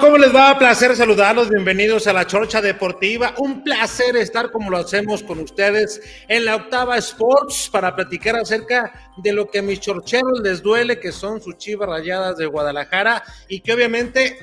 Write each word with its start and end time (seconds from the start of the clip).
¿Cómo 0.00 0.18
les 0.18 0.34
va? 0.34 0.58
Placer 0.58 0.94
saludarlos, 0.94 1.48
bienvenidos 1.48 2.06
a 2.06 2.12
la 2.12 2.26
Chorcha 2.26 2.60
Deportiva. 2.60 3.34
Un 3.38 3.64
placer 3.64 4.14
estar 4.16 4.50
como 4.50 4.70
lo 4.70 4.76
hacemos 4.76 5.22
con 5.22 5.38
ustedes 5.40 6.02
en 6.28 6.44
la 6.44 6.56
Octava 6.56 6.98
Sports 6.98 7.70
para 7.72 7.94
platicar 7.96 8.36
acerca 8.36 8.92
de 9.16 9.32
lo 9.32 9.48
que 9.48 9.60
a 9.60 9.62
mis 9.62 9.80
chorcheros 9.80 10.40
les 10.42 10.62
duele, 10.62 11.00
que 11.00 11.12
son 11.12 11.40
sus 11.40 11.56
chivas 11.56 11.88
rayadas 11.88 12.36
de 12.36 12.46
Guadalajara 12.46 13.22
y 13.48 13.60
que 13.60 13.72
obviamente, 13.72 14.36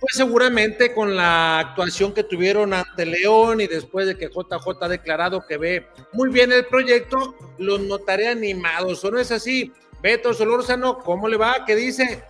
pues 0.00 0.14
seguramente 0.14 0.94
con 0.94 1.16
la 1.16 1.58
actuación 1.58 2.14
que 2.14 2.24
tuvieron 2.24 2.72
ante 2.72 3.04
León 3.04 3.60
y 3.60 3.66
después 3.66 4.06
de 4.06 4.16
que 4.16 4.28
JJ 4.28 4.82
ha 4.84 4.88
declarado 4.88 5.46
que 5.46 5.58
ve 5.58 5.86
muy 6.14 6.30
bien 6.30 6.50
el 6.50 6.64
proyecto, 6.64 7.34
los 7.58 7.80
notaré 7.80 8.28
animados. 8.28 9.04
¿O 9.04 9.10
no 9.10 9.18
es 9.18 9.32
así? 9.32 9.70
Beto 10.00 10.32
Solórzano, 10.32 10.98
¿cómo 10.98 11.28
le 11.28 11.36
va? 11.36 11.64
¿Qué 11.66 11.76
dice? 11.76 12.24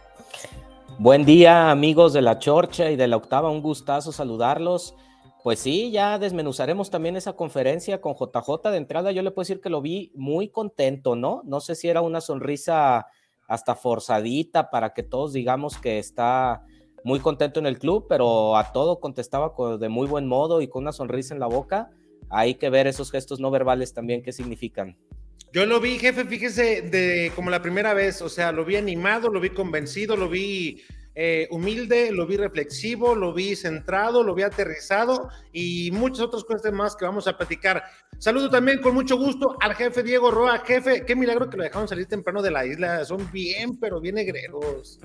Buen 0.98 1.24
día 1.24 1.70
amigos 1.70 2.12
de 2.12 2.22
la 2.22 2.38
Chorcha 2.38 2.90
y 2.90 2.96
de 2.96 3.08
la 3.08 3.16
Octava, 3.16 3.50
un 3.50 3.62
gustazo 3.62 4.12
saludarlos. 4.12 4.94
Pues 5.42 5.58
sí, 5.58 5.90
ya 5.90 6.18
desmenuzaremos 6.18 6.90
también 6.90 7.16
esa 7.16 7.32
conferencia 7.32 8.00
con 8.00 8.14
JJ. 8.14 8.70
De 8.70 8.76
entrada 8.76 9.10
yo 9.10 9.22
le 9.22 9.30
puedo 9.30 9.42
decir 9.42 9.60
que 9.60 9.70
lo 9.70 9.80
vi 9.80 10.12
muy 10.14 10.48
contento, 10.48 11.16
¿no? 11.16 11.42
No 11.44 11.60
sé 11.60 11.74
si 11.74 11.88
era 11.88 12.02
una 12.02 12.20
sonrisa 12.20 13.06
hasta 13.48 13.74
forzadita 13.74 14.70
para 14.70 14.92
que 14.92 15.02
todos 15.02 15.32
digamos 15.32 15.78
que 15.78 15.98
está 15.98 16.62
muy 17.04 17.18
contento 17.18 17.58
en 17.58 17.66
el 17.66 17.78
club, 17.78 18.06
pero 18.08 18.56
a 18.56 18.72
todo 18.72 19.00
contestaba 19.00 19.54
de 19.78 19.88
muy 19.88 20.06
buen 20.06 20.28
modo 20.28 20.60
y 20.60 20.68
con 20.68 20.84
una 20.84 20.92
sonrisa 20.92 21.34
en 21.34 21.40
la 21.40 21.48
boca. 21.48 21.90
Hay 22.30 22.54
que 22.54 22.70
ver 22.70 22.86
esos 22.86 23.10
gestos 23.10 23.40
no 23.40 23.50
verbales 23.50 23.92
también, 23.94 24.22
qué 24.22 24.32
significan. 24.32 24.96
Yo 25.52 25.66
lo 25.66 25.80
vi, 25.80 25.98
jefe, 25.98 26.24
fíjese, 26.24 26.80
de 26.80 27.30
como 27.36 27.50
la 27.50 27.60
primera 27.60 27.92
vez, 27.92 28.22
o 28.22 28.30
sea, 28.30 28.52
lo 28.52 28.64
vi 28.64 28.76
animado, 28.76 29.28
lo 29.28 29.38
vi 29.38 29.50
convencido, 29.50 30.16
lo 30.16 30.30
vi 30.30 30.82
eh, 31.14 31.46
humilde, 31.50 32.10
lo 32.10 32.26
vi 32.26 32.38
reflexivo, 32.38 33.14
lo 33.14 33.34
vi 33.34 33.54
centrado, 33.54 34.22
lo 34.22 34.34
vi 34.34 34.44
aterrizado 34.44 35.28
y 35.52 35.90
muchas 35.92 36.20
otras 36.20 36.44
cosas 36.44 36.72
más 36.72 36.96
que 36.96 37.04
vamos 37.04 37.28
a 37.28 37.36
platicar. 37.36 37.82
Saludo 38.16 38.48
también 38.48 38.80
con 38.80 38.94
mucho 38.94 39.18
gusto 39.18 39.58
al 39.60 39.74
jefe 39.74 40.02
Diego 40.02 40.30
Roa. 40.30 40.60
Jefe, 40.60 41.04
qué 41.04 41.14
milagro 41.14 41.50
que 41.50 41.58
lo 41.58 41.64
dejaron 41.64 41.86
salir 41.86 42.06
temprano 42.06 42.40
de 42.40 42.50
la 42.50 42.64
isla. 42.64 43.04
Son 43.04 43.30
bien, 43.30 43.78
pero 43.78 44.00
bien 44.00 44.14
negreros. 44.14 45.00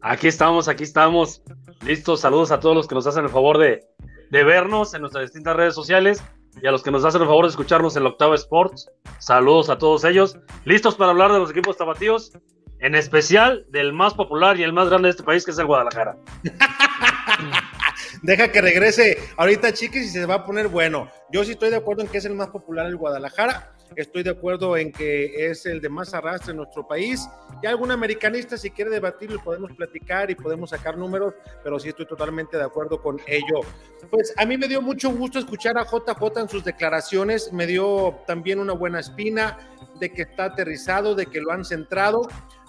Aquí 0.00 0.28
estamos, 0.28 0.68
aquí 0.68 0.84
estamos. 0.84 1.42
Listos. 1.84 2.20
Saludos 2.20 2.52
a 2.52 2.60
todos 2.60 2.76
los 2.76 2.86
que 2.86 2.94
nos 2.94 3.08
hacen 3.08 3.24
el 3.24 3.30
favor 3.30 3.58
de, 3.58 3.84
de 4.30 4.44
vernos 4.44 4.94
en 4.94 5.00
nuestras 5.00 5.24
distintas 5.24 5.56
redes 5.56 5.74
sociales 5.74 6.22
y 6.60 6.66
a 6.66 6.70
los 6.70 6.82
que 6.82 6.90
nos 6.90 7.04
hacen 7.04 7.22
el 7.22 7.28
favor 7.28 7.44
de 7.44 7.50
escucharnos 7.50 7.96
en 7.96 8.02
la 8.02 8.10
Octava 8.10 8.34
Sports. 8.34 8.90
Saludos 9.18 9.70
a 9.70 9.78
todos 9.78 10.04
ellos. 10.04 10.36
Listos 10.64 10.96
para 10.96 11.10
hablar 11.10 11.32
de 11.32 11.38
los 11.38 11.50
equipos 11.50 11.76
tapatíos, 11.76 12.32
en 12.80 12.94
especial 12.94 13.64
del 13.70 13.92
más 13.92 14.14
popular 14.14 14.58
y 14.58 14.64
el 14.64 14.72
más 14.72 14.88
grande 14.88 15.06
de 15.06 15.10
este 15.10 15.22
país, 15.22 15.44
que 15.44 15.52
es 15.52 15.58
el 15.58 15.66
Guadalajara. 15.66 16.16
Deja 18.22 18.52
que 18.52 18.60
regrese 18.60 19.18
ahorita, 19.36 19.72
chiquis, 19.72 20.06
y 20.06 20.08
se 20.08 20.26
va 20.26 20.34
a 20.34 20.44
poner 20.44 20.68
bueno. 20.68 21.08
Yo 21.30 21.44
sí 21.44 21.52
estoy 21.52 21.70
de 21.70 21.76
acuerdo 21.76 22.02
en 22.02 22.08
que 22.08 22.18
es 22.18 22.24
el 22.24 22.34
más 22.34 22.48
popular 22.48 22.86
el 22.86 22.96
Guadalajara. 22.96 23.74
Estoy 23.96 24.22
de 24.22 24.30
acuerdo 24.30 24.76
en 24.76 24.92
que 24.92 25.50
es 25.50 25.66
el 25.66 25.80
de 25.80 25.88
más 25.88 26.14
arrastre 26.14 26.52
en 26.52 26.58
nuestro 26.58 26.86
país. 26.86 27.28
Y 27.62 27.66
algún 27.66 27.90
americanista, 27.90 28.56
si 28.56 28.70
quiere 28.70 28.90
debatirlo, 28.90 29.42
podemos 29.42 29.72
platicar 29.72 30.30
y 30.30 30.34
podemos 30.34 30.70
sacar 30.70 30.96
números, 30.96 31.34
pero 31.62 31.78
sí 31.78 31.88
estoy 31.88 32.06
totalmente 32.06 32.56
de 32.56 32.64
acuerdo 32.64 33.00
con 33.00 33.20
ello. 33.26 33.60
Pues 34.10 34.34
a 34.36 34.44
mí 34.44 34.56
me 34.56 34.68
dio 34.68 34.82
mucho 34.82 35.10
gusto 35.10 35.38
escuchar 35.38 35.78
a 35.78 35.84
JJ 35.84 36.40
en 36.40 36.48
sus 36.48 36.64
declaraciones. 36.64 37.52
Me 37.52 37.66
dio 37.66 38.20
también 38.26 38.58
una 38.58 38.72
buena 38.72 39.00
espina 39.00 39.58
de 40.00 40.12
que 40.12 40.22
está 40.22 40.46
aterrizado, 40.46 41.14
de 41.14 41.26
que 41.26 41.40
lo 41.40 41.52
han 41.52 41.64
centrado. 41.64 42.28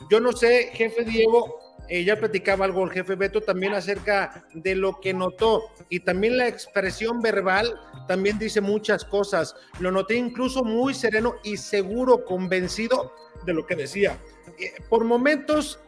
Yo 0.10 0.20
no 0.20 0.32
sé, 0.32 0.70
jefe 0.74 1.04
Diego, 1.04 1.60
eh, 1.90 2.04
ya 2.04 2.16
platicaba 2.18 2.66
algo 2.66 2.84
el 2.84 2.92
jefe 2.92 3.16
Beto 3.16 3.42
también 3.42 3.74
acerca 3.74 4.46
de 4.54 4.76
lo 4.76 5.00
que 5.02 5.14
notó 5.14 5.64
y 5.90 6.00
también 6.00 6.38
la 6.38 6.48
expresión 6.48 7.22
verbal 7.22 7.80
también 8.08 8.40
dice 8.40 8.62
muchas 8.62 9.04
cosas. 9.04 9.56
Lo 9.80 9.92
noté 9.92 10.16
incluso 10.16 10.64
muy 10.64 10.94
sereno 10.94 11.36
y 11.44 11.58
seguro, 11.58 12.24
convencido 12.24 13.14
de 13.46 13.54
lo 13.54 13.66
que 13.66 13.76
decía. 13.76 14.18
Eh, 14.60 14.74
por 14.90 15.04
momentos 15.04 15.80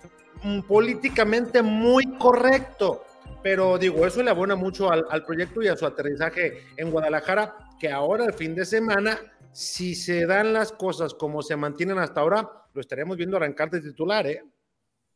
mm, 0.44 0.62
políticamente 0.62 1.62
muy 1.62 2.06
correcto, 2.18 3.04
pero 3.42 3.78
digo, 3.78 4.06
eso 4.06 4.22
le 4.22 4.32
abona 4.32 4.56
mucho 4.56 4.92
al, 4.92 5.06
al 5.10 5.24
proyecto 5.24 5.62
y 5.62 5.70
a 5.70 5.78
su 5.78 5.86
aterrizaje 5.86 6.66
en 6.78 6.92
Guadalajara, 6.92 7.56
que 7.80 7.90
ahora 7.90 8.26
el 8.26 8.34
fin 8.34 8.54
de 8.54 8.66
semana, 8.66 9.18
si 9.52 9.96
se 9.96 10.26
dan 10.26 10.52
las 10.52 10.72
cosas 10.72 11.14
como 11.14 11.42
se 11.42 11.56
mantienen 11.56 12.00
hasta 12.00 12.22
ahora, 12.22 12.50
lo 12.74 12.82
estaremos 12.82 13.16
viendo 13.16 13.38
arrancar 13.38 13.70
de 13.70 13.82
titular, 13.82 14.28
¿eh? 14.28 14.44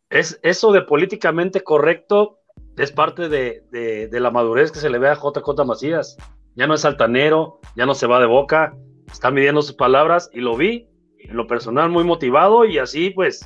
Es 0.09 0.39
eso 0.44 0.71
de 0.71 0.81
políticamente 0.81 1.61
correcto 1.61 2.39
es 2.77 2.91
parte 2.91 3.29
de, 3.29 4.09
la 4.11 4.31
madurez 4.31 4.71
que 4.71 4.79
se 4.79 4.89
le 4.89 5.00
ve 5.00 5.09
a 5.09 5.15
JJ 5.15 5.65
Macías. 5.65 6.17
Ya 6.56 6.65
no 6.65 6.73
es 6.73 6.85
altanero, 6.85 7.59
ya 7.75 7.85
no 7.85 7.94
se 7.94 8.07
va 8.07 8.19
de 8.19 8.25
boca, 8.25 8.75
está 9.11 9.31
midiendo 9.31 9.61
sus 9.61 9.75
palabras 9.75 10.29
y 10.33 10.39
lo 10.39 10.56
vi 10.56 10.88
en 11.19 11.35
lo 11.35 11.45
personal 11.45 11.89
muy 11.89 12.03
motivado 12.03 12.65
y 12.65 12.77
así 12.77 13.09
pues 13.11 13.45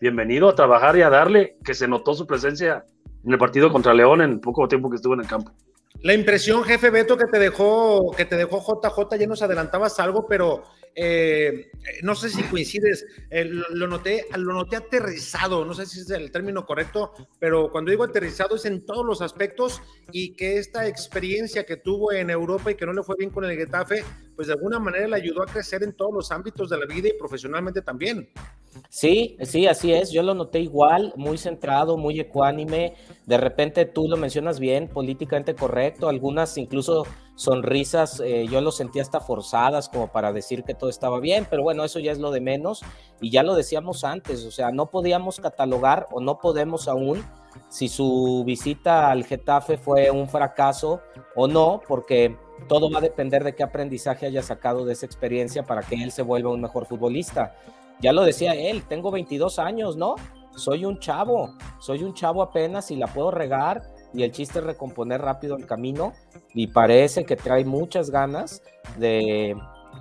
bienvenido 0.00 0.48
a 0.48 0.54
trabajar 0.54 0.96
y 0.96 1.02
a 1.02 1.10
darle 1.10 1.56
que 1.64 1.74
se 1.74 1.86
notó 1.86 2.14
su 2.14 2.26
presencia 2.26 2.84
en 3.24 3.32
el 3.32 3.38
partido 3.38 3.70
contra 3.70 3.94
León 3.94 4.20
en 4.20 4.40
poco 4.40 4.66
tiempo 4.66 4.90
que 4.90 4.96
estuvo 4.96 5.14
en 5.14 5.20
el 5.20 5.28
campo. 5.28 5.52
La 6.00 6.14
impresión, 6.14 6.64
jefe 6.64 6.90
Beto, 6.90 7.16
que 7.16 7.26
te 7.26 7.38
dejó, 7.38 8.10
que 8.16 8.24
te 8.24 8.36
dejó 8.36 8.58
JJ, 8.60 9.16
ya 9.18 9.26
nos 9.26 9.42
adelantabas 9.42 10.00
algo, 10.00 10.26
pero 10.26 10.64
eh, 10.94 11.70
no 12.02 12.14
sé 12.14 12.28
si 12.28 12.42
coincides, 12.42 13.06
eh, 13.30 13.44
lo, 13.44 13.86
noté, 13.86 14.26
lo 14.36 14.52
noté 14.52 14.76
aterrizado, 14.76 15.64
no 15.64 15.74
sé 15.74 15.86
si 15.86 16.00
es 16.00 16.10
el 16.10 16.30
término 16.30 16.66
correcto, 16.66 17.12
pero 17.38 17.70
cuando 17.70 17.90
digo 17.90 18.04
aterrizado 18.04 18.56
es 18.56 18.64
en 18.66 18.84
todos 18.84 19.04
los 19.04 19.22
aspectos 19.22 19.82
y 20.12 20.34
que 20.34 20.58
esta 20.58 20.86
experiencia 20.86 21.64
que 21.64 21.76
tuvo 21.76 22.12
en 22.12 22.30
Europa 22.30 22.70
y 22.70 22.74
que 22.74 22.86
no 22.86 22.92
le 22.92 23.02
fue 23.02 23.16
bien 23.18 23.30
con 23.30 23.44
el 23.44 23.56
Getafe, 23.56 24.04
pues 24.34 24.48
de 24.48 24.54
alguna 24.54 24.78
manera 24.78 25.08
le 25.08 25.16
ayudó 25.16 25.42
a 25.42 25.46
crecer 25.46 25.82
en 25.82 25.92
todos 25.92 26.12
los 26.12 26.32
ámbitos 26.32 26.68
de 26.70 26.78
la 26.78 26.86
vida 26.86 27.08
y 27.08 27.12
profesionalmente 27.18 27.82
también. 27.82 28.28
Sí, 28.88 29.36
sí, 29.42 29.66
así 29.66 29.92
es. 29.92 30.10
Yo 30.10 30.22
lo 30.22 30.34
noté 30.34 30.60
igual, 30.60 31.12
muy 31.16 31.36
centrado, 31.36 31.96
muy 31.98 32.18
ecuánime. 32.18 32.94
De 33.26 33.36
repente 33.36 33.84
tú 33.84 34.08
lo 34.08 34.16
mencionas 34.16 34.58
bien, 34.58 34.88
políticamente 34.88 35.54
correcto. 35.54 36.08
Algunas 36.08 36.56
incluso 36.56 37.06
sonrisas, 37.34 38.20
eh, 38.20 38.46
yo 38.50 38.60
lo 38.60 38.72
sentía 38.72 39.02
hasta 39.02 39.20
forzadas 39.20 39.88
como 39.88 40.10
para 40.10 40.32
decir 40.32 40.64
que 40.64 40.74
todo 40.74 40.90
estaba 40.90 41.20
bien, 41.20 41.46
pero 41.50 41.62
bueno, 41.62 41.84
eso 41.84 41.98
ya 41.98 42.12
es 42.12 42.18
lo 42.18 42.30
de 42.30 42.40
menos. 42.40 42.82
Y 43.20 43.30
ya 43.30 43.42
lo 43.42 43.54
decíamos 43.54 44.04
antes, 44.04 44.44
o 44.44 44.50
sea, 44.50 44.70
no 44.70 44.90
podíamos 44.90 45.40
catalogar 45.40 46.08
o 46.10 46.20
no 46.20 46.38
podemos 46.38 46.88
aún 46.88 47.22
si 47.68 47.88
su 47.88 48.42
visita 48.46 49.10
al 49.10 49.24
Getafe 49.24 49.76
fue 49.76 50.10
un 50.10 50.28
fracaso 50.28 51.00
o 51.34 51.46
no, 51.46 51.80
porque 51.86 52.36
todo 52.68 52.90
va 52.90 52.98
a 52.98 53.02
depender 53.02 53.44
de 53.44 53.54
qué 53.54 53.62
aprendizaje 53.62 54.26
haya 54.26 54.42
sacado 54.42 54.84
de 54.84 54.92
esa 54.92 55.06
experiencia 55.06 55.64
para 55.64 55.82
que 55.82 55.96
él 56.02 56.12
se 56.12 56.22
vuelva 56.22 56.50
un 56.50 56.60
mejor 56.60 56.86
futbolista. 56.86 57.54
Ya 58.00 58.12
lo 58.12 58.24
decía 58.24 58.54
él, 58.54 58.82
tengo 58.88 59.10
22 59.10 59.58
años, 59.58 59.96
¿no? 59.96 60.16
Soy 60.56 60.84
un 60.84 60.98
chavo, 60.98 61.54
soy 61.78 62.02
un 62.02 62.14
chavo 62.14 62.42
apenas 62.42 62.90
y 62.90 62.96
la 62.96 63.06
puedo 63.06 63.30
regar 63.30 63.82
y 64.12 64.22
el 64.22 64.32
chiste 64.32 64.58
es 64.58 64.64
recomponer 64.64 65.22
rápido 65.22 65.56
el 65.56 65.66
camino 65.66 66.12
y 66.52 66.66
parece 66.66 67.24
que 67.24 67.36
trae 67.36 67.64
muchas 67.64 68.10
ganas 68.10 68.62
de 68.98 69.56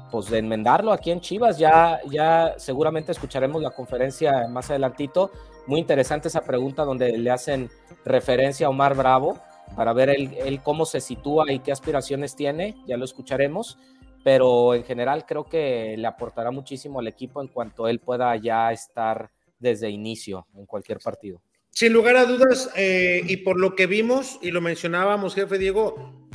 pues 0.10 0.30
de 0.30 0.40
enmendarlo 0.40 0.92
aquí 0.92 1.12
en 1.12 1.22
Chivas. 1.22 1.58
Ya, 1.58 2.00
ya 2.10 2.56
seguramente 2.58 3.12
escucharemos 3.14 3.62
la 3.62 3.72
conferencia 3.72 4.48
más 4.50 4.70
adelantito. 4.70 5.32
Muy 5.68 5.80
interesante 5.80 6.28
esa 6.28 6.42
pregunta 6.42 6.84
donde 6.84 7.18
le 7.18 7.32
hacen 7.32 7.70
referencia 8.04 8.68
a 8.68 8.70
Omar 8.70 8.96
Bravo 8.96 9.38
para 9.76 9.94
ver 9.94 10.10
él, 10.10 10.62
cómo 10.64 10.86
se 10.86 11.02
sitúa 11.02 11.52
y 11.52 11.60
qué 11.60 11.72
aspiraciones 11.72 12.36
tiene. 12.36 12.76
Ya 12.88 12.98
lo 12.98 13.06
escucharemos 13.06 13.78
pero 14.24 14.76
en 14.76 14.84
general 14.84 15.26
creo 15.26 15.46
que 15.46 15.96
le 15.98 16.08
aportará 16.08 16.52
muchísimo 16.52 17.00
al 17.00 17.08
equipo 17.08 17.42
en 17.42 17.48
cuanto 17.48 17.88
él 17.88 18.00
pueda 18.00 18.36
ya 18.36 18.72
estar 18.72 19.32
desde 19.60 19.90
inicio 19.90 20.48
en 20.56 20.66
cualquier 20.66 21.00
partido. 21.00 21.42
Sin 21.70 21.94
lugar 21.94 22.18
a 22.18 22.26
dudas, 22.26 22.70
eh, 22.76 23.22
y 23.26 23.38
por 23.38 23.60
lo 23.60 23.76
que 23.76 23.88
vimos, 23.88 24.40
y 24.42 24.52
lo 24.52 24.60
mencionábamos, 24.60 25.36
jefe 25.36 25.58
Diego, 25.58 26.30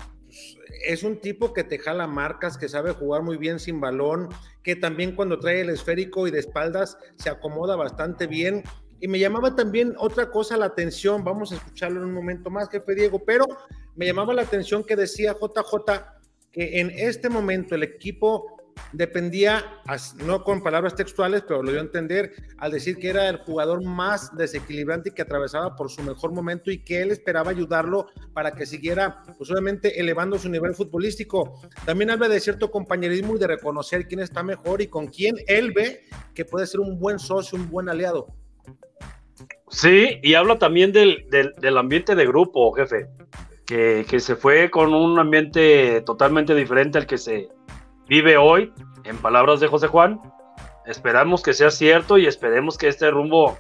es 0.87 1.03
un 1.03 1.21
tipo 1.21 1.53
que 1.53 1.63
te 1.63 1.79
jala 1.79 2.07
marcas, 2.07 2.57
que 2.57 2.69
sabe 2.69 2.93
jugar 2.93 3.23
muy 3.23 3.37
bien 3.37 3.61
sin 3.61 3.81
balón, 3.81 4.29
que 4.63 4.77
también 4.77 5.15
cuando 5.15 5.39
trae 5.39 5.61
el 5.61 5.71
esférico 5.71 6.27
y 6.27 6.31
de 6.31 6.39
espaldas 6.39 6.97
se 7.17 7.29
acomoda 7.29 7.77
bastante 7.77 8.27
bien. 8.27 8.63
Y 9.01 9.09
me 9.09 9.19
llamaba 9.19 9.55
también 9.55 9.95
otra 9.99 10.31
cosa 10.31 10.57
la 10.57 10.67
atención, 10.67 11.23
vamos 11.23 11.53
a 11.53 11.57
escucharlo 11.57 12.01
en 12.01 12.07
un 12.07 12.15
momento 12.15 12.51
más, 12.51 12.71
jefe 12.71 12.95
Diego, 12.95 13.23
pero 13.25 13.47
me 13.95 14.07
llamaba 14.07 14.35
la 14.35 14.43
atención 14.43 14.85
que 14.85 14.97
decía 14.97 15.35
JJ 15.35 15.93
que 16.53 16.81
en 16.81 16.91
este 16.91 17.29
momento 17.29 17.75
el 17.75 17.83
equipo 17.83 18.57
dependía, 18.93 19.65
no 20.25 20.43
con 20.45 20.63
palabras 20.63 20.95
textuales, 20.95 21.43
pero 21.47 21.63
lo 21.63 21.71
dio 21.71 21.81
a 21.81 21.85
entender 21.85 22.33
al 22.59 22.73
decir 22.73 22.97
que 22.97 23.09
era 23.09 23.29
el 23.29 23.39
jugador 23.39 23.83
más 23.83 24.35
desequilibrante 24.37 25.11
y 25.11 25.13
que 25.13 25.23
atravesaba 25.23 25.77
por 25.77 25.91
su 25.91 26.03
mejor 26.03 26.33
momento 26.33 26.71
y 26.71 26.79
que 26.79 27.03
él 27.03 27.11
esperaba 27.11 27.51
ayudarlo 27.51 28.09
para 28.33 28.53
que 28.53 28.67
siguiera, 28.67 29.23
pues 29.37 29.51
obviamente, 29.51 30.01
elevando 30.01 30.39
su 30.39 30.49
nivel 30.49 30.75
futbolístico. 30.75 31.61
También 31.85 32.11
habla 32.11 32.29
de 32.29 32.41
cierto 32.41 32.71
compañerismo 32.71 33.37
y 33.37 33.39
de 33.39 33.47
reconocer 33.47 34.07
quién 34.07 34.21
está 34.21 34.43
mejor 34.43 34.81
y 34.81 34.89
con 34.89 35.09
quién 35.09 35.37
él 35.47 35.73
ve 35.73 36.05
que 36.35 36.45
puede 36.45 36.67
ser 36.67 36.81
un 36.81 36.99
buen 36.99 37.19
socio, 37.19 37.59
un 37.59 37.71
buen 37.71 37.89
aliado. 37.89 38.35
Sí, 39.69 40.21
y 40.23 40.35
habla 40.35 40.59
también 40.59 40.93
del, 40.93 41.27
del 41.29 41.79
ambiente 41.79 42.15
de 42.15 42.27
grupo, 42.27 42.73
jefe 42.73 43.09
que, 43.67 44.21
se 44.21 44.37
fue 44.37 44.71
con 44.71 44.95
un 44.95 45.19
ambiente 45.19 46.01
totalmente 46.03 46.55
diferente 46.55 46.99
al 46.99 47.07
que 47.07 47.19
se 47.19 47.49
vive 48.09 48.37
hoy, 48.37 48.73
en 49.05 49.19
palabras 49.19 49.61
de 49.61 49.67
José 49.67 49.89
Juan. 49.89 50.21
Esperamos 50.87 51.43
que 51.43 51.53
sea 51.53 51.71
cierto 51.71 52.17
y 52.17 52.27
esperemos 52.27 52.79
que 52.79 52.89
este 52.89 53.11
rumbo 53.11 53.59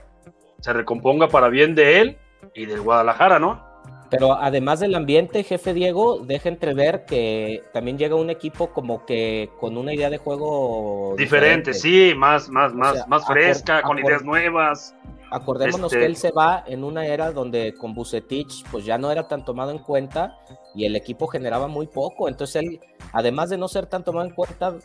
se 0.61 0.73
recomponga 0.73 1.29
para 1.29 1.49
bien 1.49 1.75
de 1.75 2.00
él 2.00 2.19
y 2.55 2.67
del 2.67 2.81
Guadalajara, 2.81 3.38
¿no? 3.41 3.67
Pero 4.09 4.35
además 4.35 4.79
del 4.79 4.94
ambiente, 4.94 5.43
jefe 5.43 5.75
Diego, 5.75 6.20
deja 6.20 6.49
entrever 6.49 7.05
que 7.06 7.64
también 7.73 7.99
llega 7.99 8.14
un 8.14 8.31
equipo 8.31 8.69
como 8.69 9.05
que 9.05 9.50
con 9.59 9.76
una 9.76 9.93
idea 9.93 10.11
de 10.11 10.19
juego 10.19 11.17
diferente, 11.19 11.75
sí, 11.75 12.14
más, 12.17 12.49
más, 12.49 12.73
más, 12.73 13.09
más 13.09 13.26
fresca, 13.26 13.82
con 13.82 13.99
ideas 13.99 14.23
nuevas. 14.23 14.95
Acordémonos 15.30 15.90
que 15.90 15.99
este 15.99 16.06
él 16.06 16.16
se 16.16 16.30
va 16.30 16.62
en 16.66 16.85
una 16.85 17.06
era 17.06 17.33
donde 17.33 17.75
con 17.75 17.95
Bucetich 17.95 18.64
pues 18.71 18.85
ya 18.85 18.97
no 18.97 19.11
era 19.11 19.26
tan 19.26 19.45
tomado 19.45 19.73
en 19.73 19.78
cuenta 19.78 20.38
y 20.75 20.85
el 20.85 20.95
equipo 20.95 21.26
generaba 21.26 21.66
muy 21.66 21.87
poco. 21.87 22.28
Entonces 22.28 22.62
él, 22.62 22.80
además 23.12 23.50
de 23.50 23.59
no 23.59 23.68
ser 23.68 23.87
tan 23.87 24.04
tomado 24.04 24.26
en 24.26 24.35
cuenta, 24.35 24.76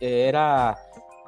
era 0.00 0.76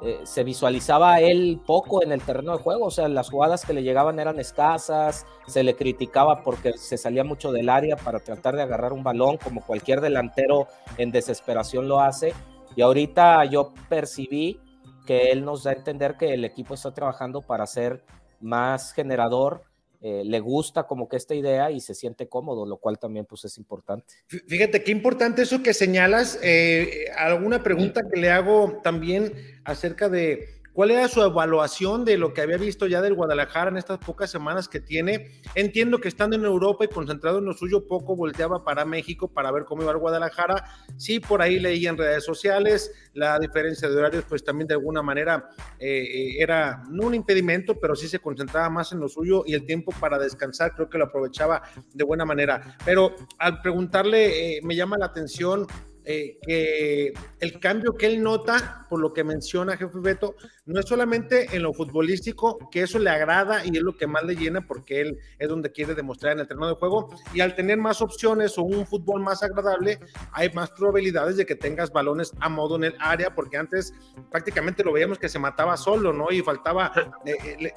eh, 0.01 0.19
se 0.25 0.43
visualizaba 0.43 1.21
él 1.21 1.59
poco 1.65 2.03
en 2.03 2.11
el 2.11 2.21
terreno 2.21 2.55
de 2.55 2.61
juego, 2.61 2.85
o 2.85 2.91
sea, 2.91 3.07
las 3.07 3.31
jugadas 3.31 3.65
que 3.65 3.73
le 3.73 3.81
llegaban 3.81 4.19
eran 4.19 4.39
escasas, 4.39 5.25
se 5.47 5.63
le 5.63 5.75
criticaba 5.75 6.43
porque 6.43 6.73
se 6.77 6.97
salía 6.97 7.23
mucho 7.23 7.51
del 7.51 7.67
área 7.67 7.95
para 7.95 8.19
tratar 8.19 8.55
de 8.55 8.61
agarrar 8.61 8.93
un 8.93 9.03
balón, 9.03 9.37
como 9.37 9.65
cualquier 9.65 10.01
delantero 10.01 10.67
en 10.99 11.09
desesperación 11.11 11.87
lo 11.87 11.99
hace. 11.99 12.33
Y 12.75 12.83
ahorita 12.83 13.43
yo 13.45 13.73
percibí 13.89 14.59
que 15.07 15.31
él 15.31 15.43
nos 15.43 15.63
da 15.63 15.71
a 15.71 15.73
entender 15.73 16.15
que 16.15 16.31
el 16.31 16.45
equipo 16.45 16.75
está 16.75 16.93
trabajando 16.93 17.41
para 17.41 17.65
ser 17.65 18.03
más 18.39 18.93
generador, 18.93 19.63
eh, 19.99 20.21
le 20.23 20.39
gusta 20.39 20.83
como 20.83 21.09
que 21.09 21.17
esta 21.17 21.33
idea 21.33 21.71
y 21.71 21.81
se 21.81 21.95
siente 21.95 22.29
cómodo, 22.29 22.67
lo 22.67 22.77
cual 22.77 22.99
también 22.99 23.25
pues 23.25 23.45
es 23.45 23.57
importante. 23.57 24.13
Fíjate 24.27 24.83
qué 24.83 24.91
importante 24.91 25.41
eso 25.41 25.63
que 25.63 25.73
señalas. 25.73 26.39
Eh, 26.43 27.05
alguna 27.17 27.63
pregunta 27.63 28.03
que 28.11 28.19
le 28.19 28.29
hago 28.29 28.79
también 28.83 29.33
acerca 29.63 30.07
de 30.07 30.56
¿Cuál 30.77 30.91
era 30.91 31.07
su 31.07 31.23
evaluación 31.23 32.05
de 32.05 32.19
lo 32.19 32.35
que 32.35 32.41
había 32.41 32.57
visto 32.57 32.85
ya 32.85 33.01
del 33.01 33.15
Guadalajara 33.15 33.71
en 33.71 33.77
estas 33.77 33.97
pocas 33.97 34.29
semanas 34.29 34.67
que 34.67 34.79
tiene? 34.79 35.31
Entiendo 35.55 35.97
que 35.97 36.07
estando 36.07 36.35
en 36.35 36.45
Europa 36.45 36.85
y 36.85 36.87
concentrado 36.87 37.39
en 37.39 37.45
lo 37.45 37.53
suyo, 37.53 37.87
poco 37.87 38.15
volteaba 38.15 38.63
para 38.63 38.85
México 38.85 39.27
para 39.27 39.51
ver 39.51 39.65
cómo 39.65 39.81
iba 39.81 39.91
el 39.91 39.97
Guadalajara. 39.97 40.65
Sí, 40.95 41.19
por 41.19 41.41
ahí 41.41 41.59
leía 41.59 41.89
en 41.89 41.97
redes 41.97 42.23
sociales, 42.23 42.91
la 43.15 43.39
diferencia 43.39 43.89
de 43.89 43.97
horarios, 43.97 44.25
pues 44.29 44.43
también 44.43 44.67
de 44.67 44.75
alguna 44.75 45.01
manera 45.01 45.49
eh, 45.79 46.35
era 46.37 46.83
un 46.87 47.15
impedimento, 47.15 47.79
pero 47.79 47.95
sí 47.95 48.07
se 48.07 48.19
concentraba 48.19 48.69
más 48.69 48.91
en 48.91 48.99
lo 48.99 49.09
suyo 49.09 49.45
y 49.47 49.55
el 49.55 49.65
tiempo 49.65 49.91
para 49.99 50.19
descansar 50.19 50.75
creo 50.75 50.87
que 50.87 50.99
lo 50.99 51.05
aprovechaba 51.05 51.63
de 51.91 52.03
buena 52.03 52.23
manera. 52.23 52.77
Pero 52.85 53.15
al 53.39 53.63
preguntarle, 53.63 54.57
eh, 54.57 54.59
me 54.61 54.75
llama 54.75 54.95
la 54.99 55.07
atención 55.07 55.65
eh, 56.09 56.37
que 56.41 57.13
el 57.41 57.59
cambio 57.59 57.95
que 57.95 58.05
él 58.05 58.23
nota, 58.23 58.85
por 58.89 59.01
lo 59.01 59.11
que 59.11 59.25
menciona 59.25 59.75
Jefe 59.75 59.99
Beto, 59.99 60.35
no 60.65 60.79
es 60.79 60.85
solamente 60.87 61.53
en 61.53 61.63
lo 61.63 61.73
futbolístico, 61.73 62.57
que 62.71 62.83
eso 62.83 62.97
le 62.97 63.09
agrada 63.09 63.65
y 63.65 63.75
es 63.75 63.83
lo 63.83 63.97
que 63.97 64.07
más 64.07 64.23
le 64.23 64.37
llena 64.37 64.65
porque 64.65 65.01
él 65.01 65.19
es 65.37 65.49
donde 65.49 65.69
quiere 65.69 65.95
demostrar 65.95 66.31
en 66.31 66.39
el 66.39 66.47
terreno 66.47 66.69
de 66.69 66.75
juego. 66.75 67.09
Y 67.33 67.41
al 67.41 67.55
tener 67.55 67.77
más 67.77 68.01
opciones 68.01 68.57
o 68.57 68.63
un 68.63 68.87
fútbol 68.87 69.21
más 69.21 69.43
agradable, 69.43 69.99
hay 70.31 70.49
más 70.53 70.71
probabilidades 70.71 71.35
de 71.35 71.45
que 71.45 71.55
tengas 71.55 71.91
balones 71.91 72.31
a 72.39 72.47
modo 72.47 72.77
en 72.77 72.85
el 72.85 72.95
área, 72.99 73.35
porque 73.35 73.57
antes 73.57 73.93
prácticamente 74.31 74.85
lo 74.85 74.93
veíamos 74.93 75.19
que 75.19 75.27
se 75.27 75.39
mataba 75.39 75.75
solo, 75.75 76.13
¿no? 76.13 76.31
Y 76.31 76.41
faltaba... 76.41 76.93
Eh, 77.25 77.35
eh, 77.43 77.57
le, 77.59 77.73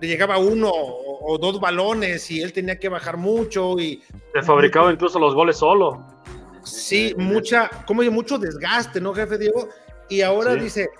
llegaba 0.00 0.36
uno 0.36 0.68
o, 0.74 1.38
dos 1.38 1.60
balones 1.60 2.28
y 2.30 2.42
él 2.42 2.52
tenía 2.52 2.78
que 2.78 2.88
bajar 2.88 3.16
mucho 3.16 3.78
y... 3.78 4.02
Se 4.34 4.42
fabricaba 4.42 4.92
incluso 4.92 5.18
los 5.18 5.32
goles 5.32 5.56
solo. 5.56 6.04
Sí, 6.64 7.14
mucha, 7.18 7.68
como 7.86 8.02
mucho 8.10 8.38
desgaste, 8.38 9.00
¿no, 9.00 9.14
jefe 9.14 9.38
Diego? 9.38 9.68
Y 10.08 10.20
ahora 10.22 10.54
dice, 10.54 10.90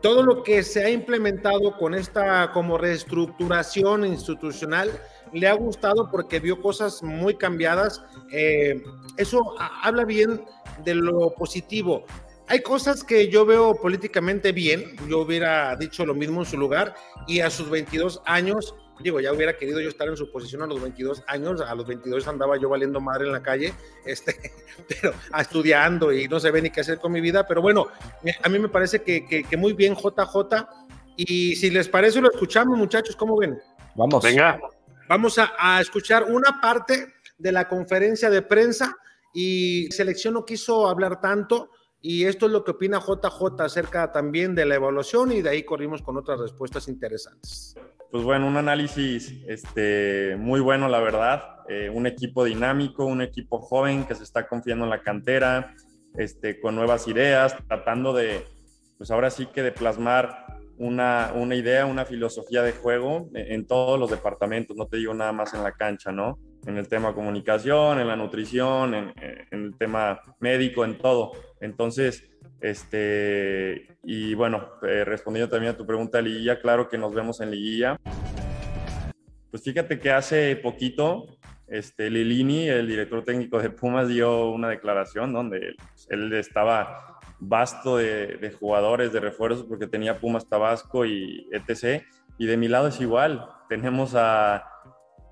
todo 0.00 0.22
lo 0.22 0.42
que 0.42 0.62
se 0.62 0.84
ha 0.84 0.90
implementado 0.90 1.76
con 1.76 1.94
esta 1.94 2.52
como 2.52 2.78
reestructuración 2.78 4.04
institucional 4.06 4.90
le 5.32 5.48
ha 5.48 5.52
gustado 5.52 6.10
porque 6.10 6.40
vio 6.40 6.60
cosas 6.60 7.02
muy 7.02 7.36
cambiadas. 7.36 8.02
Eh, 8.32 8.82
eso 9.16 9.54
habla 9.58 10.04
bien 10.04 10.44
de 10.84 10.94
lo 10.94 11.34
positivo. 11.34 12.04
Hay 12.48 12.62
cosas 12.62 13.04
que 13.04 13.28
yo 13.28 13.46
veo 13.46 13.76
políticamente 13.76 14.50
bien, 14.50 14.96
yo 15.08 15.20
hubiera 15.20 15.76
dicho 15.76 16.04
lo 16.04 16.14
mismo 16.14 16.40
en 16.40 16.46
su 16.46 16.56
lugar 16.56 16.94
y 17.28 17.40
a 17.40 17.50
sus 17.50 17.70
22 17.70 18.22
años 18.24 18.74
digo, 19.02 19.20
ya 19.20 19.32
hubiera 19.32 19.56
querido 19.56 19.80
yo 19.80 19.88
estar 19.88 20.08
en 20.08 20.16
su 20.16 20.30
posición 20.30 20.62
a 20.62 20.66
los 20.66 20.80
22 20.80 21.24
años, 21.26 21.60
a 21.60 21.74
los 21.74 21.86
22 21.86 22.26
andaba 22.28 22.56
yo 22.58 22.68
valiendo 22.68 23.00
madre 23.00 23.26
en 23.26 23.32
la 23.32 23.42
calle, 23.42 23.74
este, 24.04 24.52
pero 24.88 25.14
estudiando 25.38 26.12
y 26.12 26.28
no 26.28 26.40
sé 26.40 26.50
ve 26.50 26.62
ni 26.62 26.70
qué 26.70 26.80
hacer 26.80 26.98
con 26.98 27.12
mi 27.12 27.20
vida, 27.20 27.46
pero 27.46 27.62
bueno, 27.62 27.88
a 28.42 28.48
mí 28.48 28.58
me 28.58 28.68
parece 28.68 29.02
que, 29.02 29.26
que, 29.26 29.56
muy 29.56 29.72
bien 29.72 29.94
JJ, 29.94 30.66
y 31.16 31.56
si 31.56 31.70
les 31.70 31.88
parece 31.88 32.20
lo 32.20 32.30
escuchamos 32.30 32.78
muchachos, 32.78 33.16
¿cómo 33.16 33.36
ven? 33.36 33.58
Vamos. 33.94 34.22
Venga. 34.22 34.60
Vamos 35.08 35.38
a, 35.38 35.52
a 35.58 35.80
escuchar 35.80 36.24
una 36.24 36.60
parte 36.60 37.12
de 37.36 37.52
la 37.52 37.66
conferencia 37.68 38.30
de 38.30 38.42
prensa 38.42 38.96
y 39.32 39.88
selección 39.90 40.34
no 40.34 40.44
quiso 40.44 40.88
hablar 40.88 41.20
tanto, 41.20 41.70
Y 42.02 42.24
esto 42.24 42.46
es 42.46 42.52
lo 42.52 42.64
que 42.64 42.70
opina 42.70 42.98
JJ 42.98 43.60
acerca 43.60 44.10
también 44.10 44.54
de 44.54 44.64
la 44.64 44.76
evaluación 44.76 45.32
y 45.32 45.42
de 45.42 45.50
ahí 45.50 45.64
corrimos 45.64 46.00
con 46.00 46.16
otras 46.16 46.40
respuestas 46.40 46.88
interesantes. 46.88 47.74
Pues 48.10 48.24
bueno, 48.24 48.48
un 48.48 48.56
análisis 48.56 49.32
este, 49.46 50.34
muy 50.36 50.58
bueno, 50.58 50.88
la 50.88 50.98
verdad. 50.98 51.44
Eh, 51.68 51.88
un 51.90 52.08
equipo 52.08 52.42
dinámico, 52.44 53.04
un 53.04 53.22
equipo 53.22 53.60
joven 53.60 54.04
que 54.04 54.16
se 54.16 54.24
está 54.24 54.48
confiando 54.48 54.84
en 54.84 54.90
la 54.90 55.02
cantera, 55.02 55.76
este, 56.16 56.60
con 56.60 56.74
nuevas 56.74 57.06
ideas, 57.06 57.56
tratando 57.68 58.12
de, 58.12 58.44
pues 58.98 59.12
ahora 59.12 59.30
sí 59.30 59.46
que 59.46 59.62
de 59.62 59.70
plasmar 59.70 60.44
una, 60.76 61.30
una 61.36 61.54
idea, 61.54 61.86
una 61.86 62.04
filosofía 62.04 62.62
de 62.64 62.72
juego 62.72 63.28
en, 63.34 63.64
todos 63.68 64.00
los 64.00 64.10
departamentos, 64.10 64.76
no 64.76 64.86
te 64.86 64.96
digo 64.96 65.14
nada 65.14 65.30
más 65.30 65.54
en 65.54 65.62
la 65.62 65.72
cancha, 65.72 66.10
¿no? 66.10 66.40
En 66.66 66.78
el 66.78 66.88
tema 66.88 67.14
comunicación, 67.14 68.00
en 68.00 68.08
la 68.08 68.16
nutrición, 68.16 68.94
en, 68.94 69.14
en 69.52 69.64
el 69.66 69.78
tema 69.78 70.20
médico, 70.40 70.84
en 70.84 70.98
todo. 70.98 71.30
Entonces, 71.60 72.29
este, 72.60 73.88
y 74.04 74.34
bueno, 74.34 74.68
eh, 74.82 75.04
respondiendo 75.04 75.50
también 75.50 75.74
a 75.74 75.76
tu 75.76 75.86
pregunta 75.86 76.20
liguilla, 76.20 76.60
claro 76.60 76.88
que 76.88 76.98
nos 76.98 77.14
vemos 77.14 77.40
en 77.40 77.50
liguilla. 77.50 77.96
Pues 79.50 79.64
fíjate 79.64 79.98
que 79.98 80.10
hace 80.10 80.56
poquito, 80.56 81.26
este, 81.66 82.10
Lilini, 82.10 82.68
el 82.68 82.86
director 82.86 83.24
técnico 83.24 83.60
de 83.60 83.70
Pumas, 83.70 84.08
dio 84.08 84.50
una 84.50 84.68
declaración 84.68 85.32
donde 85.32 85.74
él 86.08 86.32
estaba 86.34 87.18
vasto 87.38 87.96
de, 87.96 88.54
jugadores, 88.58 89.12
de 89.12 89.20
refuerzos, 89.20 89.64
porque 89.64 89.86
tenía 89.86 90.18
Pumas 90.18 90.48
Tabasco 90.48 91.06
y 91.06 91.48
etc. 91.52 92.04
Y 92.38 92.46
de 92.46 92.56
mi 92.56 92.68
lado 92.68 92.88
es 92.88 93.00
igual, 93.00 93.46
tenemos 93.68 94.14
a, 94.14 94.66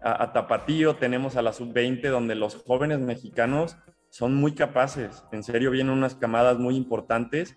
a 0.01 0.33
Tapatío, 0.33 0.97
tenemos 0.97 1.37
a 1.37 1.43
la 1.43 1.53
sub-20, 1.53 2.09
donde 2.09 2.35
los 2.35 2.57
jóvenes 2.57 3.01
mexicanos 3.01 3.77
son 4.19 4.35
muy 4.35 4.51
capaces, 4.51 5.23
en 5.31 5.45
serio 5.45 5.71
vienen 5.71 5.93
unas 5.93 6.17
camadas 6.17 6.59
muy 6.59 6.75
importantes. 6.75 7.57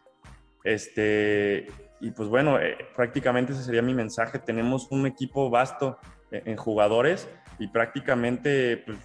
Este, 0.63 1.65
y 1.99 2.11
pues 2.11 2.29
bueno, 2.29 2.59
eh, 2.59 2.77
prácticamente 2.95 3.53
ese 3.53 3.63
sería 3.63 3.81
mi 3.81 3.95
mensaje. 3.95 4.37
Tenemos 4.37 4.87
un 4.91 5.07
equipo 5.07 5.49
vasto 5.49 5.97
eh, 6.29 6.43
en, 6.45 6.57
jugadores 6.57 7.27
y 7.57 7.67
prácticamente 7.69 8.77
pues, 8.77 8.99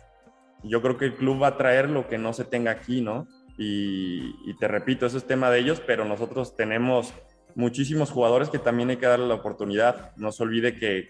yo 0.64 0.82
creo 0.82 0.98
que 0.98 1.06
el 1.06 1.14
club 1.14 1.42
va 1.42 1.46
a 1.46 1.56
traer 1.56 1.88
lo 1.88 2.08
que 2.08 2.18
no 2.18 2.34
se 2.34 2.44
tenga 2.44 2.72
aquí, 2.72 3.00
¿no? 3.00 3.26
Y, 3.56 4.52
te 4.60 4.68
repito, 4.68 5.06
eso 5.06 5.16
es 5.16 5.26
tema 5.26 5.50
de 5.50 5.60
ellos, 5.60 5.80
pero 5.86 6.04
nosotros 6.04 6.56
tenemos 6.56 7.14
muchísimos 7.54 8.10
jugadores 8.10 8.50
que 8.50 8.58
también 8.58 8.90
hay 8.90 8.98
que 8.98 9.06
darle 9.06 9.28
la 9.28 9.34
oportunidad. 9.34 10.14
No 10.16 10.30
se 10.30 10.42
olvide 10.42 10.76
que, 10.76 11.08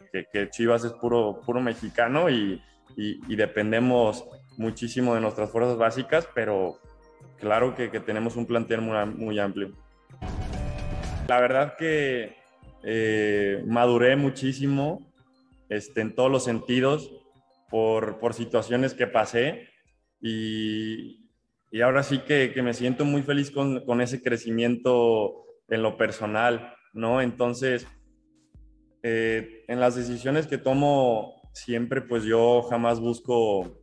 Chivas 0.50 0.84
es 0.84 0.92
puro, 0.92 1.40
puro 1.44 1.60
mexicano 1.60 2.30
y, 2.30 2.62
y 2.96 3.36
dependemos 3.36 4.24
muchísimo 4.56 5.14
de 5.14 5.20
nuestras 5.20 5.50
fuerzas 5.50 5.76
básicas, 5.76 6.28
pero 6.34 6.80
claro 7.38 7.74
que, 7.74 7.88
tenemos 8.00 8.36
un 8.36 8.46
plantel 8.46 8.80
muy, 8.80 9.38
amplio. 9.38 9.72
La 11.28 11.40
verdad 11.40 11.76
que 11.76 12.36
eh, 12.82 13.62
maduré 13.66 14.16
muchísimo 14.16 15.12
este, 15.68 16.00
en 16.00 16.14
todos 16.14 16.30
los 16.30 16.44
sentidos 16.44 17.10
por, 17.70 18.16
situaciones 18.32 18.94
que 18.94 19.06
pasé 19.06 19.68
y, 20.20 21.22
ahora 21.82 22.02
sí 22.02 22.18
que, 22.18 22.52
me 22.62 22.74
siento 22.74 23.04
muy 23.04 23.22
feliz 23.22 23.50
con, 23.50 24.00
ese 24.00 24.22
crecimiento 24.22 25.44
en 25.68 25.82
lo 25.82 25.96
personal, 25.96 26.74
¿no? 26.92 27.20
Entonces, 27.20 27.86
eh, 29.02 29.64
en 29.68 29.80
las 29.80 29.94
decisiones 29.94 30.46
que 30.46 30.58
tomo 30.58 31.35
siempre, 31.56 32.02
pues 32.02 32.24
yo 32.24 32.62
jamás 32.62 33.00
busco 33.00 33.80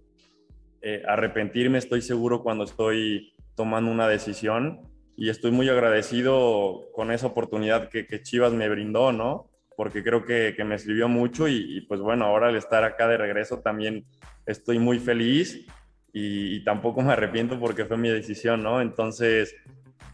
eh, 0.82 1.02
arrepentirme, 1.08 1.80
estoy 1.80 2.02
seguro, 2.02 2.44
cuando 2.44 2.66
estoy 2.66 3.34
tomando 3.56 3.92
una 3.92 4.08
decisión 4.08 4.82
y 5.18 5.30
estoy 5.30 5.52
muy 5.52 5.68
agradecido 5.70 6.92
con 6.94 7.12
esa 7.12 7.28
oportunidad 7.28 7.90
que, 7.90 8.22
Chivas 8.22 8.54
me 8.54 8.70
brindó, 8.70 9.12
¿no? 9.12 9.50
Porque 9.76 10.04
creo 10.04 10.24
que, 10.24 10.56
me 10.64 10.78
sirvió 10.78 11.08
mucho 11.08 11.48
y, 11.48 11.82
pues 11.88 12.00
bueno, 12.00 12.26
ahora 12.26 12.50
al 12.50 12.56
estar 12.56 12.84
acá 12.84 13.08
de 13.08 13.18
regreso 13.18 13.62
también 13.62 14.06
estoy 14.46 14.78
muy 14.78 15.00
feliz 15.00 15.66
y, 16.14 16.64
tampoco 16.64 17.02
me 17.02 17.14
arrepiento 17.14 17.60
porque 17.60 17.86
fue 17.86 17.98
mi 17.98 18.10
decisión, 18.10 18.62
¿no? 18.62 18.82
Entonces, 18.82 19.56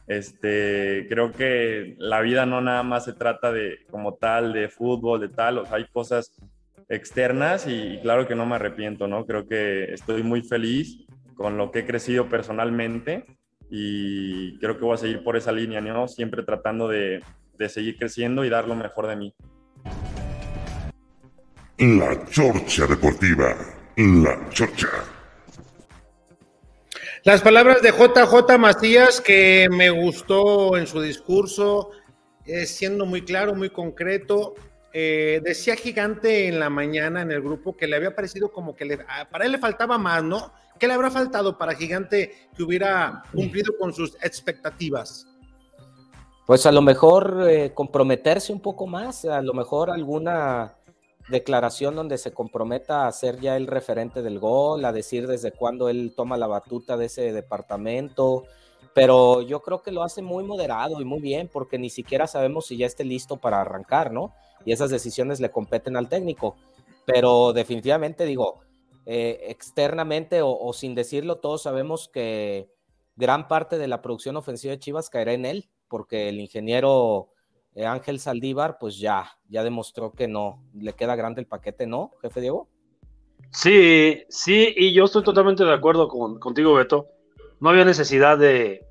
este, 0.07 1.07
creo 1.09 1.33
que 1.33 1.95
la 1.97 2.21
vida 2.21 2.45
no 2.45 2.61
nada 2.61 2.83
más 2.83 3.03
se 3.03 3.13
trata 3.13 3.51
de 3.51 3.79
como 3.91 4.13
tal, 4.13 4.53
de 4.53 4.69
fútbol, 4.69 5.19
de 5.19 5.29
tal, 5.29 5.57
o 5.57 5.65
sea, 5.65 5.75
hay 5.75 5.87
cosas 5.87 6.31
externas 6.89 7.67
y, 7.67 8.00
claro 8.01 8.27
que 8.27 8.36
no 8.36 8.46
me 8.46 8.55
arrepiento, 8.55 9.08
¿no? 9.08 9.25
Creo 9.25 9.48
que 9.48 9.93
estoy 9.93 10.24
muy 10.24 10.41
feliz 10.41 11.05
con 11.36 11.58
lo 11.58 11.72
que 11.72 11.79
he 11.79 11.86
crecido 11.86 12.27
personalmente 12.27 13.25
y 13.69 14.58
creo 14.58 14.77
que 14.77 14.86
voy 14.86 14.96
a 14.96 14.98
seguir 14.98 15.24
por 15.24 15.38
esa 15.38 15.51
línea, 15.51 15.79
¿no? 15.79 16.08
Siempre 16.08 16.43
tratando 16.43 16.88
de, 16.88 17.22
de 17.58 17.69
seguir 17.69 17.98
creciendo 17.98 18.43
y 18.43 18.50
dar 18.50 18.67
lo 18.67 18.75
mejor 18.75 19.08
de 19.08 19.15
mí. 19.15 19.34
La 21.77 22.25
Chorcha 22.25 22.88
Deportiva, 22.88 23.55
La 23.96 24.50
Chorcha. 24.50 24.89
Las 27.24 27.41
palabras 27.41 27.81
de 27.81 27.91
JJ 27.91 28.58
Macías 28.58 29.22
que 29.22 29.67
me 29.69 29.89
gustó 29.89 30.77
en 30.77 30.88
su 30.88 31.01
discurso, 31.01 31.91
siendo 32.65 33.05
muy 33.05 33.22
claro, 33.22 33.55
muy 33.55 33.69
concreto, 33.69 34.55
eh, 34.93 35.41
decía 35.43 35.75
Gigante 35.75 36.48
en 36.48 36.60
la 36.60 36.69
mañana 36.69 37.22
en 37.22 37.31
el 37.31 37.41
grupo 37.41 37.77
que 37.77 37.88
le 37.88 37.96
había 37.96 38.15
parecido 38.15 38.51
como 38.51 38.75
que 38.75 38.86
le, 38.86 39.00
ah, 39.08 39.27
para 39.29 39.46
él 39.46 39.51
le 39.51 39.58
faltaba 39.58 39.98
más, 39.98 40.24
¿no? 40.24 40.51
¿Qué 40.79 40.88
le 40.88 40.93
habrá 40.93 41.12
faltado 41.12 41.58
para 41.58 41.75
Gigante 41.75 42.50
que 42.55 42.63
hubiera 42.63 43.24
cumplido 43.31 43.77
con 43.77 43.93
sus 43.93 44.15
expectativas? 44.24 45.27
Pues 46.46 46.65
a 46.65 46.72
lo 46.72 46.81
mejor 46.81 47.46
eh, 47.48 47.74
comprometerse 47.75 48.51
un 48.51 48.62
poco 48.62 48.88
más, 48.88 49.25
a 49.25 49.41
lo 49.41 49.53
mejor 49.53 49.91
alguna 49.91 50.74
declaración 51.29 51.96
donde 51.96 52.17
se 52.17 52.34
comprometa 52.34 53.05
a 53.05 53.12
ser 53.12 53.39
ya 53.39 53.55
el 53.55 53.67
referente 53.67 54.24
del 54.24 54.39
gol, 54.39 54.84
a 54.84 54.91
decir 54.91 55.27
desde 55.27 55.51
cuándo 55.51 55.89
él 55.89 56.13
toma 56.15 56.38
la 56.38 56.48
batuta 56.48 56.98
de 56.98 57.05
ese 57.05 57.31
departamento, 57.34 58.46
pero 58.96 59.41
yo 59.43 59.62
creo 59.62 59.84
que 59.84 59.91
lo 59.91 60.01
hace 60.01 60.22
muy 60.22 60.43
moderado 60.43 61.00
y 61.00 61.05
muy 61.05 61.19
bien 61.19 61.50
porque 61.51 61.77
ni 61.77 61.91
siquiera 61.91 62.25
sabemos 62.25 62.65
si 62.65 62.77
ya 62.77 62.88
esté 62.88 63.03
listo 63.03 63.38
para 63.38 63.62
arrancar, 63.62 64.12
¿no? 64.12 64.34
Y 64.65 64.71
esas 64.71 64.89
decisiones 64.89 65.39
le 65.39 65.51
competen 65.51 65.95
al 65.95 66.09
técnico. 66.09 66.55
Pero 67.05 67.53
definitivamente 67.53 68.25
digo, 68.25 68.61
eh, 69.05 69.45
externamente 69.47 70.41
o, 70.43 70.71
sin 70.73 70.95
decirlo, 70.95 71.37
todos 71.37 71.63
sabemos 71.63 72.09
que 72.09 72.69
gran 73.15 73.47
parte 73.47 73.77
de 73.77 73.87
la 73.87 74.01
producción 74.01 74.37
ofensiva 74.37 74.71
de 74.71 74.79
Chivas 74.79 75.09
caerá 75.09 75.33
en 75.33 75.45
él, 75.45 75.69
porque 75.87 76.29
el 76.29 76.39
ingeniero 76.39 77.29
eh, 77.75 77.85
Ángel 77.85 78.19
Saldívar, 78.19 78.77
pues 78.79 78.99
ya, 78.99 79.31
ya 79.47 79.63
demostró 79.63 80.11
que 80.11 80.27
no, 80.27 80.63
le 80.73 80.93
queda 80.93 81.15
grande 81.15 81.41
el 81.41 81.47
paquete, 81.47 81.87
¿no, 81.87 82.11
jefe 82.21 82.41
Diego? 82.41 82.67
Sí, 83.51 84.23
sí, 84.29 84.73
y 84.77 84.93
yo 84.93 85.05
estoy 85.05 85.23
totalmente 85.23 85.63
de 85.63 85.73
acuerdo 85.73 86.07
con, 86.07 86.39
contigo, 86.39 86.75
Beto. 86.75 87.07
No 87.59 87.69
había 87.69 87.85
necesidad 87.85 88.37
de, 88.37 88.85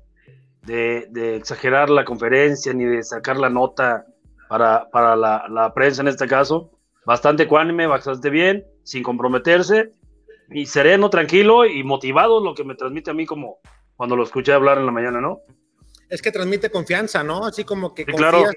de, 0.63 1.35
exagerar 1.35 1.89
la 1.89 2.05
conferencia 2.05 2.73
ni 2.73 2.85
de 2.85 3.03
sacar 3.03 3.37
la 3.37 3.49
nota 3.49 4.05
para, 4.49 4.89
para 4.89 5.15
la, 5.15 5.45
la, 5.47 5.73
prensa 5.73 6.01
en 6.01 6.07
este 6.09 6.27
caso. 6.27 6.71
Bastante 7.05 7.43
ecuánime, 7.43 7.85
bastante 7.87 8.29
bien, 8.29 8.65
sin 8.83 9.03
comprometerse, 9.03 9.93
y 10.51 10.65
sereno, 10.65 11.09
tranquilo 11.11 11.65
y 11.65 11.83
motivado, 11.83 12.43
lo 12.43 12.55
que 12.55 12.63
me 12.63 12.75
transmite 12.75 13.11
a 13.11 13.13
mí 13.13 13.25
como 13.27 13.59
cuando 13.95 14.15
lo 14.15 14.23
escuché 14.23 14.51
hablar 14.51 14.79
en 14.79 14.87
la 14.87 14.91
mañana, 14.91 15.21
¿no? 15.21 15.41
Es 16.09 16.23
que 16.23 16.31
transmite 16.31 16.71
confianza, 16.71 17.23
¿no? 17.23 17.45
Así 17.45 17.63
como 17.63 17.93
que 17.93 18.05
confías 18.05 18.55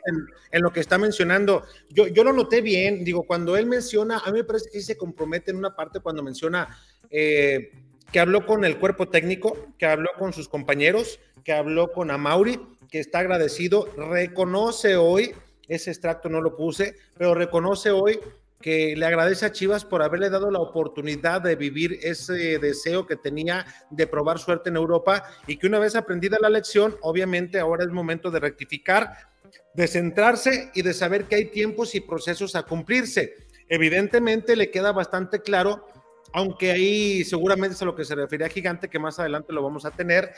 en, 0.50 0.62
lo 0.62 0.72
que 0.72 0.80
está 0.80 0.96
mencionando. 0.96 1.62
Yo, 1.90 2.06
yo 2.06 2.24
lo 2.24 2.32
noté 2.32 2.62
bien, 2.62 3.04
digo, 3.04 3.24
cuando 3.24 3.58
él 3.58 3.66
menciona, 3.66 4.22
a 4.24 4.30
mí 4.30 4.38
me 4.38 4.44
parece 4.44 4.70
que 4.70 4.80
sí 4.80 4.86
se 4.86 4.96
compromete 4.96 5.50
en 5.50 5.58
una 5.58 5.76
parte 5.76 6.00
cuando 6.00 6.22
menciona 6.22 6.74
eh, 7.10 7.70
que 8.10 8.20
habló 8.20 8.46
con 8.46 8.64
el 8.64 8.78
cuerpo 8.78 9.08
técnico, 9.08 9.74
que 9.78 9.84
habló 9.84 10.08
con 10.18 10.32
sus 10.32 10.48
compañeros, 10.48 11.20
que 11.44 11.52
habló 11.52 11.92
con 11.92 12.10
Amauri, 12.10 12.58
que 12.90 13.00
está 13.00 13.18
agradecido, 13.18 13.86
reconoce 13.96 14.96
hoy 14.96 15.34
ese 15.74 15.90
extracto 15.90 16.28
no 16.28 16.40
lo 16.40 16.56
puse, 16.56 16.94
pero 17.16 17.34
reconoce 17.34 17.90
hoy 17.90 18.18
que 18.62 18.94
le 18.96 19.04
agradece 19.04 19.44
a 19.44 19.52
Chivas 19.52 19.84
por 19.84 20.02
haberle 20.02 20.30
dado 20.30 20.50
la 20.50 20.60
oportunidad 20.60 21.42
de 21.42 21.56
vivir 21.56 21.98
ese 22.02 22.58
deseo 22.58 23.06
que 23.06 23.16
tenía 23.16 23.66
de 23.90 24.06
probar 24.06 24.38
suerte 24.38 24.70
en 24.70 24.76
Europa 24.76 25.24
y 25.46 25.58
que 25.58 25.66
una 25.66 25.78
vez 25.78 25.96
aprendida 25.96 26.38
la 26.40 26.48
lección, 26.48 26.96
obviamente 27.02 27.58
ahora 27.58 27.84
es 27.84 27.90
momento 27.90 28.30
de 28.30 28.40
rectificar, 28.40 29.28
de 29.74 29.88
centrarse 29.88 30.70
y 30.74 30.82
de 30.82 30.94
saber 30.94 31.24
que 31.24 31.34
hay 31.34 31.46
tiempos 31.46 31.94
y 31.94 32.00
procesos 32.00 32.54
a 32.56 32.62
cumplirse. 32.62 33.34
Evidentemente 33.68 34.56
le 34.56 34.70
queda 34.70 34.92
bastante 34.92 35.42
claro, 35.42 35.86
aunque 36.32 36.70
ahí 36.70 37.24
seguramente 37.24 37.74
es 37.74 37.82
a 37.82 37.86
lo 37.86 37.96
que 37.96 38.04
se 38.04 38.14
refería 38.14 38.48
Gigante, 38.48 38.88
que 38.88 38.98
más 38.98 39.18
adelante 39.18 39.52
lo 39.52 39.62
vamos 39.62 39.84
a 39.84 39.90
tener, 39.90 40.32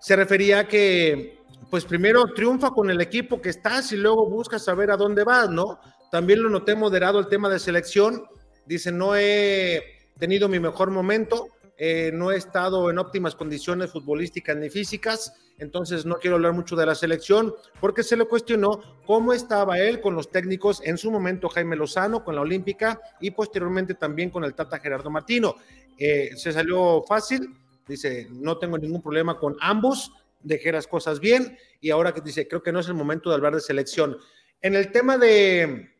se 0.00 0.16
refería 0.16 0.60
a 0.60 0.68
que 0.68 1.38
pues 1.70 1.84
primero 1.84 2.32
triunfa 2.34 2.70
con 2.70 2.90
el 2.90 3.00
equipo 3.00 3.40
que 3.40 3.50
estás 3.50 3.92
y 3.92 3.96
luego 3.96 4.28
buscas 4.28 4.64
saber 4.64 4.90
a 4.90 4.96
dónde 4.96 5.24
vas, 5.24 5.50
¿no? 5.50 5.80
También 6.10 6.42
lo 6.42 6.48
noté 6.48 6.74
moderado 6.74 7.18
el 7.18 7.28
tema 7.28 7.48
de 7.48 7.58
selección. 7.58 8.24
Dice, 8.64 8.90
no 8.90 9.16
he 9.16 9.82
tenido 10.18 10.48
mi 10.48 10.58
mejor 10.60 10.90
momento, 10.90 11.48
eh, 11.76 12.10
no 12.12 12.32
he 12.32 12.36
estado 12.36 12.90
en 12.90 12.98
óptimas 12.98 13.34
condiciones 13.34 13.92
futbolísticas 13.92 14.56
ni 14.56 14.70
físicas, 14.70 15.32
entonces 15.58 16.06
no 16.06 16.16
quiero 16.16 16.36
hablar 16.36 16.52
mucho 16.52 16.74
de 16.74 16.86
la 16.86 16.94
selección 16.94 17.54
porque 17.80 18.02
se 18.02 18.16
le 18.16 18.24
cuestionó 18.24 18.80
cómo 19.06 19.32
estaba 19.32 19.78
él 19.78 20.00
con 20.00 20.14
los 20.14 20.30
técnicos 20.30 20.80
en 20.84 20.98
su 20.98 21.10
momento 21.10 21.48
Jaime 21.48 21.76
Lozano 21.76 22.24
con 22.24 22.34
la 22.34 22.40
Olímpica 22.40 23.00
y 23.20 23.30
posteriormente 23.30 23.94
también 23.94 24.30
con 24.30 24.44
el 24.44 24.54
Tata 24.54 24.78
Gerardo 24.80 25.10
Martino. 25.10 25.56
Eh, 25.98 26.30
se 26.36 26.52
salió 26.52 27.04
fácil, 27.06 27.48
dice, 27.88 28.28
no 28.30 28.58
tengo 28.58 28.78
ningún 28.78 29.02
problema 29.02 29.38
con 29.38 29.56
ambos, 29.60 30.12
dejé 30.42 30.70
las 30.72 30.86
cosas 30.86 31.20
bien 31.20 31.58
y 31.80 31.90
ahora 31.90 32.12
que 32.12 32.20
dice, 32.20 32.46
creo 32.46 32.62
que 32.62 32.72
no 32.72 32.80
es 32.80 32.88
el 32.88 32.94
momento 32.94 33.30
de 33.30 33.36
hablar 33.36 33.54
de 33.54 33.60
selección. 33.60 34.16
En 34.60 34.74
el 34.74 34.92
tema 34.92 35.18
de, 35.18 35.90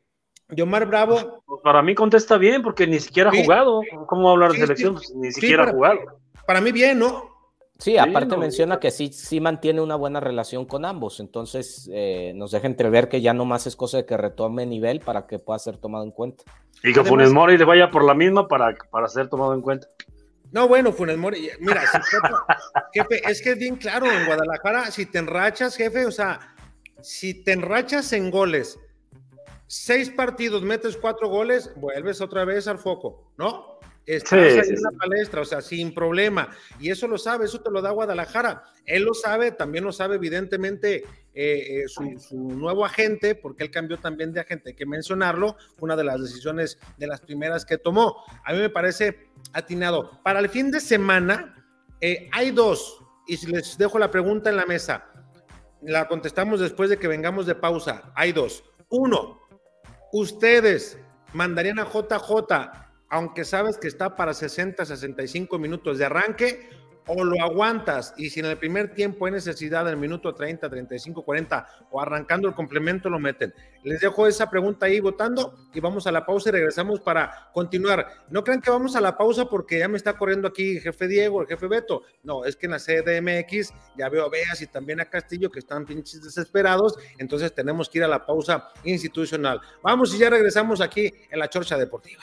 de 0.49 0.62
Omar 0.62 0.87
Bravo. 0.87 1.42
Pues 1.47 1.61
para 1.62 1.83
mí 1.83 1.95
contesta 1.95 2.38
bien, 2.38 2.62
porque 2.62 2.87
ni 2.87 3.00
siquiera 3.00 3.30
ha 3.30 3.42
jugado. 3.42 3.83
¿Cómo 4.07 4.30
hablar 4.30 4.52
de 4.52 4.59
selección? 4.59 4.95
Pues 4.95 5.14
ni 5.14 5.33
siquiera 5.33 5.64
ha 5.64 5.73
jugado. 5.73 6.00
Para 6.47 6.61
mí 6.61 6.73
bien, 6.73 6.99
¿no? 6.99 7.37
Sí, 7.78 7.97
aparte 7.97 8.37
menciona 8.37 8.80
que 8.80 8.90
sí, 8.90 9.12
sí 9.12 9.40
mantiene 9.40 9.80
una 9.80 9.95
buena 9.95 10.18
relación 10.18 10.64
con 10.64 10.85
ambos, 10.85 11.21
entonces 11.21 11.88
eh, 11.92 12.33
nos 12.35 12.50
deja 12.50 12.66
entrever 12.66 13.09
que 13.09 13.21
ya 13.21 13.33
no 13.35 13.45
más 13.45 13.68
es 13.68 13.76
cosa 13.76 13.99
de 13.99 14.04
que 14.04 14.16
retome 14.16 14.66
nivel 14.66 14.99
para 14.99 15.28
que 15.28 15.38
pueda 15.38 15.61
ser 15.61 15.76
tomado 15.76 16.02
en 16.02 16.11
cuenta. 16.11 16.42
Y 16.83 16.92
que 16.92 17.04
Funes 17.04 17.33
Mori 17.33 17.57
le 17.57 17.64
vaya 17.64 17.88
por 17.92 18.02
la 18.02 18.14
misma 18.14 18.49
para, 18.49 18.75
para 18.90 19.07
ser 19.07 19.28
tomado 19.28 19.54
en 19.54 19.61
cuenta. 19.61 19.87
No, 20.50 20.67
bueno, 20.67 20.93
Funes 20.93 21.19
Mori, 21.19 21.50
mira, 21.61 21.83
jefe, 22.93 23.23
es 23.31 23.43
que 23.43 23.50
es 23.50 23.59
bien 23.59 23.76
claro, 23.76 24.11
en 24.11 24.25
Guadalajara, 24.25 24.90
si 24.90 25.05
te 25.07 25.19
enrachas, 25.19 25.76
jefe, 25.76 26.07
o 26.07 26.11
sea, 26.11 26.55
si 27.02 27.35
te 27.45 27.52
enrachas 27.52 28.12
en 28.14 28.31
goles, 28.31 28.78
seis 29.67 30.09
partidos, 30.11 30.62
metes 30.62 30.97
cuatro 30.97 31.28
goles, 31.28 31.71
vuelves 31.76 32.21
otra 32.21 32.45
vez 32.45 32.67
al 32.67 32.78
foco, 32.78 33.31
¿no? 33.37 33.77
Estás 34.09 34.33
ahí 34.33 34.71
en 34.71 34.83
la 34.83 34.91
palestra, 34.99 35.43
o 35.43 35.45
sea, 35.45 35.61
sin 35.61 35.93
problema. 35.93 36.49
Y 36.81 36.91
eso 36.91 37.07
lo 37.07 37.19
sabe, 37.19 37.45
eso 37.45 37.61
te 37.61 37.71
lo 37.71 37.83
da 37.83 37.91
Guadalajara. 37.91 38.65
Él 38.87 39.03
lo 39.03 39.12
sabe, 39.12 39.53
también 39.53 39.85
lo 39.85 39.93
sabe 39.93 40.15
evidentemente 40.15 41.05
eh, 41.35 41.83
eh, 41.85 41.88
su, 41.88 42.19
su, 42.19 42.37
nuevo 42.37 42.87
agente, 42.87 43.35
porque 43.35 43.65
él 43.65 43.71
cambió 43.71 43.99
también 43.99 44.33
de 44.33 44.41
agente, 44.41 44.71
hay 44.71 44.77
que 44.77 44.87
mencionarlo, 44.87 45.59
una 45.81 45.95
de 45.95 46.05
las 46.05 46.23
decisiones 46.23 46.79
de 46.97 47.07
las 47.07 47.21
primeras 47.21 47.67
que 47.67 47.77
tomó. 47.77 48.25
A 48.47 48.55
mí 48.55 48.61
me 48.61 48.71
parece 48.71 49.29
atinado. 49.53 50.23
Para 50.23 50.40
el 50.40 50.49
fin 50.49 50.71
de 50.71 50.81
semana 50.81 51.55
eh, 52.01 52.31
hay 52.33 52.51
dos, 52.51 53.05
y 53.27 53.37
si 53.37 53.47
les 53.49 53.77
dejo 53.77 53.99
la 53.99 54.11
pregunta 54.11 54.49
en 54.49 54.57
la 54.57 54.64
mesa, 54.64 55.05
la 55.83 56.09
contestamos 56.09 56.61
después 56.61 56.88
de 56.88 56.97
que 56.97 57.09
vengamos 57.09 57.44
de 57.44 57.55
pausa. 57.55 58.11
Hay 58.14 58.33
dos. 58.33 58.64
Uno, 58.88 59.42
ustedes 60.12 60.99
mandarían 61.35 61.79
a 61.79 61.85
JJ 61.85 62.88
aunque 63.09 63.44
sabes 63.44 63.79
que 63.79 63.88
está 63.88 64.16
para 64.16 64.35
60, 64.35 64.85
65 64.85 65.59
minutos 65.59 65.99
de 65.99 66.05
arranque, 66.05 66.68
o 67.09 67.25
lo 67.25 67.42
aguantas 67.42 68.14
y 68.16 68.31
si 68.31 68.40
en 68.40 68.47
el 68.47 68.59
primer 68.59 68.94
tiempo 68.94 69.27
hay 69.27 69.33
necesidad 69.33 69.85
del 69.87 69.97
minuto 69.97 70.35
30, 70.35 70.68
35, 70.68 71.25
40 71.25 71.66
o 71.90 72.01
arrancando 72.01 72.47
el 72.49 72.55
complemento 72.55 73.09
lo 73.09 73.18
meten. 73.18 73.53
Les 73.83 74.01
dejo 74.01 74.27
esa 74.27 74.51
pregunta 74.51 74.87
ahí 74.87 75.01
votando 75.01 75.55
y 75.73 75.81
vamos 75.81 76.07
a 76.07 76.12
la 76.12 76.27
pausa 76.27 76.51
y 76.51 76.53
regresamos 76.53 77.01
para 77.01 77.51
continuar. 77.53 78.07
No 78.29 78.44
crean 78.44 78.61
que 78.61 78.71
vamos 78.71 78.94
a 78.94 79.01
la 79.01 79.16
pausa 79.16 79.47
porque 79.47 79.79
ya 79.79 79.88
me 79.88 79.97
está 79.97 80.18
corriendo 80.18 80.47
aquí 80.47 80.77
el 80.77 80.83
jefe 80.83 81.09
Diego, 81.09 81.40
el 81.40 81.49
jefe 81.49 81.66
Beto. 81.66 82.03
No, 82.23 82.44
es 82.44 82.57
que 82.57 82.66
en 82.66 82.73
la 82.73 82.79
CDMX 82.79 83.73
ya 83.97 84.09
veo 84.11 84.27
a 84.27 84.29
Beas 84.29 84.61
y 84.61 84.66
también 84.66 85.01
a 85.01 85.07
Castillo 85.07 85.51
que 85.51 85.61
están 85.61 85.87
pinches 85.87 86.23
desesperados, 86.23 86.99
entonces 87.16 87.55
tenemos 87.55 87.88
que 87.88 87.99
ir 87.99 88.05
a 88.05 88.09
la 88.09 88.27
pausa 88.27 88.68
institucional. 88.85 89.61
Vamos 89.83 90.14
y 90.14 90.18
ya 90.18 90.29
regresamos 90.29 90.83
aquí 90.83 91.11
en 91.31 91.38
la 91.38 91.49
Chorcha 91.49 91.79
Deportiva. 91.79 92.23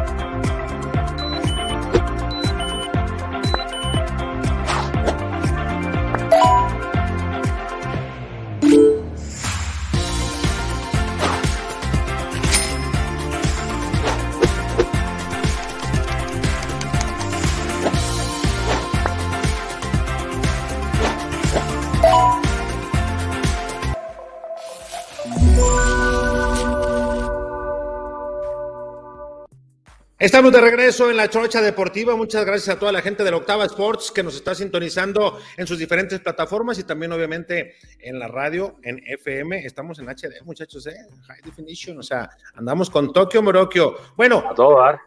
Estamos 30.21 30.51
de 30.53 30.61
regreso 30.61 31.09
en 31.09 31.17
la 31.17 31.31
Chorcha 31.31 31.63
Deportiva. 31.63 32.15
Muchas 32.15 32.45
gracias 32.45 32.75
a 32.75 32.79
toda 32.79 32.91
la 32.91 33.01
gente 33.01 33.23
de 33.23 33.31
la 33.31 33.37
Octava 33.37 33.65
Sports 33.65 34.11
que 34.11 34.21
nos 34.21 34.35
está 34.35 34.53
sintonizando 34.53 35.39
en 35.57 35.65
sus 35.65 35.79
diferentes 35.79 36.19
plataformas 36.19 36.77
y 36.77 36.83
también 36.83 37.11
obviamente 37.11 37.73
en 37.99 38.19
la 38.19 38.27
radio, 38.27 38.75
en 38.83 39.01
FM. 39.03 39.65
Estamos 39.65 39.97
en 39.97 40.07
HD, 40.07 40.43
muchachos, 40.45 40.85
¿eh? 40.85 41.07
High 41.25 41.41
Definition, 41.43 41.97
o 41.97 42.03
sea, 42.03 42.29
andamos 42.53 42.91
con 42.91 43.11
Tokio 43.11 43.41
Morokio. 43.41 43.95
Bueno, 44.15 44.43
a 44.47 44.53
todo 44.53 44.79
dar. 44.79 44.99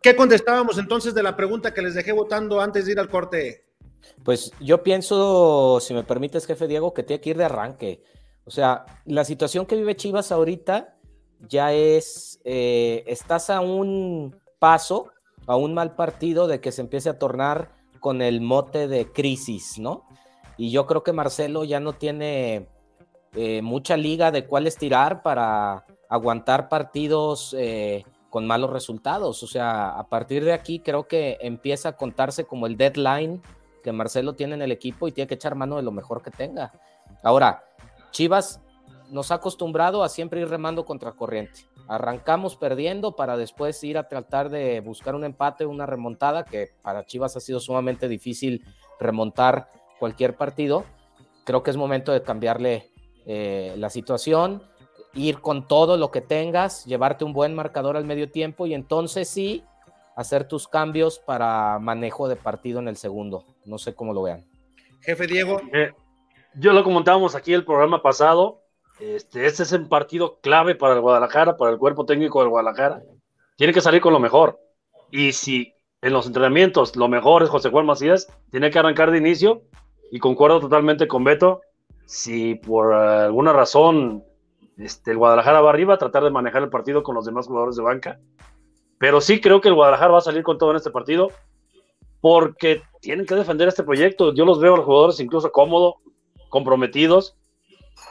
¿Qué 0.00 0.14
contestábamos 0.14 0.78
entonces 0.78 1.12
de 1.12 1.24
la 1.24 1.34
pregunta 1.34 1.74
que 1.74 1.82
les 1.82 1.94
dejé 1.94 2.12
votando 2.12 2.60
antes 2.60 2.86
de 2.86 2.92
ir 2.92 3.00
al 3.00 3.08
corte? 3.08 3.64
Pues 4.22 4.52
yo 4.60 4.84
pienso, 4.84 5.80
si 5.80 5.92
me 5.92 6.04
permites, 6.04 6.46
jefe 6.46 6.68
Diego, 6.68 6.94
que 6.94 7.02
tiene 7.02 7.20
que 7.20 7.30
ir 7.30 7.36
de 7.36 7.46
arranque. 7.46 8.04
O 8.44 8.52
sea, 8.52 8.86
la 9.06 9.24
situación 9.24 9.66
que 9.66 9.74
vive 9.74 9.96
Chivas 9.96 10.30
ahorita 10.30 10.94
ya 11.48 11.72
es, 11.72 12.40
eh, 12.44 13.02
estás 13.08 13.50
a 13.50 13.60
un 13.60 14.40
paso 14.62 15.10
a 15.48 15.56
un 15.56 15.74
mal 15.74 15.96
partido 15.96 16.46
de 16.46 16.60
que 16.60 16.70
se 16.70 16.82
empiece 16.82 17.08
a 17.08 17.18
tornar 17.18 17.72
con 17.98 18.22
el 18.22 18.40
mote 18.40 18.86
de 18.86 19.10
crisis, 19.10 19.80
¿no? 19.80 20.06
Y 20.56 20.70
yo 20.70 20.86
creo 20.86 21.02
que 21.02 21.12
Marcelo 21.12 21.64
ya 21.64 21.80
no 21.80 21.94
tiene 21.94 22.68
eh, 23.34 23.60
mucha 23.60 23.96
liga 23.96 24.30
de 24.30 24.46
cuál 24.46 24.68
estirar 24.68 25.20
para 25.24 25.84
aguantar 26.08 26.68
partidos 26.68 27.56
eh, 27.58 28.04
con 28.30 28.46
malos 28.46 28.70
resultados. 28.70 29.42
O 29.42 29.48
sea, 29.48 29.98
a 29.98 30.06
partir 30.08 30.44
de 30.44 30.52
aquí 30.52 30.78
creo 30.78 31.08
que 31.08 31.38
empieza 31.40 31.88
a 31.88 31.96
contarse 31.96 32.44
como 32.44 32.68
el 32.68 32.76
deadline 32.76 33.42
que 33.82 33.90
Marcelo 33.90 34.34
tiene 34.34 34.54
en 34.54 34.62
el 34.62 34.70
equipo 34.70 35.08
y 35.08 35.12
tiene 35.12 35.26
que 35.26 35.34
echar 35.34 35.56
mano 35.56 35.74
de 35.74 35.82
lo 35.82 35.90
mejor 35.90 36.22
que 36.22 36.30
tenga. 36.30 36.72
Ahora, 37.24 37.64
Chivas 38.12 38.60
nos 39.12 39.30
ha 39.30 39.34
acostumbrado 39.34 40.02
a 40.02 40.08
siempre 40.08 40.40
ir 40.40 40.48
remando 40.48 40.86
contra 40.86 41.12
corriente. 41.12 41.66
Arrancamos 41.86 42.56
perdiendo 42.56 43.14
para 43.14 43.36
después 43.36 43.84
ir 43.84 43.98
a 43.98 44.08
tratar 44.08 44.48
de 44.48 44.80
buscar 44.80 45.14
un 45.14 45.24
empate, 45.24 45.66
una 45.66 45.84
remontada, 45.84 46.46
que 46.46 46.70
para 46.80 47.04
Chivas 47.04 47.36
ha 47.36 47.40
sido 47.40 47.60
sumamente 47.60 48.08
difícil 48.08 48.64
remontar 48.98 49.70
cualquier 49.98 50.34
partido. 50.34 50.86
Creo 51.44 51.62
que 51.62 51.70
es 51.70 51.76
momento 51.76 52.10
de 52.10 52.22
cambiarle 52.22 52.90
eh, 53.26 53.74
la 53.76 53.90
situación, 53.90 54.62
ir 55.12 55.40
con 55.40 55.68
todo 55.68 55.98
lo 55.98 56.10
que 56.10 56.22
tengas, 56.22 56.86
llevarte 56.86 57.26
un 57.26 57.34
buen 57.34 57.54
marcador 57.54 57.98
al 57.98 58.06
medio 58.06 58.30
tiempo 58.30 58.66
y 58.66 58.72
entonces 58.72 59.28
sí 59.28 59.62
hacer 60.16 60.48
tus 60.48 60.66
cambios 60.68 61.18
para 61.18 61.78
manejo 61.78 62.28
de 62.28 62.36
partido 62.36 62.80
en 62.80 62.88
el 62.88 62.96
segundo. 62.96 63.44
No 63.66 63.76
sé 63.76 63.94
cómo 63.94 64.14
lo 64.14 64.22
vean. 64.22 64.46
Jefe 65.02 65.26
Diego. 65.26 65.60
Eh, 65.74 65.92
yo 66.54 66.72
lo 66.72 66.82
comentábamos 66.82 67.34
aquí 67.34 67.52
el 67.52 67.66
programa 67.66 68.00
pasado. 68.00 68.61
Este, 69.00 69.46
este 69.46 69.62
es 69.62 69.72
un 69.72 69.88
partido 69.88 70.38
clave 70.40 70.74
para 70.74 70.94
el 70.94 71.00
Guadalajara, 71.00 71.56
para 71.56 71.70
el 71.70 71.78
cuerpo 71.78 72.04
técnico 72.04 72.40
del 72.40 72.50
Guadalajara. 72.50 73.02
Tiene 73.56 73.72
que 73.72 73.80
salir 73.80 74.00
con 74.00 74.12
lo 74.12 74.20
mejor. 74.20 74.60
Y 75.10 75.32
si 75.32 75.74
en 76.00 76.12
los 76.12 76.26
entrenamientos 76.26 76.96
lo 76.96 77.08
mejor 77.08 77.42
es 77.42 77.48
José 77.48 77.70
Juan 77.70 77.86
Macías, 77.86 78.28
tiene 78.50 78.70
que 78.70 78.78
arrancar 78.78 79.10
de 79.10 79.18
inicio. 79.18 79.62
Y 80.10 80.18
concuerdo 80.18 80.60
totalmente 80.60 81.08
con 81.08 81.24
Beto. 81.24 81.62
Si 82.06 82.56
por 82.56 82.92
alguna 82.92 83.52
razón 83.52 84.24
este, 84.76 85.12
el 85.12 85.18
Guadalajara 85.18 85.60
va 85.60 85.70
arriba, 85.70 85.98
tratar 85.98 86.24
de 86.24 86.30
manejar 86.30 86.62
el 86.62 86.70
partido 86.70 87.02
con 87.02 87.14
los 87.14 87.24
demás 87.24 87.46
jugadores 87.46 87.76
de 87.76 87.82
banca. 87.82 88.20
Pero 88.98 89.20
sí 89.20 89.40
creo 89.40 89.60
que 89.60 89.68
el 89.68 89.74
Guadalajara 89.74 90.12
va 90.12 90.18
a 90.18 90.22
salir 90.22 90.42
con 90.42 90.58
todo 90.58 90.70
en 90.70 90.76
este 90.76 90.90
partido 90.90 91.28
porque 92.20 92.82
tienen 93.00 93.26
que 93.26 93.34
defender 93.34 93.66
este 93.66 93.82
proyecto. 93.82 94.32
Yo 94.32 94.44
los 94.44 94.60
veo 94.60 94.74
a 94.74 94.76
los 94.76 94.86
jugadores 94.86 95.18
incluso 95.18 95.50
cómodos, 95.50 95.94
comprometidos 96.50 97.36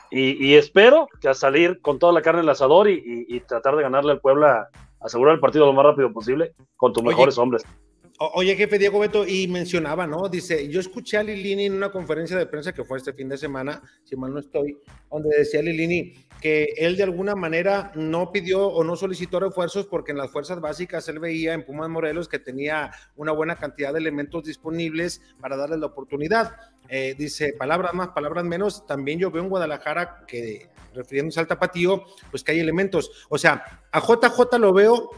y, 0.10 0.56
espero 0.56 1.08
que 1.22 1.30
a 1.30 1.34
salir 1.34 1.80
con 1.82 1.98
toda 1.98 2.12
la 2.12 2.22
carne 2.22 2.40
en 2.40 2.46
el 2.46 2.50
asador 2.50 2.90
y, 2.90 3.40
tratar 3.48 3.76
de 3.76 3.84
ganarle 3.84 4.12
al 4.12 4.20
Puebla, 4.20 4.70
asegurar 5.00 5.36
el 5.36 5.40
partido 5.40 5.66
lo 5.66 5.74
más 5.74 5.86
rápido 5.86 6.12
posible 6.12 6.54
con 6.76 6.92
tus 6.94 7.04
mejores 7.04 7.38
hombres. 7.38 7.64
Oye, 8.24 8.56
jefe 8.56 8.78
Diego 8.78 9.00
Beto, 9.00 9.26
y 9.26 9.48
mencionaba, 9.48 10.06
¿no? 10.06 10.30
Dice, 10.30 10.70
yo 10.70 10.80
escuché 10.80 11.18
a 11.18 11.24
Lilini 11.24 11.66
en 11.66 11.74
una 11.74 11.92
conferencia 11.92 12.38
de 12.38 12.46
prensa 12.46 12.72
que 12.72 12.84
fue 12.84 13.00
este 13.00 13.14
fin 13.14 13.28
de 13.28 13.36
semana, 13.36 13.82
si 14.04 14.16
mal 14.16 14.32
no 14.32 14.40
estoy, 14.40 14.78
donde 15.10 15.36
decía 15.36 15.64
Lilini 15.64 16.14
que 16.40 16.74
él 16.78 16.98
de 16.98 17.04
alguna 17.04 17.34
manera 17.36 17.92
no 17.96 18.32
pidió 18.32 18.68
o 18.68 18.84
no 18.84 18.96
solicitó 18.96 19.40
refuerzos 19.40 19.88
porque 19.88 20.12
en 20.12 20.20
las 20.20 20.30
fuerzas 20.30 20.62
básicas 20.62 21.08
él 21.10 21.18
veía 21.18 21.54
en 21.54 21.66
Pumas 21.66 21.90
Morelos 21.90 22.28
que 22.28 22.38
tenía 22.38 22.92
una 23.16 23.32
buena 23.32 23.56
cantidad 23.56 23.92
de 23.92 24.00
elementos 24.00 24.44
disponibles 24.44 25.22
para 25.40 25.58
darle 25.58 25.78
la 25.78 25.88
oportunidad. 25.88 26.56
Eh, 26.90 27.16
dice, 27.18 27.54
palabras 27.54 27.96
más, 27.96 28.10
palabras 28.10 28.44
menos, 28.44 28.86
también 28.86 29.18
yo 29.18 29.32
veo 29.32 29.42
en 29.42 29.50
Guadalajara 29.50 30.26
que, 30.28 30.70
refiriéndose 30.94 31.40
al 31.40 31.48
tapatío, 31.48 32.04
pues 32.30 32.44
que 32.44 32.52
hay 32.52 32.60
elementos. 32.60 33.26
O 33.30 33.40
sea, 33.40 33.64
a 33.92 34.00
JJ 34.00 34.60
lo 34.60 34.74
veo 34.74 35.10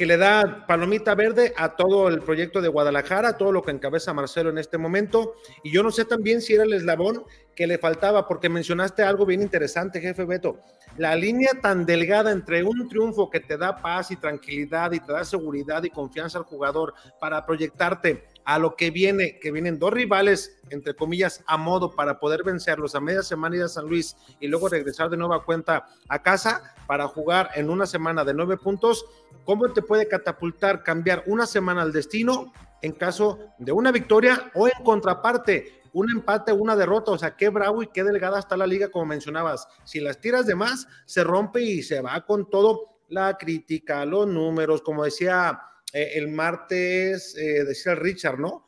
que 0.00 0.06
le 0.06 0.16
da 0.16 0.64
palomita 0.66 1.14
verde 1.14 1.52
a 1.58 1.76
todo 1.76 2.08
el 2.08 2.22
proyecto 2.22 2.62
de 2.62 2.68
Guadalajara, 2.68 3.36
todo 3.36 3.52
lo 3.52 3.60
que 3.60 3.70
encabeza 3.70 4.14
Marcelo 4.14 4.48
en 4.48 4.56
este 4.56 4.78
momento. 4.78 5.34
Y 5.62 5.70
yo 5.72 5.82
no 5.82 5.90
sé 5.90 6.06
también 6.06 6.40
si 6.40 6.54
era 6.54 6.62
el 6.62 6.72
eslabón 6.72 7.22
que 7.54 7.66
le 7.66 7.76
faltaba, 7.76 8.26
porque 8.26 8.48
mencionaste 8.48 9.02
algo 9.02 9.26
bien 9.26 9.42
interesante, 9.42 10.00
jefe 10.00 10.24
Beto. 10.24 10.58
La 10.96 11.14
línea 11.14 11.50
tan 11.60 11.84
delgada 11.84 12.32
entre 12.32 12.64
un 12.64 12.88
triunfo 12.88 13.28
que 13.28 13.40
te 13.40 13.58
da 13.58 13.76
paz 13.76 14.10
y 14.10 14.16
tranquilidad 14.16 14.92
y 14.92 15.00
te 15.00 15.12
da 15.12 15.22
seguridad 15.22 15.84
y 15.84 15.90
confianza 15.90 16.38
al 16.38 16.44
jugador 16.44 16.94
para 17.20 17.44
proyectarte 17.44 18.24
a 18.44 18.58
lo 18.58 18.76
que 18.76 18.90
viene, 18.90 19.38
que 19.38 19.52
vienen 19.52 19.78
dos 19.78 19.92
rivales, 19.92 20.58
entre 20.70 20.94
comillas, 20.94 21.42
a 21.46 21.56
modo 21.56 21.90
para 21.90 22.18
poder 22.18 22.42
vencerlos 22.42 22.94
a 22.94 23.00
media 23.00 23.22
semana 23.22 23.56
ir 23.56 23.62
a 23.62 23.68
San 23.68 23.86
Luis 23.86 24.16
y 24.40 24.48
luego 24.48 24.68
regresar 24.68 25.10
de 25.10 25.16
nueva 25.16 25.44
cuenta 25.44 25.86
a 26.08 26.22
casa 26.22 26.74
para 26.86 27.06
jugar 27.08 27.50
en 27.54 27.70
una 27.70 27.86
semana 27.86 28.24
de 28.24 28.34
nueve 28.34 28.56
puntos, 28.56 29.04
¿cómo 29.44 29.72
te 29.72 29.82
puede 29.82 30.08
catapultar 30.08 30.82
cambiar 30.82 31.22
una 31.26 31.46
semana 31.46 31.82
al 31.82 31.92
destino 31.92 32.52
en 32.82 32.92
caso 32.92 33.38
de 33.58 33.72
una 33.72 33.92
victoria 33.92 34.50
o 34.54 34.66
en 34.66 34.84
contraparte? 34.84 35.82
Un 35.92 36.08
empate, 36.10 36.52
una 36.52 36.76
derrota, 36.76 37.10
o 37.10 37.18
sea, 37.18 37.36
qué 37.36 37.48
bravo 37.48 37.82
y 37.82 37.88
qué 37.88 38.04
delgada 38.04 38.38
está 38.38 38.56
la 38.56 38.66
liga, 38.66 38.90
como 38.90 39.06
mencionabas. 39.06 39.66
Si 39.84 40.00
las 40.00 40.20
tiras 40.20 40.46
de 40.46 40.54
más, 40.54 40.86
se 41.04 41.24
rompe 41.24 41.62
y 41.62 41.82
se 41.82 42.00
va 42.00 42.24
con 42.24 42.48
todo 42.48 43.00
la 43.08 43.36
crítica, 43.36 44.04
los 44.04 44.28
números, 44.28 44.82
como 44.82 45.04
decía 45.04 45.60
eh, 45.92 46.12
el 46.14 46.28
martes, 46.28 47.36
eh, 47.36 47.64
decía 47.64 47.94
Richard, 47.94 48.38
¿no? 48.38 48.66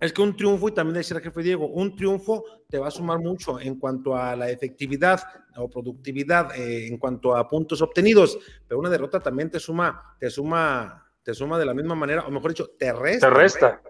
Es 0.00 0.14
que 0.14 0.22
un 0.22 0.34
triunfo, 0.34 0.68
y 0.68 0.72
también 0.72 0.94
decía 0.94 1.18
el 1.18 1.22
jefe 1.22 1.42
Diego, 1.42 1.66
un 1.66 1.94
triunfo 1.94 2.44
te 2.68 2.78
va 2.78 2.88
a 2.88 2.90
sumar 2.90 3.18
mucho 3.18 3.60
en 3.60 3.78
cuanto 3.78 4.16
a 4.16 4.34
la 4.34 4.48
efectividad 4.48 5.20
o 5.56 5.68
productividad, 5.68 6.56
eh, 6.56 6.86
en 6.86 6.96
cuanto 6.96 7.36
a 7.36 7.46
puntos 7.46 7.82
obtenidos, 7.82 8.38
pero 8.66 8.80
una 8.80 8.88
derrota 8.88 9.20
también 9.20 9.50
te 9.50 9.60
suma, 9.60 10.16
te 10.18 10.30
suma, 10.30 11.06
te 11.22 11.34
suma 11.34 11.58
de 11.58 11.66
la 11.66 11.74
misma 11.74 11.94
manera, 11.94 12.26
o 12.26 12.30
mejor 12.30 12.52
dicho, 12.52 12.70
te 12.78 12.92
resta. 12.92 13.28
Te 13.28 13.34
resta. 13.34 13.82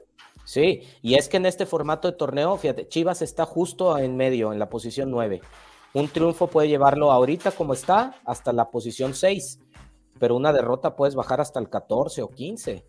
Sí, 0.45 0.83
y 1.01 1.15
es 1.15 1.29
que 1.29 1.37
en 1.37 1.47
este 1.47 1.65
formato 1.65 2.11
de 2.11 2.17
torneo, 2.17 2.57
fíjate, 2.57 2.89
Chivas 2.89 3.23
está 3.23 3.45
justo 3.45 3.97
en 3.97 4.17
medio, 4.17 4.53
en 4.53 4.59
la 4.59 4.69
posición 4.69 5.13
9. 5.13 5.41
Un 5.93 6.09
triunfo 6.09 6.49
puede 6.49 6.69
llevarlo 6.69 7.13
ahorita 7.13 7.53
como 7.53 7.73
está 7.73 8.21
hasta 8.25 8.53
la 8.53 8.69
posición 8.71 9.15
6 9.15 9.61
pero 10.21 10.37
una 10.37 10.53
derrota 10.53 10.95
puedes 10.95 11.15
bajar 11.15 11.41
hasta 11.41 11.59
el 11.59 11.71
14 11.71 12.23
o 12.23 12.29
15. 12.29 12.85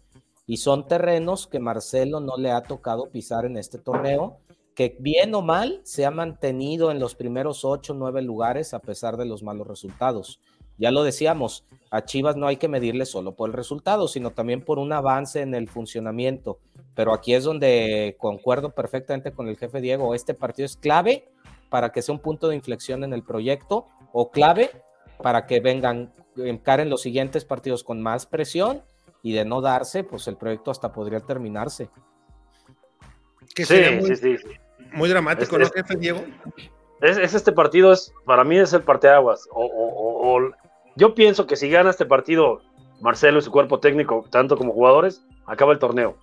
Y 0.46 0.58
son 0.58 0.86
terrenos 0.86 1.48
que 1.48 1.60
Marcelo 1.60 2.20
no 2.20 2.36
le 2.36 2.52
ha 2.52 2.62
tocado 2.62 3.10
pisar 3.10 3.46
en 3.46 3.56
este 3.56 3.78
torneo, 3.78 4.38
que 4.76 4.98
bien 5.00 5.34
o 5.34 5.42
mal 5.42 5.80
se 5.84 6.06
ha 6.06 6.12
mantenido 6.12 6.92
en 6.92 7.00
los 7.00 7.16
primeros 7.16 7.64
8 7.64 7.94
o 7.94 7.96
9 7.96 8.22
lugares 8.22 8.74
a 8.74 8.80
pesar 8.80 9.16
de 9.16 9.26
los 9.26 9.44
malos 9.44 9.66
resultados. 9.66 10.42
Ya 10.78 10.92
lo 10.92 11.04
decíamos, 11.04 11.64
a 11.90 12.04
Chivas 12.04 12.36
no 12.36 12.48
hay 12.48 12.58
que 12.58 12.68
medirle 12.68 13.06
solo 13.06 13.34
por 13.34 13.50
el 13.50 13.56
resultado, 13.56 14.10
sino 14.10 14.32
también 14.32 14.66
por 14.66 14.78
un 14.78 14.92
avance 14.92 15.40
en 15.40 15.54
el 15.54 15.70
funcionamiento. 15.70 16.60
Pero 16.96 17.14
aquí 17.14 17.34
es 17.34 17.46
donde 17.46 18.18
concuerdo 18.20 18.72
perfectamente 18.72 19.32
con 19.32 19.48
el 19.48 19.58
jefe 19.58 19.80
Diego, 19.80 20.16
este 20.16 20.34
partido 20.34 20.66
es 20.66 20.76
clave 20.76 21.30
para 21.70 21.94
que 21.94 22.02
sea 22.02 22.14
un 22.14 22.20
punto 22.20 22.50
de 22.50 22.56
inflexión 22.56 23.06
en 23.06 23.14
el 23.14 23.24
proyecto 23.24 23.86
o 24.12 24.32
clave 24.32 24.72
para 25.22 25.46
que 25.46 25.62
vengan 25.62 26.12
encaren 26.38 26.90
los 26.90 27.02
siguientes 27.02 27.46
partidos 27.46 27.84
con 27.84 28.02
más 28.02 28.26
presión 28.26 28.84
y 29.22 29.34
de 29.34 29.46
no 29.46 29.62
darse, 29.62 30.04
pues 30.04 30.28
el 30.28 30.38
proyecto 30.38 30.72
hasta 30.72 30.92
podría 30.92 31.20
terminarse. 31.20 31.90
Que 33.54 33.66
sí, 33.66 33.82
muy, 34.00 34.16
sí, 34.16 34.38
sí, 34.38 34.46
muy 34.94 35.10
dramático, 35.10 35.58
¿no, 35.58 35.70
jefe 35.70 35.96
Diego? 35.98 36.24
Es, 37.02 37.34
este 37.34 37.52
partido, 37.52 37.92
es 37.92 38.14
para 38.26 38.44
mí 38.44 38.58
es 38.58 38.74
el 38.74 38.84
parteaguas. 38.84 39.48
O, 39.52 39.66
o, 39.66 40.38
o, 40.38 40.52
yo 40.96 41.16
pienso 41.16 41.48
que 41.48 41.56
si 41.56 41.70
gana 41.70 41.90
este 41.90 42.06
partido 42.06 42.62
Marcelo 43.02 43.40
y 43.40 43.42
su 43.42 43.52
cuerpo 43.52 43.80
técnico, 43.80 44.26
tanto 44.30 44.56
como 44.56 44.74
jugadores, 44.74 45.26
acaba 45.46 45.74
el 45.74 45.80
torneo. 45.80 46.18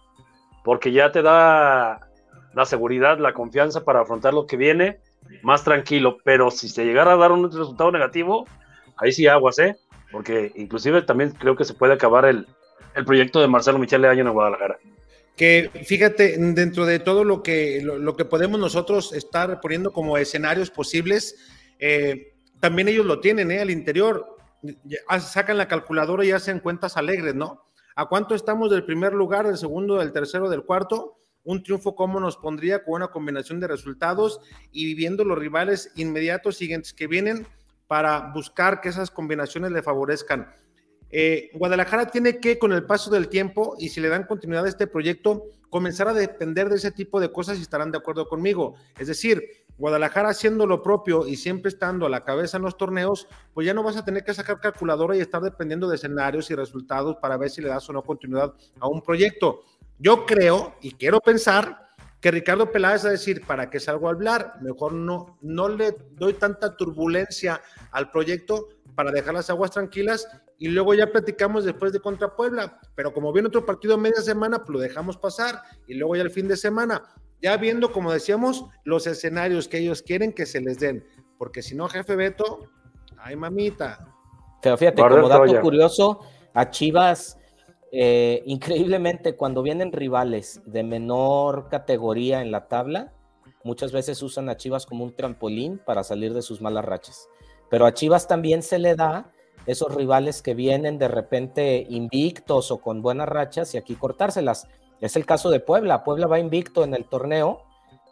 Porque 0.64 0.92
ya 0.92 1.10
te 1.10 1.22
da 1.22 2.08
la 2.54 2.64
seguridad, 2.64 3.18
la 3.18 3.34
confianza 3.34 3.84
para 3.84 4.00
afrontar 4.00 4.34
lo 4.34 4.46
que 4.46 4.56
viene 4.56 5.00
más 5.42 5.64
tranquilo. 5.64 6.18
Pero 6.24 6.50
si 6.50 6.68
se 6.68 6.84
llegara 6.84 7.12
a 7.12 7.16
dar 7.16 7.32
un 7.32 7.44
resultado 7.50 7.90
negativo, 7.90 8.46
ahí 8.96 9.12
sí 9.12 9.26
aguas, 9.26 9.58
¿eh? 9.58 9.76
Porque 10.10 10.52
inclusive 10.56 11.02
también 11.02 11.30
creo 11.30 11.56
que 11.56 11.64
se 11.64 11.74
puede 11.74 11.94
acabar 11.94 12.24
el, 12.24 12.46
proyecto 13.06 13.40
de 13.40 13.46
Marcelo 13.46 13.78
Michele 13.78 14.08
Año 14.08 14.26
en 14.26 14.32
Guadalajara. 14.32 14.78
Que 15.36 15.70
fíjate, 15.86 16.36
dentro 16.36 16.84
de 16.84 16.98
todo 16.98 17.22
lo 17.22 17.44
que, 17.44 17.80
lo, 17.82 18.16
que 18.16 18.24
podemos 18.24 18.58
nosotros 18.58 19.12
estar 19.12 19.60
poniendo 19.60 19.92
como 19.92 20.18
escenarios 20.18 20.70
posibles, 20.70 21.36
eh, 21.78 22.32
también 22.58 22.88
ellos 22.88 23.06
lo 23.06 23.20
tienen, 23.20 23.52
¿eh? 23.52 23.60
Al 23.60 23.70
interior, 23.70 24.36
sacan 25.20 25.58
la 25.58 25.68
calculadora 25.68 26.24
y 26.24 26.32
hacen 26.32 26.58
cuentas 26.58 26.96
alegres, 26.96 27.36
¿no? 27.36 27.62
¿A 27.94 28.06
cuánto 28.06 28.34
estamos 28.34 28.70
del 28.70 28.84
primer 28.84 29.12
lugar, 29.12 29.46
del 29.46 29.58
segundo, 29.58 29.98
del 29.98 30.12
tercero, 30.12 30.48
del 30.50 30.64
cuarto? 30.64 31.18
Un 31.44 31.62
triunfo, 31.62 31.94
¿cómo 31.94 32.20
nos 32.20 32.36
pondría 32.36 32.84
con 32.84 32.94
una 32.94 33.08
combinación 33.08 33.60
de 33.60 33.68
resultados 33.68 34.40
y 34.72 34.86
viviendo 34.86 35.24
los 35.24 35.38
rivales 35.38 35.92
inmediatos 35.96 36.56
siguientes 36.56 36.92
que 36.92 37.06
vienen? 37.06 37.46
Para 37.88 38.30
buscar 38.32 38.80
que 38.80 38.90
esas 38.90 39.10
combinaciones 39.10 39.72
le 39.72 39.82
favorezcan. 39.82 40.52
Eh, 41.10 41.50
Guadalajara 41.54 42.06
tiene 42.06 42.38
que, 42.38 42.58
con 42.58 42.72
el 42.72 42.84
paso 42.84 43.10
del 43.10 43.28
tiempo 43.28 43.74
y 43.78 43.88
si 43.88 44.00
le 44.00 44.08
dan 44.08 44.24
continuidad 44.24 44.66
a 44.66 44.68
este 44.68 44.86
proyecto, 44.86 45.46
comenzar 45.70 46.06
a 46.06 46.12
depender 46.12 46.68
de 46.68 46.76
ese 46.76 46.90
tipo 46.90 47.18
de 47.18 47.32
cosas 47.32 47.58
y 47.58 47.62
estarán 47.62 47.90
de 47.90 47.98
acuerdo 47.98 48.28
conmigo. 48.28 48.74
Es 48.98 49.08
decir, 49.08 49.42
Guadalajara 49.78 50.30
haciendo 50.30 50.66
lo 50.66 50.82
propio 50.82 51.26
y 51.26 51.36
siempre 51.36 51.70
estando 51.70 52.04
a 52.04 52.10
la 52.10 52.24
cabeza 52.24 52.58
en 52.58 52.64
los 52.64 52.76
torneos, 52.76 53.26
pues 53.54 53.66
ya 53.66 53.72
no 53.72 53.82
vas 53.82 53.96
a 53.96 54.04
tener 54.04 54.24
que 54.24 54.34
sacar 54.34 54.60
calculadora 54.60 55.16
y 55.16 55.20
estar 55.20 55.40
dependiendo 55.40 55.88
de 55.88 55.96
escenarios 55.96 56.50
y 56.50 56.54
resultados 56.54 57.16
para 57.16 57.36
ver 57.36 57.48
si 57.48 57.62
le 57.62 57.68
das 57.68 57.88
o 57.88 57.92
no 57.92 58.02
continuidad 58.02 58.52
a 58.80 58.88
un 58.88 59.00
proyecto. 59.00 59.62
Yo 59.98 60.26
creo 60.26 60.74
y 60.82 60.92
quiero 60.92 61.20
pensar 61.20 61.87
que 62.20 62.30
Ricardo 62.30 62.72
Peláez 62.72 63.04
a 63.04 63.10
decir, 63.10 63.46
¿para 63.46 63.70
qué 63.70 63.78
salgo 63.78 64.08
a 64.08 64.12
hablar? 64.12 64.54
Mejor 64.60 64.92
no, 64.92 65.38
no 65.40 65.68
le 65.68 65.96
doy 66.12 66.34
tanta 66.34 66.76
turbulencia 66.76 67.60
al 67.92 68.10
proyecto 68.10 68.68
para 68.94 69.12
dejar 69.12 69.34
las 69.34 69.50
aguas 69.50 69.70
tranquilas 69.70 70.26
y 70.58 70.68
luego 70.68 70.94
ya 70.94 71.06
platicamos 71.12 71.64
después 71.64 71.92
de 71.92 72.00
contra 72.00 72.34
Puebla. 72.34 72.80
Pero 72.96 73.12
como 73.12 73.32
viene 73.32 73.48
otro 73.48 73.64
partido 73.64 73.94
a 73.94 73.98
media 73.98 74.20
semana, 74.20 74.58
pues 74.58 74.70
lo 74.70 74.80
dejamos 74.80 75.16
pasar 75.16 75.62
y 75.86 75.94
luego 75.94 76.16
ya 76.16 76.22
el 76.22 76.30
fin 76.30 76.48
de 76.48 76.56
semana, 76.56 77.04
ya 77.40 77.56
viendo, 77.56 77.92
como 77.92 78.12
decíamos, 78.12 78.64
los 78.84 79.06
escenarios 79.06 79.68
que 79.68 79.78
ellos 79.78 80.02
quieren 80.02 80.32
que 80.32 80.46
se 80.46 80.60
les 80.60 80.80
den. 80.80 81.06
Porque 81.38 81.62
si 81.62 81.76
no, 81.76 81.88
jefe 81.88 82.16
Beto, 82.16 82.68
ay 83.18 83.36
mamita. 83.36 84.12
Pero 84.60 84.76
fíjate, 84.76 85.00
como 85.00 85.28
dato 85.28 85.60
curioso, 85.60 86.20
a 86.52 86.68
Chivas 86.68 87.38
eh, 87.90 88.42
increíblemente, 88.46 89.36
cuando 89.36 89.62
vienen 89.62 89.92
rivales 89.92 90.60
de 90.66 90.82
menor 90.82 91.68
categoría 91.68 92.42
en 92.42 92.50
la 92.50 92.68
tabla, 92.68 93.12
muchas 93.64 93.92
veces 93.92 94.22
usan 94.22 94.48
a 94.48 94.56
Chivas 94.56 94.86
como 94.86 95.04
un 95.04 95.14
trampolín 95.14 95.78
para 95.78 96.04
salir 96.04 96.34
de 96.34 96.42
sus 96.42 96.60
malas 96.60 96.84
rachas. 96.84 97.28
Pero 97.70 97.86
a 97.86 97.94
Chivas 97.94 98.28
también 98.28 98.62
se 98.62 98.78
le 98.78 98.94
da 98.94 99.32
esos 99.66 99.94
rivales 99.94 100.42
que 100.42 100.54
vienen 100.54 100.98
de 100.98 101.08
repente 101.08 101.86
invictos 101.88 102.70
o 102.70 102.80
con 102.80 103.02
buenas 103.02 103.28
rachas 103.28 103.74
y 103.74 103.78
aquí 103.78 103.94
cortárselas. 103.94 104.66
Es 105.00 105.16
el 105.16 105.26
caso 105.26 105.50
de 105.50 105.60
Puebla. 105.60 106.04
Puebla 106.04 106.26
va 106.26 106.38
invicto 106.38 106.84
en 106.84 106.94
el 106.94 107.04
torneo 107.04 107.64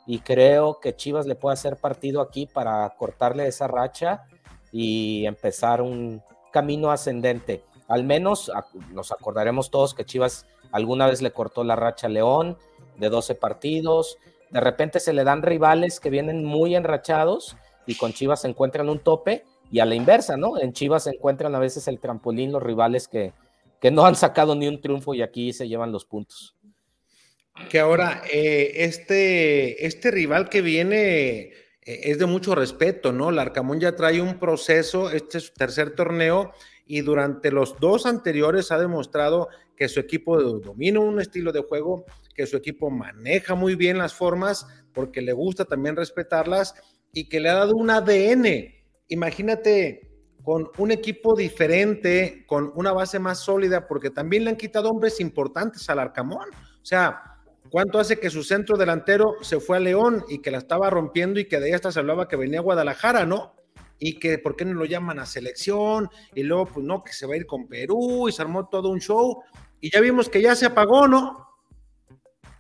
y 0.07 0.21
creo 0.21 0.81
que 0.81 0.95
Chivas 0.95 1.27
le 1.27 1.35
puede 1.35 1.55
hacer 1.55 1.77
partido 1.77 2.21
aquí 2.21 2.47
para 2.47 2.89
cortarle 2.99 3.47
esa 3.47 3.67
racha 3.67 4.25
y 4.71 5.27
empezar 5.27 5.83
un 5.83 6.23
camino 6.53 6.91
ascendente. 6.91 7.65
Al 7.89 8.05
menos 8.05 8.51
nos 8.93 9.13
acordaremos 9.13 9.71
todos 9.71 9.95
que 9.95 10.05
Chivas 10.05 10.47
alguna 10.73 11.07
vez 11.07 11.23
le 11.23 11.31
cortó 11.31 11.65
la 11.65 11.77
racha 11.77 12.07
a 12.07 12.11
León 12.11 12.59
de 12.97 13.09
12 13.09 13.35
partidos. 13.35 14.19
De 14.51 14.61
repente 14.61 15.01
se 15.01 15.13
le 15.13 15.25
dan 15.25 15.43
rivales 15.43 16.01
que 16.01 16.11
vienen 16.11 16.45
muy 16.45 16.75
enrachados 16.75 17.57
y 17.87 17.97
con 17.97 18.13
Chivas 18.13 18.43
se 18.43 18.49
encuentran 18.49 18.89
un 18.89 18.99
tope 18.99 19.45
y 19.71 19.81
a 19.81 19.85
la 19.85 19.95
inversa, 19.95 20.37
¿no? 20.37 20.59
En 20.59 20.73
Chivas 20.73 21.05
se 21.05 21.11
encuentran 21.11 21.55
a 21.55 21.59
veces 21.59 21.89
el 21.89 21.99
trampolín 22.01 22.53
los 22.53 22.63
rivales 22.63 23.09
que, 23.09 23.33
que 23.81 23.91
no 23.91 24.07
han 24.07 24.17
sacado 24.17 24.55
ni 24.55 24.69
un 24.69 24.81
triunfo 24.81 25.15
y 25.15 25.23
aquí 25.23 25.53
se 25.53 25.69
llevan 25.69 25.93
los 25.93 26.05
puntos. 26.05 26.55
Que 27.71 27.81
ahora, 27.81 28.23
eh, 28.33 28.73
este, 28.77 29.87
este 29.87 30.11
rival 30.11 30.49
que 30.49 30.61
viene 30.61 31.41
eh, 31.41 31.53
es 31.83 32.19
de 32.19 32.27
mucho 32.27 32.55
respeto, 32.55 33.13
¿no? 33.13 33.31
El 33.31 33.39
Arcamón 33.39 33.81
ya 33.81 33.97
trae 33.97 34.21
un 34.21 34.39
proceso, 34.39 35.11
este 35.11 35.39
es 35.39 35.45
su 35.45 35.55
tercer 35.55 35.95
torneo 35.95 36.53
y 36.87 37.01
durante 37.01 37.51
los 37.51 37.79
dos 37.81 38.07
anteriores 38.07 38.71
ha 38.71 38.79
demostrado 38.79 39.49
que 39.77 39.89
su 39.89 40.01
equipo 40.01 40.41
domina 40.41 41.01
un 41.01 41.21
estilo 41.21 41.53
de 41.53 41.63
juego, 41.63 42.07
que 42.35 42.47
su 42.47 42.57
equipo 42.57 42.91
maneja 42.91 43.55
muy 43.55 43.75
bien 43.75 43.99
las 43.99 44.15
formas 44.15 44.67
porque 44.93 45.21
le 45.21 45.33
gusta 45.33 45.65
también 45.65 45.97
respetarlas 45.97 46.75
y 47.13 47.29
que 47.29 47.41
le 47.41 47.51
ha 47.51 47.55
dado 47.55 47.75
un 47.75 47.91
ADN. 47.91 48.75
Imagínate 49.09 50.07
con 50.43 50.71
un 50.79 50.93
equipo 50.93 51.35
diferente, 51.35 52.45
con 52.47 52.73
una 52.77 52.93
base 52.93 53.19
más 53.19 53.41
sólida, 53.41 53.89
porque 53.89 54.11
también 54.11 54.45
le 54.45 54.51
han 54.51 54.57
quitado 54.57 54.91
hombres 54.91 55.21
importantes 55.21 55.91
al 55.91 55.99
Arcamón. 55.99 56.49
O 56.81 56.85
sea, 56.85 57.41
¿cuánto 57.69 57.99
hace 57.99 58.21
que 58.21 58.31
su 58.31 58.45
centro 58.45 58.77
delantero 58.77 59.35
se 59.41 59.59
fue 59.59 59.77
a 59.77 59.81
León 59.81 60.25
y 60.29 60.39
que 60.39 60.53
la 60.53 60.59
estaba 60.59 60.89
rompiendo 60.89 61.41
y 61.41 61.47
que 61.47 61.59
de 61.59 61.67
ahí 61.67 61.73
hasta 61.73 61.91
se 61.91 61.99
hablaba 61.99 62.29
que 62.29 62.37
venía 62.37 62.61
a 62.61 62.63
Guadalajara, 62.63 63.27
¿no? 63.27 63.57
Y 63.99 64.19
que 64.19 64.39
por 64.39 64.57
qué 64.57 64.65
no 64.65 64.75
lo 64.75 64.85
llaman 64.85 65.19
a 65.19 65.27
selección 65.27 66.09
y 66.35 66.43
luego 66.43 66.67
pues 66.67 66.87
no, 66.87 67.03
que 67.03 67.13
se 67.13 67.27
va 67.27 67.35
a 67.35 67.39
ir 67.39 67.47
con 67.47 67.67
Perú 67.67 68.29
y 68.29 68.33
se 68.33 68.43
armó 68.43 68.69
todo 68.69 68.91
un 68.91 69.01
show 69.01 69.43
y 69.81 69.91
ya 69.91 70.01
vimos 70.01 70.29
que 70.29 70.43
ya 70.43 70.55
se 70.55 70.67
apagó, 70.67 71.09
¿no? 71.09 71.47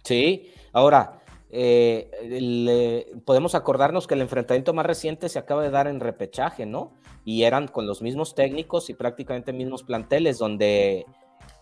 Sí, 0.04 0.52
ahora 0.72 1.22
eh, 1.50 3.12
podemos 3.24 3.54
acordarnos 3.54 4.06
que 4.06 4.14
el 4.14 4.20
enfrentamiento 4.20 4.74
más 4.74 4.86
reciente 4.86 5.28
se 5.28 5.38
acaba 5.38 5.62
de 5.62 5.70
dar 5.70 5.86
en 5.86 6.00
repechaje, 6.00 6.66
¿no? 6.66 6.92
Y 7.24 7.44
eran 7.44 7.68
con 7.68 7.86
los 7.86 8.02
mismos 8.02 8.34
técnicos 8.34 8.90
y 8.90 8.94
prácticamente 8.94 9.52
mismos 9.52 9.82
planteles, 9.82 10.38
donde 10.38 11.06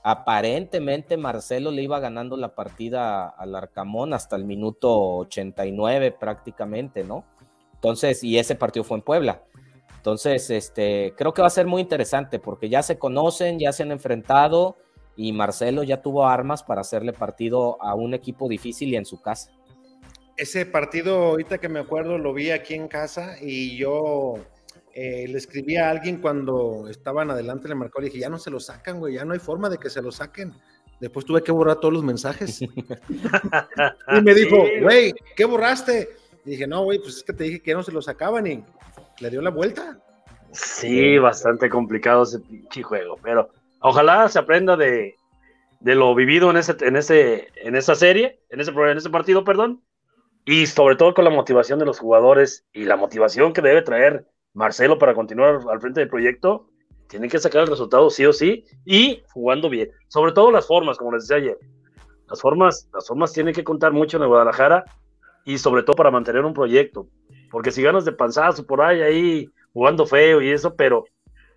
aparentemente 0.02 1.16
Marcelo 1.16 1.70
le 1.70 1.82
iba 1.82 2.00
ganando 2.00 2.36
la 2.36 2.54
partida 2.54 3.28
al 3.28 3.54
Arcamón 3.54 4.12
hasta 4.12 4.36
el 4.36 4.44
minuto 4.44 5.16
89 5.18 6.12
prácticamente, 6.12 7.04
¿no? 7.04 7.24
Entonces, 7.74 8.24
y 8.24 8.38
ese 8.38 8.54
partido 8.54 8.84
fue 8.84 8.98
en 8.98 9.02
Puebla. 9.02 9.42
Entonces, 10.04 10.50
este, 10.50 11.14
creo 11.16 11.32
que 11.32 11.40
va 11.40 11.46
a 11.46 11.50
ser 11.50 11.66
muy 11.66 11.80
interesante 11.80 12.38
porque 12.38 12.68
ya 12.68 12.82
se 12.82 12.98
conocen, 12.98 13.58
ya 13.58 13.72
se 13.72 13.84
han 13.84 13.90
enfrentado 13.90 14.76
y 15.16 15.32
Marcelo 15.32 15.82
ya 15.82 16.02
tuvo 16.02 16.26
armas 16.26 16.62
para 16.62 16.82
hacerle 16.82 17.14
partido 17.14 17.82
a 17.82 17.94
un 17.94 18.12
equipo 18.12 18.46
difícil 18.46 18.90
y 18.90 18.96
en 18.96 19.06
su 19.06 19.22
casa. 19.22 19.50
Ese 20.36 20.66
partido, 20.66 21.28
ahorita 21.28 21.56
que 21.56 21.70
me 21.70 21.78
acuerdo, 21.78 22.18
lo 22.18 22.34
vi 22.34 22.50
aquí 22.50 22.74
en 22.74 22.86
casa 22.86 23.36
y 23.40 23.78
yo 23.78 24.34
eh, 24.92 25.26
le 25.26 25.38
escribí 25.38 25.76
a 25.76 25.88
alguien 25.88 26.20
cuando 26.20 26.86
estaban 26.90 27.30
adelante 27.30 27.66
le 27.68 27.74
marcó, 27.74 28.02
le 28.02 28.08
dije, 28.08 28.18
ya 28.18 28.28
no 28.28 28.38
se 28.38 28.50
lo 28.50 28.60
sacan, 28.60 28.98
güey, 28.98 29.14
ya 29.14 29.24
no 29.24 29.32
hay 29.32 29.38
forma 29.38 29.70
de 29.70 29.78
que 29.78 29.88
se 29.88 30.02
lo 30.02 30.12
saquen. 30.12 30.52
Después 31.00 31.24
tuve 31.24 31.42
que 31.42 31.50
borrar 31.50 31.80
todos 31.80 31.94
los 31.94 32.04
mensajes. 32.04 32.60
y 32.60 34.20
me 34.22 34.34
dijo, 34.34 34.66
güey, 34.82 35.14
¿qué 35.34 35.46
borraste? 35.46 36.10
Y 36.44 36.50
dije, 36.50 36.66
no, 36.66 36.84
güey, 36.84 36.98
pues 36.98 37.16
es 37.16 37.24
que 37.24 37.32
te 37.32 37.44
dije 37.44 37.62
que 37.62 37.72
no 37.72 37.82
se 37.82 37.90
lo 37.90 38.02
sacaban 38.02 38.46
y 38.46 38.62
le 39.20 39.30
dio 39.30 39.40
la 39.42 39.50
vuelta. 39.50 39.98
Sí, 40.52 41.18
bastante 41.18 41.68
complicado 41.68 42.22
ese 42.22 42.40
pinche 42.40 42.82
juego, 42.82 43.16
pero 43.22 43.48
ojalá 43.80 44.28
se 44.28 44.38
aprenda 44.38 44.76
de, 44.76 45.16
de 45.80 45.94
lo 45.94 46.14
vivido 46.14 46.50
en 46.50 46.56
ese, 46.56 46.76
en 46.80 46.96
ese, 46.96 47.48
en 47.56 47.74
esa 47.74 47.94
serie, 47.94 48.40
en 48.50 48.60
ese, 48.60 48.70
en 48.70 48.96
ese 48.96 49.10
partido, 49.10 49.44
perdón, 49.44 49.82
y 50.44 50.66
sobre 50.66 50.96
todo 50.96 51.14
con 51.14 51.24
la 51.24 51.30
motivación 51.30 51.78
de 51.78 51.86
los 51.86 51.98
jugadores 51.98 52.64
y 52.72 52.84
la 52.84 52.96
motivación 52.96 53.52
que 53.52 53.62
debe 53.62 53.82
traer 53.82 54.26
Marcelo 54.52 54.98
para 54.98 55.14
continuar 55.14 55.60
al 55.70 55.80
frente 55.80 56.00
del 56.00 56.08
proyecto, 56.08 56.68
tienen 57.08 57.28
que 57.28 57.38
sacar 57.38 57.62
el 57.62 57.68
resultado 57.68 58.08
sí 58.10 58.24
o 58.24 58.32
sí 58.32 58.64
y 58.84 59.22
jugando 59.32 59.68
bien. 59.68 59.90
Sobre 60.08 60.32
todo 60.32 60.50
las 60.50 60.66
formas, 60.66 60.96
como 60.96 61.12
les 61.12 61.26
decía 61.26 61.36
ayer. 61.36 61.58
Las 62.28 62.40
formas, 62.40 62.88
las 62.92 63.06
formas 63.06 63.32
tienen 63.32 63.54
que 63.54 63.64
contar 63.64 63.92
mucho 63.92 64.16
en 64.16 64.22
el 64.22 64.28
Guadalajara 64.28 64.84
y 65.44 65.58
sobre 65.58 65.82
todo 65.82 65.96
para 65.96 66.10
mantener 66.10 66.44
un 66.44 66.54
proyecto. 66.54 67.08
Porque 67.54 67.70
si 67.70 67.82
ganas 67.82 68.04
de 68.04 68.10
panzazo 68.10 68.66
por 68.66 68.82
ahí, 68.82 69.00
ahí 69.00 69.48
jugando 69.72 70.06
feo 70.06 70.42
y 70.42 70.50
eso, 70.50 70.74
pero 70.74 71.04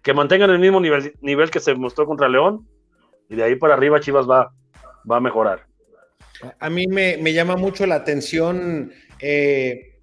que 0.03 0.13
mantengan 0.13 0.51
el 0.51 0.59
mismo 0.59 0.79
nivel, 0.79 1.11
nivel 1.21 1.49
que 1.49 1.59
se 1.59 1.73
mostró 1.73 2.05
contra 2.05 2.29
León 2.29 2.67
y 3.27 3.35
de 3.35 3.43
ahí 3.43 3.55
para 3.55 3.73
arriba 3.73 3.99
Chivas 3.99 4.29
va, 4.29 4.53
va 5.09 5.17
a 5.17 5.19
mejorar. 5.19 5.65
A 6.59 6.69
mí 6.69 6.85
me, 6.85 7.17
me 7.17 7.33
llama 7.33 7.55
mucho 7.55 7.87
la 7.87 7.95
atención 7.95 8.91
eh, 9.19 9.97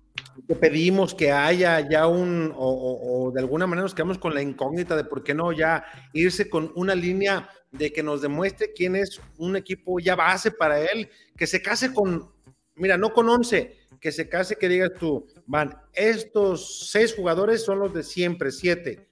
que 0.48 0.56
pedimos 0.56 1.14
que 1.14 1.30
haya 1.30 1.88
ya 1.88 2.08
un, 2.08 2.52
o, 2.56 3.30
de 3.32 3.40
alguna 3.40 3.68
manera 3.68 3.84
nos 3.84 3.94
quedamos 3.94 4.18
con 4.18 4.34
la 4.34 4.42
incógnita 4.42 4.96
de 4.96 5.04
por 5.04 5.22
qué 5.22 5.32
no 5.32 5.52
ya 5.52 5.84
irse 6.12 6.50
con 6.50 6.72
una 6.74 6.96
línea 6.96 7.48
de 7.70 7.92
que 7.92 8.02
nos 8.02 8.20
demuestre 8.20 8.72
quién 8.74 8.96
es 8.96 9.20
un 9.38 9.54
equipo 9.54 10.00
ya 10.00 10.16
base 10.16 10.50
para 10.50 10.80
él, 10.80 11.08
que 11.36 11.46
se 11.46 11.62
case 11.62 11.94
con, 11.94 12.32
mira, 12.74 12.98
no 12.98 13.12
con 13.12 13.28
11, 13.28 13.83
que 14.04 14.12
se 14.12 14.28
case, 14.28 14.56
que 14.56 14.68
digas 14.68 14.92
tú, 15.00 15.26
van, 15.46 15.80
estos 15.94 16.90
seis 16.90 17.14
jugadores 17.14 17.64
son 17.64 17.78
los 17.78 17.94
de 17.94 18.02
siempre, 18.02 18.52
siete, 18.52 19.08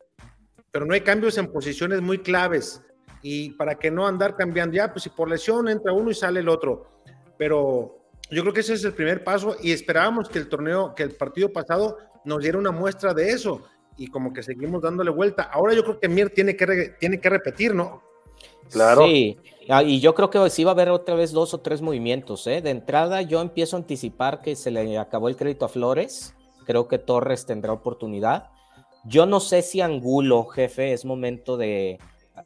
pero 0.70 0.84
no 0.84 0.92
hay 0.92 1.00
cambios 1.00 1.38
en 1.38 1.50
posiciones 1.50 2.02
muy 2.02 2.18
claves 2.18 2.82
y 3.22 3.52
para 3.52 3.76
que 3.76 3.90
no 3.90 4.06
andar 4.06 4.36
cambiando, 4.36 4.76
ya, 4.76 4.92
pues 4.92 5.04
si 5.04 5.08
por 5.08 5.30
lesión 5.30 5.66
entra 5.70 5.94
uno 5.94 6.10
y 6.10 6.14
sale 6.14 6.40
el 6.40 6.48
otro, 6.50 7.00
pero 7.38 8.04
yo 8.30 8.42
creo 8.42 8.52
que 8.52 8.60
ese 8.60 8.74
es 8.74 8.84
el 8.84 8.92
primer 8.92 9.24
paso 9.24 9.56
y 9.62 9.72
esperábamos 9.72 10.28
que 10.28 10.40
el 10.40 10.50
torneo, 10.50 10.94
que 10.94 11.04
el 11.04 11.12
partido 11.12 11.50
pasado 11.50 11.96
nos 12.26 12.42
diera 12.42 12.58
una 12.58 12.70
muestra 12.70 13.14
de 13.14 13.30
eso 13.30 13.62
y 13.96 14.08
como 14.08 14.30
que 14.34 14.42
seguimos 14.42 14.82
dándole 14.82 15.10
vuelta. 15.10 15.44
Ahora 15.44 15.72
yo 15.72 15.84
creo 15.84 16.00
que 16.00 16.08
Mier 16.10 16.28
tiene 16.28 16.54
que, 16.54 16.96
tiene 17.00 17.18
que 17.18 17.30
repetir, 17.30 17.74
¿no? 17.74 18.02
Claro. 18.70 19.06
Sí, 19.06 19.38
ah, 19.68 19.82
y 19.82 20.00
yo 20.00 20.14
creo 20.14 20.30
que 20.30 20.50
sí 20.50 20.64
va 20.64 20.70
a 20.70 20.74
haber 20.74 20.90
otra 20.90 21.14
vez 21.14 21.32
dos 21.32 21.54
o 21.54 21.60
tres 21.60 21.80
movimientos. 21.80 22.46
¿eh? 22.46 22.62
De 22.62 22.70
entrada, 22.70 23.22
yo 23.22 23.40
empiezo 23.40 23.76
a 23.76 23.80
anticipar 23.80 24.40
que 24.40 24.56
se 24.56 24.70
le 24.70 24.98
acabó 24.98 25.28
el 25.28 25.36
crédito 25.36 25.64
a 25.64 25.68
Flores. 25.68 26.34
Creo 26.66 26.88
que 26.88 26.98
Torres 26.98 27.46
tendrá 27.46 27.72
oportunidad. 27.72 28.50
Yo 29.04 29.26
no 29.26 29.40
sé 29.40 29.62
si 29.62 29.80
Angulo, 29.80 30.44
jefe, 30.44 30.92
es 30.92 31.04
momento 31.04 31.56
de 31.56 31.98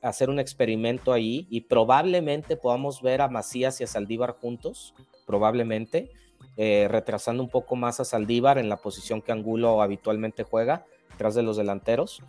hacer 0.03 0.31
un 0.31 0.39
experimento 0.39 1.13
ahí 1.13 1.47
y 1.51 1.63
probablemente 1.63 2.57
podamos 2.57 3.03
ver 3.03 3.21
a 3.21 3.29
Macías 3.29 3.81
y 3.81 3.85
a 3.85 3.87
Saldívar 3.87 4.33
juntos 4.33 4.95
probablemente, 5.27 6.11
eh, 6.57 6.87
retrasando 6.91 7.43
un 7.43 7.51
poco 7.51 7.77
más 7.77 8.01
a 8.01 8.05
Saldívar 8.05 8.59
en 8.59 8.69
la 8.69 8.77
posición 8.77 9.21
que 9.21 9.33
Angulo 9.33 9.83
habitualmente 9.83 10.45
juega, 10.45 10.87
tras 11.19 11.35
de 11.35 11.43
los 11.43 11.57
delanteros. 11.57 12.23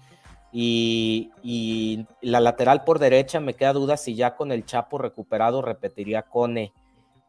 Y, 0.51 2.05
la 2.21 2.39
lateral 2.39 2.83
por 2.83 2.99
derecha 2.99 3.39
me 3.39 3.55
queda 3.55 3.73
duda 3.73 3.97
si 3.97 4.15
ya 4.15 4.35
con 4.35 4.51
el 4.51 4.65
Chapo 4.65 4.97
recuperado 4.97 5.61
repetiría 5.61 6.23
Cone. 6.23 6.73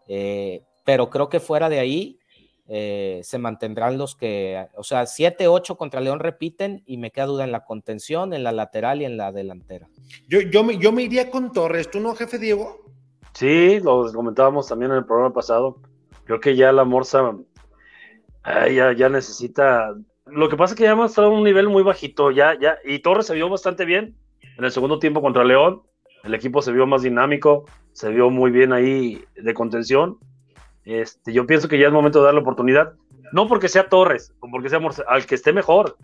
Eh, 0.07 0.62
pero 0.85 1.11
creo 1.11 1.28
que 1.28 1.40
fuera 1.40 1.68
de 1.68 1.78
ahí 1.78 2.18
eh, 2.66 3.20
se 3.22 3.38
mantendrán 3.38 3.98
los 3.98 4.14
que, 4.14 4.68
o 4.74 4.85
sea, 4.85 5.02
7-8 5.02 5.76
contra 5.76 6.00
León 6.00 6.20
repiten 6.20 6.83
y 6.87 6.96
me 6.96 7.11
queda 7.11 7.26
duda 7.26 7.44
en 7.44 7.52
la 7.52 7.64
contención, 7.64 8.33
en 8.33 8.44
la 8.44 8.52
lateral 8.52 9.02
y 9.02 9.04
en 9.04 9.16
la 9.16 9.33
delantera. 9.33 9.88
Yo, 10.28 10.40
yo, 10.40 10.64
me, 10.64 10.78
yo 10.78 10.92
me 10.92 11.02
iría 11.02 11.31
con 11.31 11.52
Torres, 11.52 11.90
¿tú 11.90 12.00
no, 12.00 12.14
jefe 12.14 12.38
Diego? 12.38 12.85
Sí, 13.35 13.81
lo 13.81 14.11
comentábamos 14.12 14.68
también 14.68 14.92
en 14.92 14.98
el 14.98 15.04
programa 15.04 15.35
pasado. 15.35 15.81
Creo 16.24 16.40
que 16.40 16.57
ya 16.57 16.72
la 16.72 16.85
Morsa 16.85 17.35
ya, 18.74 18.92
ya, 18.92 19.09
necesita. 19.09 19.94
Lo 20.31 20.49
que 20.49 20.57
pasa 20.57 20.75
es 20.75 20.79
que 20.79 20.85
ya 20.85 20.93
hemos 20.93 21.11
estado 21.11 21.29
a 21.29 21.31
un 21.31 21.45
nivel 21.45 21.69
muy 21.69 21.83
bajito, 21.83 22.31
ya, 22.31 22.59
ya, 22.59 22.79
y 22.85 22.99
Torres 23.01 23.27
se 23.27 23.35
vio 23.35 23.49
bastante 23.49 23.85
bien 23.85 24.17
en 24.57 24.64
el 24.64 24.71
segundo 24.71 24.99
tiempo 24.99 25.23
contra 25.23 25.45
León. 25.45 25.83
El 26.25 26.35
equipo 26.35 26.62
se 26.62 26.73
vio 26.73 26.87
más 26.87 27.03
dinámico, 27.03 27.64
se 27.93 28.11
vio 28.11 28.29
muy 28.29 28.51
bien 28.51 28.73
ahí 28.73 29.25
de 29.37 29.55
contención. 29.55 30.19
Este, 30.85 31.33
yo 31.33 31.47
pienso 31.47 31.69
que 31.69 31.79
ya 31.79 31.87
es 31.87 31.93
momento 31.93 32.21
de 32.21 32.27
darle 32.27 32.41
oportunidad. 32.41 32.95
No 33.33 33.47
porque 33.47 33.69
sea 33.69 33.88
Torres, 33.88 34.35
o 34.41 34.49
porque 34.51 34.69
sea 34.69 34.81
Morsa, 34.81 35.05
al 35.07 35.27
que 35.27 35.35
esté 35.35 35.53
mejor. 35.53 35.97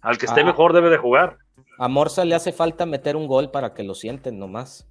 Al 0.00 0.18
que 0.18 0.26
esté 0.26 0.42
ah. 0.42 0.44
mejor 0.44 0.72
debe 0.72 0.90
de 0.90 0.98
jugar. 0.98 1.38
A 1.78 1.88
Morsa 1.88 2.24
le 2.24 2.34
hace 2.34 2.52
falta 2.52 2.86
meter 2.86 3.16
un 3.16 3.26
gol 3.26 3.50
para 3.50 3.74
que 3.74 3.82
lo 3.82 3.94
sienten 3.94 4.38
nomás. 4.38 4.88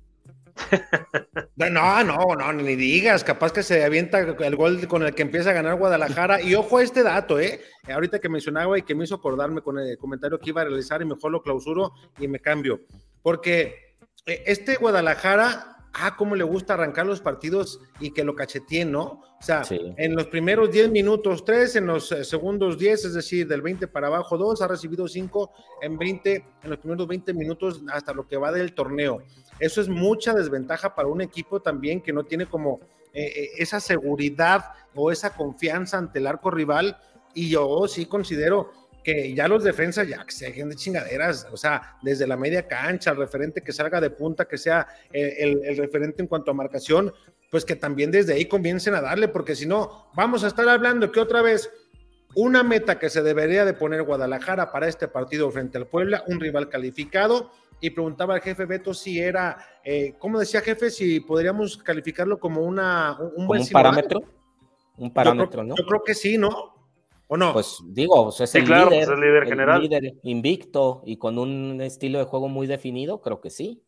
No, 1.58 2.04
no, 2.04 2.36
no, 2.36 2.54
ni 2.54 2.76
digas, 2.76 3.24
capaz 3.24 3.54
que 3.54 3.64
se 3.64 3.84
avienta 3.84 4.20
el 4.20 4.56
gol 4.56 4.88
con 4.88 5.04
el 5.04 5.16
que 5.16 5.22
empieza 5.22 5.52
a 5.52 5.54
ganar 5.54 5.76
Guadalajara. 5.76 6.42
Y 6.42 6.54
ojo 6.54 6.78
a 6.78 6.84
este 6.84 7.02
dato, 7.02 7.40
¿eh? 7.40 7.62
Ahorita 7.92 8.20
que 8.20 8.30
mencionaba 8.30 8.78
y 8.78 8.82
que 8.82 8.94
me 8.94 9.06
hizo 9.06 9.16
acordarme 9.16 9.62
con 9.62 9.80
el 9.80 9.98
comentario 9.98 10.40
que 10.40 10.50
iba 10.50 10.62
a 10.62 10.66
realizar 10.66 11.02
y 11.02 11.06
mejor 11.06 11.32
lo 11.32 11.42
clausuro 11.42 11.94
y 12.20 12.28
me 12.28 12.40
cambio. 12.40 12.82
Porque 13.22 13.96
eh, 14.26 14.44
este 14.46 14.76
Guadalajara 14.76 15.76
ah, 15.96 16.16
cómo 16.18 16.36
le 16.36 16.44
gusta 16.44 16.74
arrancar 16.74 17.06
los 17.06 17.22
partidos 17.22 17.80
y 18.00 18.12
que 18.12 18.24
lo 18.24 18.36
cacheteen, 18.36 18.92
¿no? 18.92 19.22
O 19.40 19.44
sea, 19.46 19.64
en 19.70 20.16
los 20.16 20.28
primeros 20.28 20.72
10 20.72 20.92
minutos 20.92 21.46
3, 21.46 21.76
en 21.78 21.88
los 21.88 22.12
eh, 22.12 22.24
segundos 22.24 22.78
10, 22.78 23.06
es 23.06 23.14
decir, 23.14 23.48
del 23.48 23.62
20 23.62 23.88
para 23.88 24.08
abajo 24.08 24.38
2, 24.38 24.62
ha 24.62 24.68
recibido 24.68 25.08
5 25.08 25.52
en 25.82 25.98
20, 25.98 26.46
en 26.64 26.70
los 26.70 26.80
primeros 26.80 27.08
20 27.08 27.34
minutos 27.34 27.82
hasta 27.92 28.14
lo 28.14 28.28
que 28.28 28.38
va 28.38 28.52
del 28.52 28.74
torneo. 28.74 29.22
Eso 29.60 29.82
es 29.82 29.90
mucha 29.90 30.34
desventaja 30.34 30.96
para 30.96 31.08
un 31.08 31.22
equipo 31.22 31.62
también 31.62 32.02
que 32.02 32.14
no 32.14 32.24
tiene 32.24 32.46
como 32.46 32.80
eh, 33.14 33.32
eh, 33.36 33.50
esa 33.58 33.80
seguridad 33.80 34.66
o 34.94 35.12
esa 35.12 35.36
confianza 35.36 35.98
ante 35.98 36.20
el 36.20 36.28
arco 36.28 36.52
rival. 36.52 36.98
Y 37.34 37.50
yo 37.50 37.88
sí 37.88 38.06
considero 38.06 38.72
que 39.04 39.34
ya 39.34 39.48
los 39.48 39.64
defensas 39.64 40.08
ya 40.08 40.26
que 40.26 40.32
se 40.32 40.46
dejen 40.46 40.70
de 40.70 40.76
chingaderas, 40.76 41.48
o 41.52 41.58
sea, 41.58 41.98
desde 42.02 42.26
la 42.26 42.38
media 42.38 42.68
cancha, 42.68 43.12
el 43.12 43.18
referente 43.18 43.62
que 43.62 43.72
salga 43.72 44.02
de 44.02 44.10
punta, 44.10 44.46
que 44.46 44.58
sea 44.58 44.88
el, 45.12 45.64
el, 45.64 45.78
referente 45.78 46.24
en 46.24 46.28
cuanto 46.28 46.50
a 46.50 46.56
marcación, 46.56 47.14
pues 47.52 47.64
que 47.64 47.76
también 47.76 48.10
desde 48.10 48.34
ahí 48.34 48.46
comiencen 48.46 48.96
a 48.96 49.02
darle, 49.02 49.28
porque 49.28 49.56
si 49.56 49.68
no, 49.68 50.10
vamos 50.16 50.44
a 50.44 50.48
estar 50.48 50.68
hablando 50.68 51.12
que 51.12 51.20
otra 51.20 51.44
vez 51.44 51.70
una 52.36 52.64
meta 52.64 53.00
que 53.00 53.10
se 53.10 53.22
debería 53.22 53.64
de 53.64 53.74
poner 53.74 54.04
Guadalajara 54.04 54.72
para 54.72 54.88
este 54.88 55.08
partido 55.08 55.50
frente 55.52 55.78
al 55.78 55.88
Puebla, 55.88 56.24
un 56.28 56.40
rival 56.40 56.70
calificado, 56.70 57.52
y 57.86 57.90
preguntaba 57.92 58.36
al 58.36 58.42
jefe 58.42 58.66
Beto 58.66 58.94
si 58.94 59.20
era, 59.20 59.58
eh, 59.84 60.16
¿cómo 60.18 60.40
decía 60.40 60.62
jefe? 60.62 60.90
Si 60.90 61.20
podríamos 61.20 61.78
calificarlo 61.78 62.40
como 62.40 62.62
una, 62.62 63.18
un, 63.36 63.46
buen 63.48 63.62
un 63.62 63.70
parámetro. 63.70 64.24
Un 64.98 65.14
parámetro, 65.14 65.64
¿no? 65.64 65.76
Yo 65.76 65.86
creo 65.86 66.04
que 66.04 66.16
sí, 66.16 66.38
¿no? 66.38 66.74
¿O 67.28 67.38
no? 67.38 67.54
Pues 67.54 67.80
digo, 67.88 68.26
pues, 68.26 68.42
es, 68.42 68.56
el, 68.56 68.66
claro, 68.66 68.90
líder, 68.90 69.04
es 69.04 69.10
el 69.10 69.20
líder 69.20 69.46
general. 69.46 69.82
líder 69.82 70.14
invicto 70.24 71.04
y 71.06 71.18
con 71.18 71.38
un 71.38 71.82
estilo 71.82 72.20
de 72.20 72.26
juego 72.26 72.48
muy 72.48 72.68
definido, 72.68 73.22
creo 73.22 73.42
que 73.42 73.50
sí. 73.50 73.84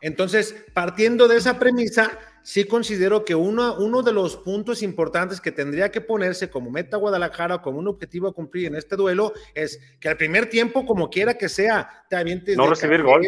Entonces, 0.00 0.66
partiendo 0.74 1.28
de 1.28 1.36
esa 1.36 1.58
premisa, 1.58 2.18
sí 2.44 2.64
considero 2.64 3.24
que 3.24 3.34
uno, 3.34 3.74
uno 3.78 4.02
de 4.02 4.12
los 4.12 4.36
puntos 4.36 4.82
importantes 4.82 5.40
que 5.40 5.50
tendría 5.50 5.90
que 5.90 6.02
ponerse 6.02 6.50
como 6.50 6.70
meta 6.70 6.98
Guadalajara, 6.98 7.62
como 7.62 7.78
un 7.78 7.88
objetivo 7.88 8.28
a 8.28 8.32
cumplir 8.32 8.66
en 8.66 8.76
este 8.76 8.96
duelo, 8.96 9.32
es 9.54 9.80
que 9.98 10.10
al 10.10 10.18
primer 10.18 10.48
tiempo, 10.50 10.84
como 10.84 11.08
quiera 11.08 11.34
que 11.34 11.48
sea, 11.48 12.04
te 12.08 12.16
avientes. 12.16 12.56
No 12.56 12.68
recibir 12.68 13.02
gol. 13.02 13.26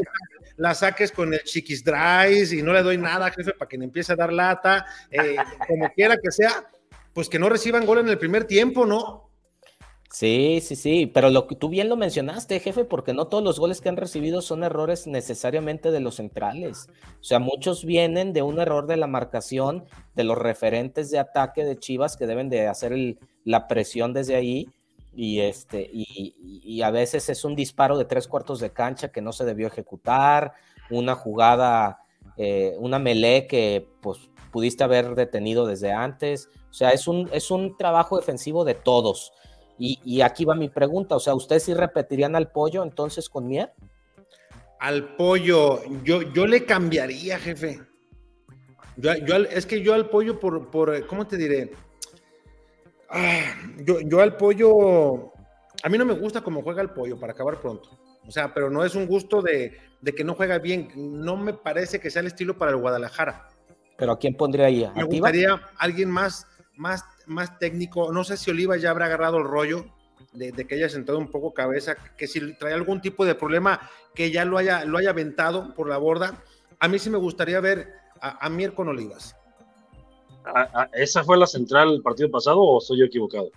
La 0.58 0.74
saques 0.74 1.10
con 1.12 1.32
el 1.32 1.42
chiquis 1.42 1.82
drive 1.82 2.48
y 2.52 2.62
no 2.62 2.72
le 2.72 2.82
doy 2.82 2.98
nada, 2.98 3.30
jefe, 3.30 3.52
para 3.52 3.68
que 3.68 3.78
le 3.78 3.84
empiece 3.86 4.12
a 4.12 4.16
dar 4.16 4.32
lata, 4.32 4.86
eh, 5.10 5.36
como 5.66 5.90
quiera 5.92 6.16
que 6.22 6.30
sea, 6.30 6.70
pues 7.12 7.28
que 7.28 7.38
no 7.38 7.48
reciban 7.48 7.86
gol 7.86 7.98
en 7.98 8.08
el 8.08 8.18
primer 8.18 8.44
tiempo, 8.44 8.84
¿no? 8.84 9.25
Sí, 10.18 10.60
sí, 10.62 10.76
sí, 10.76 11.06
pero 11.06 11.28
lo 11.28 11.46
que 11.46 11.56
tú 11.56 11.68
bien 11.68 11.90
lo 11.90 11.96
mencionaste, 11.98 12.58
jefe, 12.58 12.86
porque 12.86 13.12
no 13.12 13.26
todos 13.26 13.44
los 13.44 13.60
goles 13.60 13.82
que 13.82 13.90
han 13.90 13.98
recibido 13.98 14.40
son 14.40 14.64
errores 14.64 15.06
necesariamente 15.06 15.90
de 15.90 16.00
los 16.00 16.14
centrales. 16.14 16.88
O 17.20 17.24
sea, 17.24 17.38
muchos 17.38 17.84
vienen 17.84 18.32
de 18.32 18.40
un 18.40 18.58
error 18.58 18.86
de 18.86 18.96
la 18.96 19.08
marcación 19.08 19.84
de 20.14 20.24
los 20.24 20.38
referentes 20.38 21.10
de 21.10 21.18
ataque 21.18 21.66
de 21.66 21.78
Chivas 21.78 22.16
que 22.16 22.26
deben 22.26 22.48
de 22.48 22.66
hacer 22.66 22.94
la 23.44 23.68
presión 23.68 24.14
desde 24.14 24.36
ahí 24.36 24.70
y 25.14 25.40
este 25.40 25.90
y, 25.92 26.80
a 26.80 26.90
veces 26.90 27.28
es 27.28 27.44
un 27.44 27.54
disparo 27.54 27.98
de 27.98 28.06
tres 28.06 28.26
cuartos 28.26 28.58
de 28.58 28.72
cancha 28.72 29.12
que 29.12 29.20
no 29.20 29.32
se 29.32 29.44
debió 29.44 29.66
ejecutar, 29.66 30.54
una 30.88 31.14
jugada, 31.14 31.98
eh, 32.38 32.74
una 32.78 32.98
melee 32.98 33.46
que 33.46 33.86
pues 34.00 34.30
pudiste 34.50 34.82
haber 34.82 35.14
detenido 35.14 35.66
desde 35.66 35.92
antes. 35.92 36.48
O 36.70 36.72
sea, 36.72 36.92
es 36.92 37.06
un, 37.06 37.28
es 37.32 37.50
un 37.50 37.76
trabajo 37.76 38.16
defensivo 38.16 38.64
de 38.64 38.72
todos 38.72 39.32
y, 39.78 40.20
aquí 40.22 40.44
va 40.44 40.54
mi 40.54 40.68
pregunta, 40.68 41.16
o 41.16 41.20
sea, 41.20 41.34
¿ustedes 41.34 41.64
sí 41.64 41.74
repetirían 41.74 42.34
al 42.34 42.50
pollo 42.50 42.82
entonces 42.82 43.28
con 43.28 43.46
Mier? 43.46 43.72
Al 44.80 45.16
pollo, 45.16 45.82
yo, 46.02 46.22
yo 46.22 46.46
le 46.46 46.64
cambiaría, 46.64 47.38
jefe. 47.38 47.80
Yo, 48.96 49.12
es 49.12 49.66
que 49.66 49.82
yo 49.82 49.92
al 49.92 50.08
pollo, 50.08 50.40
por, 50.40 50.70
por 50.70 51.06
¿cómo 51.06 51.26
te 51.26 51.36
diré? 51.36 51.72
Ah, 53.10 53.54
yo, 53.84 54.00
yo 54.00 54.20
al 54.22 54.36
pollo, 54.36 55.32
a 55.82 55.88
mí 55.88 55.98
no 55.98 56.04
me 56.04 56.14
gusta 56.14 56.40
cómo 56.40 56.62
juega 56.62 56.82
el 56.82 56.90
pollo, 56.90 57.20
para 57.20 57.32
acabar 57.32 57.60
pronto. 57.60 57.90
O 58.26 58.30
sea, 58.30 58.52
pero 58.52 58.70
no 58.70 58.84
es 58.84 58.94
un 58.94 59.06
gusto 59.06 59.42
de, 59.42 59.78
de, 60.00 60.14
que 60.14 60.24
no 60.24 60.34
juega 60.34 60.58
bien. 60.58 60.90
No 60.96 61.36
me 61.36 61.52
parece 61.52 62.00
que 62.00 62.10
sea 62.10 62.20
el 62.20 62.26
estilo 62.26 62.56
para 62.58 62.72
el 62.72 62.78
Guadalajara. 62.78 63.48
¿Pero 63.96 64.12
a 64.12 64.18
quién 64.18 64.34
pondría 64.34 64.66
ahí? 64.66 64.90
Me 64.94 65.04
gustaría 65.04 65.60
alguien 65.78 66.10
más, 66.10 66.46
más 66.74 67.04
más 67.26 67.58
técnico. 67.58 68.12
No 68.12 68.24
sé 68.24 68.36
si 68.36 68.50
Oliva 68.50 68.76
ya 68.76 68.90
habrá 68.90 69.06
agarrado 69.06 69.38
el 69.38 69.44
rollo 69.44 69.86
de, 70.32 70.52
que 70.52 70.74
haya 70.74 70.88
sentado 70.88 71.18
un 71.18 71.30
poco 71.30 71.52
cabeza, 71.52 71.96
que 72.16 72.26
si 72.26 72.54
trae 72.54 72.74
algún 72.74 73.00
tipo 73.00 73.24
de 73.24 73.34
problema, 73.34 73.80
que 74.14 74.30
ya 74.30 74.44
lo 74.44 74.58
haya, 74.58 74.84
lo 74.84 74.98
haya 74.98 75.10
aventado 75.10 75.74
por 75.74 75.88
la 75.88 75.98
borda. 75.98 76.42
A 76.78 76.88
mí 76.88 76.98
sí 76.98 77.10
me 77.10 77.18
gustaría 77.18 77.60
ver 77.60 77.92
a, 78.20 78.48
Mier 78.48 78.74
con 78.74 78.88
Olivas. 78.88 79.36
¿Esa 80.92 81.24
fue 81.24 81.36
la 81.36 81.46
central 81.46 81.90
del 81.90 82.02
partido 82.02 82.30
pasado 82.30 82.60
o 82.60 82.78
estoy 82.78 83.00
yo 83.00 83.06
equivocado? 83.06 83.50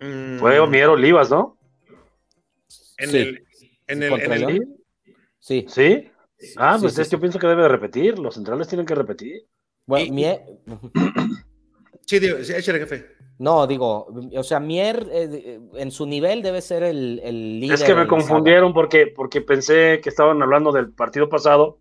Mm. 0.00 0.38
Fue 0.38 0.66
Mier 0.66 0.88
Olivas, 0.88 1.30
¿no? 1.30 1.56
En 2.98 3.14
el, 3.14 3.46
en 3.86 4.02
el, 4.02 4.68
Sí. 5.38 5.66
¿Sí? 5.68 6.10
Ah, 6.56 6.76
pues 6.80 6.98
es 6.98 7.08
que 7.08 7.16
yo 7.16 7.20
pienso 7.20 7.38
que 7.38 7.46
debe 7.46 7.62
de 7.62 7.68
repetir. 7.68 8.18
Los 8.18 8.34
centrales 8.34 8.68
tienen 8.68 8.86
que 8.86 8.94
repetir. 8.94 9.46
Bueno, 9.86 10.12
Mier. 10.14 10.42
Sí, 12.06 12.16
échale 12.16 12.78
jefe. 12.80 13.06
No, 13.38 13.66
digo, 13.66 14.08
o 14.36 14.42
sea, 14.42 14.60
Mier 14.60 15.08
eh, 15.10 15.60
en 15.74 15.90
su 15.90 16.04
nivel 16.04 16.42
debe 16.42 16.60
ser 16.60 16.82
el, 16.82 17.20
el 17.24 17.58
líder. 17.58 17.74
Es 17.74 17.84
que 17.84 17.94
me 17.94 18.06
confundieron 18.06 18.74
porque, 18.74 19.06
porque 19.06 19.40
pensé 19.40 20.00
que 20.02 20.10
estaban 20.10 20.42
hablando 20.42 20.72
del 20.72 20.92
partido 20.92 21.30
pasado 21.30 21.78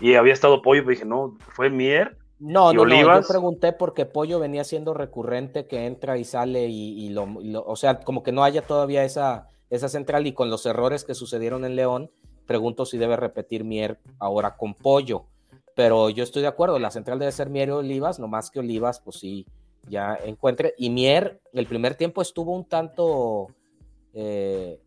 y 0.00 0.14
había 0.14 0.32
estado 0.32 0.62
Pollo, 0.62 0.82
dije, 0.84 1.04
no, 1.04 1.36
fue 1.50 1.68
Mier. 1.68 2.16
No, 2.38 2.72
no, 2.72 2.84
no, 2.84 3.20
yo 3.20 3.28
pregunté 3.28 3.72
porque 3.72 4.06
Pollo 4.06 4.40
venía 4.40 4.64
siendo 4.64 4.94
recurrente 4.94 5.66
que 5.66 5.86
entra 5.86 6.18
y 6.18 6.24
sale 6.24 6.66
y, 6.66 7.10
lo, 7.10 7.28
o 7.64 7.76
sea, 7.76 8.00
como 8.00 8.22
que 8.22 8.32
no 8.32 8.42
haya 8.42 8.62
todavía 8.62 9.04
esa, 9.04 9.48
esa 9.70 9.88
central 9.88 10.26
y 10.26 10.32
con 10.32 10.50
los 10.50 10.66
errores 10.66 11.04
que 11.04 11.14
sucedieron 11.14 11.64
en 11.64 11.76
León, 11.76 12.10
pregunto 12.46 12.84
si 12.84 12.98
debe 12.98 13.16
repetir 13.16 13.64
Mier 13.64 14.00
ahora 14.18 14.56
con 14.56 14.74
Pollo. 14.74 15.26
Pero 15.76 16.10
yo 16.10 16.24
estoy 16.24 16.42
de 16.42 16.48
acuerdo, 16.48 16.78
la 16.78 16.90
central 16.90 17.18
debe 17.18 17.32
ser 17.32 17.48
Mier 17.48 17.68
y 17.68 17.72
Olivas, 17.72 18.18
no 18.18 18.28
más 18.28 18.50
que 18.50 18.58
Olivas, 18.58 19.00
pues 19.00 19.20
sí, 19.20 19.46
ya 19.88 20.18
encuentre. 20.24 20.74
Y 20.78 20.90
Mier, 20.90 21.40
el 21.52 21.66
primer 21.66 21.94
tiempo 21.94 22.22
estuvo 22.22 22.54
un 22.54 22.68
tanto 22.68 23.48
eh, 24.14 24.80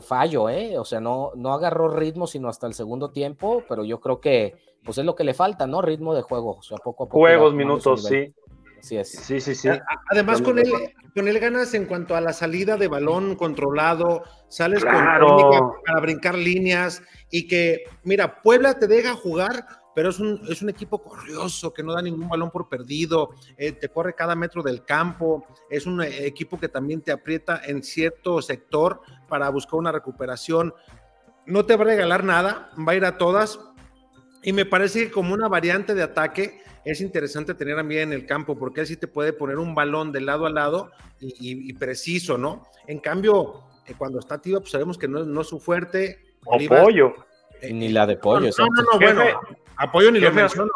fallo, 0.00 0.48
¿eh? 0.48 0.78
O 0.78 0.84
sea, 0.84 1.00
no, 1.00 1.32
no 1.34 1.52
agarró 1.52 1.88
ritmo 1.88 2.26
sino 2.26 2.48
hasta 2.48 2.66
el 2.66 2.74
segundo 2.74 3.10
tiempo, 3.10 3.62
pero 3.68 3.84
yo 3.84 4.00
creo 4.00 4.20
que 4.20 4.54
pues 4.84 4.98
es 4.98 5.04
lo 5.04 5.16
que 5.16 5.24
le 5.24 5.34
falta, 5.34 5.66
¿no? 5.66 5.82
Ritmo 5.82 6.14
de 6.14 6.22
juego, 6.22 6.56
o 6.58 6.62
sea, 6.62 6.78
poco 6.78 7.04
a 7.04 7.06
poco. 7.08 7.18
Juegos, 7.18 7.54
minutos, 7.54 8.04
sí. 8.04 8.32
Así 8.78 8.96
es. 8.96 9.10
Sí, 9.10 9.40
sí, 9.40 9.54
sí. 9.54 9.68
Además, 10.12 10.40
con 10.40 10.58
él, 10.58 10.70
con 11.14 11.26
él 11.26 11.40
ganas 11.40 11.74
en 11.74 11.86
cuanto 11.86 12.14
a 12.14 12.20
la 12.20 12.32
salida 12.32 12.76
de 12.76 12.86
balón 12.86 13.34
controlado, 13.34 14.22
sales 14.48 14.84
con 14.84 14.92
para 14.92 16.00
brincar 16.00 16.36
líneas 16.36 17.02
y 17.30 17.48
que, 17.48 17.84
mira, 18.04 18.42
Puebla 18.42 18.78
te 18.78 18.86
deja 18.86 19.14
jugar 19.14 19.66
pero 19.96 20.10
es 20.10 20.20
un, 20.20 20.42
es 20.46 20.60
un 20.60 20.68
equipo 20.68 21.02
corrioso 21.02 21.72
que 21.72 21.82
no 21.82 21.94
da 21.94 22.02
ningún 22.02 22.28
balón 22.28 22.50
por 22.50 22.68
perdido, 22.68 23.30
eh, 23.56 23.72
te 23.72 23.88
corre 23.88 24.14
cada 24.14 24.36
metro 24.36 24.62
del 24.62 24.84
campo, 24.84 25.46
es 25.70 25.86
un 25.86 26.02
eh, 26.02 26.26
equipo 26.26 26.60
que 26.60 26.68
también 26.68 27.00
te 27.00 27.12
aprieta 27.12 27.62
en 27.64 27.82
cierto 27.82 28.42
sector 28.42 29.00
para 29.26 29.48
buscar 29.48 29.78
una 29.80 29.92
recuperación. 29.92 30.74
No 31.46 31.64
te 31.64 31.76
va 31.76 31.84
a 31.84 31.86
regalar 31.86 32.24
nada, 32.24 32.70
va 32.86 32.92
a 32.92 32.94
ir 32.94 33.06
a 33.06 33.16
todas. 33.16 33.58
Y 34.42 34.52
me 34.52 34.66
parece 34.66 35.04
que 35.04 35.10
como 35.10 35.32
una 35.32 35.48
variante 35.48 35.94
de 35.94 36.02
ataque 36.02 36.60
es 36.84 37.00
interesante 37.00 37.54
tener 37.54 37.78
a 37.78 37.82
mí 37.82 37.96
en 37.96 38.12
el 38.12 38.26
campo, 38.26 38.54
porque 38.58 38.82
él 38.82 38.86
sí 38.86 38.98
te 38.98 39.08
puede 39.08 39.32
poner 39.32 39.56
un 39.56 39.74
balón 39.74 40.12
de 40.12 40.20
lado 40.20 40.44
a 40.44 40.50
lado 40.50 40.90
y, 41.20 41.72
preciso, 41.72 42.36
¿no? 42.36 42.64
En 42.86 42.98
cambio, 42.98 43.64
eh, 43.86 43.94
cuando 43.96 44.18
está 44.18 44.42
tío, 44.42 44.60
pues 44.60 44.72
sabemos 44.72 44.98
que 44.98 45.08
no, 45.08 45.24
no 45.24 45.40
es 45.40 45.46
su 45.46 45.58
fuerte. 45.58 46.36
pollo. 46.68 47.14
Ni 47.62 47.88
la 47.88 48.06
de 48.06 48.18
pollo. 48.18 48.50
No, 48.58 48.66
no, 48.66 48.82
no, 48.92 48.98
bueno, 49.00 49.24
apoyo 49.76 50.10
ni 50.10 50.20
lo 50.20 50.32
menciono. 50.32 50.70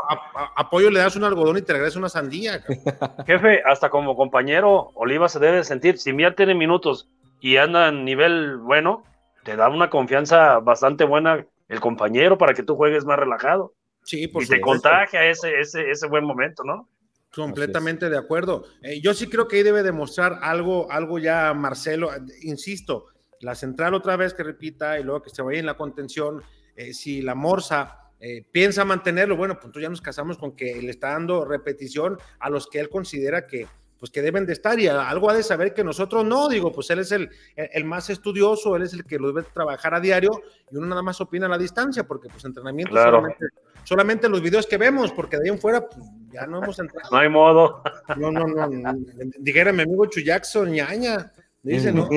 apoyo 0.56 0.90
le 0.90 1.00
das 1.00 1.16
un 1.16 1.24
algodón 1.24 1.58
y 1.58 1.62
te 1.62 1.72
regresa 1.72 1.98
una 1.98 2.08
sandía. 2.08 2.62
Jefe, 3.26 3.62
hasta 3.64 3.90
como 3.90 4.16
compañero, 4.16 4.90
Oliva 4.94 5.28
se 5.28 5.38
debe 5.38 5.64
sentir, 5.64 5.98
si 5.98 6.12
Mía 6.12 6.34
tiene 6.34 6.54
minutos 6.54 7.08
y 7.40 7.56
anda 7.56 7.88
en 7.88 8.04
nivel 8.04 8.58
bueno, 8.58 9.04
te 9.44 9.56
da 9.56 9.68
una 9.68 9.90
confianza 9.90 10.58
bastante 10.58 11.04
buena 11.04 11.46
el 11.68 11.80
compañero 11.80 12.36
para 12.36 12.54
que 12.54 12.62
tú 12.62 12.76
juegues 12.76 13.04
más 13.04 13.18
relajado. 13.18 13.74
Sí, 14.02 14.28
por 14.28 14.42
Y 14.42 14.46
te 14.46 14.60
contagia 14.60 15.24
ese, 15.26 15.60
ese, 15.60 15.90
ese 15.90 16.08
buen 16.08 16.24
momento, 16.24 16.64
¿no? 16.64 16.88
Completamente 17.34 18.10
de 18.10 18.18
acuerdo. 18.18 18.64
Eh, 18.82 19.00
yo 19.00 19.14
sí 19.14 19.28
creo 19.28 19.46
que 19.46 19.56
ahí 19.56 19.62
debe 19.62 19.82
demostrar 19.82 20.40
algo, 20.42 20.90
algo 20.90 21.18
ya 21.18 21.54
Marcelo, 21.54 22.10
insisto, 22.42 23.06
la 23.40 23.54
central 23.54 23.94
otra 23.94 24.16
vez 24.16 24.34
que 24.34 24.42
repita 24.42 24.98
y 24.98 25.04
luego 25.04 25.22
que 25.22 25.30
se 25.30 25.42
vaya 25.42 25.60
en 25.60 25.66
la 25.66 25.76
contención 25.76 26.42
eh, 26.76 26.92
si 26.92 27.22
la 27.22 27.34
Morsa 27.34 27.99
eh, 28.20 28.44
piensa 28.52 28.84
mantenerlo, 28.84 29.36
bueno, 29.36 29.58
pues 29.58 29.72
ya 29.80 29.88
nos 29.88 30.02
casamos 30.02 30.36
con 30.36 30.54
que 30.54 30.80
le 30.82 30.90
está 30.90 31.12
dando 31.12 31.44
repetición 31.44 32.18
a 32.38 32.50
los 32.50 32.66
que 32.66 32.78
él 32.78 32.90
considera 32.90 33.46
que, 33.46 33.66
pues 33.98 34.10
que 34.10 34.22
deben 34.22 34.46
de 34.46 34.52
estar 34.54 34.78
y 34.78 34.88
algo 34.88 35.30
ha 35.30 35.34
de 35.34 35.42
saber 35.42 35.72
que 35.72 35.84
nosotros 35.84 36.24
no, 36.24 36.48
digo, 36.48 36.72
pues 36.72 36.90
él 36.90 36.98
es 36.98 37.12
el, 37.12 37.30
el, 37.56 37.84
más 37.84 38.10
estudioso, 38.10 38.76
él 38.76 38.82
es 38.82 38.94
el 38.94 39.04
que 39.04 39.18
lo 39.18 39.28
debe 39.28 39.42
trabajar 39.52 39.94
a 39.94 40.00
diario 40.00 40.30
y 40.70 40.76
uno 40.76 40.86
nada 40.86 41.02
más 41.02 41.20
opina 41.20 41.46
a 41.46 41.48
la 41.50 41.58
distancia 41.58 42.04
porque 42.04 42.28
pues 42.28 42.44
entrenamiento 42.44 42.94
solamente, 42.94 43.46
solamente, 43.84 44.28
los 44.28 44.40
videos 44.40 44.66
que 44.66 44.78
vemos, 44.78 45.12
porque 45.12 45.36
de 45.36 45.44
ahí 45.44 45.54
en 45.54 45.60
fuera 45.60 45.86
pues, 45.86 46.06
ya 46.32 46.46
no 46.46 46.62
hemos 46.62 46.78
entrado. 46.78 47.08
No 47.10 47.18
hay 47.18 47.28
modo. 47.28 47.82
No, 48.16 48.30
no, 48.30 48.46
no, 48.46 48.94
dijera 49.38 49.72
mi 49.72 49.82
amigo 49.82 50.06
Chu 50.06 50.20
Jackson, 50.20 50.70
ñaña. 50.70 51.32
Dice, 51.62 51.92
¿no? 51.92 52.08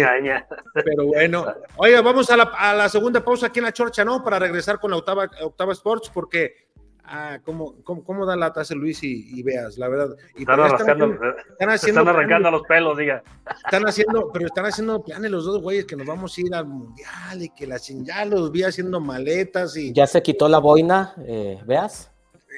Pero 0.86 1.06
bueno, 1.08 1.46
oiga, 1.76 2.02
vamos 2.02 2.30
a 2.30 2.38
la, 2.38 2.90
segunda 2.90 3.24
pausa 3.24 3.48
aquí 3.48 3.60
en 3.60 3.66
la 3.66 3.74
Chorcha, 3.74 4.06
¿no? 4.06 4.24
Para 4.24 4.40
regresar 4.40 4.80
con 4.80 4.92
la 4.92 4.98
octava, 4.98 5.30
octava 5.42 5.74
Sports, 5.74 6.10
porque 6.14 6.70
ah, 7.04 7.40
¿cómo, 7.44 7.76
cómo, 7.84 8.26
da 8.26 8.38
la 8.38 8.54
taza 8.54 8.74
Luis 8.74 9.04
y, 9.04 9.44
veas, 9.44 9.78
la 9.78 9.90
verdad. 9.90 10.16
están, 10.34 10.62
arrancando, 10.62 11.06
están, 11.52 11.70
haciendo 11.70 12.02
están 12.02 12.16
arrancando 12.16 12.52
los 12.52 12.62
pelos, 12.64 12.98
diga. 12.98 13.22
Están 13.66 13.86
haciendo, 13.86 14.32
pero 14.32 14.46
están 14.46 14.66
haciendo 14.66 15.04
planes 15.04 15.30
los 15.30 15.44
dos 15.44 15.62
güeyes 15.62 15.84
que 15.86 15.98
nos 15.98 16.08
vamos 16.08 16.38
a 16.38 16.42
ir 16.42 16.56
al 16.56 16.66
mundial 16.66 17.42
y 17.42 17.50
que 17.50 17.68
la 17.68 17.78
ya 17.78 18.24
los 18.24 18.50
vi 18.50 18.64
haciendo 18.64 19.02
maletas 19.02 19.76
y. 19.76 19.92
Ya 19.92 20.08
se 20.08 20.24
quitó 20.24 20.48
la 20.48 20.60
boina, 20.60 21.16
eh, 21.28 21.60
veas. 21.66 22.12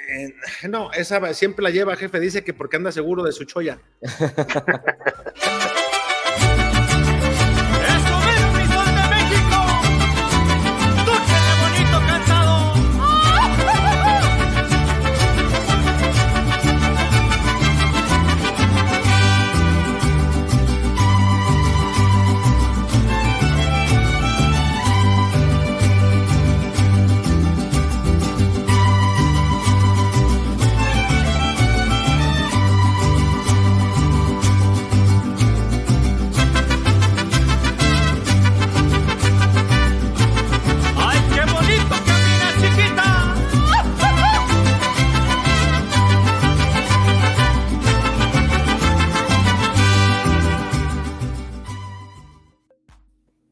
Eh, 0.07 0.67
no, 0.69 0.91
esa 0.91 1.33
siempre 1.33 1.63
la 1.63 1.71
lleva, 1.71 1.95
jefe, 1.95 2.19
dice 2.19 2.43
que 2.43 2.53
porque 2.53 2.75
anda 2.75 2.91
seguro 2.91 3.23
de 3.23 3.31
su 3.31 3.43
choya. 3.45 3.79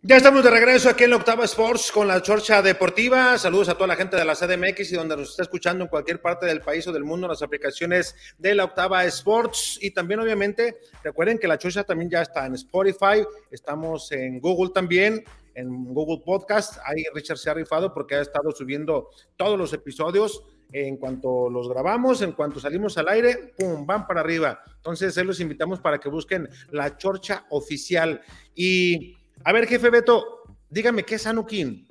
Ya 0.05 0.17
estamos 0.17 0.43
de 0.43 0.51
regreso 0.51 0.89
aquí 0.89 1.05
en 1.05 1.11
la 1.11 1.15
Octava 1.15 1.45
Sports 1.45 1.89
con 1.89 2.09
la 2.09 2.21
Chorcha 2.21 2.61
Deportiva. 2.61 3.37
Saludos 3.37 3.69
a 3.69 3.75
toda 3.75 3.87
la 3.87 3.95
gente 3.95 4.17
de 4.17 4.25
la 4.25 4.35
CDMX 4.35 4.91
y 4.91 4.95
donde 4.97 5.15
nos 5.15 5.29
está 5.29 5.43
escuchando 5.43 5.85
en 5.85 5.89
cualquier 5.89 6.21
parte 6.21 6.45
del 6.45 6.59
país 6.59 6.85
o 6.87 6.91
del 6.91 7.05
mundo, 7.05 7.25
las 7.25 7.41
aplicaciones 7.41 8.13
de 8.37 8.53
la 8.53 8.65
Octava 8.65 9.05
Sports. 9.05 9.79
Y 9.81 9.91
también, 9.91 10.19
obviamente, 10.19 10.77
recuerden 11.05 11.39
que 11.39 11.47
la 11.47 11.57
Chorcha 11.57 11.85
también 11.85 12.09
ya 12.09 12.21
está 12.21 12.45
en 12.45 12.55
Spotify, 12.55 13.25
estamos 13.49 14.11
en 14.11 14.41
Google 14.41 14.73
también, 14.73 15.23
en 15.55 15.93
Google 15.93 16.21
Podcast. 16.25 16.79
Ahí 16.83 17.05
Richard 17.13 17.37
se 17.37 17.49
ha 17.49 17.53
rifado 17.53 17.93
porque 17.93 18.15
ha 18.15 18.21
estado 18.21 18.51
subiendo 18.51 19.09
todos 19.37 19.57
los 19.57 19.71
episodios. 19.71 20.43
En 20.73 20.97
cuanto 20.97 21.49
los 21.49 21.69
grabamos, 21.69 22.21
en 22.23 22.33
cuanto 22.33 22.59
salimos 22.59 22.97
al 22.97 23.07
aire, 23.07 23.53
¡pum! 23.57 23.85
van 23.85 24.05
para 24.05 24.19
arriba. 24.19 24.61
Entonces, 24.75 25.15
los 25.23 25.39
invitamos 25.39 25.79
para 25.79 25.97
que 25.97 26.09
busquen 26.09 26.49
la 26.71 26.97
Chorcha 26.97 27.45
Oficial. 27.51 28.19
Y 28.53 29.15
a 29.43 29.53
ver, 29.53 29.67
jefe 29.67 29.89
Beto, 29.89 30.43
dígame, 30.69 31.03
¿qué 31.03 31.15
es 31.15 31.27
Anukin? 31.27 31.87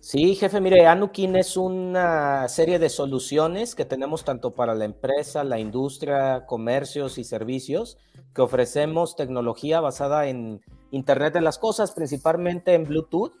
Sí, 0.00 0.34
jefe, 0.34 0.60
mire, 0.60 0.86
Anukin 0.86 1.34
es 1.36 1.56
una 1.56 2.46
serie 2.48 2.78
de 2.78 2.90
soluciones 2.90 3.74
que 3.74 3.86
tenemos 3.86 4.22
tanto 4.22 4.54
para 4.54 4.74
la 4.74 4.84
empresa, 4.84 5.44
la 5.44 5.58
industria, 5.58 6.44
comercios 6.46 7.16
y 7.16 7.24
servicios, 7.24 7.96
que 8.34 8.42
ofrecemos 8.42 9.16
tecnología 9.16 9.80
basada 9.80 10.26
en 10.26 10.60
Internet 10.90 11.32
de 11.32 11.40
las 11.40 11.58
Cosas, 11.58 11.92
principalmente 11.92 12.74
en 12.74 12.84
Bluetooth, 12.84 13.32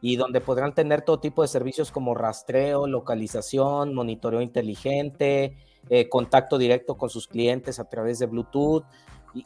y 0.00 0.16
donde 0.16 0.40
podrán 0.40 0.74
tener 0.74 1.02
todo 1.02 1.20
tipo 1.20 1.42
de 1.42 1.48
servicios 1.48 1.90
como 1.90 2.14
rastreo, 2.14 2.86
localización, 2.86 3.94
monitoreo 3.94 4.40
inteligente, 4.40 5.56
eh, 5.88 6.08
contacto 6.08 6.58
directo 6.58 6.96
con 6.96 7.10
sus 7.10 7.28
clientes 7.28 7.78
a 7.78 7.88
través 7.88 8.18
de 8.18 8.26
Bluetooth, 8.26 8.84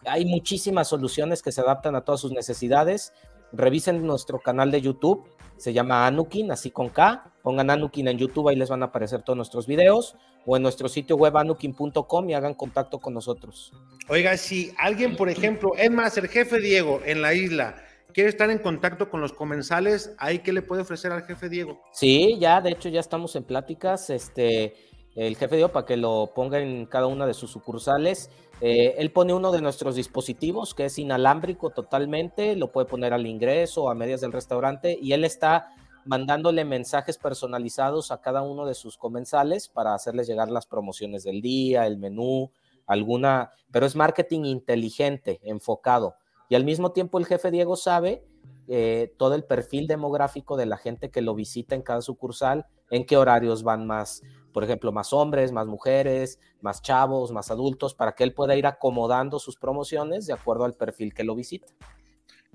hay 0.05 0.25
muchísimas 0.25 0.89
soluciones 0.89 1.43
que 1.43 1.53
se 1.53 1.61
adaptan 1.61 1.97
a 1.97 2.03
todas 2.03 2.21
sus 2.21 2.33
necesidades. 2.33 3.13
Revisen 3.53 4.07
nuestro 4.07 4.39
canal 4.39 4.71
de 4.71 4.81
YouTube, 4.81 5.25
se 5.57 5.73
llama 5.73 6.07
Anukin, 6.07 6.53
así 6.53 6.71
con 6.71 6.89
K. 6.89 7.33
Pongan 7.43 7.71
Anukin 7.71 8.09
en 8.09 8.19
YouTube, 8.19 8.49
ahí 8.49 8.57
les 8.57 8.69
van 8.69 8.83
a 8.83 8.87
aparecer 8.87 9.23
todos 9.23 9.37
nuestros 9.37 9.67
videos. 9.67 10.17
O 10.47 10.57
en 10.57 10.63
nuestro 10.63 10.89
sitio 10.89 11.17
web 11.17 11.37
anukin.com 11.37 12.31
y 12.31 12.35
hagan 12.35 12.55
contacto 12.55 12.99
con 12.99 13.13
nosotros. 13.13 13.73
Oiga, 14.09 14.37
si 14.39 14.73
alguien, 14.79 15.17
por 15.17 15.29
ejemplo, 15.29 15.73
es 15.77 15.91
más, 15.91 16.17
el 16.17 16.29
jefe 16.29 16.61
Diego 16.61 17.01
en 17.05 17.21
la 17.21 17.35
isla, 17.35 17.77
quiere 18.15 18.31
estar 18.31 18.51
en 18.51 18.59
contacto 18.59 19.11
con 19.11 19.21
los 19.21 19.33
comensales, 19.33 20.15
¿ahí 20.19 20.41
qué 20.41 20.53
le 20.53 20.63
puede 20.63 20.83
ofrecer 20.83 21.13
al 21.13 21.25
jefe 21.25 21.49
Diego? 21.49 21.81
Sí, 21.93 22.39
ya, 22.41 22.61
de 22.61 22.71
hecho, 22.71 22.89
ya 22.89 23.01
estamos 23.01 23.37
en 23.37 23.45
pláticas. 23.45 24.11
Este, 24.11 24.75
el 25.15 25.37
jefe 25.37 25.57
Diego 25.57 25.73
para 25.73 25.87
que 25.87 25.97
lo 25.97 26.31
ponga 26.35 26.61
en 26.61 26.87
cada 26.87 27.07
una 27.07 27.27
de 27.27 27.35
sus 27.35 27.51
sucursales. 27.51 28.31
Eh, 28.61 28.95
él 28.99 29.11
pone 29.11 29.33
uno 29.33 29.53
de 29.53 29.61
nuestros 29.61 29.97
dispositivos 29.97 30.75
que 30.75 30.85
es 30.85 30.99
inalámbrico 30.99 31.71
totalmente, 31.71 32.57
lo 32.57 32.71
puede 32.71 32.87
poner 32.87 33.13
al 33.13 33.27
ingreso, 33.27 33.91
a 33.91 33.95
medias 33.95 34.21
del 34.21 34.33
restaurante, 34.33 34.99
y 35.01 35.13
él 35.13 35.25
está 35.25 35.73
mandándole 36.05 36.65
mensajes 36.65 37.19
personalizados 37.19 38.11
a 38.11 38.21
cada 38.21 38.43
uno 38.43 38.67
de 38.67 38.75
sus 38.75 38.97
comensales 38.97 39.69
para 39.69 39.95
hacerles 39.95 40.27
llegar 40.27 40.51
las 40.51 40.67
promociones 40.67 41.25
del 41.25 41.41
día, 41.43 41.87
el 41.87 41.99
menú, 41.99 42.51
alguna, 42.87 43.51
pero 43.71 43.87
es 43.87 43.97
marketing 43.97 44.45
inteligente, 44.45 45.41
enfocado. 45.43 46.15
Y 46.49 46.55
al 46.55 46.65
mismo 46.65 46.93
tiempo 46.93 47.19
el 47.19 47.27
jefe 47.27 47.51
Diego 47.51 47.77
sabe 47.77 48.25
eh, 48.69 49.15
todo 49.17 49.35
el 49.35 49.45
perfil 49.45 49.87
demográfico 49.87 50.57
de 50.57 50.67
la 50.67 50.77
gente 50.77 51.11
que 51.11 51.23
lo 51.23 51.35
visita 51.35 51.75
en 51.75 51.83
cada 51.83 52.03
sucursal, 52.03 52.67
en 52.91 53.05
qué 53.05 53.17
horarios 53.17 53.63
van 53.63 53.87
más 53.87 54.23
por 54.53 54.65
ejemplo, 54.65 54.93
más 54.93 55.13
hombres, 55.13 55.53
más 55.53 55.67
mujeres, 55.67 56.39
más 56.61 56.83
chavos, 56.83 57.33
más 57.33 57.51
adultos, 57.51 57.95
para 57.95 58.13
que 58.13 58.25
él 58.25 58.35
pueda 58.35 58.57
ir 58.57 58.67
acomodando 58.67 59.39
sus 59.39 59.57
promociones 59.57 60.27
de 60.27 60.33
acuerdo 60.33 60.65
al 60.65 60.75
perfil 60.75 61.15
que 61.15 61.25
lo 61.25 61.35
visita. 61.35 61.67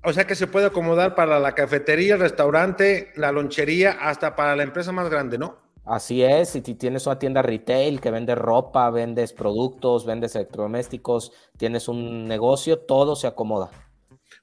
O 0.04 0.14
sea 0.14 0.28
que 0.28 0.36
se 0.36 0.48
puede 0.48 0.68
acomodar 0.68 1.16
para 1.16 1.40
la 1.40 1.54
cafetería, 1.54 2.16
el 2.16 2.20
restaurante, 2.20 3.12
la 3.16 3.32
lonchería, 3.32 3.92
hasta 3.92 4.36
para 4.36 4.56
la 4.56 4.64
empresa 4.64 4.92
más 4.92 5.10
grande, 5.10 5.38
¿no? 5.38 5.58
Así 5.84 6.24
es, 6.24 6.50
si 6.50 6.62
tienes 6.62 7.06
una 7.06 7.20
tienda 7.20 7.42
retail 7.42 8.02
que 8.02 8.12
vende 8.12 8.34
ropa, 8.34 8.90
vendes 8.90 9.34
productos, 9.34 10.06
vendes 10.06 10.36
electrodomésticos, 10.36 11.32
tienes 11.58 11.88
un 11.88 12.28
negocio, 12.28 12.80
todo 12.80 13.16
se 13.16 13.28
acomoda 13.28 13.70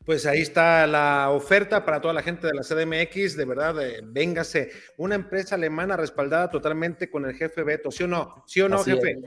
pues 0.04 0.26
ahí 0.26 0.40
está 0.40 0.86
la 0.86 1.30
oferta 1.30 1.84
para 1.84 2.00
toda 2.00 2.14
la 2.14 2.22
gente 2.22 2.46
de 2.46 2.54
la 2.54 2.62
CDMX. 2.62 3.36
De 3.36 3.44
verdad, 3.44 3.80
eh, 3.82 4.00
véngase. 4.04 4.70
Una 4.96 5.14
empresa 5.14 5.54
alemana 5.54 5.96
respaldada 5.96 6.50
totalmente 6.50 7.10
con 7.10 7.24
el 7.24 7.34
jefe 7.34 7.62
Beto. 7.62 7.90
¿Sí 7.90 8.04
o 8.04 8.08
no? 8.08 8.42
¿Sí 8.46 8.60
o 8.60 8.68
no, 8.68 8.82
jefe? 8.82 9.20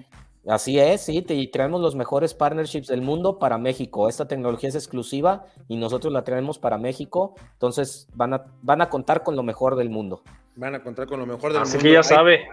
Así 0.48 0.78
es, 0.78 1.02
sí, 1.02 1.26
y 1.28 1.48
traemos 1.48 1.82
los 1.82 1.96
mejores 1.96 2.36
partnerships 2.36 2.88
del 2.88 3.02
mundo 3.02 3.40
para 3.40 3.58
México. 3.58 4.08
Esta 4.08 4.28
tecnología 4.28 4.70
es 4.70 4.76
exclusiva 4.76 5.48
y 5.68 5.76
nosotros 5.76 6.14
la 6.14 6.24
traemos 6.24 6.60
para 6.60 6.78
México. 6.78 7.34
Entonces 7.54 8.08
van 8.14 8.36
a, 8.36 8.46
van 8.62 8.82
a 8.82 8.90
contar 8.90 9.24
con 9.24 9.36
lo 9.36 9.42
mejor 9.42 9.76
del 9.76 9.90
mundo. 9.90 10.22
Van 10.56 10.76
a 10.76 10.84
contar 10.84 11.08
con 11.08 11.20
lo 11.20 11.26
mejor 11.26 11.52
del 11.52 11.62
mundo. 11.62 11.68
Así 11.68 11.80
que 11.80 11.92
ya 11.92 12.04
sabe, 12.04 12.46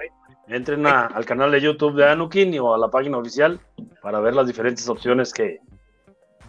entren 0.49 0.87
al 0.87 1.25
canal 1.27 1.53
de 1.53 1.61
YouTube 1.61 1.95
de 1.97 2.09
Anukin 2.09 2.59
o 2.61 2.75
a 2.75 2.79
la 2.79 2.89
página 2.89 3.19
oficial 3.19 3.61
para 4.01 4.21
ver 4.21 4.35
las 4.35 4.47
diferentes 4.47 4.89
opciones 4.89 5.33
que, 5.35 5.61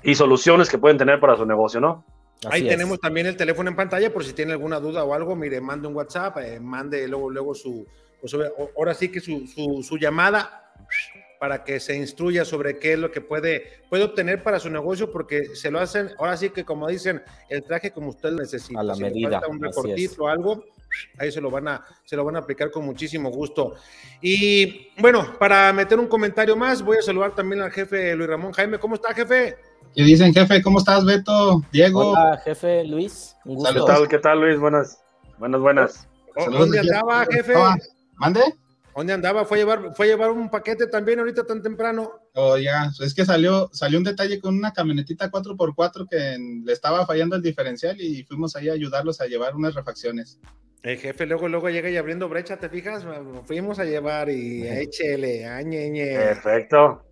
y 0.03 0.15
soluciones 0.15 0.69
que 0.69 0.77
pueden 0.77 0.97
tener 0.97 1.19
para 1.19 1.35
su 1.37 1.45
negocio, 1.45 1.79
¿no? 1.79 2.05
Ahí 2.49 2.67
tenemos 2.67 2.99
también 2.99 3.27
el 3.27 3.37
teléfono 3.37 3.69
en 3.69 3.75
pantalla 3.75 4.11
por 4.11 4.23
si 4.23 4.33
tiene 4.33 4.51
alguna 4.51 4.79
duda 4.79 5.03
o 5.03 5.13
algo, 5.13 5.35
mire, 5.35 5.61
mande 5.61 5.87
un 5.87 5.95
WhatsApp, 5.95 6.37
eh, 6.39 6.59
mande 6.59 7.07
luego, 7.07 7.29
luego 7.29 7.55
su, 7.55 7.87
pues, 8.19 8.35
ahora 8.77 8.93
sí 8.93 9.09
que 9.09 9.19
su, 9.19 9.47
su, 9.47 9.97
llamada 9.97 10.73
para 11.39 11.63
que 11.63 11.79
se 11.79 11.95
instruya 11.95 12.45
sobre 12.45 12.79
qué 12.79 12.93
es 12.93 12.99
lo 12.99 13.11
que 13.11 13.21
puede, 13.21 13.83
puede 13.89 14.03
obtener 14.03 14.43
para 14.43 14.59
su 14.59 14.69
negocio, 14.69 15.11
porque 15.11 15.55
se 15.55 15.71
lo 15.71 15.79
hacen, 15.79 16.11
ahora 16.17 16.37
sí 16.37 16.49
que 16.49 16.63
como 16.63 16.87
dicen, 16.87 17.21
el 17.49 17.63
traje 17.63 17.91
como 17.91 18.09
usted 18.09 18.31
necesita. 18.31 18.79
A 18.79 18.83
la 18.83 18.95
si 18.95 19.03
medida. 19.03 19.41
un 19.49 19.61
recortito 19.61 20.23
o 20.23 20.27
algo, 20.27 20.63
ahí 21.17 21.31
se 21.31 21.41
lo 21.41 21.49
van 21.49 21.67
a, 21.67 21.85
se 22.05 22.15
lo 22.15 22.23
van 22.23 22.37
a 22.37 22.39
aplicar 22.39 22.71
con 22.71 22.85
muchísimo 22.85 23.29
gusto. 23.29 23.75
Y 24.21 24.89
bueno, 24.99 25.37
para 25.37 25.71
meter 25.73 25.99
un 25.99 26.07
comentario 26.07 26.55
más, 26.55 26.81
voy 26.81 26.97
a 26.97 27.01
saludar 27.01 27.35
también 27.35 27.61
al 27.61 27.71
jefe 27.71 28.15
Luis 28.15 28.29
Ramón 28.29 28.53
Jaime. 28.53 28.79
¿Cómo 28.79 28.95
está, 28.95 29.13
jefe? 29.13 29.57
¿Qué 29.95 30.03
dicen, 30.03 30.33
jefe? 30.33 30.61
¿Cómo 30.63 30.79
estás, 30.79 31.05
Beto? 31.05 31.61
Diego. 31.71 32.11
Hola, 32.11 32.41
jefe 32.43 32.83
Luis. 32.83 33.35
Un 33.45 33.55
gusto. 33.55 33.73
¿Qué 33.73 33.91
tal, 33.91 34.07
qué 34.07 34.19
tal, 34.19 34.41
Luis? 34.41 34.59
Buenas, 34.59 34.99
buenas, 35.37 35.61
buenas. 35.61 36.07
¿Dónde 36.51 36.79
andaba, 36.79 37.25
jefe? 37.29 37.53
¿Mande? 38.15 38.41
¿Dónde 38.95 39.13
andaba? 39.13 39.45
¿Fue 39.45 39.57
a, 39.57 39.61
llevar, 39.61 39.93
¿Fue 39.95 40.07
a 40.07 40.09
llevar 40.09 40.31
un 40.31 40.49
paquete 40.49 40.87
también 40.87 41.19
ahorita 41.19 41.45
tan 41.45 41.61
temprano? 41.61 42.11
Oh, 42.33 42.57
ya. 42.57 42.89
Es 43.03 43.13
que 43.13 43.23
salió, 43.23 43.69
salió 43.71 43.99
un 43.99 44.03
detalle 44.03 44.39
con 44.39 44.55
una 44.55 44.71
camionetita 44.71 45.29
4x4 45.29 46.07
que 46.09 46.37
le 46.63 46.73
estaba 46.73 47.05
fallando 47.05 47.35
el 47.35 47.43
diferencial 47.43 47.99
y 48.01 48.23
fuimos 48.23 48.55
ahí 48.55 48.69
a 48.69 48.73
ayudarlos 48.73 49.21
a 49.21 49.27
llevar 49.27 49.55
unas 49.55 49.75
refacciones. 49.75 50.39
El 50.81 50.97
jefe 50.97 51.25
luego, 51.27 51.47
luego 51.47 51.69
llega 51.69 51.89
y 51.89 51.97
abriendo 51.97 52.29
brecha, 52.29 52.57
¿te 52.57 52.69
fijas? 52.69 53.05
Fuimos 53.45 53.77
a 53.77 53.85
llevar 53.85 54.29
y 54.29 54.67
échele, 54.67 55.45
añeñe. 55.45 56.15
Perfecto 56.15 57.03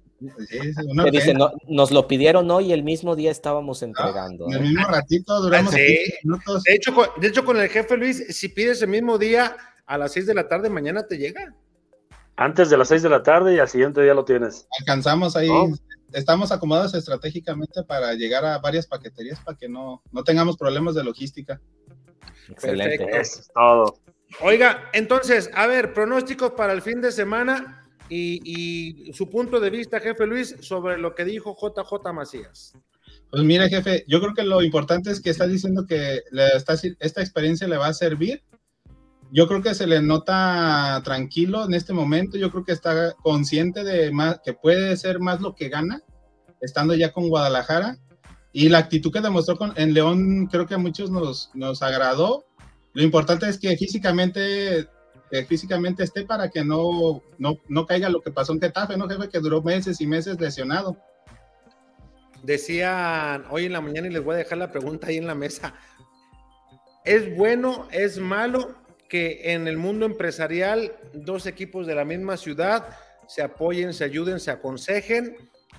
nos 1.68 1.92
lo 1.92 2.08
pidieron 2.08 2.50
hoy 2.52 2.68
y 2.68 2.74
el 2.74 2.84
mismo 2.84 3.16
día 3.16 3.32
estábamos 3.32 3.82
ah, 3.82 3.86
entregando. 3.86 4.48
en 4.48 4.54
el 4.54 4.62
mismo 4.62 4.88
ratito, 4.88 5.42
duramos 5.42 5.74
minutos. 6.24 6.64
De 6.64 6.76
hecho, 6.76 6.94
de 7.20 7.28
hecho, 7.28 7.46
con 7.46 7.58
el 7.58 7.70
jefe 7.70 7.98
Luis, 7.98 8.26
si 8.30 8.50
pides 8.50 8.82
el 8.82 8.90
mismo 8.90 9.18
día 9.18 9.56
a 9.86 9.98
las 9.98 10.14
6 10.14 10.28
de 10.28 10.34
la 10.34 10.48
tarde, 10.48 10.70
mañana 10.70 11.08
te 11.08 11.18
llega. 11.18 11.54
Antes 12.38 12.70
de 12.70 12.78
las 12.78 12.88
6 12.88 13.04
de 13.04 13.10
la 13.10 13.24
tarde 13.24 13.56
y 13.56 13.60
al 13.60 13.68
siguiente 13.68 14.02
día 14.02 14.14
lo 14.14 14.26
tienes. 14.26 14.68
Alcanzamos 14.80 15.36
ahí. 15.36 15.50
Estamos 16.14 16.52
acomodados 16.52 16.94
estratégicamente 16.94 17.84
para 17.84 18.14
llegar 18.14 18.44
a 18.46 18.58
varias 18.60 18.88
paqueterías 18.88 19.40
para 19.40 19.58
que 19.58 19.70
no, 19.70 20.02
no 20.12 20.24
tengamos 20.24 20.58
problemas 20.58 20.96
de 20.96 21.04
logística. 21.04 21.62
Excelente. 22.50 23.04
Eso 23.12 23.40
es 23.42 23.52
todo. 23.54 23.98
Oiga, 24.42 24.90
entonces, 24.94 25.50
a 25.54 25.68
ver, 25.68 25.94
pronósticos 25.94 26.52
para 26.52 26.74
el 26.74 26.82
fin 26.82 27.02
de 27.02 27.12
semana 27.12 27.81
y, 28.14 29.12
su 29.14 29.30
punto 29.30 29.60
de 29.60 29.70
vista, 29.70 30.00
jefe 30.00 30.28
Luis, 30.28 30.56
sobre 30.60 30.98
lo 30.98 31.16
que 31.16 31.26
dijo 31.26 31.56
JJ 31.56 32.14
Macías. 32.14 32.74
Pues 33.30 33.44
mira, 33.44 33.70
jefe, 33.70 34.04
yo 34.08 34.20
creo 34.20 34.34
que 34.34 34.44
lo 34.44 34.62
importante 34.62 35.10
es 35.12 35.22
que 35.22 35.30
está 35.30 35.48
diciendo 35.48 35.86
que 35.88 36.22
esta 37.00 37.22
experiencia 37.22 37.68
le 37.68 37.78
va 37.78 37.88
a 37.88 37.94
servir. 37.94 38.44
Yo 39.32 39.48
creo 39.48 39.62
que 39.62 39.74
se 39.74 39.88
le 39.88 40.02
nota 40.02 41.02
tranquilo 41.06 41.64
en 41.64 41.74
este 41.74 41.94
momento. 41.94 42.38
Yo 42.38 42.52
creo 42.52 42.66
que 42.66 42.74
está 42.74 43.14
consciente 43.24 43.86
de 43.86 44.12
más, 44.12 44.42
que 44.44 44.54
puede 44.54 44.98
ser 44.98 45.20
más 45.20 45.40
lo 45.40 45.56
que 45.56 45.70
gana, 45.70 46.02
estando 46.60 46.94
ya 46.94 47.14
con 47.14 47.30
Guadalajara. 47.30 47.98
Y 48.52 48.68
la 48.68 48.80
actitud 48.80 49.14
que 49.14 49.22
demostró 49.22 49.58
con, 49.58 49.74
en 49.78 49.94
León, 49.94 50.48
creo 50.52 50.68
que 50.68 50.74
a 50.74 50.78
muchos 50.78 51.10
nos, 51.10 51.50
nos 51.54 51.82
agradó. 51.82 52.44
Lo 52.94 53.04
importante 53.04 53.48
es 53.48 53.58
que 53.58 53.78
físicamente 53.78 54.90
físicamente 55.48 56.04
esté 56.04 56.26
para 56.26 56.50
que 56.50 56.64
no, 56.64 57.24
no, 57.38 57.58
no 57.70 57.86
caiga 57.86 58.10
lo 58.10 58.22
que 58.22 58.32
pasó 58.32 58.52
en 58.54 58.62
Getafe, 58.62 58.98
¿no, 58.98 59.08
jefe? 59.08 59.30
Que 59.30 59.40
duró 59.40 59.62
meses 59.62 60.02
y 60.02 60.08
meses 60.08 60.40
lesionado. 60.40 60.98
Decían 62.44 63.46
hoy 63.50 63.66
en 63.66 63.74
la 63.74 63.82
mañana 63.82 64.08
y 64.08 64.12
les 64.12 64.24
voy 64.24 64.36
a 64.36 64.40
dejar 64.40 64.58
la 64.58 64.72
pregunta 64.72 65.08
ahí 65.08 65.18
en 65.18 65.28
la 65.28 65.36
mesa. 65.36 65.74
¿Es 67.06 67.36
bueno, 67.36 67.88
es 67.92 68.18
malo 68.20 68.76
que 69.08 69.54
en 69.54 69.68
el 69.68 69.78
mundo 69.78 70.06
empresarial 70.06 70.94
dos 71.14 71.46
equipos 71.46 71.88
de 71.88 71.96
la 71.96 72.06
misma 72.06 72.38
ciudad 72.38 72.88
se 73.28 73.42
apoyen, 73.42 73.94
se 73.94 74.04
ayuden, 74.04 74.40
se 74.40 74.52
aconsejen? 74.52 75.36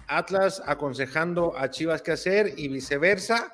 Atlas 0.06 0.62
aconsejando 0.66 1.56
a 1.56 1.70
Chivas 1.70 2.02
qué 2.02 2.12
hacer 2.12 2.54
y 2.56 2.68
viceversa. 2.68 3.52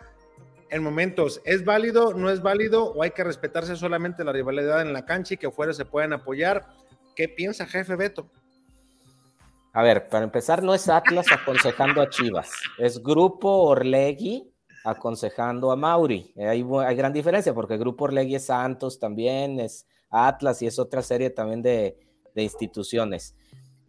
En 0.70 0.82
momentos, 0.82 1.40
¿es 1.44 1.64
válido, 1.64 2.14
no 2.14 2.30
es 2.30 2.42
válido 2.42 2.92
o 2.92 3.02
hay 3.02 3.10
que 3.10 3.24
respetarse 3.24 3.76
solamente 3.76 4.24
la 4.24 4.32
rivalidad 4.32 4.82
en 4.82 4.92
la 4.92 5.04
cancha 5.04 5.34
y 5.34 5.36
que 5.36 5.50
fuera 5.50 5.72
se 5.72 5.84
pueden 5.84 6.12
apoyar? 6.12 6.66
¿Qué 7.14 7.28
piensa 7.28 7.66
jefe 7.66 7.96
Beto? 7.96 8.30
A 9.72 9.82
ver, 9.82 10.08
para 10.08 10.24
empezar, 10.24 10.62
no 10.62 10.74
es 10.74 10.88
Atlas 10.88 11.26
aconsejando 11.30 12.00
a 12.00 12.08
Chivas, 12.08 12.50
es 12.78 13.02
Grupo 13.02 13.48
Orlegui 13.48 14.52
aconsejando 14.84 15.70
a 15.70 15.76
Mauri. 15.76 16.32
Hay, 16.36 16.66
hay 16.84 16.96
gran 16.96 17.12
diferencia 17.12 17.52
porque 17.52 17.76
Grupo 17.76 18.04
Orlegui 18.04 18.36
es 18.36 18.46
Santos 18.46 18.98
también, 18.98 19.60
es 19.60 19.86
Atlas 20.10 20.62
y 20.62 20.66
es 20.66 20.78
otra 20.78 21.02
serie 21.02 21.30
también 21.30 21.62
de 21.62 21.96
instituciones. 22.34 23.34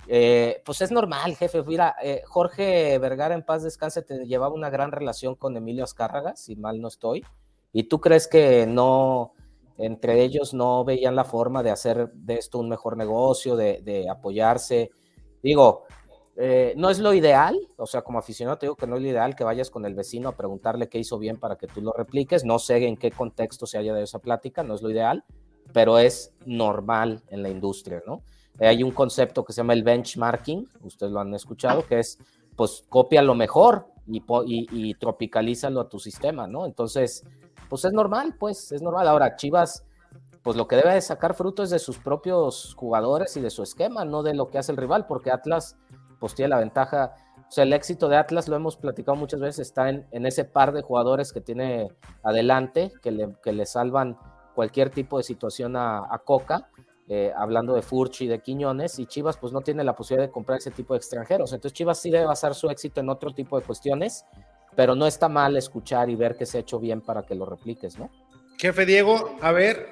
Eh, 0.08 0.62
pues 0.66 0.82
es 0.82 0.92
normal, 0.92 1.36
jefe. 1.36 1.64
Mira, 1.64 1.96
eh, 2.02 2.22
Jorge 2.26 2.98
Vergara 3.00 3.36
en 3.36 3.44
paz 3.44 3.64
descanse 3.64 4.02
te 4.02 4.26
llevaba 4.26 4.54
una 4.54 4.70
gran 4.70 4.92
relación 4.92 5.36
con 5.36 5.56
Emilio 5.56 5.84
Azcárraga, 5.84 6.36
si 6.36 6.56
mal 6.56 6.82
no 6.82 6.88
estoy. 6.88 7.24
¿Y 7.72 7.84
tú 7.84 8.00
crees 8.00 8.28
que 8.28 8.66
no, 8.66 9.34
entre 9.78 10.24
ellos 10.24 10.54
no 10.54 10.84
veían 10.84 11.16
la 11.16 11.24
forma 11.24 11.62
de 11.62 11.72
hacer 11.72 12.12
de 12.14 12.36
esto 12.36 12.60
un 12.60 12.70
mejor 12.70 12.98
negocio, 12.98 13.56
de, 13.56 14.08
apoyarse? 14.10 14.90
Digo, 15.44 15.84
eh, 16.36 16.74
no 16.76 16.90
es 16.90 17.00
lo 17.00 17.14
ideal, 17.14 17.60
o 17.78 17.86
sea, 17.86 18.02
como 18.02 18.18
aficionado 18.18 18.58
te 18.58 18.66
digo 18.66 18.76
que 18.76 18.88
no 18.88 18.96
es 18.96 19.02
lo 19.04 19.10
ideal 19.10 19.36
que 19.36 19.44
vayas 19.44 19.70
con 19.70 19.86
el 19.86 19.94
vecino 19.94 20.30
a 20.30 20.36
preguntarle 20.36 20.90
qué 20.90 20.98
hizo 20.98 21.20
bien 21.20 21.38
para 21.38 21.58
que 21.58 21.68
tú 21.68 21.82
lo 21.82 21.94
repliques. 21.94 22.44
No 22.46 22.58
sé 22.58 22.88
en 22.88 22.98
qué 22.98 23.12
contexto 23.12 23.68
se 23.68 23.78
haya 23.78 23.94
de 23.94 24.04
esa 24.04 24.20
plática, 24.20 24.64
no 24.64 24.74
es 24.74 24.82
lo 24.82 24.90
ideal, 24.90 25.24
pero 25.72 26.00
es 26.00 26.34
normal 26.46 27.22
en 27.28 27.44
la 27.44 27.50
industria, 27.50 28.02
¿no? 28.08 28.24
Hay 28.68 28.84
un 28.84 28.92
concepto 28.92 29.44
que 29.44 29.54
se 29.54 29.58
llama 29.58 29.74
el 29.74 29.84
benchmarking, 29.84 30.70
ustedes 30.84 31.12
lo 31.12 31.20
han 31.20 31.34
escuchado, 31.34 31.86
que 31.86 32.00
es, 32.00 32.20
pues, 32.56 32.84
copia 32.90 33.22
lo 33.22 33.36
mejor 33.36 33.88
y, 34.08 34.22
y, 34.46 34.94
tropicalízalo 34.96 35.80
a 35.82 35.90
tu 35.90 36.00
sistema, 36.00 36.48
¿no? 36.48 36.66
Entonces, 36.66 37.24
pues 37.70 37.86
es 37.86 37.94
normal, 37.94 38.36
pues, 38.38 38.72
es 38.72 38.82
normal. 38.82 39.08
Ahora, 39.08 39.36
Chivas, 39.36 39.86
pues 40.44 40.58
lo 40.58 40.68
que 40.68 40.76
debe 40.76 40.94
de 40.94 41.02
sacar 41.02 41.36
fruto 41.36 41.64
es 41.64 41.70
de 41.70 41.80
sus 41.80 42.00
propios 42.00 42.74
jugadores 42.76 43.38
y 43.38 43.42
de 43.42 43.50
su 43.50 43.64
esquema, 43.64 44.04
no 44.04 44.24
de 44.24 44.34
lo 44.34 44.50
que 44.50 44.58
hace 44.58 44.72
el 44.72 44.78
rival, 44.78 45.06
porque 45.08 45.32
Atlas, 45.32 45.78
pues, 46.20 46.36
tiene 46.36 46.50
la 46.50 46.60
ventaja. 46.60 47.14
O 47.38 47.52
sea, 47.52 47.64
el 47.64 47.74
éxito 47.74 48.10
de 48.10 48.18
Atlas, 48.18 48.48
lo 48.48 48.56
hemos 48.56 48.76
platicado 48.76 49.16
muchas 49.16 49.40
veces, 49.40 49.68
está 49.68 49.90
en, 49.90 50.26
ese 50.26 50.44
par 50.44 50.74
de 50.74 50.82
jugadores 50.82 51.32
que 51.32 51.42
tiene 51.42 51.90
adelante, 52.24 52.92
que 53.02 53.12
le, 53.12 53.66
salvan 53.66 54.18
cualquier 54.54 54.90
tipo 54.90 55.18
de 55.18 55.24
situación 55.24 55.76
a 55.78 56.22
Coca 56.26 56.70
eh, 57.12 57.34
hablando 57.36 57.74
de 57.74 57.82
Furchi 57.82 58.26
y 58.26 58.28
de 58.28 58.40
Quiñones, 58.40 59.00
y 59.00 59.08
Chivas 59.08 59.36
pues 59.38 59.52
no 59.52 59.62
tiene 59.62 59.84
la 59.84 59.96
posibilidad 59.96 60.28
de 60.28 60.32
comprar 60.32 60.60
ese 60.60 60.70
tipo 60.70 60.94
de 60.94 61.00
extranjeros. 61.00 61.52
Entonces 61.54 61.76
Chivas 61.76 62.00
sí 62.00 62.12
debe 62.12 62.26
basar 62.26 62.54
su 62.54 62.70
éxito 62.70 63.02
en 63.02 63.10
otro 63.10 63.34
tipo 63.34 63.60
de 63.60 63.66
cuestiones, 63.66 64.26
pero 64.76 64.94
no 64.94 65.08
está 65.08 65.28
mal 65.28 65.58
escuchar 65.58 66.12
y 66.12 66.16
ver 66.16 66.38
que 66.38 66.46
se 66.46 66.58
ha 66.60 66.62
hecho 66.62 66.80
bien 66.80 67.02
para 67.02 67.24
que 67.24 67.34
lo 67.34 67.48
repliques, 67.48 67.98
¿no? 67.98 68.12
Jefe 68.60 68.86
Diego, 68.86 69.36
a 69.42 69.52
ver. 69.52 69.90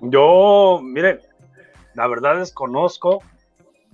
Yo, 0.00 0.80
mire, 0.82 1.20
la 1.94 2.06
verdad 2.06 2.38
desconozco, 2.38 3.22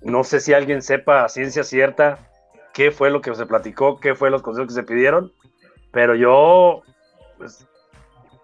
no 0.03 0.23
sé 0.23 0.39
si 0.39 0.53
alguien 0.53 0.83
sepa 0.83 1.25
a 1.25 1.29
ciencia 1.29 1.65
cierta 1.65 2.19
qué 2.73 2.93
fue 2.93 3.11
lo 3.11 3.21
que 3.21 3.35
se 3.35 3.47
platicó, 3.47 3.99
qué 3.99 4.15
fue 4.15 4.31
los 4.31 4.43
consejos 4.43 4.69
que 4.69 4.75
se 4.75 4.83
pidieron, 4.85 5.33
pero 5.91 6.15
yo, 6.15 6.83
pues, 7.39 7.67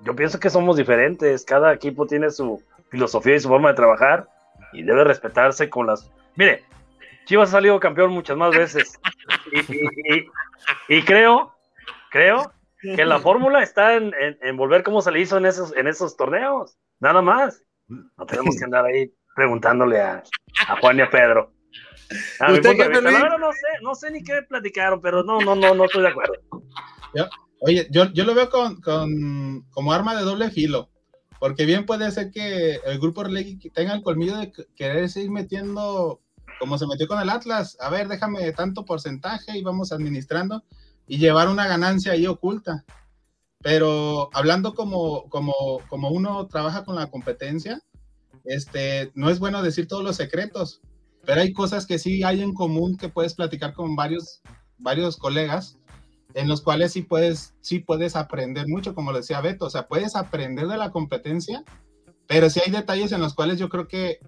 yo 0.01 0.16
pienso 0.16 0.41
que 0.41 0.51
somos 0.51 0.77
diferentes, 0.77 1.45
cada 1.45 1.73
equipo 1.73 2.07
tiene 2.07 2.31
su, 2.31 2.62
filosofía 2.91 3.36
y 3.36 3.41
su 3.41 3.49
forma 3.49 3.70
de 3.70 3.74
trabajar 3.74 4.28
y 4.72 4.82
debe 4.82 5.05
respetarse 5.05 5.68
con 5.70 5.86
las... 5.86 6.11
Mire, 6.36 6.64
Chivas 7.24 7.51
ha 7.51 7.53
salido 7.53 7.78
campeón 7.80 8.11
muchas 8.11 8.36
más 8.36 8.57
veces 8.57 8.99
y, 10.89 11.03
creo, 11.03 11.55
creo 12.11 12.53
que 12.80 13.05
la 13.05 13.18
fórmula 13.18 13.62
está 13.62 13.95
en, 13.95 14.57
volver 14.57 14.82
como 14.82 15.03
se 15.03 15.11
le 15.11 15.20
hizo 15.20 15.36
en 15.36 15.47
esos, 15.47 15.76
en 15.76 15.86
esos 15.86 16.16
torneos, 16.16 16.78
nada 17.01 17.20
más. 17.20 17.62
No 17.89 18.26
tenemos 18.26 18.57
que 18.59 18.64
andar 18.64 18.84
ahí 18.84 19.12
preguntándole 19.34 20.01
a, 20.01 20.22
Juan 20.80 20.99
y 20.99 21.03
a 21.03 21.11
Pedro. 21.11 21.53
no, 23.39 23.53
sé, 23.53 23.66
no 23.82 23.95
sé 23.95 24.11
ni 24.11 24.22
qué 24.22 24.43
platicaron, 24.49 25.01
pero 25.01 25.22
no, 25.22 25.41
no, 25.41 25.55
no, 25.55 25.74
no 25.74 25.84
estoy 25.84 26.03
de 26.03 26.09
acuerdo. 26.09 26.34
oye, 27.61 27.86
yo, 27.91 28.11
yo 28.12 28.24
lo 28.24 28.34
veo 28.34 28.49
con, 28.49 28.80
con, 28.80 29.62
como 29.70 29.93
arma 29.93 30.16
de 30.16 30.22
doble 30.22 30.51
filo. 30.51 30.89
Porque 31.39 31.66
bien 31.66 31.86
puede 31.86 32.11
ser 32.11 32.30
que 32.30 32.80
el 32.84 32.99
grupo 32.99 33.20
Orlegui 33.20 33.57
tenga 33.70 33.95
el 33.95 34.03
colmillo 34.03 34.36
de 34.36 34.53
querer 34.74 35.09
seguir 35.09 35.30
metiendo, 35.30 36.20
como 36.59 36.78
se 36.78 36.86
metió 36.86 37.07
con 37.07 37.20
el 37.20 37.30
Atlas, 37.30 37.76
a 37.80 37.91
ver, 37.91 38.09
déjame 38.09 38.51
tanto 38.53 38.84
porcentaje 38.84 39.57
y 39.57 39.62
vamos 39.62 39.93
administrando 39.93 40.64
y 41.07 41.18
llevar 41.18 41.49
una 41.49 41.66
ganancia 41.66 42.12
ahí 42.12 42.26
oculta. 42.26 42.84
Pero 43.61 44.30
hablando 44.32 44.74
como, 44.74 45.28
como, 45.28 45.53
como 45.89 46.11
uno 46.11 46.47
trabaja 46.47 46.84
con 46.84 46.97
la 46.97 47.11
competencia, 47.11 47.82
este, 48.45 49.12
no 49.14 49.30
es 49.30 49.39
bueno 49.39 49.62
decir 49.62 49.86
todos 49.86 50.05
los 50.05 50.16
secretos, 50.16 50.80
pero 51.24 51.41
hay 51.41 51.53
cosas 51.53 51.86
que 51.86 51.99
sí 51.99 52.22
hay 52.24 52.41
en 52.43 52.55
común 52.55 52.97
que 52.97 53.09
puedes 53.09 53.34
platicar 53.34 53.74
con 53.74 53.95
varios, 53.97 54.41
varios 54.78 55.16
colegas 55.16 55.78
en 56.39 56.47
los 56.47 56.62
cuales 56.62 56.93
sí 56.93 57.03
puedes, 57.03 57.55
sí 57.61 57.80
puedes 57.80 58.14
aprender 58.14 58.68
mucho, 58.68 58.95
como 58.95 59.11
lo 59.11 59.18
decía 59.18 59.41
Beto, 59.41 59.66
o 59.66 59.70
sea, 59.70 59.89
puedes 59.89 60.14
aprender 60.14 60.68
de 60.68 60.76
la 60.76 60.93
competencia, 60.93 61.64
pero 62.28 62.49
sí 62.49 62.61
hay 62.64 62.70
detalles 62.70 63.11
en 63.11 63.20
los 63.20 63.34
cuales 63.34 63.59
yo 63.59 63.68
creo 63.68 63.89
que, 63.89 64.20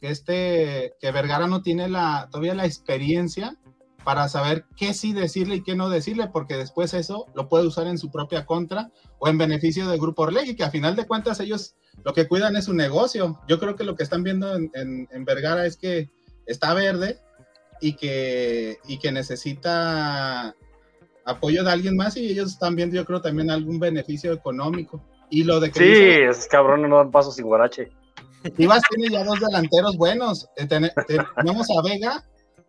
que 0.00 0.08
este, 0.08 0.94
que 1.00 1.12
Vergara 1.12 1.46
no 1.46 1.62
tiene 1.62 1.88
la, 1.88 2.26
todavía 2.32 2.56
la 2.56 2.66
experiencia 2.66 3.56
para 4.02 4.28
saber 4.28 4.66
qué 4.76 4.92
sí 4.92 5.12
decirle 5.12 5.56
y 5.56 5.62
qué 5.62 5.76
no 5.76 5.88
decirle, 5.88 6.26
porque 6.32 6.56
después 6.56 6.94
eso 6.94 7.26
lo 7.32 7.48
puede 7.48 7.66
usar 7.68 7.86
en 7.86 7.98
su 7.98 8.10
propia 8.10 8.44
contra 8.44 8.90
o 9.20 9.28
en 9.28 9.38
beneficio 9.38 9.88
del 9.88 10.00
grupo 10.00 10.22
Orlegui, 10.22 10.56
que 10.56 10.64
a 10.64 10.70
final 10.70 10.96
de 10.96 11.06
cuentas 11.06 11.38
ellos 11.38 11.76
lo 12.04 12.12
que 12.12 12.26
cuidan 12.26 12.56
es 12.56 12.64
su 12.64 12.74
negocio. 12.74 13.40
Yo 13.46 13.60
creo 13.60 13.76
que 13.76 13.84
lo 13.84 13.94
que 13.94 14.02
están 14.02 14.24
viendo 14.24 14.52
en, 14.56 14.70
en, 14.74 15.08
en 15.12 15.24
Vergara 15.24 15.64
es 15.64 15.76
que 15.76 16.10
está 16.44 16.74
verde 16.74 17.20
y 17.80 17.94
que, 17.94 18.78
y 18.88 18.98
que 18.98 19.12
necesita 19.12 20.56
apoyo 21.26 21.64
de 21.64 21.70
alguien 21.70 21.96
más 21.96 22.16
y 22.16 22.26
ellos 22.26 22.52
están 22.52 22.76
viendo, 22.76 22.96
yo 22.96 23.04
creo, 23.04 23.20
también 23.20 23.50
algún 23.50 23.78
beneficio 23.78 24.32
económico. 24.32 25.02
Y 25.28 25.44
lo 25.44 25.60
de 25.60 25.70
que. 25.70 25.80
Sí, 25.80 26.22
esos 26.30 26.46
cabrones 26.46 26.88
no 26.88 26.96
dan 26.96 27.10
paso 27.10 27.30
sin 27.30 27.46
guarache. 27.46 27.90
Chivas 28.56 28.82
tiene 28.88 29.12
ya 29.12 29.24
dos 29.24 29.40
delanteros 29.40 29.96
buenos. 29.96 30.48
Eh, 30.56 30.66
tenemos 30.66 31.66
a 31.70 31.82
Vega 31.82 32.24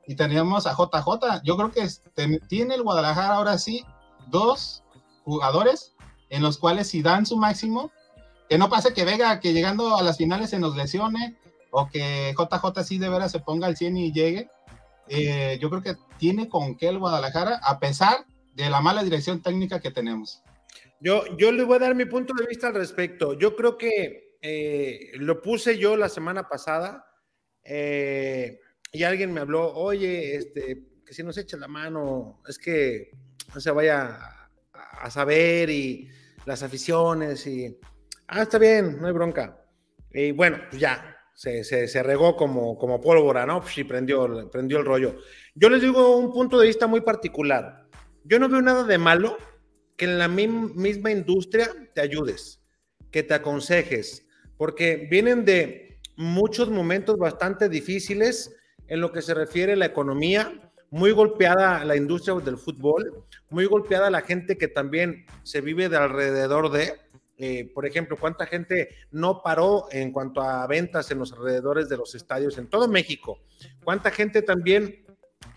y 0.08 0.16
teníamos 0.16 0.66
a 0.66 0.74
JJ. 0.74 1.42
Yo 1.44 1.56
creo 1.56 1.72
que 1.72 1.88
tiene 2.48 2.76
el 2.76 2.84
Guadalajara 2.84 3.36
ahora 3.36 3.58
sí 3.58 3.86
dos 4.28 4.84
jugadores 5.24 5.94
en 6.30 6.42
los 6.42 6.58
cuales 6.58 6.90
si 6.90 7.02
dan 7.02 7.26
su 7.26 7.38
máximo, 7.38 7.92
que 8.50 8.58
no 8.58 8.70
pase 8.70 8.94
que 8.94 9.06
Vega, 9.06 9.40
que 9.40 9.54
llegando 9.54 9.96
a 9.96 10.04
las 10.04 10.18
finales 10.18 10.50
se 10.50 10.60
nos 10.60 10.76
lesione, 10.76 11.38
o 11.72 11.88
que 11.88 12.34
JJ 12.38 12.84
sí 12.84 12.98
de 12.98 13.10
veras 13.10 13.32
se 13.32 13.40
ponga 13.40 13.68
al 13.68 13.78
100 13.78 13.98
y 13.98 14.12
llegue. 14.12 14.50
Eh, 15.10 15.58
yo 15.62 15.70
creo 15.70 15.82
que 15.82 15.96
tiene 16.18 16.50
con 16.50 16.76
qué 16.76 16.90
el 16.90 17.00
Guadalajara, 17.00 17.60
a 17.64 17.80
pesar 17.80 18.26
de 18.58 18.72
la 18.72 18.82
mala 18.82 19.04
dirección 19.04 19.42
técnica 19.42 19.80
que 19.80 19.92
tenemos. 19.92 20.42
Yo, 21.00 21.38
yo 21.38 21.52
le 21.52 21.64
voy 21.64 21.76
a 21.76 21.80
dar 21.80 21.96
mi 21.96 22.06
punto 22.06 22.34
de 22.34 22.48
vista 22.48 22.68
al 22.68 22.74
respecto. 22.74 23.38
Yo 23.38 23.56
creo 23.56 23.78
que 23.78 24.38
eh, 24.42 25.12
lo 25.20 25.42
puse 25.42 25.78
yo 25.78 25.96
la 25.96 26.10
semana 26.10 26.50
pasada 26.50 27.06
eh, 27.64 28.60
y 28.92 29.04
alguien 29.04 29.32
me 29.32 29.42
habló, 29.42 29.74
oye, 29.76 30.36
este, 30.36 31.04
que 31.06 31.14
si 31.14 31.22
nos 31.22 31.38
echa 31.38 31.56
la 31.58 31.68
mano, 31.68 32.42
es 32.48 32.58
que 32.58 33.12
no 33.54 33.62
se 33.62 33.70
vaya 33.70 34.20
a, 34.74 35.12
saber 35.12 35.70
y 35.70 36.10
las 36.46 36.64
aficiones 36.64 37.46
y, 37.46 37.78
ah, 38.28 38.42
está 38.42 38.58
bien, 38.58 39.00
no 39.00 39.06
hay 39.06 39.14
bronca. 39.14 39.64
Y 40.12 40.32
bueno, 40.32 40.58
pues 40.68 40.82
ya, 40.82 41.16
se, 41.36 41.64
se, 41.64 42.02
regó 42.02 42.36
como, 42.36 42.76
como 42.76 43.00
pólvora, 43.00 43.46
¿no? 43.46 43.62
Pues, 43.62 43.78
y 43.78 43.84
prendió, 43.84 44.50
prendió 44.50 44.80
el 44.80 44.86
rollo. 44.86 45.18
Yo 45.54 45.70
les 45.70 45.82
digo 45.82 46.18
un 46.18 46.34
punto 46.34 46.58
de 46.58 46.66
vista 46.66 46.88
muy 46.88 47.02
particular 47.02 47.87
yo 48.28 48.40
no 48.40 48.50
veo 48.50 48.62
nada 48.62 48.84
de 48.84 48.98
malo 48.98 49.38
que 49.96 50.06
en 50.06 50.20
la 50.20 50.28
misma 50.28 51.12
industria 51.12 51.70
te 51.94 52.02
ayudes, 52.02 52.62
que 53.10 53.24
te 53.24 53.34
aconsejes, 53.34 54.28
porque 54.58 55.08
vienen 55.10 55.46
de 55.46 56.00
muchos 56.18 56.70
momentos 56.70 57.18
bastante 57.18 57.70
difíciles 57.70 58.56
en 58.88 59.02
lo 59.02 59.12
que 59.12 59.22
se 59.22 59.34
refiere 59.34 59.74
a 59.74 59.78
la 59.78 59.86
economía, 59.86 60.72
muy 60.90 61.12
golpeada 61.12 61.84
la 61.84 61.96
industria 61.96 62.36
del 62.36 62.58
fútbol, 62.58 63.26
muy 63.50 63.66
golpeada 63.66 64.10
la 64.10 64.22
gente 64.22 64.58
que 64.58 64.68
también 64.68 65.26
se 65.44 65.62
vive 65.62 65.90
de 65.90 65.98
alrededor 65.98 66.72
de, 66.72 66.94
eh, 67.38 67.72
por 67.74 67.86
ejemplo, 67.86 68.18
cuánta 68.18 68.46
gente 68.46 68.90
no 69.12 69.42
paró 69.42 69.88
en 69.92 70.12
cuanto 70.12 70.42
a 70.42 70.66
ventas 70.68 71.12
en 71.12 71.20
los 71.20 71.34
alrededores 71.34 71.90
de 71.90 71.98
los 71.98 72.16
estadios 72.16 72.58
en 72.58 72.68
todo 72.68 72.88
México, 72.88 73.40
cuánta 73.84 74.12
gente 74.12 74.42
también 74.42 75.06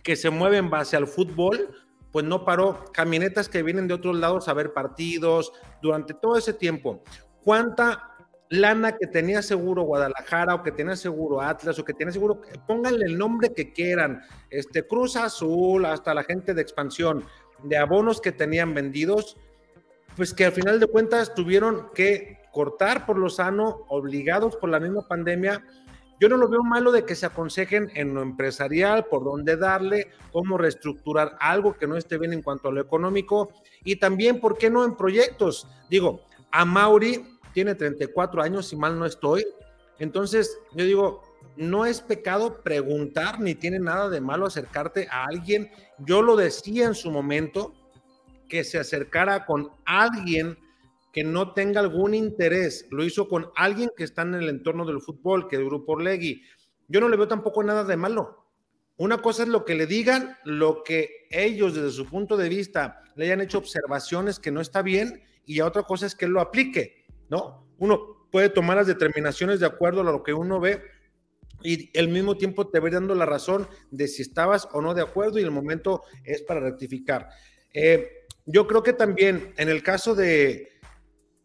que 0.02 0.16
se 0.16 0.30
mueve 0.30 0.56
en 0.56 0.70
base 0.70 0.96
al 0.96 1.06
fútbol 1.06 1.74
pues 2.12 2.24
no 2.24 2.44
paró. 2.44 2.84
Camionetas 2.92 3.48
que 3.48 3.62
vienen 3.62 3.88
de 3.88 3.94
otros 3.94 4.16
lados 4.16 4.48
a 4.48 4.54
ver 4.54 4.72
partidos 4.72 5.52
durante 5.82 6.14
todo 6.14 6.36
ese 6.36 6.52
tiempo. 6.52 7.02
¿Cuánta 7.44 8.10
lana 8.50 8.96
que 8.96 9.06
tenía 9.06 9.42
seguro 9.42 9.84
Guadalajara 9.84 10.56
o 10.56 10.62
que 10.62 10.72
tenía 10.72 10.96
seguro 10.96 11.40
Atlas 11.40 11.78
o 11.78 11.84
que 11.84 11.94
tenía 11.94 12.12
seguro, 12.12 12.42
pónganle 12.66 13.06
el 13.06 13.16
nombre 13.16 13.54
que 13.54 13.72
quieran, 13.72 14.22
este 14.50 14.86
Cruz 14.86 15.16
Azul, 15.16 15.84
hasta 15.86 16.12
la 16.12 16.24
gente 16.24 16.52
de 16.52 16.60
expansión, 16.60 17.24
de 17.62 17.76
abonos 17.78 18.20
que 18.20 18.32
tenían 18.32 18.74
vendidos, 18.74 19.36
pues 20.16 20.34
que 20.34 20.46
al 20.46 20.52
final 20.52 20.80
de 20.80 20.86
cuentas 20.86 21.32
tuvieron 21.32 21.90
que 21.94 22.40
cortar 22.52 23.06
por 23.06 23.16
lo 23.16 23.30
sano, 23.30 23.84
obligados 23.88 24.56
por 24.56 24.68
la 24.68 24.80
misma 24.80 25.06
pandemia. 25.06 25.64
Yo 26.20 26.28
no 26.28 26.36
lo 26.36 26.48
veo 26.48 26.62
malo 26.62 26.92
de 26.92 27.04
que 27.06 27.16
se 27.16 27.24
aconsejen 27.24 27.90
en 27.94 28.14
lo 28.14 28.20
empresarial, 28.20 29.06
por 29.06 29.24
dónde 29.24 29.56
darle, 29.56 30.08
cómo 30.32 30.58
reestructurar 30.58 31.36
algo 31.40 31.72
que 31.72 31.86
no 31.86 31.96
esté 31.96 32.18
bien 32.18 32.34
en 32.34 32.42
cuanto 32.42 32.68
a 32.68 32.72
lo 32.72 32.80
económico 32.80 33.50
y 33.84 33.96
también, 33.96 34.38
¿por 34.38 34.58
qué 34.58 34.68
no 34.68 34.84
en 34.84 34.96
proyectos? 34.96 35.66
Digo, 35.88 36.20
a 36.50 36.66
Mauri 36.66 37.38
tiene 37.54 37.74
34 37.74 38.42
años, 38.42 38.68
si 38.68 38.76
mal 38.76 38.98
no 38.98 39.06
estoy. 39.06 39.46
Entonces, 39.98 40.58
yo 40.74 40.84
digo, 40.84 41.22
no 41.56 41.86
es 41.86 42.02
pecado 42.02 42.62
preguntar, 42.62 43.40
ni 43.40 43.54
tiene 43.54 43.78
nada 43.78 44.10
de 44.10 44.20
malo 44.20 44.46
acercarte 44.46 45.08
a 45.10 45.24
alguien. 45.24 45.70
Yo 45.98 46.20
lo 46.20 46.36
decía 46.36 46.86
en 46.86 46.94
su 46.94 47.10
momento, 47.10 47.74
que 48.50 48.64
se 48.64 48.78
acercara 48.78 49.46
con 49.46 49.70
alguien 49.86 50.58
que 51.12 51.24
no 51.24 51.52
tenga 51.52 51.80
algún 51.80 52.14
interés. 52.14 52.86
Lo 52.90 53.04
hizo 53.04 53.28
con 53.28 53.50
alguien 53.56 53.90
que 53.96 54.04
está 54.04 54.22
en 54.22 54.34
el 54.34 54.48
entorno 54.48 54.84
del 54.84 55.00
fútbol, 55.00 55.48
que 55.48 55.56
es 55.56 55.62
Grupo 55.62 55.92
Orlegui. 55.92 56.42
Yo 56.88 57.00
no 57.00 57.08
le 57.08 57.16
veo 57.16 57.28
tampoco 57.28 57.62
nada 57.62 57.84
de 57.84 57.96
malo. 57.96 58.46
Una 58.96 59.22
cosa 59.22 59.44
es 59.44 59.48
lo 59.48 59.64
que 59.64 59.74
le 59.74 59.86
digan, 59.86 60.36
lo 60.44 60.82
que 60.82 61.26
ellos 61.30 61.74
desde 61.74 61.90
su 61.90 62.06
punto 62.06 62.36
de 62.36 62.48
vista 62.48 63.02
le 63.16 63.24
hayan 63.24 63.40
hecho 63.40 63.58
observaciones 63.58 64.38
que 64.38 64.50
no 64.50 64.60
está 64.60 64.82
bien, 64.82 65.22
y 65.46 65.60
otra 65.60 65.82
cosa 65.82 66.06
es 66.06 66.14
que 66.14 66.26
él 66.26 66.32
lo 66.32 66.40
aplique, 66.40 67.06
¿no? 67.28 67.66
Uno 67.78 68.28
puede 68.30 68.50
tomar 68.50 68.76
las 68.76 68.86
determinaciones 68.86 69.58
de 69.58 69.66
acuerdo 69.66 70.02
a 70.02 70.04
lo 70.04 70.22
que 70.22 70.32
uno 70.32 70.60
ve 70.60 70.82
y 71.62 71.96
al 71.98 72.08
mismo 72.08 72.36
tiempo 72.36 72.68
te 72.68 72.78
va 72.78 72.90
dando 72.90 73.14
la 73.14 73.26
razón 73.26 73.68
de 73.90 74.08
si 74.08 74.22
estabas 74.22 74.68
o 74.72 74.80
no 74.80 74.94
de 74.94 75.02
acuerdo 75.02 75.38
y 75.38 75.42
el 75.42 75.50
momento 75.50 76.02
es 76.24 76.42
para 76.42 76.60
rectificar. 76.60 77.28
Eh, 77.72 78.26
yo 78.46 78.66
creo 78.66 78.82
que 78.82 78.92
también 78.92 79.52
en 79.56 79.68
el 79.68 79.82
caso 79.82 80.14
de, 80.14 80.79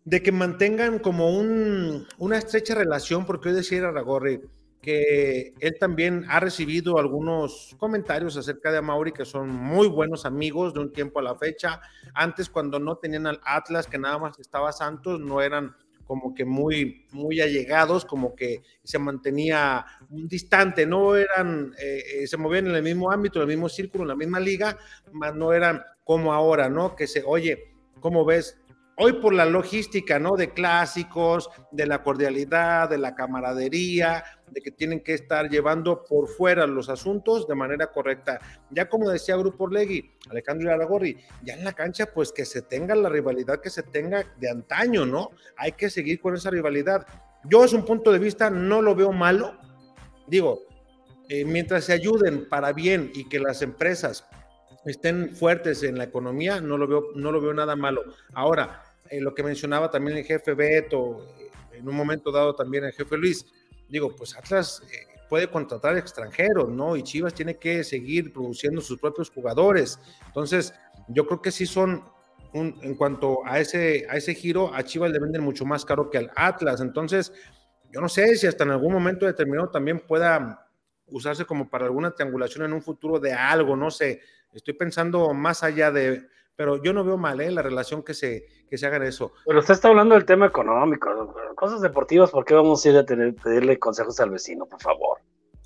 de 0.05 0.21
que 0.21 0.31
mantengan 0.31 0.99
como 0.99 1.37
un, 1.37 2.07
una 2.19 2.37
estrecha 2.37 2.75
relación, 2.75 3.25
porque 3.25 3.49
hoy 3.49 3.55
decía 3.55 3.87
Aragorri 3.87 4.39
que 4.85 5.55
él 5.61 5.77
también 5.79 6.25
ha 6.29 6.39
recibido 6.39 6.99
algunos 6.99 7.75
comentarios 7.79 8.37
acerca 8.37 8.71
de 8.71 8.77
Amauri 8.77 9.11
que 9.11 9.25
son 9.25 9.49
muy 9.49 9.87
buenos 9.87 10.27
amigos 10.27 10.75
de 10.75 10.81
un 10.81 10.93
tiempo 10.93 11.17
a 11.17 11.23
la 11.23 11.35
fecha. 11.35 11.81
Antes, 12.13 12.49
cuando 12.49 12.77
no 12.77 12.95
tenían 12.97 13.25
al 13.25 13.41
Atlas, 13.43 13.87
que 13.87 13.97
nada 13.97 14.19
más 14.19 14.37
estaba 14.37 14.71
Santos, 14.71 15.19
no 15.19 15.41
eran 15.41 15.75
como 16.05 16.35
que 16.35 16.45
muy, 16.45 17.07
muy 17.11 17.41
allegados, 17.41 18.05
como 18.05 18.35
que 18.35 18.61
se 18.83 18.99
mantenía 18.99 19.83
distante, 20.07 20.85
no 20.85 21.15
eran, 21.15 21.73
eh, 21.79 22.03
eh, 22.21 22.27
se 22.27 22.37
movían 22.37 22.67
en 22.67 22.75
el 22.75 22.83
mismo 22.83 23.11
ámbito, 23.11 23.39
en 23.39 23.49
el 23.49 23.55
mismo 23.55 23.69
círculo, 23.69 24.03
en 24.03 24.09
la 24.09 24.15
misma 24.15 24.39
liga, 24.39 24.77
más 25.11 25.33
no 25.33 25.51
eran 25.51 25.81
como 26.03 26.31
ahora, 26.31 26.69
¿no? 26.69 26.95
Que 26.95 27.07
se, 27.07 27.23
oye, 27.25 27.73
¿cómo 27.99 28.23
ves? 28.23 28.59
Hoy 28.97 29.13
por 29.13 29.33
la 29.33 29.45
logística, 29.45 30.19
¿no? 30.19 30.35
De 30.35 30.51
clásicos, 30.51 31.49
de 31.71 31.85
la 31.85 32.03
cordialidad, 32.03 32.89
de 32.89 32.97
la 32.97 33.15
camaradería, 33.15 34.23
de 34.49 34.61
que 34.61 34.71
tienen 34.71 35.01
que 35.01 35.13
estar 35.13 35.49
llevando 35.49 36.03
por 36.03 36.27
fuera 36.27 36.65
los 36.67 36.89
asuntos 36.89 37.47
de 37.47 37.55
manera 37.55 37.87
correcta. 37.87 38.39
Ya 38.69 38.87
como 38.87 39.09
decía 39.09 39.35
Grupo 39.35 39.67
Legui, 39.67 40.11
Alejandro 40.29 40.71
Aragorri, 40.71 41.17
ya 41.43 41.55
en 41.55 41.63
la 41.63 41.73
cancha, 41.73 42.07
pues 42.13 42.31
que 42.31 42.45
se 42.45 42.61
tenga 42.61 42.95
la 42.95 43.09
rivalidad 43.09 43.59
que 43.59 43.69
se 43.69 43.83
tenga 43.83 44.23
de 44.37 44.49
antaño, 44.49 45.05
¿no? 45.05 45.31
Hay 45.57 45.73
que 45.73 45.89
seguir 45.89 46.19
con 46.19 46.35
esa 46.35 46.49
rivalidad. 46.49 47.05
Yo, 47.43 47.63
es 47.63 47.73
un 47.73 47.85
punto 47.85 48.11
de 48.11 48.19
vista, 48.19 48.49
no 48.49 48.81
lo 48.81 48.95
veo 48.95 49.11
malo. 49.11 49.57
Digo, 50.27 50.61
eh, 51.29 51.45
mientras 51.45 51.85
se 51.85 51.93
ayuden 51.93 52.47
para 52.49 52.71
bien 52.71 53.11
y 53.13 53.27
que 53.27 53.39
las 53.39 53.61
empresas 53.61 54.25
estén 54.85 55.35
fuertes 55.35 55.83
en 55.83 55.97
la 55.97 56.03
economía, 56.03 56.61
no 56.61 56.77
lo 56.77 56.87
veo, 56.87 57.07
no 57.15 57.31
lo 57.31 57.41
veo 57.41 57.53
nada 57.53 57.75
malo. 57.75 58.03
Ahora, 58.33 58.83
eh, 59.09 59.21
lo 59.21 59.33
que 59.33 59.43
mencionaba 59.43 59.89
también 59.89 60.17
el 60.17 60.23
jefe 60.23 60.53
Beto, 60.53 61.27
eh, 61.39 61.51
en 61.73 61.87
un 61.87 61.95
momento 61.95 62.31
dado 62.31 62.55
también 62.55 62.85
el 62.85 62.93
jefe 62.93 63.17
Luis, 63.17 63.45
digo, 63.87 64.15
pues 64.15 64.35
Atlas 64.35 64.81
eh, 64.91 65.15
puede 65.29 65.49
contratar 65.49 65.97
extranjeros, 65.97 66.69
¿no? 66.69 66.95
Y 66.95 67.03
Chivas 67.03 67.33
tiene 67.33 67.57
que 67.57 67.83
seguir 67.83 68.33
produciendo 68.33 68.81
sus 68.81 68.99
propios 68.99 69.29
jugadores. 69.29 69.99
Entonces, 70.27 70.73
yo 71.07 71.25
creo 71.27 71.41
que 71.41 71.51
sí 71.51 71.65
son, 71.65 72.03
un, 72.53 72.79
en 72.81 72.95
cuanto 72.95 73.45
a 73.45 73.59
ese, 73.59 74.07
a 74.09 74.15
ese 74.15 74.33
giro, 74.33 74.73
a 74.73 74.83
Chivas 74.83 75.11
le 75.11 75.19
venden 75.19 75.43
mucho 75.43 75.65
más 75.65 75.85
caro 75.85 76.09
que 76.09 76.17
al 76.17 76.31
Atlas. 76.35 76.81
Entonces, 76.81 77.33
yo 77.91 78.01
no 78.01 78.09
sé 78.09 78.35
si 78.35 78.47
hasta 78.47 78.63
en 78.63 78.71
algún 78.71 78.93
momento 78.93 79.25
determinado 79.25 79.69
también 79.69 79.99
pueda 79.99 80.67
usarse 81.07 81.45
como 81.45 81.69
para 81.69 81.85
alguna 81.85 82.11
triangulación 82.11 82.65
en 82.65 82.73
un 82.73 82.81
futuro 82.81 83.19
de 83.19 83.33
algo, 83.33 83.75
no 83.75 83.91
sé. 83.91 84.21
Estoy 84.53 84.73
pensando 84.73 85.33
más 85.33 85.63
allá 85.63 85.91
de, 85.91 86.27
pero 86.55 86.81
yo 86.81 86.93
no 86.93 87.03
veo 87.03 87.17
mal 87.17 87.41
¿eh? 87.41 87.51
la 87.51 87.61
relación 87.61 88.03
que 88.03 88.13
se, 88.13 88.47
que 88.69 88.77
se 88.77 88.85
haga 88.85 89.05
eso. 89.05 89.33
Pero 89.45 89.59
usted 89.59 89.73
está 89.73 89.89
hablando 89.89 90.15
del 90.15 90.25
tema 90.25 90.47
económico, 90.47 91.35
cosas 91.55 91.81
deportivas, 91.81 92.31
¿por 92.31 92.45
qué 92.45 92.53
vamos 92.53 92.85
a 92.85 92.89
ir 92.89 92.97
a 92.97 93.05
tener, 93.05 93.35
pedirle 93.35 93.79
consejos 93.79 94.19
al 94.19 94.31
vecino, 94.31 94.65
por 94.65 94.81
favor? 94.81 95.19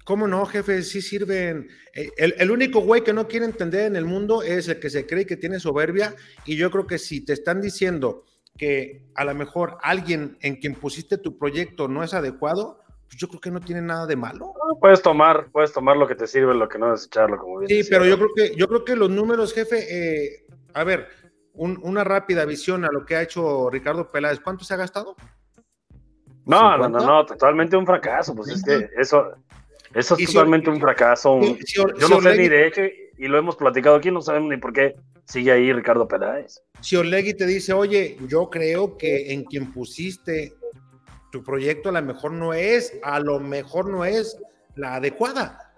¿Cómo 0.05 0.27
no, 0.27 0.45
jefe? 0.45 0.81
Sí 0.81 1.01
sirven. 1.01 1.67
Eh, 1.93 2.09
el, 2.17 2.33
el, 2.39 2.49
único 2.49 2.81
güey 2.81 3.03
que 3.03 3.13
no 3.13 3.27
quiere 3.27 3.45
entender 3.45 3.85
en 3.85 3.95
el 3.95 4.05
mundo 4.05 4.41
es 4.41 4.67
el 4.67 4.79
que 4.79 4.89
se 4.89 5.05
cree 5.05 5.25
que 5.25 5.37
tiene 5.37 5.59
soberbia 5.59 6.15
y 6.45 6.55
yo 6.55 6.71
creo 6.71 6.87
que 6.87 6.97
si 6.97 7.23
te 7.23 7.33
están 7.33 7.61
diciendo 7.61 8.23
que 8.57 9.03
a 9.15 9.23
lo 9.23 9.33
mejor 9.35 9.77
alguien 9.81 10.37
en 10.41 10.57
quien 10.57 10.75
pusiste 10.75 11.17
tu 11.17 11.37
proyecto 11.37 11.87
no 11.87 12.03
es 12.03 12.13
adecuado, 12.13 12.79
pues 13.07 13.17
yo 13.17 13.27
creo 13.27 13.39
que 13.39 13.51
no 13.51 13.59
tiene 13.61 13.81
nada 13.81 14.05
de 14.05 14.15
malo. 14.15 14.53
puedes 14.79 15.01
tomar, 15.01 15.49
puedes 15.51 15.71
tomar 15.71 15.97
lo 15.97 16.07
que 16.07 16.15
te 16.15 16.27
sirve, 16.27 16.53
lo 16.53 16.67
que 16.67 16.77
no 16.77 16.91
desecharlo, 16.91 17.37
como 17.37 17.59
bien 17.59 17.69
Sí, 17.69 17.89
pero 17.89 18.05
yo 18.05 18.17
creo 18.17 18.29
que 18.35 18.55
yo 18.55 18.67
creo 18.67 18.85
que 18.85 18.95
los 18.95 19.09
números, 19.09 19.53
jefe, 19.53 19.77
eh, 19.89 20.45
a 20.73 20.83
ver, 20.83 21.07
una 21.59 22.03
rápida 22.03 22.45
visión 22.45 22.85
a 22.85 22.91
lo 22.91 23.05
que 23.05 23.15
ha 23.15 23.21
hecho 23.21 23.69
Ricardo 23.69 24.09
Peláez, 24.09 24.39
¿cuánto 24.39 24.63
se 24.63 24.73
ha 24.73 24.77
gastado? 24.77 25.15
No, 26.45 26.77
no, 26.77 26.89
no, 26.89 26.99
no, 26.99 27.25
totalmente 27.25 27.75
un 27.75 27.85
fracaso, 27.85 28.33
pues 28.33 28.49
es 28.49 28.63
que 28.63 28.89
eso, 28.97 29.33
eso 29.93 30.15
es 30.17 30.31
totalmente 30.31 30.69
un 30.69 30.79
fracaso. 30.79 31.39
yo 31.75 32.07
no 32.09 32.21
sé 32.21 32.37
ni 32.37 32.47
de 32.47 32.67
hecho, 32.67 32.81
y 33.17 33.27
lo 33.27 33.37
hemos 33.37 33.55
platicado 33.55 33.97
aquí, 33.97 34.09
no 34.09 34.21
sabemos 34.21 34.49
ni 34.49 34.57
por 34.57 34.73
qué 34.73 34.95
sigue 35.25 35.51
ahí 35.51 35.71
Ricardo 35.73 36.07
Peláez. 36.07 36.61
Si 36.81 36.95
Orlegui 36.95 37.35
te 37.35 37.45
dice, 37.45 37.73
oye, 37.73 38.17
yo 38.27 38.49
creo 38.49 38.97
que 38.97 39.33
en 39.33 39.43
quien 39.43 39.71
pusiste 39.71 40.53
tu 41.31 41.43
proyecto 41.43 41.89
a 41.89 41.91
lo 41.91 42.01
mejor 42.01 42.31
no 42.31 42.53
es, 42.53 42.97
a 43.03 43.19
lo 43.19 43.39
mejor 43.39 43.89
no 43.89 44.05
es 44.05 44.39
la 44.75 44.95
adecuada, 44.95 45.73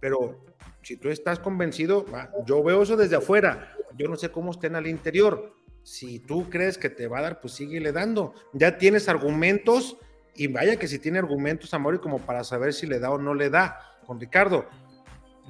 pero 0.00 0.44
si 0.82 0.96
tú 0.96 1.08
estás 1.08 1.38
convencido, 1.38 2.06
yo 2.46 2.62
veo 2.62 2.82
eso 2.82 2.96
desde 2.96 3.16
afuera, 3.16 3.76
yo 3.96 4.08
no 4.08 4.16
sé 4.16 4.30
cómo 4.30 4.50
estén 4.50 4.76
al 4.76 4.86
interior. 4.86 5.54
Si 5.82 6.18
tú 6.18 6.48
crees 6.48 6.78
que 6.78 6.90
te 6.90 7.06
va 7.06 7.18
a 7.18 7.22
dar, 7.22 7.40
pues 7.40 7.54
síguele 7.54 7.92
dando. 7.92 8.34
Ya 8.52 8.78
tienes 8.78 9.08
argumentos 9.08 9.98
y 10.34 10.48
vaya 10.48 10.76
que 10.76 10.88
si 10.88 10.98
tiene 10.98 11.18
argumentos, 11.18 11.74
Amor, 11.74 12.00
como 12.00 12.18
para 12.18 12.42
saber 12.42 12.72
si 12.72 12.86
le 12.86 12.98
da 12.98 13.10
o 13.10 13.18
no 13.18 13.34
le 13.34 13.50
da 13.50 13.78
con 14.06 14.18
Ricardo. 14.18 14.66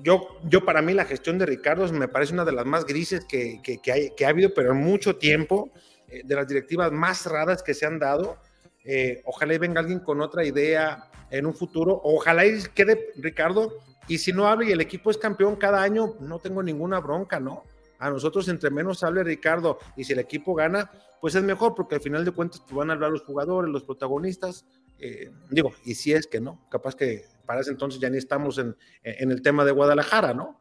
Yo, 0.02 0.26
yo 0.44 0.64
para 0.64 0.82
mí 0.82 0.92
la 0.92 1.04
gestión 1.04 1.38
de 1.38 1.46
Ricardo 1.46 1.90
me 1.92 2.08
parece 2.08 2.32
una 2.32 2.44
de 2.44 2.52
las 2.52 2.66
más 2.66 2.84
grises 2.84 3.24
que, 3.24 3.60
que, 3.62 4.24
ha 4.24 4.28
habido, 4.28 4.52
pero 4.52 4.72
en 4.72 4.78
mucho 4.78 5.16
tiempo, 5.16 5.70
eh, 6.08 6.22
de 6.24 6.34
las 6.34 6.48
directivas 6.48 6.90
más 6.90 7.26
raras 7.26 7.62
que 7.62 7.74
se 7.74 7.86
han 7.86 7.98
dado. 7.98 8.36
Eh, 8.84 9.22
ojalá 9.24 9.54
y 9.54 9.58
venga 9.58 9.80
alguien 9.80 10.00
con 10.00 10.20
otra 10.20 10.44
idea 10.44 11.10
en 11.30 11.46
un 11.46 11.54
futuro. 11.54 12.00
Ojalá 12.02 12.44
y 12.44 12.60
quede 12.74 13.12
Ricardo. 13.16 13.78
Y 14.08 14.18
si 14.18 14.32
no 14.32 14.48
habla 14.48 14.68
y 14.68 14.72
el 14.72 14.80
equipo 14.80 15.10
es 15.10 15.16
campeón 15.16 15.56
cada 15.56 15.80
año, 15.80 16.16
no 16.20 16.40
tengo 16.40 16.62
ninguna 16.62 16.98
bronca, 16.98 17.40
¿no? 17.40 17.62
A 18.04 18.10
nosotros, 18.10 18.48
entre 18.48 18.70
menos 18.70 19.02
hable 19.02 19.24
Ricardo 19.24 19.78
y 19.96 20.04
si 20.04 20.12
el 20.12 20.18
equipo 20.18 20.54
gana, 20.54 20.90
pues 21.20 21.34
es 21.34 21.42
mejor, 21.42 21.74
porque 21.74 21.94
al 21.94 22.02
final 22.02 22.22
de 22.24 22.32
cuentas 22.32 22.60
pues, 22.60 22.74
van 22.74 22.90
a 22.90 22.92
hablar 22.92 23.10
los 23.10 23.22
jugadores, 23.22 23.70
los 23.70 23.82
protagonistas. 23.82 24.66
Eh, 24.98 25.30
digo, 25.50 25.72
y 25.86 25.94
si 25.94 26.12
es 26.12 26.26
que 26.26 26.38
no, 26.38 26.60
capaz 26.68 26.94
que 26.94 27.24
para 27.46 27.60
ese 27.60 27.70
entonces 27.70 28.00
ya 28.00 28.10
ni 28.10 28.18
estamos 28.18 28.58
en, 28.58 28.76
en 29.02 29.30
el 29.30 29.40
tema 29.40 29.64
de 29.64 29.72
Guadalajara, 29.72 30.34
¿no? 30.34 30.60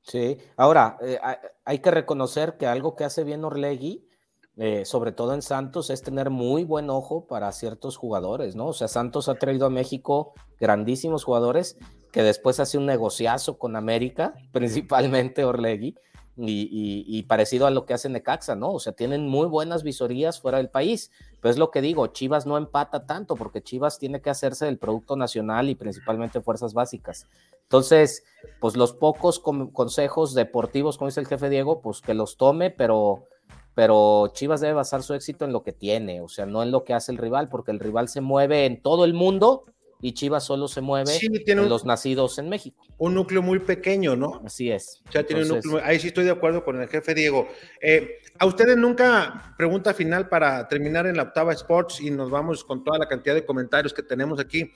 Sí, 0.00 0.38
ahora 0.56 0.96
eh, 1.02 1.18
hay 1.66 1.78
que 1.80 1.90
reconocer 1.90 2.56
que 2.56 2.66
algo 2.66 2.96
que 2.96 3.04
hace 3.04 3.24
bien 3.24 3.44
Orlegui, 3.44 4.08
eh, 4.56 4.86
sobre 4.86 5.12
todo 5.12 5.34
en 5.34 5.42
Santos, 5.42 5.90
es 5.90 6.02
tener 6.02 6.30
muy 6.30 6.64
buen 6.64 6.88
ojo 6.88 7.26
para 7.26 7.52
ciertos 7.52 7.98
jugadores, 7.98 8.56
¿no? 8.56 8.68
O 8.68 8.72
sea, 8.72 8.88
Santos 8.88 9.28
ha 9.28 9.34
traído 9.34 9.66
a 9.66 9.70
México 9.70 10.32
grandísimos 10.58 11.24
jugadores 11.24 11.76
que 12.12 12.22
después 12.22 12.58
hace 12.58 12.78
un 12.78 12.86
negociazo 12.86 13.58
con 13.58 13.76
América, 13.76 14.34
principalmente 14.52 15.44
Orlegui, 15.44 15.94
y, 16.40 17.22
parecido 17.24 17.66
a 17.66 17.70
lo 17.70 17.84
que 17.84 17.94
hace 17.94 18.08
Necaxa, 18.08 18.54
¿no? 18.54 18.72
O 18.72 18.78
sea, 18.78 18.92
tienen 18.92 19.26
muy 19.26 19.46
buenas 19.46 19.82
visorías 19.82 20.40
fuera 20.40 20.58
del 20.58 20.70
país. 20.70 21.10
Pero 21.40 21.50
es 21.50 21.58
lo 21.58 21.70
que 21.70 21.80
digo, 21.80 22.06
Chivas 22.08 22.46
no 22.46 22.56
empata 22.56 23.06
tanto 23.06 23.36
porque 23.36 23.62
Chivas 23.62 23.98
tiene 23.98 24.20
que 24.20 24.30
hacerse 24.30 24.64
del 24.64 24.78
producto 24.78 25.16
nacional 25.16 25.68
y 25.68 25.74
principalmente 25.74 26.40
fuerzas 26.40 26.74
básicas. 26.74 27.26
Entonces, 27.62 28.24
pues 28.60 28.76
los 28.76 28.92
pocos 28.92 29.40
consejos 29.40 30.34
deportivos, 30.34 30.96
como 30.96 31.08
dice 31.08 31.20
el 31.20 31.26
jefe 31.26 31.48
Diego, 31.48 31.80
pues 31.80 32.00
que 32.00 32.14
los 32.14 32.36
tome, 32.36 32.70
pero, 32.70 33.24
pero 33.74 34.28
Chivas 34.32 34.60
debe 34.60 34.74
basar 34.74 35.02
su 35.02 35.14
éxito 35.14 35.44
en 35.44 35.52
lo 35.52 35.62
que 35.62 35.72
tiene, 35.72 36.20
o 36.20 36.28
sea, 36.28 36.46
no 36.46 36.62
en 36.62 36.70
lo 36.70 36.84
que 36.84 36.94
hace 36.94 37.12
el 37.12 37.18
rival, 37.18 37.48
porque 37.48 37.70
el 37.70 37.78
rival 37.78 38.08
se 38.08 38.20
mueve 38.20 38.64
en 38.64 38.80
todo 38.80 39.04
el 39.04 39.12
mundo 39.12 39.64
y 40.00 40.12
Chivas 40.12 40.44
solo 40.44 40.68
se 40.68 40.80
mueve 40.80 41.06
Sí, 41.06 41.28
tiene 41.44 41.52
en 41.52 41.58
un- 41.60 41.68
los 41.68 41.84
nacidos 41.84 42.38
en 42.38 42.48
México. 42.48 42.84
Un 42.98 43.14
núcleo 43.14 43.42
muy 43.42 43.58
pequeño, 43.58 44.14
¿no? 44.16 44.40
Así 44.44 44.70
es. 44.70 45.02
O 45.08 45.12
sea, 45.12 45.24
tiene 45.24 45.42
un 45.42 45.46
Entonces, 45.48 45.70
núcleo- 45.72 45.84
ahí 45.84 45.98
sí 45.98 46.08
estoy 46.08 46.24
de 46.24 46.30
acuerdo 46.30 46.64
con 46.64 46.80
el 46.80 46.88
jefe 46.88 47.14
Diego. 47.14 47.48
Eh, 47.80 48.18
a 48.38 48.46
ustedes 48.46 48.76
nunca, 48.76 49.54
pregunta 49.56 49.92
final 49.94 50.28
para 50.28 50.68
terminar 50.68 51.06
en 51.06 51.16
la 51.16 51.24
octava 51.24 51.52
Sports 51.52 52.00
y 52.00 52.10
nos 52.10 52.30
vamos 52.30 52.64
con 52.64 52.84
toda 52.84 52.98
la 52.98 53.06
cantidad 53.08 53.34
de 53.34 53.44
comentarios 53.44 53.92
que 53.92 54.02
tenemos 54.02 54.38
aquí. 54.40 54.70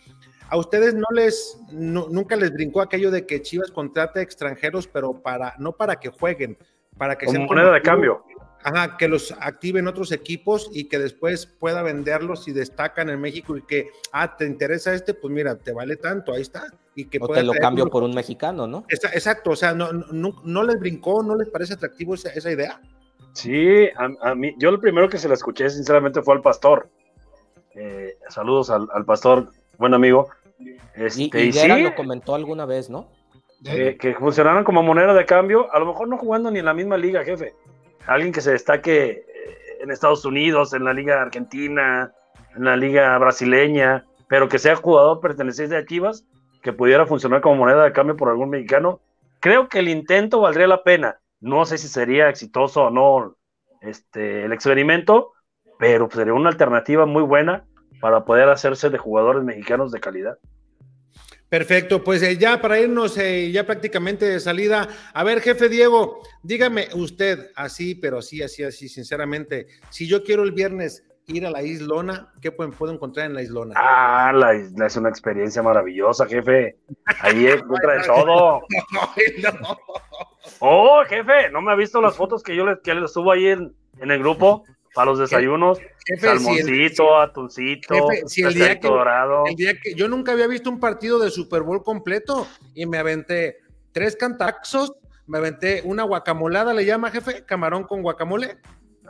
¿A 0.49 0.57
ustedes 0.59 0.93
no 0.95 1.07
les, 1.14 1.59
nu- 1.70 2.09
nunca 2.11 2.37
les 2.37 2.53
brincó 2.53 2.81
aquello 2.83 3.11
de 3.11 3.25
que 3.25 3.41
Chivas 3.41 3.70
contrate 3.70 4.20
extranjeros, 4.20 4.87
pero 4.87 5.23
para, 5.23 5.55
no 5.59 5.73
para 5.73 5.97
que 5.97 6.11
jueguen, 6.11 6.59
para 6.99 7.16
que 7.16 7.25
Como 7.27 7.37
sean 7.39 7.47
moneda 7.47 7.73
de 7.73 7.81
cambio. 7.81 8.23
Ajá, 8.65 8.97
que 8.97 9.09
los 9.09 9.33
activen 9.41 9.89
otros 9.89 10.13
equipos 10.13 10.71
y 10.73 10.85
que 10.89 10.99
después 10.99 11.47
pueda 11.47 11.83
venderlos 11.83 12.45
si 12.45 12.53
destacan 12.53 13.11
en 13.11 13.21
México 13.21 13.57
y 13.57 13.63
que, 13.63 13.89
ah, 14.13 14.37
te 14.37 14.47
interesa 14.47 14.95
este, 14.95 15.15
pues 15.15 15.33
mira, 15.35 15.57
te 15.57 15.73
vale 15.73 15.97
tanto, 15.97 16.33
ahí 16.33 16.43
está. 16.43 16.67
Y 16.95 17.07
que 17.07 17.19
o 17.21 17.27
pueda 17.27 17.41
te 17.41 17.47
lo 17.47 17.53
cambio 17.55 17.85
uno- 17.85 17.91
por 17.91 18.03
un 18.03 18.15
mexicano, 18.15 18.67
¿no? 18.67 18.85
Exacto, 18.89 19.51
o 19.51 19.57
sea, 19.57 19.75
no, 19.75 19.93
no, 19.93 20.41
no 20.45 20.63
les 20.63 20.79
brincó, 20.79 21.23
no 21.23 21.35
les 21.37 21.49
parece 21.49 21.75
atractivo 21.75 22.15
esa, 22.15 22.31
esa 22.31 22.51
idea. 22.53 22.81
Sí, 23.33 23.87
a, 23.97 24.31
a 24.31 24.35
mí, 24.35 24.55
yo 24.59 24.71
lo 24.71 24.79
primero 24.81 25.09
que 25.09 25.19
se 25.19 25.27
la 25.29 25.35
escuché 25.35 25.69
sinceramente 25.71 26.23
fue 26.23 26.35
al 26.35 26.43
pastor. 26.43 26.89
Eh, 27.75 28.17
saludos 28.29 28.71
al, 28.71 28.87
al 28.93 29.05
pastor, 29.05 29.51
buen 29.79 29.95
amigo. 29.95 30.29
Este, 30.95 31.23
Y, 31.23 31.31
y, 31.33 31.49
y 31.49 31.53
sí, 31.53 31.69
lo 31.83 31.95
comentó 31.95 32.35
alguna 32.35 32.67
vez, 32.67 32.91
¿no? 32.91 33.09
que, 33.65 33.97
que 33.97 34.15
funcionaran 34.17 34.65
como 34.65 34.83
moneda 34.83 35.15
de 35.15 35.25
cambio, 35.25 35.73
a 35.73 35.79
lo 35.79 35.87
mejor 35.87 36.09
no 36.09 36.19
jugando 36.19 36.51
ni 36.51 36.59
en 36.59 36.65
la 36.65 36.75
misma 36.75 36.97
liga, 36.97 37.25
jefe. 37.25 37.55
Alguien 38.07 38.32
que 38.32 38.40
se 38.40 38.53
destaque 38.53 39.11
eh, 39.11 39.24
en 39.80 39.90
Estados 39.90 40.24
Unidos, 40.24 40.72
en 40.74 40.84
la 40.84 40.92
liga 40.92 41.20
argentina, 41.22 42.12
en 42.57 42.64
la 42.64 42.76
liga 42.76 43.16
brasileña, 43.18 44.05
pero 44.28 44.48
que 44.48 44.59
sea 44.59 44.76
jugador 44.76 45.20
perteneciente 45.20 45.76
a 45.76 45.84
Chivas, 45.84 46.24
que 46.62 46.72
pudiera 46.72 47.07
funcionar 47.07 47.40
como 47.40 47.57
moneda 47.57 47.84
de 47.84 47.92
cambio 47.92 48.16
por 48.16 48.28
algún 48.28 48.50
mexicano. 48.50 49.00
Creo 49.40 49.68
que 49.68 49.80
el 49.80 49.88
intento 49.88 50.40
valdría 50.40 50.66
la 50.66 50.82
pena. 50.82 51.18
No 51.40 51.64
sé 51.64 51.78
si 51.78 51.88
sería 51.88 52.28
exitoso 52.28 52.84
o 52.84 52.90
no 52.90 53.36
este, 53.80 54.44
el 54.44 54.53
experimento, 54.53 55.32
pero 55.78 56.09
sería 56.11 56.34
una 56.34 56.50
alternativa 56.50 57.07
muy 57.07 57.22
buena 57.22 57.64
para 58.00 58.24
poder 58.24 58.48
hacerse 58.48 58.90
de 58.90 58.98
jugadores 58.98 59.42
mexicanos 59.42 59.90
de 59.92 60.00
calidad. 60.00 60.38
Perfecto, 61.53 62.03
pues 62.03 62.22
eh, 62.22 62.38
ya 62.38 62.62
para 62.62 62.80
irnos 62.80 63.18
eh, 63.18 63.50
ya 63.53 63.66
prácticamente 63.66 64.24
de 64.24 64.40
salida. 64.40 64.88
A 65.12 65.22
ver, 65.22 65.42
jefe 65.42 65.68
Diego, 65.68 66.22
dígame 66.42 66.88
usted 66.94 67.50
así, 67.57 67.94
pero 67.94 68.20
así, 68.20 68.42
así, 68.42 68.64
así, 68.64 68.88
sinceramente, 68.88 69.66
si 69.90 70.09
yo 70.09 70.24
quiero 70.24 70.44
el 70.44 70.53
viernes 70.53 71.05
ir 71.26 71.44
a 71.44 71.50
la 71.50 71.62
Islona, 71.62 72.32
¿qué 72.40 72.53
pueden- 72.53 72.72
puedo 72.72 72.90
encontrar 72.94 73.26
en 73.26 73.34
la 73.34 73.42
Islona? 73.42 73.74
Ah, 73.76 74.32
la 74.34 74.55
isla 74.55 74.86
es 74.86 74.96
una 74.96 75.11
experiencia 75.11 75.62
maravillosa, 75.62 76.24
jefe. 76.24 76.78
Ahí 77.20 77.46
encuentra 77.46 77.96
de 78.00 78.07
todo. 78.07 78.62
No. 79.42 79.78
Oh, 80.59 81.03
jefe, 81.07 81.50
¿no 81.50 81.61
me 81.61 81.72
ha 81.72 81.74
visto 81.76 82.00
las 82.00 82.16
fotos 82.16 82.42
que 82.42 82.57
yo 82.57 82.64
les, 82.64 82.78
que 82.80 82.94
les 82.94 83.12
subo 83.12 83.30
ahí 83.32 83.48
en, 83.48 83.74
en 84.00 84.11
el 84.11 84.20
grupo 84.20 84.64
para 84.95 85.11
los 85.11 85.18
desayunos? 85.18 85.78
Jefe, 86.07 86.20
si 86.20 86.26
el- 86.26 86.38
Salmoncito, 86.38 87.16
atuncito, 87.18 87.95
Jefe, 87.95 88.22
si 88.28 88.43
el 88.43 88.55
día 88.55 88.64
pescadito 88.64 88.88
que- 88.88 88.95
dorado. 88.95 89.45
el 89.47 89.55
día 89.55 89.72
que 89.80 89.95
yo 89.95 90.09
nunca 90.09 90.32
había 90.32 90.47
visto 90.47 90.68
un 90.70 90.80
partido 90.80 91.18
de 91.18 91.30
Super 91.30 91.62
Bowl 91.62 91.82
completo 91.82 92.47
y 92.74 92.86
me 92.86 92.99
aventé 92.99 93.59
tres 93.93 94.16
cantazos, 94.16 94.95
me 95.26 95.38
aventé 95.38 95.82
una 95.84 96.03
guacamolada, 96.03 96.74
le 96.74 96.84
llama 96.84 97.11
jefe, 97.11 97.45
camarón 97.45 97.84
con 97.84 98.03
guacamole. 98.03 98.57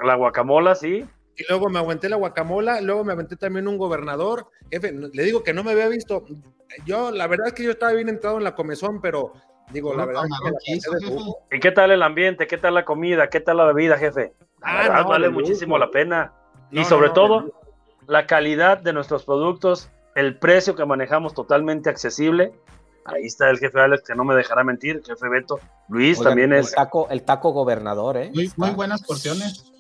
La 0.02 0.14
guacamola, 0.16 0.74
sí. 0.74 1.04
Y 1.36 1.44
luego 1.48 1.70
me 1.70 1.78
aventé 1.78 2.08
la 2.10 2.16
guacamola, 2.16 2.80
luego 2.82 3.04
me 3.04 3.12
aventé 3.12 3.36
también 3.36 3.66
un 3.66 3.78
gobernador. 3.78 4.48
Jefe, 4.70 4.92
no- 4.92 5.08
le 5.12 5.22
digo 5.22 5.42
que 5.42 5.54
no 5.54 5.64
me 5.64 5.72
había 5.72 5.88
visto. 5.88 6.24
Yo, 6.84 7.10
la 7.10 7.26
verdad 7.26 7.48
es 7.48 7.52
que 7.54 7.62
yo 7.64 7.70
estaba 7.70 7.92
bien 7.92 8.08
entrado 8.08 8.36
en 8.38 8.44
la 8.44 8.54
comezón, 8.54 9.00
pero 9.00 9.32
digo, 9.72 9.94
la 9.94 10.04
verdad. 10.04 10.22
que 10.24 10.50
la 10.50 10.58
quiso, 10.62 10.92
pasé 10.92 11.04
de 11.04 11.10
jefe. 11.10 11.18
lujo. 11.24 11.38
¿Y 11.50 11.60
qué 11.60 11.70
tal 11.72 11.90
el 11.90 12.02
ambiente? 12.02 12.46
¿Qué 12.46 12.58
tal 12.58 12.74
la 12.74 12.84
comida? 12.84 13.28
¿Qué 13.30 13.40
tal 13.40 13.56
la 13.56 13.64
bebida, 13.64 13.96
jefe? 13.96 14.32
Ah, 14.62 14.82
verdad, 14.82 15.02
no, 15.02 15.08
vale 15.08 15.30
muchísimo 15.30 15.78
la 15.78 15.90
pena. 15.90 16.32
No, 16.70 16.80
y 16.80 16.84
sobre 16.84 17.08
no, 17.08 17.12
todo, 17.14 17.60
la 18.06 18.26
calidad 18.26 18.78
de 18.78 18.92
nuestros 18.92 19.24
productos, 19.24 19.90
el 20.14 20.38
precio 20.38 20.74
que 20.74 20.84
manejamos 20.84 21.34
totalmente 21.34 21.90
accesible. 21.90 22.52
Ahí 23.04 23.26
está 23.26 23.50
el 23.50 23.58
jefe 23.58 23.80
Alex, 23.80 24.04
que 24.04 24.14
no 24.14 24.24
me 24.24 24.34
dejará 24.34 24.62
mentir, 24.62 24.96
el 24.96 25.04
jefe 25.04 25.28
Beto. 25.28 25.58
Luis 25.88 26.18
Oigan, 26.18 26.30
también 26.30 26.52
el 26.52 26.60
es 26.60 26.72
taco, 26.72 27.08
el 27.10 27.22
taco 27.22 27.50
gobernador, 27.50 28.16
¿eh? 28.16 28.30
Muy, 28.34 28.50
muy 28.56 28.70
buenas 28.70 29.02
porciones. 29.02 29.72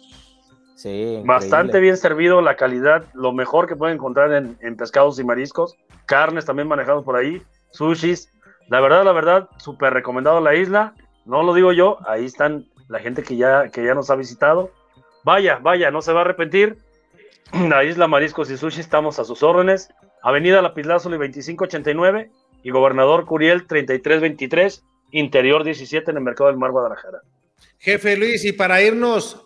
Sí, 0.74 0.88
increíble. 0.88 1.26
bastante 1.26 1.78
bien 1.78 1.96
servido, 1.96 2.40
la 2.40 2.56
calidad, 2.56 3.04
lo 3.14 3.32
mejor 3.32 3.68
que 3.68 3.76
pueden 3.76 3.96
encontrar 3.96 4.32
en, 4.32 4.58
en 4.60 4.76
pescados 4.76 5.20
y 5.20 5.24
mariscos, 5.24 5.76
carnes 6.06 6.44
también 6.44 6.66
manejados 6.66 7.04
por 7.04 7.14
ahí, 7.14 7.40
sushis. 7.70 8.28
La 8.68 8.80
verdad, 8.80 9.04
la 9.04 9.12
verdad, 9.12 9.48
súper 9.58 9.92
recomendado 9.92 10.40
la 10.40 10.54
isla. 10.56 10.94
No 11.24 11.44
lo 11.44 11.54
digo 11.54 11.72
yo, 11.72 11.98
ahí 12.08 12.24
están 12.24 12.66
la 12.92 12.98
gente 12.98 13.22
que 13.22 13.36
ya, 13.36 13.70
que 13.70 13.84
ya 13.84 13.94
nos 13.94 14.10
ha 14.10 14.16
visitado. 14.16 14.70
Vaya, 15.24 15.58
vaya, 15.58 15.90
no 15.90 16.02
se 16.02 16.12
va 16.12 16.20
a 16.20 16.24
arrepentir. 16.24 16.76
La 17.52 17.84
isla 17.84 18.06
Mariscos 18.06 18.50
y 18.50 18.58
Sushi, 18.58 18.80
estamos 18.80 19.18
a 19.18 19.24
sus 19.24 19.42
órdenes. 19.42 19.88
Avenida 20.22 20.60
Lapislázuli 20.60 21.16
2589 21.16 22.30
y 22.62 22.70
Gobernador 22.70 23.24
Curiel 23.24 23.66
3323, 23.66 24.84
Interior 25.12 25.64
17 25.64 26.10
en 26.10 26.18
el 26.18 26.22
Mercado 26.22 26.50
del 26.50 26.58
Mar 26.58 26.70
Guadalajara. 26.70 27.22
Jefe 27.78 28.16
Luis, 28.16 28.44
y 28.44 28.52
para 28.52 28.82
irnos, 28.82 29.42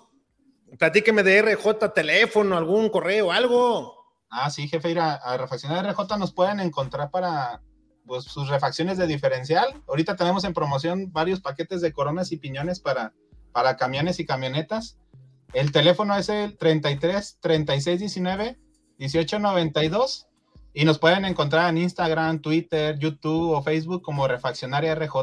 platíqueme 0.79 1.23
de 1.23 1.41
RJ, 1.41 1.93
teléfono, 1.95 2.59
algún 2.59 2.91
correo, 2.91 3.31
algo. 3.31 3.95
Ah, 4.29 4.51
sí, 4.51 4.67
jefe, 4.67 4.91
ir 4.91 4.99
a, 4.99 5.15
a 5.15 5.39
Refaccionar 5.39 5.87
RJ 5.87 6.19
nos 6.19 6.35
pueden 6.35 6.59
encontrar 6.59 7.11
para 7.11 7.63
pues, 8.05 8.25
sus 8.25 8.49
refacciones 8.49 8.99
de 8.99 9.07
diferencial. 9.07 9.83
Ahorita 9.87 10.17
tenemos 10.17 10.45
en 10.45 10.53
promoción 10.53 11.13
varios 11.13 11.41
paquetes 11.41 11.81
de 11.81 11.93
coronas 11.93 12.33
y 12.33 12.39
piñones 12.39 12.81
para, 12.81 13.15
para 13.57 13.79
camiones 13.79 14.21
y 14.21 14.27
camionetas. 14.27 14.99
El 15.55 15.73
teléfono 15.73 16.15
es 16.15 16.29
el 16.29 16.59
33 16.59 17.39
36 17.41 18.01
19 18.01 18.59
18 18.99 19.39
92 19.39 20.29
y 20.75 20.85
nos 20.85 20.99
pueden 20.99 21.25
encontrar 21.25 21.71
en 21.71 21.79
Instagram, 21.79 22.43
Twitter, 22.43 22.99
YouTube 22.99 23.53
o 23.53 23.63
Facebook 23.63 24.03
como 24.03 24.29
Refaccionaria 24.29 24.95
RJ. 24.95 25.17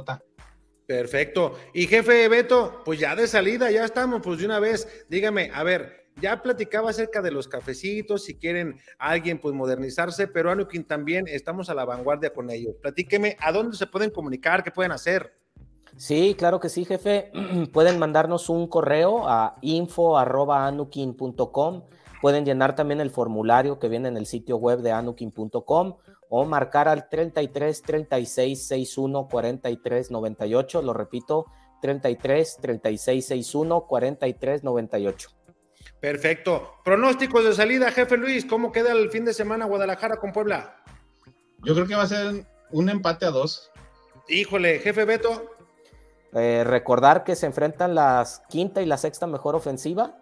Perfecto. 0.87 1.59
Y 1.75 1.85
jefe 1.85 2.27
Beto, 2.27 2.81
pues 2.83 2.99
ya 2.99 3.15
de 3.15 3.27
salida, 3.27 3.69
ya 3.69 3.85
estamos, 3.85 4.19
pues 4.23 4.39
de 4.39 4.45
una 4.47 4.57
vez, 4.57 5.05
dígame, 5.09 5.51
a 5.53 5.61
ver, 5.61 6.07
ya 6.19 6.41
platicaba 6.41 6.89
acerca 6.89 7.21
de 7.21 7.29
los 7.29 7.47
cafecitos, 7.47 8.23
si 8.23 8.33
quieren 8.39 8.79
alguien 8.97 9.37
pues 9.37 9.53
modernizarse, 9.53 10.27
pero 10.27 10.49
Anukin 10.49 10.85
también 10.85 11.25
estamos 11.27 11.69
a 11.69 11.75
la 11.75 11.85
vanguardia 11.85 12.33
con 12.33 12.49
ellos. 12.49 12.73
Platíqueme, 12.81 13.37
¿a 13.39 13.51
dónde 13.51 13.77
se 13.77 13.85
pueden 13.85 14.09
comunicar? 14.09 14.63
¿Qué 14.63 14.71
pueden 14.71 14.91
hacer? 14.91 15.42
Sí, 15.97 16.35
claro 16.37 16.59
que 16.59 16.69
sí, 16.69 16.85
jefe. 16.85 17.31
Pueden 17.73 17.97
mandarnos 17.99 18.49
un 18.49 18.67
correo 18.67 19.27
a 19.27 19.55
info.anukin.com. 19.61 21.83
Pueden 22.21 22.45
llenar 22.45 22.75
también 22.75 23.01
el 23.01 23.09
formulario 23.09 23.79
que 23.79 23.89
viene 23.89 24.07
en 24.07 24.17
el 24.17 24.25
sitio 24.25 24.57
web 24.57 24.79
de 24.79 24.91
anukin.com 24.91 25.97
o 26.29 26.45
marcar 26.45 26.87
al 26.87 27.09
33 27.09 27.81
36 27.81 28.67
61 28.67 29.27
43 29.27 30.09
98. 30.09 30.81
Lo 30.81 30.93
repito, 30.93 31.47
33 31.81 32.57
36 32.61 33.25
61 33.25 33.87
43 33.87 34.63
98. 34.63 35.29
Perfecto. 35.99 36.75
Pronósticos 36.83 37.45
de 37.45 37.53
salida, 37.53 37.91
jefe 37.91 38.17
Luis, 38.17 38.45
¿cómo 38.45 38.71
queda 38.71 38.93
el 38.93 39.09
fin 39.09 39.25
de 39.25 39.33
semana 39.33 39.65
Guadalajara 39.65 40.17
con 40.17 40.31
Puebla? 40.31 40.77
Yo 41.63 41.73
creo 41.73 41.87
que 41.87 41.95
va 41.95 42.03
a 42.03 42.07
ser 42.07 42.45
un 42.71 42.89
empate 42.89 43.25
a 43.25 43.31
dos. 43.31 43.71
Híjole, 44.27 44.79
jefe 44.79 45.05
Beto. 45.05 45.52
Eh, 46.35 46.63
recordar 46.65 47.23
que 47.23 47.35
se 47.35 47.45
enfrentan 47.45 47.93
la 47.93 48.25
quinta 48.49 48.81
y 48.81 48.85
la 48.85 48.97
sexta 48.97 49.27
mejor 49.27 49.55
ofensiva 49.55 50.15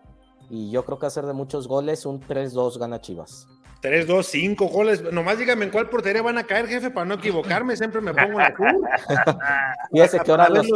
y 0.50 0.70
yo 0.70 0.84
creo 0.84 1.00
que 1.00 1.06
hacer 1.06 1.26
de 1.26 1.32
muchos 1.32 1.70
goles 1.70 2.06
un 2.06 2.20
3-2 2.20 2.78
gana 2.78 3.00
Chivas. 3.00 3.48
3, 3.82 4.06
2, 4.06 4.26
5 4.26 4.68
goles. 4.68 5.02
Nomás 5.14 5.38
dígame 5.38 5.66
en 5.66 5.72
cuál 5.72 5.90
portería 5.90 6.22
van 6.22 6.38
a 6.38 6.44
caer, 6.44 6.68
jefe, 6.68 6.92
para 6.92 7.06
no 7.06 7.16
equivocarme. 7.16 7.76
Siempre 7.78 8.02
me 8.02 8.14
pongo 8.14 8.34
en 8.34 8.38
la 8.38 8.54
cruz. 8.54 8.74
Fíjese 9.92 10.20
que 10.20 10.32
ahora 10.32 10.50
los, 10.50 10.68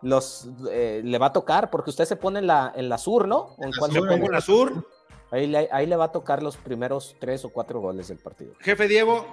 los, 0.00 0.48
eh, 0.70 1.02
le 1.04 1.18
va 1.18 1.26
a 1.26 1.32
tocar 1.32 1.70
porque 1.70 1.90
usted 1.90 2.04
se 2.04 2.16
pone 2.16 2.38
en 2.38 2.46
la, 2.46 2.72
en 2.76 2.88
la 2.88 2.96
sur, 2.96 3.26
¿no? 3.26 3.56
¿En 3.58 3.72
la 3.72 3.76
cuál 3.76 3.90
sur, 3.90 4.00
pone? 4.00 4.12
pongo 4.12 4.26
en 4.26 4.32
la 4.32 4.40
sur. 4.40 4.86
Ahí, 5.32 5.48
le, 5.48 5.68
ahí 5.72 5.86
le 5.86 5.96
va 5.96 6.04
a 6.04 6.12
tocar 6.12 6.42
los 6.42 6.56
primeros 6.56 7.16
tres 7.18 7.44
o 7.44 7.50
cuatro 7.50 7.80
goles 7.80 8.06
del 8.08 8.18
partido. 8.18 8.54
Jefe 8.60 8.86
Diego. 8.86 9.26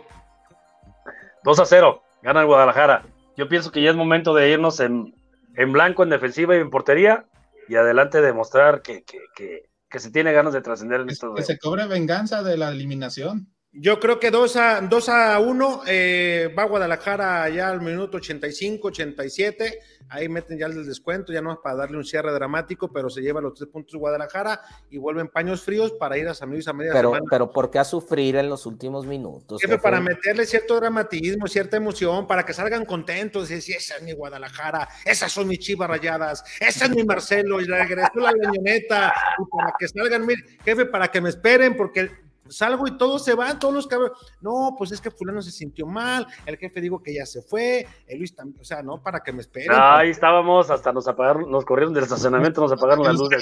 2 1.43 1.59
a 1.59 1.65
0, 1.65 2.01
gana 2.23 2.41
el 2.41 2.47
Guadalajara. 2.47 3.05
Yo 3.37 3.47
pienso 3.47 3.71
que 3.71 3.81
ya 3.81 3.91
es 3.91 3.95
momento 3.95 4.33
de 4.33 4.49
irnos 4.49 4.79
en, 4.79 5.13
en 5.55 5.71
blanco, 5.71 6.03
en 6.03 6.09
defensiva 6.09 6.55
y 6.55 6.59
en 6.59 6.69
portería, 6.69 7.25
y 7.67 7.75
adelante 7.75 8.21
demostrar 8.21 8.81
que, 8.81 9.03
que, 9.03 9.19
que, 9.35 9.69
que 9.89 9.99
se 9.99 10.11
tiene 10.11 10.33
ganas 10.33 10.53
de 10.53 10.61
trascender 10.61 11.01
en 11.01 11.09
estos 11.09 11.35
que 11.35 11.43
se 11.43 11.57
cobre 11.57 11.87
venganza 11.87 12.43
de 12.43 12.57
la 12.57 12.69
eliminación. 12.69 13.50
Yo 13.73 14.01
creo 14.01 14.19
que 14.19 14.31
2 14.31 14.55
a, 14.57 14.81
2 14.81 15.09
a 15.09 15.39
1 15.39 15.83
eh, 15.87 16.53
va 16.57 16.65
Guadalajara 16.65 17.47
ya 17.47 17.69
al 17.69 17.79
minuto 17.79 18.17
85, 18.17 18.89
87. 18.89 19.79
Ahí 20.09 20.27
meten 20.27 20.59
ya 20.59 20.65
el 20.65 20.85
descuento, 20.85 21.31
ya 21.31 21.41
no 21.41 21.53
es 21.53 21.59
para 21.63 21.77
darle 21.77 21.95
un 21.95 22.03
cierre 22.03 22.33
dramático, 22.33 22.91
pero 22.91 23.09
se 23.09 23.21
lleva 23.21 23.39
los 23.39 23.53
tres 23.53 23.69
puntos 23.69 23.95
Guadalajara 23.95 24.59
y 24.89 24.97
vuelven 24.97 25.29
paños 25.29 25.63
fríos 25.63 25.93
para 25.93 26.17
ir 26.17 26.27
a 26.27 26.33
San 26.33 26.49
Luis 26.49 26.67
a 26.67 26.73
media 26.73 26.91
pero, 26.91 27.11
semana. 27.11 27.25
Pero 27.29 27.49
¿por 27.49 27.71
qué 27.71 27.79
a 27.79 27.85
sufrir 27.85 28.35
en 28.35 28.49
los 28.49 28.65
últimos 28.65 29.05
minutos? 29.05 29.61
Jefe, 29.61 29.77
para 29.77 30.01
meterle 30.01 30.45
cierto 30.45 30.75
dramatismo, 30.75 31.47
cierta 31.47 31.77
emoción, 31.77 32.27
para 32.27 32.45
que 32.45 32.53
salgan 32.53 32.83
contentos, 32.83 33.49
y 33.51 33.55
decir, 33.55 33.77
esa 33.77 33.95
es 33.95 34.03
mi 34.03 34.11
Guadalajara, 34.11 34.89
esas 35.05 35.31
son 35.31 35.47
mis 35.47 35.59
chivas 35.59 35.87
rayadas, 35.87 36.43
esa 36.59 36.85
es 36.85 36.91
mi 36.91 37.05
Marcelo, 37.05 37.61
y 37.61 37.63
regresó 37.63 38.19
la 38.19 38.31
leñoneta, 38.37 39.13
y 39.39 39.57
para 39.57 39.73
que 39.79 39.87
salgan, 39.87 40.25
mire, 40.25 40.43
jefe, 40.65 40.85
para 40.87 41.07
que 41.09 41.21
me 41.21 41.29
esperen, 41.29 41.77
porque 41.77 42.30
salgo 42.51 42.87
y 42.87 42.97
todos 42.97 43.23
se 43.23 43.33
van, 43.33 43.59
todos 43.59 43.73
los 43.73 43.87
cabrones. 43.87 44.17
No, 44.41 44.75
pues 44.77 44.91
es 44.91 45.01
que 45.01 45.11
fulano 45.11 45.41
se 45.41 45.51
sintió 45.51 45.85
mal, 45.85 46.27
el 46.45 46.57
jefe 46.57 46.81
digo 46.81 47.01
que 47.01 47.13
ya 47.13 47.25
se 47.25 47.41
fue, 47.41 47.87
el 48.07 48.19
Luis 48.19 48.35
también, 48.35 48.59
o 48.61 48.63
sea, 48.63 48.83
no, 48.83 49.01
para 49.01 49.21
que 49.21 49.31
me 49.31 49.41
esperen. 49.41 49.71
Ahí 49.73 50.09
estábamos, 50.09 50.69
hasta 50.69 50.91
nos 50.91 51.07
apagaron, 51.07 51.49
nos 51.49 51.65
corrieron 51.65 51.93
del 51.93 52.03
estacionamiento, 52.03 52.61
nos 52.61 52.71
apagaron 52.71 53.05
la 53.05 53.13
luz. 53.13 53.29
Del... 53.29 53.41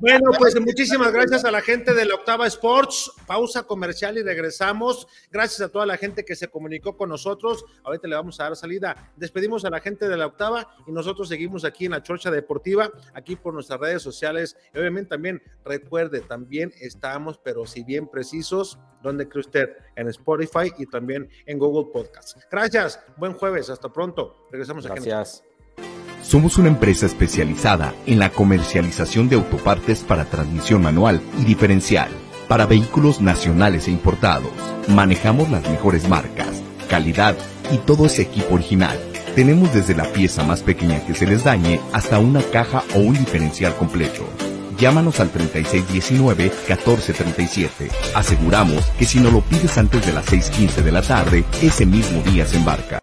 Bueno, 0.00 0.30
pues 0.38 0.58
muchísimas 0.60 1.12
gracias 1.12 1.44
a 1.44 1.50
la 1.50 1.60
gente 1.60 1.92
de 1.94 2.04
la 2.04 2.14
Octava 2.14 2.46
Sports. 2.46 3.10
Pausa 3.26 3.64
comercial 3.64 4.16
y 4.18 4.22
regresamos. 4.22 5.06
Gracias 5.30 5.60
a 5.60 5.70
toda 5.70 5.86
la 5.86 5.96
gente 5.96 6.24
que 6.24 6.36
se 6.36 6.48
comunicó 6.48 6.96
con 6.96 7.08
nosotros. 7.08 7.64
Ahorita 7.84 8.06
le 8.06 8.14
vamos 8.14 8.38
a 8.38 8.44
dar 8.44 8.56
salida. 8.56 9.12
Despedimos 9.16 9.64
a 9.64 9.70
la 9.70 9.80
gente 9.80 10.08
de 10.08 10.16
la 10.16 10.26
Octava 10.26 10.68
y 10.86 10.92
nosotros 10.92 11.28
seguimos 11.28 11.64
aquí 11.64 11.86
en 11.86 11.92
la 11.92 12.02
Chorcha 12.02 12.30
Deportiva, 12.30 12.90
aquí 13.14 13.36
por 13.36 13.54
nuestras 13.54 13.80
redes 13.80 14.02
sociales. 14.02 14.56
Y 14.72 14.78
obviamente 14.78 15.10
también 15.10 15.42
recuerde, 15.64 16.17
también 16.20 16.72
estamos, 16.80 17.38
pero 17.42 17.66
si 17.66 17.84
bien 17.84 18.08
precisos, 18.08 18.78
donde 19.02 19.28
cree 19.28 19.40
usted? 19.40 19.68
En 19.96 20.08
Spotify 20.08 20.72
y 20.78 20.86
también 20.86 21.28
en 21.46 21.58
Google 21.58 21.90
Podcast. 21.92 22.38
Gracias. 22.50 23.00
Buen 23.16 23.34
jueves. 23.34 23.70
Hasta 23.70 23.92
pronto. 23.92 24.46
Regresamos 24.50 24.84
Gracias. 24.84 25.02
aquí. 25.02 25.10
Gracias. 25.10 25.44
Somos 26.22 26.58
una 26.58 26.68
empresa 26.68 27.06
especializada 27.06 27.94
en 28.06 28.18
la 28.18 28.30
comercialización 28.30 29.28
de 29.28 29.36
autopartes 29.36 30.02
para 30.02 30.24
transmisión 30.24 30.82
manual 30.82 31.20
y 31.38 31.44
diferencial 31.44 32.10
para 32.48 32.66
vehículos 32.66 33.20
nacionales 33.20 33.86
e 33.86 33.92
importados. 33.92 34.50
Manejamos 34.88 35.50
las 35.50 35.68
mejores 35.70 36.08
marcas, 36.08 36.62
calidad 36.88 37.36
y 37.70 37.78
todo 37.78 38.06
ese 38.06 38.22
equipo 38.22 38.54
original. 38.54 38.98
Tenemos 39.34 39.72
desde 39.72 39.94
la 39.94 40.04
pieza 40.04 40.42
más 40.42 40.62
pequeña 40.62 41.04
que 41.06 41.14
se 41.14 41.26
les 41.26 41.44
dañe 41.44 41.78
hasta 41.92 42.18
una 42.18 42.42
caja 42.42 42.82
o 42.94 42.98
un 42.98 43.14
diferencial 43.14 43.74
completo. 43.76 44.26
Llámanos 44.78 45.18
al 45.18 45.32
3619-1437. 45.32 47.90
Aseguramos 48.14 48.86
que 48.96 49.06
si 49.06 49.18
no 49.18 49.28
lo 49.28 49.40
pides 49.40 49.76
antes 49.76 50.06
de 50.06 50.12
las 50.12 50.32
6.15 50.32 50.84
de 50.84 50.92
la 50.92 51.02
tarde, 51.02 51.44
ese 51.60 51.84
mismo 51.84 52.22
día 52.22 52.46
se 52.46 52.58
embarca. 52.58 53.00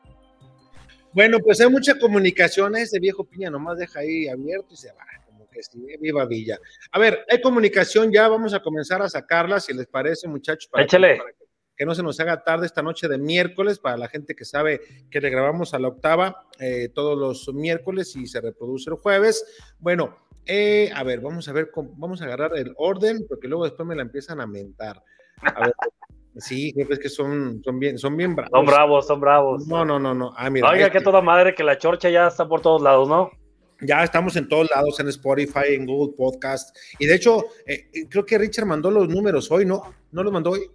Bueno, 1.11 1.39
pues 1.39 1.59
hay 1.59 1.69
mucha 1.69 1.99
comunicación. 1.99 2.77
Ese 2.77 2.97
viejo 2.99 3.25
piña 3.25 3.49
nomás 3.49 3.77
deja 3.77 3.99
ahí 3.99 4.29
abierto 4.29 4.73
y 4.73 4.77
se 4.77 4.93
va. 4.93 5.03
Como 5.25 5.49
que 5.49 5.61
si 5.63 5.85
viva 5.99 6.25
Villa. 6.25 6.57
A 6.93 6.99
ver, 6.99 7.25
hay 7.29 7.41
comunicación 7.41 8.09
ya. 8.09 8.29
Vamos 8.29 8.53
a 8.53 8.61
comenzar 8.61 9.01
a 9.01 9.09
sacarla, 9.09 9.59
si 9.59 9.73
les 9.73 9.87
parece, 9.87 10.29
muchachos. 10.29 10.69
Para 10.71 10.85
Échale. 10.85 11.17
para 11.17 11.31
que, 11.31 11.43
que 11.75 11.85
no 11.85 11.93
se 11.93 12.03
nos 12.03 12.17
haga 12.21 12.41
tarde 12.41 12.67
esta 12.67 12.83
noche 12.83 13.09
de 13.09 13.17
miércoles. 13.17 13.79
Para 13.79 13.97
la 13.97 14.07
gente 14.07 14.33
que 14.33 14.45
sabe 14.45 14.79
que 15.11 15.19
le 15.19 15.29
grabamos 15.29 15.73
a 15.73 15.79
la 15.79 15.89
octava 15.89 16.47
eh, 16.57 16.87
todos 16.95 17.17
los 17.17 17.53
miércoles 17.53 18.15
y 18.15 18.27
se 18.27 18.39
reproduce 18.39 18.89
el 18.89 18.95
jueves. 18.95 19.43
Bueno, 19.79 20.24
eh, 20.45 20.91
a 20.93 21.03
ver, 21.03 21.21
vamos 21.21 21.47
a 21.47 21.53
ver, 21.53 21.71
cómo, 21.71 21.93
vamos 21.97 22.21
a 22.21 22.25
agarrar 22.25 22.55
el 22.57 22.73
orden, 22.77 23.25
porque 23.27 23.47
luego 23.47 23.65
después 23.65 23.87
me 23.87 23.95
la 23.95 24.01
empiezan 24.03 24.39
a 24.41 24.47
mentar. 24.47 25.01
A 25.41 25.65
ver. 25.65 25.73
Sí, 26.37 26.73
jefes 26.75 26.99
que 26.99 27.07
son, 27.07 27.61
son 27.63 27.79
bien, 27.79 27.97
son 27.97 28.17
bien 28.17 28.35
bravos. 28.35 28.51
Son 28.51 28.65
bravos, 28.65 29.07
son 29.07 29.21
bravos. 29.21 29.67
No, 29.67 29.85
no, 29.85 29.97
no, 29.99 30.13
no. 30.13 30.33
Ah, 30.35 30.49
mira, 30.49 30.69
Oiga, 30.69 30.87
este- 30.87 30.97
que 30.97 31.03
toda 31.05 31.21
madre 31.21 31.55
que 31.55 31.63
la 31.63 31.77
chorcha 31.77 32.09
ya 32.09 32.27
está 32.27 32.45
por 32.45 32.59
todos 32.61 32.81
lados, 32.81 33.07
¿no? 33.07 33.31
Ya 33.79 34.03
estamos 34.03 34.35
en 34.35 34.49
todos 34.49 34.69
lados, 34.69 34.99
en 34.99 35.07
Spotify, 35.07 35.73
en 35.75 35.85
Google 35.85 36.13
Podcast. 36.17 36.75
Y 36.99 37.05
de 37.05 37.15
hecho, 37.15 37.45
eh, 37.65 37.87
eh, 37.93 38.09
creo 38.09 38.25
que 38.25 38.37
Richard 38.37 38.65
mandó 38.65 38.91
los 38.91 39.07
números 39.07 39.49
hoy, 39.49 39.65
¿no? 39.65 39.81
¿No 40.11 40.23
los 40.23 40.33
mandó 40.33 40.51
hoy? 40.51 40.69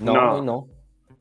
No, 0.00 0.42
No. 0.42 0.68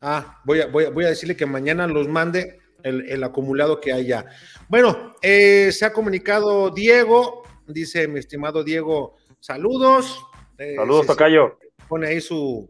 Ah, 0.01 0.39
voy 0.45 0.61
a, 0.61 0.67
voy 0.67 0.85
a, 0.85 0.89
voy 0.89 1.05
a 1.05 1.09
decirle 1.09 1.35
que 1.35 1.45
mañana 1.45 1.85
los 1.87 2.07
mande 2.07 2.59
el, 2.83 3.09
el 3.09 3.23
acumulado 3.23 3.79
que 3.79 3.93
hay 3.93 4.07
ya. 4.07 4.25
Bueno, 4.67 5.13
eh, 5.21 5.71
se 5.71 5.85
ha 5.85 5.93
comunicado 5.93 6.69
Diego, 6.71 7.43
dice 7.67 8.07
mi 8.07 8.19
estimado 8.19 8.63
Diego, 8.63 9.15
saludos. 9.39 10.19
Eh, 10.57 10.75
Saludos, 10.77 11.07
Tocayo. 11.07 11.57
Pone 11.87 12.07
ahí 12.07 12.21
su... 12.21 12.69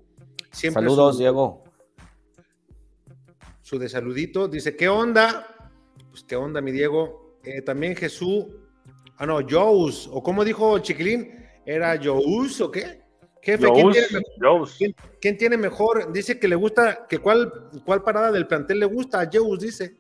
Siempre 0.52 0.82
Saludos, 0.84 1.16
su- 1.16 1.20
Diego. 1.22 1.64
su 3.62 3.78
de 3.80 3.90
saludito. 3.90 4.48
Dice, 4.48 4.76
¿qué 4.76 4.88
onda? 4.90 5.48
Pues, 6.10 6.24
¿qué 6.24 6.36
onda, 6.36 6.62
mi 6.62 6.72
Diego? 6.72 7.38
Eh, 7.44 7.62
también 7.62 7.96
Jesús, 7.96 8.46
ah, 9.18 9.26
no, 9.26 9.40
Jous, 9.48 10.10
o 10.12 10.24
como 10.24 10.44
dijo 10.44 10.80
Chiquilín, 10.80 11.46
¿era 11.66 12.00
Jous 12.02 12.62
o 12.62 12.72
qué? 12.72 13.04
Jefe, 13.42 13.68
¿quién 13.72 13.86
Jous, 13.86 13.94
tiene, 13.94 14.24
mejor, 14.40 14.60
Jous. 14.60 14.76
quién- 14.78 14.96
quién 15.22 15.38
tiene 15.38 15.58
mejor? 15.58 16.12
Dice 16.12 16.40
que 16.40 16.48
le 16.48 16.56
gusta, 16.56 17.06
que 17.08 17.20
cuál, 17.20 17.70
cuál 17.86 18.02
parada 18.02 18.32
del 18.32 18.48
plantel 18.48 18.80
le 18.80 18.86
gusta, 18.88 19.22
a 19.22 19.30
Jous 19.32 19.60
dice. 19.60 19.98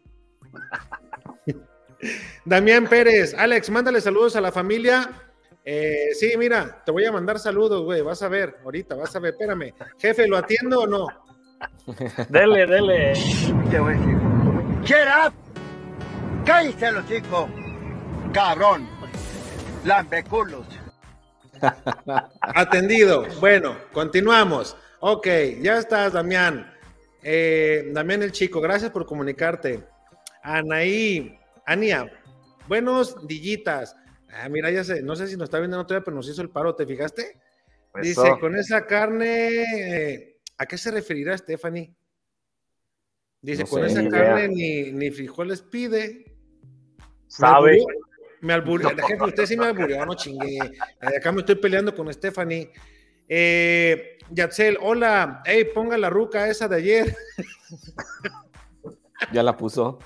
Damián 2.45 2.87
Pérez, 2.87 3.33
Alex, 3.33 3.69
mándale 3.69 4.01
saludos 4.01 4.35
a 4.35 4.41
la 4.41 4.51
familia. 4.51 5.09
Eh, 5.63 6.09
sí, 6.13 6.33
mira, 6.37 6.83
te 6.85 6.91
voy 6.91 7.05
a 7.05 7.11
mandar 7.11 7.39
saludos, 7.39 7.83
güey, 7.83 8.01
vas 8.01 8.21
a 8.21 8.27
ver, 8.27 8.57
ahorita, 8.63 8.95
vas 8.95 9.15
a 9.15 9.19
ver, 9.19 9.33
espérame. 9.33 9.73
Jefe, 9.97 10.27
¿lo 10.27 10.37
atiendo 10.37 10.81
o 10.81 10.87
no? 10.87 11.07
Dele, 12.29 12.67
dele. 12.67 13.13
Te 13.71 13.79
voy 13.79 13.93
a 13.93 13.97
decir. 13.97 14.17
Get 14.85 15.07
up. 15.07 15.33
Cállate 16.45 16.91
los 16.91 17.07
chicos. 17.07 17.49
Cabrón. 18.33 18.87
Lambeculos. 19.83 20.65
Atendido. 22.41 23.25
Bueno, 23.39 23.75
continuamos. 23.91 24.77
Ok, 24.99 25.27
ya 25.61 25.77
estás, 25.77 26.13
Damián. 26.13 26.71
Eh, 27.23 27.89
Damián 27.91 28.21
el 28.21 28.31
chico, 28.31 28.61
gracias 28.61 28.91
por 28.91 29.05
comunicarte. 29.05 29.83
Anaí, 30.43 31.39
Ania, 31.65 32.11
buenos 32.67 33.27
dillitas. 33.27 33.95
Ah, 34.31 34.49
mira, 34.49 34.69
ya 34.69 34.83
sé, 34.83 35.01
no 35.01 35.15
sé 35.15 35.27
si 35.27 35.37
nos 35.37 35.45
está 35.45 35.59
viendo 35.59 35.83
todavía, 35.85 36.03
pero 36.03 36.15
nos 36.15 36.29
hizo 36.29 36.41
el 36.41 36.49
paro, 36.49 36.75
¿te 36.75 36.85
fijaste? 36.85 37.39
Dice, 38.01 38.21
Eso. 38.21 38.39
con 38.39 38.55
esa 38.57 38.85
carne, 38.85 39.47
eh, 39.49 40.37
¿a 40.57 40.65
qué 40.65 40.77
se 40.77 40.91
referirá 40.91 41.37
Stephanie? 41.37 41.95
Dice, 43.41 43.63
No 43.63 43.69
con 43.69 43.81
sé, 43.81 43.87
esa 43.87 44.01
ni 44.01 44.09
carne 44.09 44.47
ni, 44.49 44.91
ni 44.91 45.11
frijoles 45.11 45.61
pide. 45.61 46.35
Sabe. 47.27 47.83
Me 48.41 48.53
alburió, 48.53 48.89
jefe, 48.89 49.23
usted 49.23 49.45
sí 49.45 49.57
me 49.57 49.65
alburió, 49.65 50.05
no 50.05 50.13
chingue. 50.13 50.57
Eh, 50.57 50.71
Acá 51.17 51.31
me 51.31 51.39
estoy 51.39 51.55
peleando 51.55 51.95
con 51.95 52.11
Stephanie. 52.13 52.71
Eh, 53.27 54.19
Yatzel, 54.29 54.77
hola, 54.81 55.41
hey, 55.45 55.69
ponga 55.73 55.97
la 55.97 56.09
ruca 56.09 56.47
esa 56.49 56.67
de 56.67 56.75
ayer. 56.75 57.15
Ya 59.31 59.41
la 59.41 59.55
puso. 59.55 59.99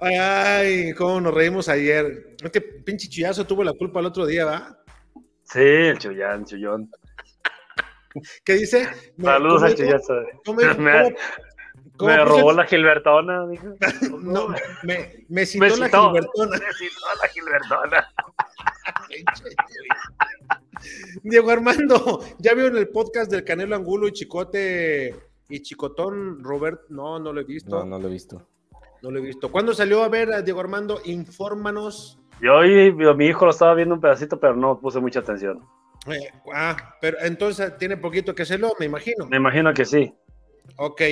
Ay, 0.00 0.92
cómo 0.94 1.20
nos 1.20 1.34
reímos 1.34 1.68
ayer. 1.68 2.36
Este 2.42 2.60
pinche 2.60 3.08
chullazo 3.08 3.46
tuvo 3.46 3.64
la 3.64 3.72
culpa 3.72 4.00
el 4.00 4.06
otro 4.06 4.26
día, 4.26 4.44
¿va? 4.44 4.78
Sí, 5.44 5.60
el 5.60 5.98
chullán, 5.98 6.44
chullón. 6.44 6.90
¿Qué 8.44 8.54
dice? 8.54 8.88
Saludos 9.20 9.54
¿cómo 9.62 9.66
al 9.66 9.74
chullazo. 9.74 10.14
¿Cómo? 10.44 10.60
Me, 10.60 10.74
¿Cómo- 10.74 11.16
cómo 11.96 12.10
me 12.10 12.16
puso 12.18 12.22
el- 12.22 12.26
robó 12.28 12.52
la 12.52 12.66
Gilbertona, 12.66 13.46
dijo. 13.48 13.74
No, 14.22 14.48
me, 14.82 15.24
me 15.28 15.46
citó 15.46 15.64
Me 15.64 15.70
la. 15.76 15.88
Gilbertona. 15.88 16.58
Me 16.58 16.72
citó 16.72 17.06
la 17.22 17.28
Gilbertona. 17.28 18.08
Diego 21.22 21.50
Armando, 21.50 22.20
ya 22.38 22.54
vio 22.54 22.66
en 22.66 22.76
el 22.76 22.88
podcast 22.88 23.30
del 23.30 23.44
Canelo 23.44 23.74
Angulo 23.76 24.06
y 24.08 24.12
Chicote 24.12 25.14
y 25.48 25.60
Chicotón 25.62 26.42
Robert, 26.44 26.82
no, 26.90 27.18
no 27.18 27.32
lo 27.32 27.40
he 27.40 27.44
visto. 27.44 27.78
No, 27.78 27.84
no 27.84 27.98
lo 27.98 28.08
he 28.08 28.10
visto. 28.10 28.46
No 29.04 29.10
lo 29.10 29.18
he 29.18 29.22
visto. 29.22 29.52
¿Cuándo 29.52 29.74
salió 29.74 30.02
a 30.02 30.08
ver 30.08 30.32
a 30.32 30.40
Diego 30.40 30.60
Armando? 30.60 30.98
Infórmanos. 31.04 32.18
Yo 32.40 32.54
hoy 32.54 32.90
mi 32.90 33.26
hijo 33.26 33.44
lo 33.44 33.50
estaba 33.50 33.74
viendo 33.74 33.94
un 33.94 34.00
pedacito, 34.00 34.40
pero 34.40 34.56
no 34.56 34.80
puse 34.80 34.98
mucha 34.98 35.20
atención. 35.20 35.60
Eh, 36.06 36.30
ah, 36.54 36.96
pero 37.02 37.18
entonces 37.20 37.76
tiene 37.76 37.98
poquito 37.98 38.34
que 38.34 38.44
hacerlo, 38.44 38.72
me 38.80 38.86
imagino. 38.86 39.26
Me 39.26 39.36
imagino 39.36 39.74
que 39.74 39.84
sí. 39.84 40.14
Ok. 40.76 41.02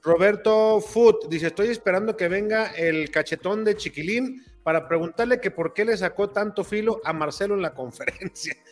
Roberto 0.00 0.80
Foot 0.80 1.28
dice: 1.28 1.48
Estoy 1.48 1.68
esperando 1.68 2.16
que 2.16 2.28
venga 2.28 2.68
el 2.68 3.10
cachetón 3.10 3.62
de 3.62 3.76
Chiquilín 3.76 4.42
para 4.62 4.88
preguntarle 4.88 5.38
que 5.38 5.50
por 5.50 5.74
qué 5.74 5.84
le 5.84 5.98
sacó 5.98 6.30
tanto 6.30 6.64
filo 6.64 7.02
a 7.04 7.12
Marcelo 7.12 7.54
en 7.54 7.62
la 7.62 7.74
conferencia. 7.74 8.56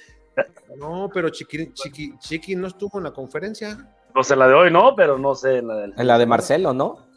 No, 0.79 1.11
pero 1.12 1.29
Chiqui, 1.29 1.75
Chiqui, 1.75 2.16
Chiqui 2.18 2.57
no 2.57 2.68
estuvo 2.68 2.97
en 2.97 3.05
la 3.05 3.11
conferencia. 3.11 3.95
Pues 4.14 4.31
en 4.31 4.39
la 4.39 4.49
de 4.49 4.55
hoy 4.55 4.70
no, 4.70 4.97
pero 4.97 5.18
no 5.18 5.35
sé 5.35 5.59
en 5.59 5.68
la. 5.68 5.85
En 5.85 6.07
la 6.07 6.16
de 6.16 6.25
Marcelo, 6.25 6.73
¿no? 6.73 7.11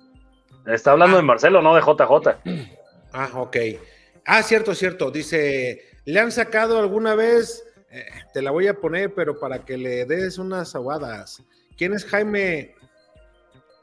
Está 0.68 0.92
hablando 0.92 1.18
de 1.18 1.24
Marcelo, 1.24 1.62
no 1.62 1.76
de 1.76 1.82
JJ. 1.82 2.40
Ah, 3.18 3.30
ok. 3.36 3.56
Ah, 4.26 4.44
cierto, 4.44 4.76
cierto. 4.76 5.10
Dice: 5.10 5.82
¿le 6.04 6.20
han 6.20 6.32
sacado 6.34 6.80
alguna 6.80 7.16
vez 7.16 7.64
Eh, 7.90 8.06
te 8.34 8.42
la 8.42 8.52
voy 8.52 8.68
a 8.68 8.74
poner, 8.74 9.14
pero 9.14 9.40
para 9.40 9.60
que 9.64 9.78
le 9.78 10.04
des 10.06 10.38
unas 10.38 10.76
aguadas. 10.76 11.42
¿Quién 11.78 11.94
es 11.94 12.04
Jaime? 12.04 12.76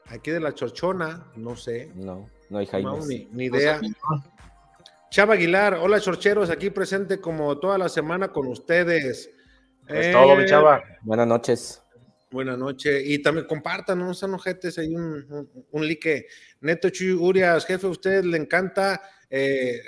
Aquí 0.05 0.29
de 0.29 0.39
la 0.39 0.53
Chorchona, 0.53 1.25
no 1.35 1.55
sé. 1.55 1.89
No, 1.95 2.29
no 2.49 2.59
hay 2.59 2.67
Jaime. 2.67 2.91
No, 2.91 3.03
ni, 3.07 3.27
ni 3.31 3.45
idea. 3.45 3.81
Chava 5.09 5.33
Aguilar, 5.33 5.75
hola 5.75 5.99
chorcheros, 5.99 6.49
aquí 6.51 6.69
presente 6.69 7.19
como 7.19 7.57
toda 7.57 7.77
la 7.79 7.89
semana 7.89 8.27
con 8.27 8.45
ustedes. 8.47 9.31
Es 9.87 10.11
todo, 10.11 10.35
mi 10.35 10.43
Eh, 10.43 10.47
chava. 10.47 10.83
Buenas 11.01 11.27
noches. 11.27 11.82
Buenas 12.33 12.57
noches. 12.57 13.03
Y 13.05 13.19
también 13.19 13.45
compartan, 13.45 13.99
no 13.99 14.11
sean 14.15 14.33
ojetes, 14.33 14.79
hay 14.79 14.95
un, 14.95 15.23
un, 15.31 15.65
un 15.69 15.87
like. 15.87 16.25
Neto 16.61 16.89
Chuy 16.89 17.11
Urias, 17.11 17.63
jefe, 17.65 17.85
a 17.85 17.89
usted 17.91 18.23
le 18.23 18.37
encanta. 18.37 18.99
Eh, 19.29 19.79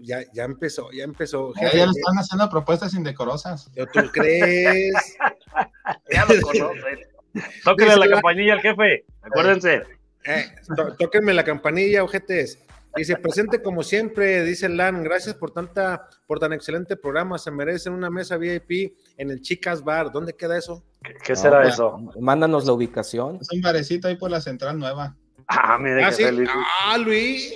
ya, 0.00 0.20
ya 0.32 0.44
empezó, 0.44 0.90
ya 0.90 1.04
empezó. 1.04 1.52
Ya, 1.54 1.68
Jefe, 1.68 1.78
ya 1.78 1.84
le 1.86 1.90
están 1.92 2.16
haciendo 2.18 2.50
propuestas 2.50 2.92
indecorosas. 2.94 3.70
¿Tú 3.92 4.00
crees? 4.12 4.92
Ya 6.12 6.24
lo 6.26 6.40
conocen. 6.40 6.98
Tóquenle 7.64 7.96
la 7.96 8.08
campanilla 8.10 8.52
al 8.54 8.60
jefe. 8.60 9.04
Acuérdense. 9.22 9.82
Eh, 10.24 10.44
tó- 10.76 10.94
tóquenme 10.96 11.32
la 11.34 11.44
campanilla, 11.44 12.02
ojetes. 12.04 12.58
Dice, 12.96 13.16
presente 13.16 13.62
como 13.62 13.84
siempre, 13.84 14.42
dice 14.42 14.68
Lan, 14.68 15.04
gracias 15.04 15.36
por 15.36 15.52
tanta, 15.52 16.08
por 16.26 16.40
tan 16.40 16.52
excelente 16.52 16.96
programa. 16.96 17.38
Se 17.38 17.52
merecen 17.52 17.92
una 17.92 18.10
mesa 18.10 18.36
VIP 18.36 18.96
en 19.20 19.30
el 19.30 19.40
Chicas 19.42 19.82
Bar. 19.84 20.10
¿Dónde 20.12 20.34
queda 20.34 20.56
eso? 20.58 20.82
¿Qué, 21.02 21.14
qué 21.22 21.36
será 21.36 21.62
No, 21.62 21.68
eso? 21.68 21.98
Mándanos 22.20 22.64
la 22.66 22.72
ubicación. 22.72 23.38
Es 23.40 23.50
un 23.52 23.60
barecito 23.60 24.08
ahí 24.08 24.16
por 24.16 24.30
la 24.30 24.40
central 24.40 24.78
nueva. 24.78 25.16
Ah, 25.46 25.78
mire, 25.78 26.04
Ah, 26.04 26.12
sí. 26.12 26.22
jefe 26.22 26.32
Luis. 26.36 26.50
Ah, 26.84 26.98
Luis. 26.98 27.54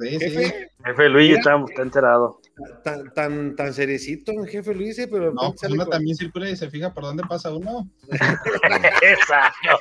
Sí, 0.00 0.18
sí. 0.18 0.52
Jefe, 0.84 1.08
Luis 1.10 1.28
Mira. 1.28 1.40
está, 1.40 1.64
está 1.68 1.82
enterado. 1.82 2.40
tan, 2.84 3.12
tan, 3.12 3.56
tan 3.56 3.74
seriecito, 3.74 4.32
el 4.32 4.48
jefe 4.48 4.74
Luis, 4.74 4.98
eh, 4.98 5.08
pero 5.10 5.32
No, 5.32 5.48
pues 5.50 5.60
sale 5.60 5.74
uno 5.74 5.84
con- 5.84 5.90
también 5.92 6.16
circula 6.16 6.48
y 6.48 6.56
se 6.56 6.70
fija 6.70 6.94
por 6.94 7.04
dónde 7.04 7.22
pasa 7.28 7.52
uno. 7.54 7.88
Exacto. 9.02 9.78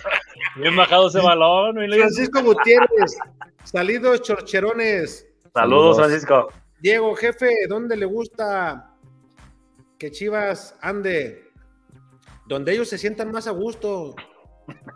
Bien 0.57 0.75
bajado 0.75 1.07
ese 1.07 1.19
balón, 1.21 1.75
Luis. 1.75 1.95
Francisco 2.01 2.43
Gutiérrez, 2.43 3.17
salidos 3.63 4.21
chorcherones. 4.23 5.27
Saludos, 5.53 5.95
Saludos. 5.95 5.97
Francisco. 5.97 6.49
Diego, 6.81 7.15
jefe, 7.15 7.49
¿dónde 7.67 7.95
le 7.97 8.05
gusta 8.05 8.88
que 9.99 10.09
Chivas 10.11 10.75
ande? 10.81 11.51
Donde 12.47 12.71
ellos 12.71 12.89
se 12.89 12.97
sientan 12.97 13.31
más 13.31 13.45
a 13.45 13.51
gusto. 13.51 14.15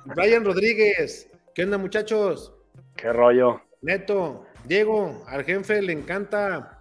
Brian 0.06 0.46
Rodríguez, 0.46 1.30
¿qué 1.54 1.64
onda, 1.64 1.78
muchachos? 1.78 2.54
Qué 2.96 3.12
rollo. 3.12 3.62
Neto, 3.82 4.46
Diego, 4.64 5.24
al 5.28 5.44
jefe 5.44 5.82
le 5.82 5.94
encanta. 5.94 6.80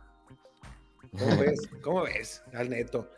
¿Cómo 1.18 1.36
ves? 1.40 1.68
¿Cómo 1.82 2.02
ves 2.04 2.42
al 2.54 2.70
Neto? 2.70 3.10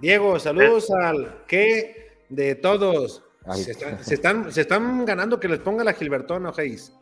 Diego, 0.00 0.38
saludos 0.38 0.90
al 0.90 1.44
que 1.46 2.24
de 2.28 2.56
todos. 2.56 3.22
Se 3.54 3.70
están, 3.70 4.04
se, 4.04 4.14
están, 4.14 4.52
se 4.52 4.62
están 4.62 5.04
ganando 5.06 5.40
que 5.40 5.48
les 5.48 5.60
ponga 5.60 5.84
la 5.84 5.94
Gilbertona, 5.94 6.50
Ojeis. 6.50 6.92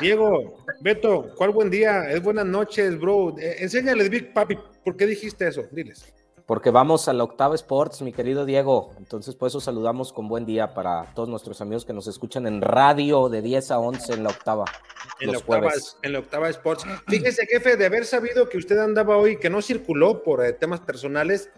Diego, 0.00 0.64
Beto, 0.80 1.34
¿cuál 1.36 1.50
buen 1.50 1.70
día? 1.70 2.10
Es 2.10 2.22
buenas 2.22 2.46
noches, 2.46 2.98
bro. 2.98 3.36
Eh, 3.38 3.56
enséñales, 3.58 4.08
Big 4.08 4.32
Papi, 4.32 4.56
¿por 4.82 4.96
qué 4.96 5.06
dijiste 5.06 5.46
eso? 5.46 5.64
Diles. 5.72 6.14
Porque 6.46 6.70
vamos 6.70 7.08
a 7.08 7.14
la 7.14 7.24
Octava 7.24 7.54
Sports, 7.54 8.02
mi 8.02 8.12
querido 8.12 8.44
Diego. 8.44 8.92
Entonces, 8.98 9.34
por 9.34 9.48
eso 9.48 9.60
saludamos 9.60 10.12
con 10.12 10.28
buen 10.28 10.44
día 10.44 10.74
para 10.74 11.14
todos 11.14 11.28
nuestros 11.28 11.62
amigos 11.62 11.86
que 11.86 11.94
nos 11.94 12.06
escuchan 12.06 12.46
en 12.46 12.60
radio 12.60 13.30
de 13.30 13.40
10 13.40 13.70
a 13.70 13.78
11 13.78 14.12
en 14.12 14.24
la 14.24 14.30
Octava. 14.30 14.64
En 15.20 15.32
la, 15.32 15.38
octava, 15.38 15.60
jueves. 15.60 15.96
en 16.02 16.12
la 16.12 16.18
octava 16.18 16.50
Sports. 16.50 16.84
Fíjese, 17.08 17.46
jefe, 17.46 17.76
de 17.76 17.86
haber 17.86 18.04
sabido 18.04 18.48
que 18.48 18.58
usted 18.58 18.78
andaba 18.78 19.16
hoy, 19.16 19.38
que 19.38 19.48
no 19.48 19.62
circuló 19.62 20.22
por 20.22 20.44
eh, 20.44 20.52
temas 20.52 20.80
personales, 20.80 21.50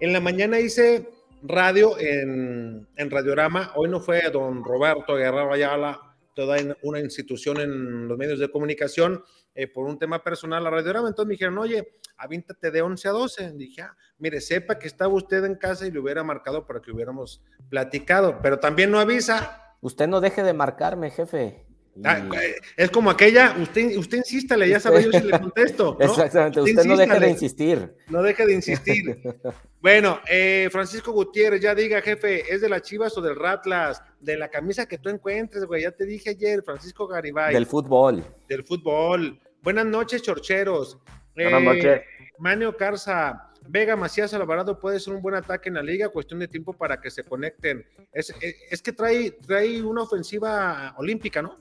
en 0.00 0.12
la 0.12 0.20
mañana 0.20 0.58
hice 0.58 1.08
radio 1.42 1.96
en, 1.98 2.88
en 2.96 3.10
Radiorama. 3.10 3.72
Hoy 3.76 3.88
no 3.88 4.00
fue 4.00 4.22
don 4.30 4.64
Roberto 4.64 5.14
Guerrero 5.14 5.52
Ayala, 5.52 6.00
toda 6.34 6.56
una 6.82 6.98
institución 7.00 7.60
en 7.60 8.08
los 8.08 8.18
medios 8.18 8.38
de 8.38 8.50
comunicación, 8.50 9.22
eh, 9.54 9.66
por 9.66 9.86
un 9.86 9.98
tema 9.98 10.22
personal 10.22 10.66
a 10.66 10.70
Radiorama. 10.70 11.08
Entonces 11.08 11.28
me 11.28 11.32
dijeron, 11.32 11.58
oye, 11.58 11.98
avíntate 12.16 12.70
de 12.70 12.82
11 12.82 13.08
a 13.08 13.12
12. 13.12 13.52
Dije, 13.52 13.82
ah, 13.82 13.96
mire, 14.18 14.40
sepa 14.40 14.78
que 14.78 14.86
estaba 14.86 15.12
usted 15.12 15.44
en 15.44 15.56
casa 15.56 15.86
y 15.86 15.90
le 15.90 15.98
hubiera 15.98 16.22
marcado 16.22 16.66
para 16.66 16.80
que 16.80 16.90
hubiéramos 16.90 17.42
platicado, 17.68 18.40
pero 18.42 18.58
también 18.58 18.90
no 18.90 18.98
avisa. 18.98 19.76
Usted 19.80 20.06
no 20.06 20.20
deje 20.20 20.42
de 20.42 20.52
marcarme, 20.52 21.10
jefe. 21.10 21.66
Ah, 22.04 22.26
eh, 22.42 22.54
es 22.76 22.90
como 22.90 23.10
aquella, 23.10 23.54
usted, 23.60 23.96
usted 23.98 24.18
insístale, 24.18 24.66
ya 24.68 24.80
sabe 24.80 25.04
yo 25.04 25.12
si 25.12 25.20
le 25.26 25.38
contesto. 25.38 25.96
¿no? 26.00 26.04
Exactamente, 26.06 26.60
usted 26.62 26.84
no 26.84 26.94
insístale, 26.94 27.26
de 27.26 27.30
insistir. 27.32 27.94
No 28.08 28.22
deje 28.22 28.46
de 28.46 28.52
insistir. 28.54 29.18
bueno, 29.80 30.18
eh, 30.26 30.68
Francisco 30.72 31.12
Gutiérrez, 31.12 31.60
ya 31.60 31.74
diga, 31.74 32.00
jefe, 32.00 32.50
¿es 32.52 32.62
de 32.62 32.68
las 32.70 32.80
Chivas 32.82 33.16
o 33.18 33.20
del 33.20 33.36
Ratlas? 33.36 34.02
De 34.20 34.36
la 34.38 34.48
camisa 34.48 34.86
que 34.86 34.96
tú 34.98 35.10
encuentres, 35.10 35.64
güey, 35.64 35.82
ya 35.82 35.90
te 35.90 36.06
dije 36.06 36.30
ayer, 36.30 36.62
Francisco 36.62 37.06
Garibay. 37.06 37.52
Del 37.52 37.66
fútbol. 37.66 38.24
del 38.48 38.64
fútbol. 38.64 39.38
Buenas 39.62 39.84
noches, 39.86 40.22
chorcheros. 40.22 40.98
Buenas 41.34 41.60
Eh, 41.60 41.64
noches. 41.64 42.00
Manio 42.38 42.74
Carza, 42.76 43.50
Vega 43.68 43.94
Macías 43.96 44.32
Alvarado 44.34 44.78
puede 44.80 44.98
ser 44.98 45.12
un 45.14 45.22
buen 45.22 45.34
ataque 45.34 45.68
en 45.68 45.74
la 45.76 45.82
liga, 45.82 46.08
cuestión 46.08 46.40
de 46.40 46.48
tiempo 46.48 46.72
para 46.72 47.00
que 47.00 47.10
se 47.10 47.22
conecten. 47.22 47.84
Es, 48.12 48.30
es- 48.40 48.56
es 48.70 48.82
que 48.82 48.92
trae, 48.92 49.30
trae 49.46 49.82
una 49.82 50.02
ofensiva 50.02 50.94
olímpica, 50.96 51.42
¿no? 51.42 51.56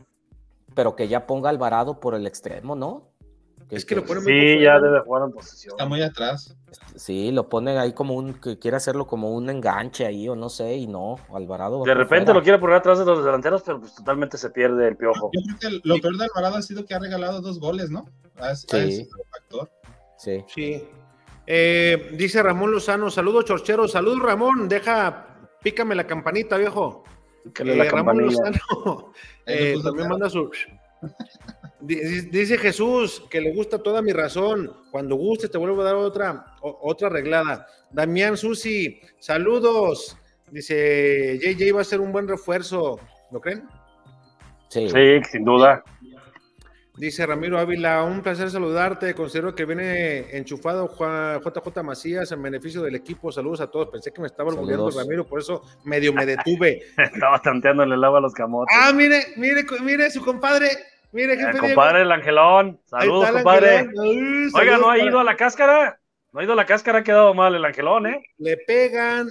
Pero 0.76 0.95
que 0.95 1.07
ya 1.07 1.26
ponga 1.28 1.49
Alvarado 1.49 1.99
por 1.99 2.15
el 2.15 2.26
extremo, 2.28 2.76
¿no? 2.76 3.09
Es 3.69 3.86
que 3.86 3.95
lo 3.95 4.03
pone 4.03 4.19
muy 4.19 4.34
Sí, 4.34 4.59
ya 4.63 4.80
debe 4.82 4.99
jugar 4.99 5.24
en 5.24 5.32
posesión. 5.32 5.74
Está 5.76 5.86
muy 5.86 6.01
atrás. 6.01 6.57
Sí, 6.97 7.32
lo 7.32 7.47
pone 7.47 7.78
ahí 7.80 7.93
como 7.93 8.15
un, 8.15 8.34
que 8.34 8.59
quiere 8.59 8.76
hacerlo 8.76 9.07
como 9.07 9.32
un 9.34 9.49
enganche 9.49 10.05
ahí, 10.05 10.28
o 10.28 10.36
no 10.36 10.49
sé, 10.49 10.76
y 10.76 10.88
no, 10.88 11.15
Alvarado. 11.34 11.80
va 11.80 11.86
De 11.86 11.93
repente 11.93 12.26
fuera. 12.26 12.39
lo 12.39 12.43
quiere 12.43 12.59
poner 12.59 12.76
atrás 12.78 12.99
de 12.99 13.05
los 13.05 13.24
delanteros, 13.24 13.61
pero 13.65 13.80
pues 13.80 13.95
totalmente 13.95 14.38
se 14.38 14.49
pierde 14.49 14.89
el 14.89 14.97
piojo. 14.97 15.30
Yo 15.34 15.41
creo 15.57 15.80
que 15.82 15.88
lo 15.88 15.95
peor 16.01 16.17
de 16.17 16.26
Alvarado 16.26 16.57
ha 16.57 16.61
sido 16.61 16.86
que 16.86 16.93
ha 16.95 16.99
regalado 16.99 17.39
dos 17.39 17.59
goles, 17.61 17.89
¿no? 17.89 18.05
Ha, 18.41 18.49
ha 18.49 18.55
Sí. 18.55 18.91
sido 18.91 19.17
un 19.17 19.30
factor. 19.30 19.69
Sí. 20.17 20.43
Sí. 20.47 20.88
Eh, 21.47 22.11
dice 22.17 22.43
Ramón 22.43 22.72
Lozano, 22.72 23.09
saludos 23.09 23.45
chorcheros, 23.45 23.93
saludos 23.93 24.19
Ramón, 24.22 24.67
deja, 24.67 25.28
pícame 25.63 25.95
la 25.95 26.05
campanita, 26.05 26.57
viejo. 26.57 27.03
Pícale 27.44 27.74
Eh, 27.74 27.76
la 27.78 27.84
Ramón 27.86 28.18
campanilla. 28.18 28.50
Lozano 28.50 29.14
eh, 29.46 29.76
también 29.84 30.08
manda 30.10 30.30
su... 30.30 30.50
Di- 31.80 32.22
Dice 32.30 32.58
Jesús 32.58 33.24
que 33.30 33.42
le 33.42 33.52
gusta 33.54 33.82
toda 33.82 34.02
mi 34.02 34.12
razón. 34.14 34.72
Cuando 34.92 35.16
guste 35.16 35.50
te 35.50 35.58
vuelvo 35.58 35.82
a 35.82 35.86
dar 35.86 35.96
otra, 35.96 36.46
o- 36.62 36.80
otra 36.84 37.08
arreglada. 37.08 37.66
Damián 37.89 38.38
Susi, 38.38 39.02
saludos. 39.20 40.18
Dice 40.52 41.39
JJ 41.42 41.74
va 41.76 41.82
a 41.82 41.86
ser 41.86 42.00
un 42.02 42.12
buen 42.12 42.28
refuerzo. 42.28 43.00
¿Lo 43.32 43.39
creen? 43.42 43.68
Sí. 44.68 44.88
Sí, 44.89 45.20
sin 45.32 45.44
duda. 45.44 45.84
Dice 46.98 47.26
Ramiro 47.26 47.58
Ávila, 47.58 48.04
un 48.04 48.22
placer 48.22 48.52
saludarte. 48.52 49.14
Considero 49.16 49.56
que 49.56 49.66
viene 49.66 50.36
enchufado 50.38 50.88
Juan- 50.89 51.39
JJ 51.42 51.84
Macías 51.84 52.32
en 52.32 52.42
beneficio 52.44 52.82
del 52.82 52.96
equipo. 52.96 53.32
Saludos 53.32 53.62
a 53.62 53.68
todos. 53.72 53.88
Pensé 53.89 54.12
que 54.12 54.20
me 54.22 54.28
estaba 54.28 54.50
orgulloso 54.50 54.92
Saludos. 54.92 54.96
Ramiro, 54.98 55.26
por 55.26 55.39
eso 55.39 55.64
medio 55.86 56.12
me 56.14 56.26
detuve. 56.26 56.82
Estaba 56.98 57.42
tanteándole 57.42 57.96
el 57.96 58.04
agua 58.04 58.20
a 58.20 58.22
los 58.22 58.34
camotes. 58.34 58.76
ah, 58.80 58.92
mire, 58.94 59.24
mire, 59.38 59.66
mire 59.84 60.12
su 60.12 60.24
compadre. 60.24 60.70
Mire, 61.14 61.36
jefe 61.38 61.50
Eh, 61.50 61.52
Diego. 61.54 61.68
compadre, 61.68 62.02
el 62.04 62.12
Angelón. 62.12 62.80
Saludos, 62.86 63.28
el 63.30 63.34
compadre. 63.36 63.78
Angelón. 63.80 64.08
Ay, 64.08 64.50
Oiga, 64.62 64.78
¿no 64.78 64.89
ha 64.89 64.98
ido 65.00 65.20
a 65.20 65.24
la 65.24 65.36
cáscara? 65.38 65.98
No 66.34 66.39
ha 66.39 66.44
ido 66.44 66.54
a 66.54 66.56
la 66.58 66.66
cáscara, 66.66 67.00
ha 67.00 67.04
quedado 67.04 67.34
mal 67.34 67.54
el 67.56 67.66
Angelón, 67.66 68.08
¿eh? 68.08 68.22
Le 68.38 68.58
pegan, 68.58 69.30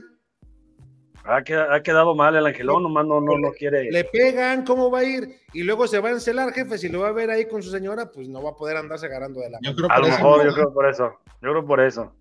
Ha 1.25 1.43
quedado, 1.43 1.73
ha 1.75 1.83
quedado 1.83 2.14
mal 2.14 2.35
el 2.35 2.47
Angelón, 2.47 2.83
nomás 2.83 3.07
no, 3.07 3.21
no, 3.21 3.39
no 3.39 3.53
quiere. 3.53 3.91
le 3.91 4.05
pegan, 4.05 4.64
¿cómo 4.64 4.91
va 4.91 5.01
a 5.01 5.05
ir? 5.05 5.37
Y 5.53 5.62
luego 5.64 5.87
se 5.87 5.99
va 6.01 6.09
a 6.09 6.12
encelar, 6.12 6.53
jefe. 6.53 6.79
Si 6.79 6.89
lo 6.89 7.01
va 7.01 7.09
a 7.09 7.12
ver 7.12 7.31
ahí 7.31 7.47
con 7.47 7.62
su 7.62 7.71
señora, 7.71 8.11
pues 8.11 8.29
no 8.29 8.43
va 8.43 8.51
a 8.51 8.57
poder 8.57 8.77
andarse 8.79 9.07
agarrando 9.07 9.41
de 9.41 9.51
la 9.51 9.59
Yo 9.62 9.73
mano. 9.73 9.77
creo 9.77 9.91
A 9.91 9.95
por 9.97 10.01
lo 10.03 10.09
eso 10.09 10.16
mejor, 10.16 10.39
no- 10.39 10.45
yo 10.45 10.55
creo 10.55 10.73
por 10.75 10.89
eso. 10.89 11.05
Yo 11.43 11.51
creo 11.51 11.66
por 11.66 11.81
eso. 11.81 12.12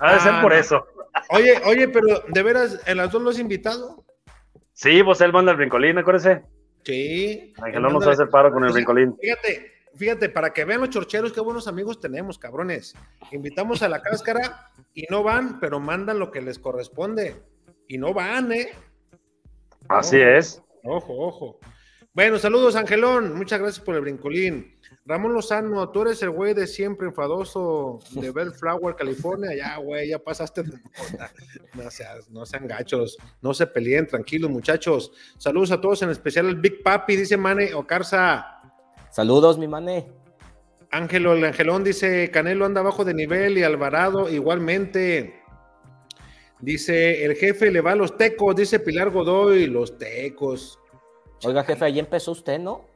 Ha 0.00 0.14
de 0.14 0.20
ser 0.20 0.32
Ah, 0.34 0.42
por 0.42 0.52
no. 0.52 0.58
eso. 0.58 0.86
Oye, 1.30 1.54
oye, 1.66 1.88
pero 1.88 2.22
de 2.28 2.42
veras, 2.42 2.80
¿en 2.86 2.96
las 2.96 3.12
dos 3.12 3.22
los 3.22 3.38
invitado? 3.38 4.04
Sí, 4.72 5.02
pues 5.04 5.20
él 5.20 5.32
manda 5.32 5.52
el 5.52 5.58
brincolín, 5.58 5.98
acuérdese. 5.98 6.42
Sí. 6.84 7.52
El 7.58 7.64
Angelón 7.64 7.92
nos 7.92 8.06
hace 8.08 8.26
paro 8.26 8.50
con 8.52 8.64
el 8.64 8.72
brincolín. 8.72 9.16
Fíjate, 9.20 9.70
fíjate, 9.94 10.28
para 10.30 10.52
que 10.52 10.64
vean 10.64 10.80
los 10.80 10.90
chorcheros, 10.90 11.32
qué 11.32 11.40
buenos 11.40 11.68
amigos 11.68 12.00
tenemos, 12.00 12.38
cabrones. 12.38 12.94
Invitamos 13.30 13.82
a 13.82 13.88
la 13.88 14.02
cáscara 14.02 14.70
y 14.94 15.06
no 15.10 15.22
van, 15.22 15.60
pero 15.60 15.78
mandan 15.78 16.18
lo 16.18 16.30
que 16.32 16.40
les 16.42 16.58
corresponde. 16.58 17.36
Y 17.92 17.98
no 17.98 18.14
van, 18.14 18.50
¿eh? 18.52 18.70
Así 19.86 20.18
es. 20.18 20.62
Ojo, 20.82 21.14
ojo. 21.26 21.58
Bueno, 22.14 22.38
saludos, 22.38 22.74
Angelón. 22.74 23.36
Muchas 23.36 23.60
gracias 23.60 23.84
por 23.84 23.94
el 23.94 24.00
brincolín. 24.00 24.78
Ramón 25.04 25.34
Lozano, 25.34 25.90
tú 25.90 26.00
eres 26.00 26.22
el 26.22 26.30
güey 26.30 26.54
de 26.54 26.66
siempre 26.66 27.06
enfadoso 27.06 27.98
de 28.12 28.30
Bellflower, 28.30 28.94
California. 28.96 29.54
Ya, 29.54 29.76
güey, 29.76 30.08
ya 30.08 30.18
pasaste 30.18 30.62
de. 30.62 30.72
No, 31.74 31.90
seas- 31.90 32.30
no 32.30 32.46
sean 32.46 32.66
gachos, 32.66 33.18
no 33.42 33.52
se 33.52 33.66
peleen, 33.66 34.06
tranquilos, 34.06 34.50
muchachos. 34.50 35.12
Saludos 35.36 35.70
a 35.72 35.80
todos, 35.80 36.00
en 36.02 36.08
especial 36.08 36.46
al 36.48 36.56
Big 36.56 36.82
Papi, 36.82 37.14
dice 37.16 37.36
Mane 37.36 37.74
Ocarza. 37.74 38.62
Saludos, 39.10 39.58
mi 39.58 39.68
mané. 39.68 40.06
Ángelo, 40.90 41.34
el 41.34 41.44
Angelón 41.44 41.84
dice, 41.84 42.30
Canelo 42.30 42.64
anda 42.64 42.80
abajo 42.80 43.04
de 43.04 43.12
nivel 43.12 43.58
y 43.58 43.62
Alvarado 43.64 44.30
igualmente. 44.30 45.41
Dice, 46.62 47.24
el 47.24 47.34
jefe 47.34 47.70
le 47.70 47.80
va 47.80 47.92
a 47.92 47.96
los 47.96 48.16
tecos, 48.16 48.54
dice 48.56 48.78
Pilar 48.78 49.10
Godoy, 49.10 49.66
los 49.66 49.98
tecos. 49.98 50.78
Oiga, 51.44 51.64
jefe, 51.64 51.84
ahí 51.84 51.98
empezó 51.98 52.30
usted, 52.30 52.58
¿no? 52.60 52.86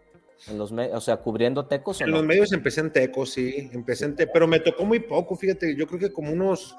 En 0.48 0.56
los 0.56 0.70
o 0.70 1.00
sea, 1.00 1.16
cubriendo 1.16 1.66
tecos. 1.66 2.00
¿o 2.00 2.04
En 2.04 2.10
no? 2.10 2.18
los 2.18 2.26
medios 2.26 2.52
empecé 2.52 2.80
en 2.80 2.92
tecos, 2.92 3.30
sí, 3.32 3.68
empecé 3.72 4.04
en 4.04 4.14
te- 4.14 4.28
pero 4.28 4.46
me 4.46 4.60
tocó 4.60 4.84
muy 4.84 5.00
poco, 5.00 5.34
fíjate, 5.34 5.74
yo 5.76 5.86
creo 5.88 5.98
que 5.98 6.12
como 6.12 6.32
unos, 6.32 6.76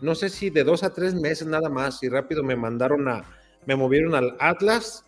no 0.00 0.14
sé 0.14 0.28
si 0.28 0.50
de 0.50 0.62
dos 0.62 0.84
a 0.84 0.92
tres 0.94 1.14
meses 1.14 1.48
nada 1.48 1.68
más, 1.68 2.00
y 2.04 2.08
rápido 2.08 2.44
me 2.44 2.54
mandaron 2.54 3.08
a, 3.08 3.24
me 3.66 3.74
movieron 3.74 4.14
al 4.14 4.36
Atlas, 4.38 5.04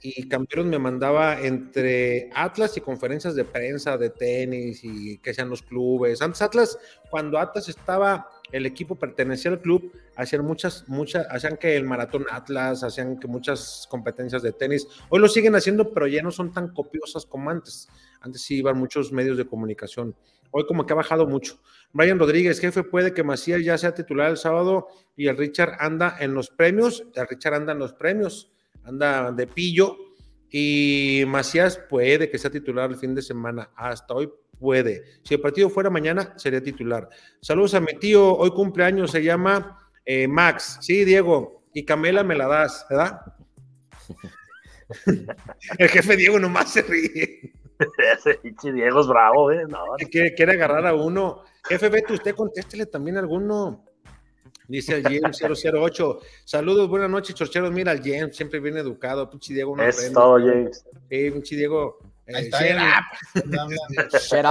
y 0.00 0.26
Campeones 0.28 0.70
me 0.70 0.78
mandaba 0.78 1.38
entre 1.42 2.28
Atlas 2.34 2.76
y 2.76 2.80
conferencias 2.80 3.34
de 3.36 3.44
prensa, 3.44 3.96
de 3.98 4.10
tenis, 4.10 4.80
y 4.82 5.18
que 5.18 5.32
sean 5.34 5.48
los 5.50 5.62
clubes. 5.62 6.22
Antes 6.22 6.42
Atlas, 6.42 6.78
cuando 7.10 7.38
Atlas 7.38 7.68
estaba, 7.68 8.28
el 8.52 8.66
equipo 8.66 8.96
pertenecía 8.96 9.50
al 9.50 9.60
club, 9.60 9.92
hacían 10.14 10.44
muchas, 10.44 10.88
muchas, 10.88 11.26
hacían 11.30 11.56
que 11.56 11.74
el 11.74 11.84
maratón 11.84 12.26
Atlas, 12.30 12.84
hacían 12.84 13.18
que 13.18 13.26
muchas 13.26 13.86
competencias 13.90 14.42
de 14.42 14.52
tenis. 14.52 14.86
Hoy 15.08 15.20
lo 15.20 15.28
siguen 15.28 15.54
haciendo, 15.54 15.92
pero 15.92 16.06
ya 16.06 16.22
no 16.22 16.30
son 16.30 16.52
tan 16.52 16.68
copiosas 16.72 17.26
como 17.26 17.50
antes. 17.50 17.88
Antes 18.20 18.42
sí 18.42 18.56
iban 18.58 18.78
muchos 18.78 19.10
medios 19.10 19.36
de 19.38 19.46
comunicación. 19.46 20.14
Hoy 20.50 20.66
como 20.66 20.84
que 20.84 20.92
ha 20.92 20.96
bajado 20.96 21.26
mucho. 21.26 21.58
Brian 21.94 22.18
Rodríguez, 22.18 22.60
jefe, 22.60 22.82
puede 22.82 23.14
que 23.14 23.24
Macías 23.24 23.64
ya 23.64 23.78
sea 23.78 23.94
titular 23.94 24.30
el 24.30 24.36
sábado 24.36 24.86
y 25.16 25.28
el 25.28 25.36
Richard 25.36 25.76
anda 25.80 26.16
en 26.20 26.34
los 26.34 26.50
premios. 26.50 27.04
El 27.14 27.26
Richard 27.26 27.54
anda 27.54 27.72
en 27.72 27.78
los 27.78 27.94
premios, 27.94 28.52
anda 28.84 29.32
de 29.32 29.46
pillo. 29.46 29.96
Y 30.50 31.24
Macías 31.26 31.80
puede 31.88 32.28
que 32.28 32.36
sea 32.36 32.50
titular 32.50 32.90
el 32.90 32.96
fin 32.96 33.14
de 33.14 33.22
semana. 33.22 33.70
Hasta 33.74 34.12
hoy 34.12 34.30
puede. 34.62 35.02
Si 35.24 35.34
el 35.34 35.40
partido 35.40 35.68
fuera 35.68 35.90
mañana, 35.90 36.32
sería 36.36 36.62
titular. 36.62 37.08
Saludos 37.40 37.74
a 37.74 37.80
mi 37.80 37.98
tío. 37.98 38.34
Hoy 38.36 38.50
cumpleaños, 38.52 39.10
se 39.10 39.22
llama 39.22 39.90
eh, 40.06 40.28
Max. 40.28 40.78
Sí, 40.80 41.04
Diego. 41.04 41.64
Y 41.74 41.84
Camela 41.84 42.22
me 42.22 42.36
la 42.36 42.46
das, 42.46 42.86
¿verdad? 42.88 43.20
el 45.78 45.88
jefe 45.88 46.16
Diego 46.16 46.38
nomás 46.38 46.72
se 46.72 46.82
ríe. 46.82 47.52
Ese 48.16 48.34
pinche 48.34 48.72
Diego 48.72 49.00
es 49.00 49.08
bravo, 49.08 49.50
¿eh? 49.50 49.64
No, 49.68 49.84
quiere, 50.10 50.34
quiere 50.34 50.52
agarrar 50.52 50.86
a 50.86 50.94
uno. 50.94 51.42
Jefe 51.64 51.88
Beto, 51.88 52.14
usted 52.14 52.34
contéstele 52.34 52.86
también 52.86 53.16
a 53.16 53.20
alguno. 53.20 53.84
Dice 54.68 54.94
el 54.94 55.02
James 55.02 55.40
008. 55.42 56.20
Saludos, 56.44 56.88
buenas 56.88 57.10
noches, 57.10 57.34
chorcheros. 57.34 57.72
Mira, 57.72 57.92
el 57.92 58.00
James 58.00 58.36
siempre 58.36 58.60
bien 58.60 58.76
educado. 58.76 59.28
Pinche 59.28 59.54
Diego. 59.54 59.76
no 59.76 59.82
es 59.82 59.96
aprende. 59.96 60.14
todo, 60.14 60.38
James. 60.38 60.84
Sí, 61.10 61.30
pinche 61.30 61.56
Diego. 61.56 61.98
Eh, 62.26 62.32
Ahí 62.36 62.44
está 62.44 62.58
shut 62.60 62.70
él. 62.70 62.78
up. 62.78 64.18
Shut. 64.18 64.44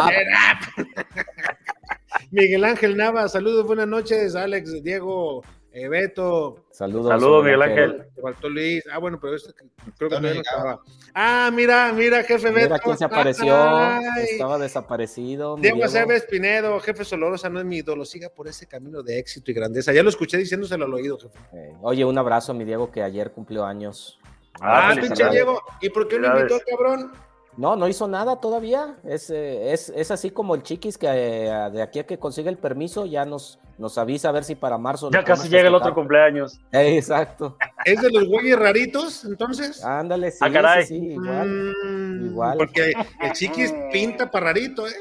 Miguel 2.32 2.63
Ángel 2.65 2.97
Nava, 2.97 3.28
saludos, 3.28 3.65
buenas 3.65 3.88
noches. 3.88 4.36
Alex, 4.36 4.84
Diego, 4.84 5.41
eh, 5.72 5.88
Beto. 5.88 6.65
Saludos. 6.72 7.07
Saludos, 7.09 7.43
Miguel 7.45 7.61
Ángel. 7.61 8.07
Faltó 8.22 8.49
Luis. 8.49 8.84
Ah, 8.91 8.97
bueno, 8.99 9.17
pero 9.19 9.36
este 9.36 9.53
creo 9.97 10.09
que 10.09 10.19
no 10.19 10.28
estaba. 10.28 10.82
Ah, 11.13 11.49
mira, 11.53 11.91
mira, 11.93 12.24
jefe 12.24 12.51
Beto. 12.51 12.67
Mira 12.67 12.80
quién 12.80 12.97
se 12.97 13.05
apareció. 13.05 13.55
Ay. 13.55 14.03
Estaba 14.32 14.57
desaparecido. 14.57 15.55
Diego. 15.57 15.84
Aceves 15.84 16.24
Pinedo, 16.26 16.80
jefe 16.80 17.03
Solorosa, 17.05 17.49
no 17.49 17.59
es 17.59 17.65
mi 17.65 17.78
ídolo, 17.78 18.05
siga 18.05 18.30
por 18.30 18.47
ese 18.47 18.67
camino 18.67 19.01
de 19.03 19.19
éxito 19.19 19.51
y 19.51 19.53
grandeza. 19.53 19.93
Ya 19.93 20.03
lo 20.03 20.09
escuché 20.09 20.38
diciéndoselo 20.38 20.86
al 20.86 20.93
oído, 20.93 21.17
jefe. 21.17 21.38
Eh, 21.53 21.74
oye, 21.82 22.05
un 22.05 22.17
abrazo 22.17 22.51
a 22.51 22.55
mi 22.55 22.65
Diego 22.65 22.91
que 22.91 23.01
ayer 23.03 23.32
cumplió 23.32 23.65
años. 23.65 24.19
Ah, 24.59 24.89
Ah, 24.91 24.95
pinche. 24.99 25.30
Diego, 25.30 25.61
¿y 25.82 25.89
por 25.89 26.07
qué 26.07 26.15
Felicidades. 26.17 26.51
invitó, 26.51 26.65
cabrón? 26.69 27.11
No, 27.58 27.76
no 27.76 27.88
hizo 27.88 28.08
nada 28.08 28.39
todavía. 28.39 28.95
Es, 29.04 29.30
eh, 29.30 29.74
es, 29.74 29.89
es 29.89 30.10
así 30.10 30.32
como 30.32 30.56
el 30.56 30.64
chiquis 30.64 30.97
que 30.97 31.08
eh, 31.10 31.70
de 31.72 31.82
aquí 31.82 31.99
a 31.99 32.06
que 32.06 32.18
consiga 32.18 32.49
el 32.49 32.58
permiso 32.58 33.06
ya 33.06 33.26
nos, 33.26 33.60
nos 33.78 33.97
avisa 33.97 34.30
a 34.30 34.32
ver 34.32 34.45
si 34.45 34.56
para 34.56 34.78
marzo. 34.78 35.10
Ya 35.12 35.24
casi 35.24 35.49
llega 35.49 35.68
el 35.68 35.76
otro 35.76 35.93
cumpleaños. 35.93 36.60
Eh, 36.72 36.97
exacto. 36.97 37.58
¿Es 37.84 38.02
de 38.02 38.10
los 38.10 38.26
güeyes 38.28 38.58
raritos, 38.58 39.26
entonces? 39.26 39.84
Ándale, 39.84 40.32
sí, 40.32 40.38
Ah, 40.41 40.49
caray. 40.52 40.86
sí, 40.86 40.97
sí, 40.99 41.06
igual. 41.08 41.74
Mm, 41.84 42.26
igual. 42.28 42.58
Porque 42.58 42.93
el 43.22 43.32
chiquis 43.34 43.74
pinta 43.91 44.32
para 44.32 44.47
rarito, 44.47 44.88
¿eh? 44.88 44.93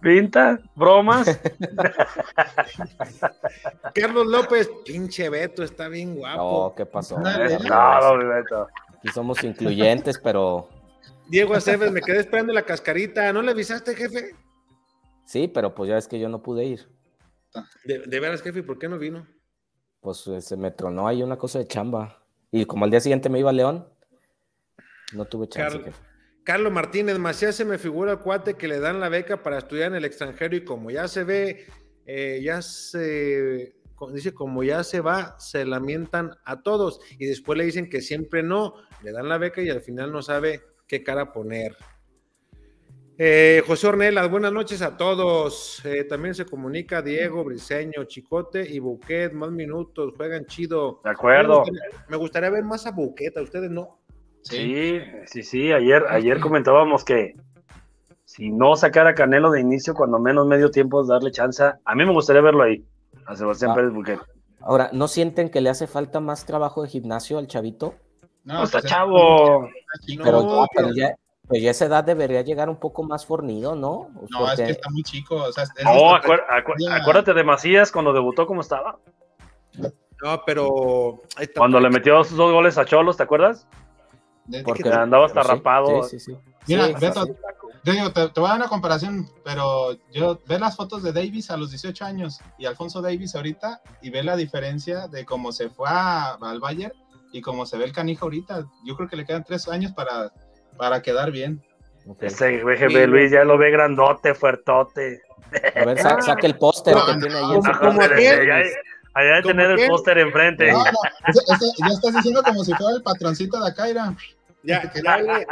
Pinta, 0.00 0.58
bromas. 0.74 1.26
Carlos 3.94 4.26
López, 4.26 4.70
pinche 4.84 5.28
Beto, 5.28 5.62
está 5.62 5.88
bien 5.88 6.16
guapo. 6.16 6.68
No, 6.68 6.74
¿qué 6.74 6.86
pasó? 6.86 7.18
No, 7.18 8.16
mi 8.16 8.24
Beto. 8.24 8.68
Aquí 8.98 9.08
somos 9.14 9.42
incluyentes, 9.44 10.18
pero 10.18 10.68
Diego 11.28 11.54
Aceves, 11.54 11.90
me 11.90 12.00
quedé 12.00 12.20
esperando 12.20 12.52
la 12.52 12.62
cascarita. 12.62 13.32
¿No 13.32 13.42
le 13.42 13.50
avisaste, 13.50 13.94
jefe? 13.94 14.36
sí, 15.26 15.48
pero 15.48 15.74
pues 15.74 15.88
ya 15.88 15.98
es 15.98 16.06
que 16.06 16.18
yo 16.18 16.28
no 16.28 16.42
pude 16.42 16.64
ir. 16.64 16.88
De, 17.84 18.00
de 18.00 18.20
veras, 18.20 18.42
jefe, 18.42 18.62
¿por 18.62 18.78
qué 18.78 18.88
no 18.88 18.98
vino? 18.98 19.26
Pues 20.00 20.26
eh, 20.26 20.40
se 20.40 20.56
me 20.56 20.70
tronó 20.70 21.08
ahí 21.08 21.22
una 21.22 21.38
cosa 21.38 21.58
de 21.58 21.66
chamba. 21.66 22.22
Y 22.50 22.66
como 22.66 22.84
al 22.84 22.90
día 22.90 23.00
siguiente 23.00 23.28
me 23.28 23.38
iba 23.38 23.50
a 23.50 23.54
León, 23.54 23.88
no 25.12 25.24
tuve 25.24 25.48
chance. 25.48 25.78
Carlos. 25.78 25.94
jefe. 25.94 26.14
Carlos 26.44 26.72
Martínez, 26.72 27.18
Macías 27.18 27.56
se 27.56 27.64
me 27.64 27.78
figura 27.78 28.12
el 28.12 28.18
cuate 28.18 28.54
que 28.54 28.68
le 28.68 28.78
dan 28.78 29.00
la 29.00 29.08
beca 29.08 29.42
para 29.42 29.56
estudiar 29.56 29.88
en 29.88 29.96
el 29.96 30.04
extranjero 30.04 30.54
y 30.54 30.62
como 30.62 30.90
ya 30.90 31.08
se 31.08 31.24
ve, 31.24 31.66
eh, 32.04 32.40
ya 32.44 32.60
se, 32.60 33.74
dice, 34.12 34.34
como 34.34 34.62
ya 34.62 34.84
se 34.84 35.00
va, 35.00 35.38
se 35.38 35.64
lamentan 35.64 36.32
a 36.44 36.60
todos 36.60 37.00
y 37.18 37.24
después 37.24 37.56
le 37.56 37.64
dicen 37.64 37.88
que 37.88 38.02
siempre 38.02 38.42
no, 38.42 38.74
le 39.02 39.12
dan 39.12 39.30
la 39.30 39.38
beca 39.38 39.62
y 39.62 39.70
al 39.70 39.80
final 39.80 40.12
no 40.12 40.20
sabe 40.20 40.60
qué 40.98 41.02
cara 41.02 41.32
poner. 41.32 41.74
Eh, 43.18 43.62
José 43.66 43.88
Ornelas, 43.88 44.30
buenas 44.30 44.52
noches 44.52 44.80
a 44.80 44.96
todos. 44.96 45.84
Eh, 45.84 46.04
también 46.04 46.34
se 46.36 46.46
comunica 46.46 47.02
Diego, 47.02 47.42
Briseño, 47.42 48.04
Chicote 48.04 48.68
y 48.68 48.78
Buquet, 48.78 49.32
más 49.32 49.50
minutos, 49.50 50.14
juegan 50.16 50.46
chido. 50.46 51.00
De 51.02 51.10
acuerdo. 51.10 51.64
Me 51.64 51.70
gustaría, 51.70 52.04
me 52.10 52.16
gustaría 52.16 52.50
ver 52.50 52.64
más 52.64 52.86
a 52.86 52.92
Buquet, 52.92 53.36
a 53.36 53.42
ustedes 53.42 53.70
no. 53.72 53.98
Sí, 54.42 55.00
sí, 55.26 55.42
sí. 55.42 55.72
Ayer, 55.72 56.04
ayer 56.10 56.38
comentábamos 56.38 57.04
que 57.04 57.34
si 58.24 58.50
no 58.50 58.76
sacara 58.76 59.14
Canelo 59.16 59.50
de 59.50 59.60
inicio, 59.60 59.94
cuando 59.94 60.18
menos 60.20 60.46
medio 60.46 60.70
tiempo 60.70 61.02
es 61.02 61.08
darle 61.08 61.30
chance. 61.32 61.64
A 61.84 61.94
mí 61.96 62.04
me 62.04 62.12
gustaría 62.12 62.42
verlo 62.42 62.62
ahí, 62.62 62.84
a 63.26 63.34
Sebastián 63.34 63.72
Ah. 63.72 63.74
Pérez 63.74 63.92
Buquet. 63.92 64.20
Ahora, 64.60 64.90
¿no 64.92 65.08
sienten 65.08 65.50
que 65.50 65.60
le 65.60 65.70
hace 65.70 65.86
falta 65.88 66.20
más 66.20 66.46
trabajo 66.46 66.82
de 66.82 66.88
gimnasio 66.88 67.38
al 67.38 67.48
chavito? 67.48 67.94
No, 68.44 68.62
está 68.64 68.78
pues 68.78 68.84
es- 68.84 68.90
chavo. 68.90 69.68
chico. 70.06 70.22
Pero, 70.24 70.42
No, 70.42 70.60
ya, 70.62 70.66
pero 70.74 70.86
pero- 70.88 70.94
ya, 70.96 71.14
pues 71.48 71.62
ya 71.62 71.70
esa 71.70 71.84
edad 71.86 72.04
debería 72.04 72.42
llegar 72.42 72.68
un 72.68 72.76
poco 72.76 73.02
más 73.02 73.24
fornido, 73.26 73.74
¿no? 73.74 74.10
No, 74.30 74.44
es 74.44 74.50
Porque- 74.50 74.64
que 74.64 74.70
está 74.72 74.90
muy 74.90 75.02
chico. 75.02 75.36
O 75.36 75.52
sea, 75.52 75.64
es- 75.64 75.70
es 75.76 75.84
No, 75.84 76.14
acu- 76.14 76.74
Ya. 76.78 76.96
acuérdate 76.96 77.34
de 77.34 77.44
Macías 77.44 77.90
cuando 77.92 78.12
debutó, 78.12 78.46
¿cómo 78.46 78.60
estaba? 78.60 78.98
No, 80.22 80.42
pero. 80.46 81.22
Cuando 81.56 81.80
le 81.80 81.90
metió 81.90 82.22
sus 82.24 82.36
dos 82.36 82.52
goles 82.52 82.78
a 82.78 82.84
Cholos, 82.84 83.16
¿te 83.16 83.22
acuerdas? 83.24 83.66
porque 84.62 84.82
que 84.82 84.90
andaba 84.92 85.24
hasta 85.24 85.42
sí, 85.42 85.48
rapado. 85.48 86.02
Sí, 86.04 86.18
sí, 86.20 86.32
sí. 86.32 86.38
Mira, 86.66 86.86
Sí, 86.88 86.94
Beto, 87.00 87.24
sí. 87.24 87.32
Te, 87.82 87.92
digo, 87.92 88.12
te, 88.12 88.28
te 88.28 88.40
voy 88.40 88.48
a 88.48 88.52
dar 88.52 88.60
una 88.60 88.68
comparación, 88.68 89.26
pero 89.42 89.92
yo 90.12 90.38
ve 90.46 90.58
las 90.58 90.76
fotos 90.76 91.02
de 91.02 91.12
Davis 91.14 91.50
a 91.50 91.56
los 91.56 91.70
18 91.70 92.04
años 92.04 92.40
y 92.58 92.66
Alfonso 92.66 93.00
Davis 93.02 93.34
ahorita 93.34 93.80
y 94.02 94.10
ve 94.10 94.22
la 94.22 94.36
diferencia 94.36 95.08
de 95.08 95.24
cómo 95.24 95.50
se 95.52 95.70
fue 95.70 95.88
a- 95.90 96.34
al 96.34 96.60
Bayern 96.60 96.94
y 97.34 97.40
cómo 97.40 97.66
se 97.66 97.76
ve 97.76 97.84
el 97.84 97.92
canijo 97.92 98.26
ahorita. 98.26 98.64
Yo 98.84 98.94
creo 98.96 99.08
que 99.08 99.16
le 99.16 99.24
quedan 99.26 99.42
tres 99.42 99.66
años 99.68 99.90
para, 99.92 100.30
para 100.76 101.02
quedar 101.02 101.32
bien. 101.32 101.60
Ok. 102.06 102.22
Ese 102.22 102.62
BGB 102.62 103.08
Luis 103.08 103.32
ya 103.32 103.42
lo 103.42 103.58
ve 103.58 103.72
grandote, 103.72 104.34
fuertote. 104.34 105.20
A 105.74 105.84
ver, 105.84 105.98
sa- 105.98 106.20
saca 106.22 106.46
el 106.46 106.56
póster 106.56 106.94
No, 106.94 107.04
que 107.06 107.12
no, 107.14 107.18
tiene 107.26 107.34
ahí. 107.34 107.42
no, 107.42 107.54
como- 107.54 107.78
como 107.78 107.90
¿Como 107.92 107.98
tener 109.42 109.70
el 109.80 109.88
póster 109.88 110.18
enfrente. 110.18 110.70
No, 110.72 110.84
ya 110.84 111.86
estás 111.92 112.14
diciendo 112.14 112.40
como 112.44 112.62
si 112.62 112.72
fuera 112.74 112.96
el 112.96 113.02
patroncito 113.02 113.60
de 113.60 113.68
acá, 113.68 113.84
mira. 113.86 114.14
Ya, 114.66 114.90
ya 114.94 115.18
mire, 115.18 115.46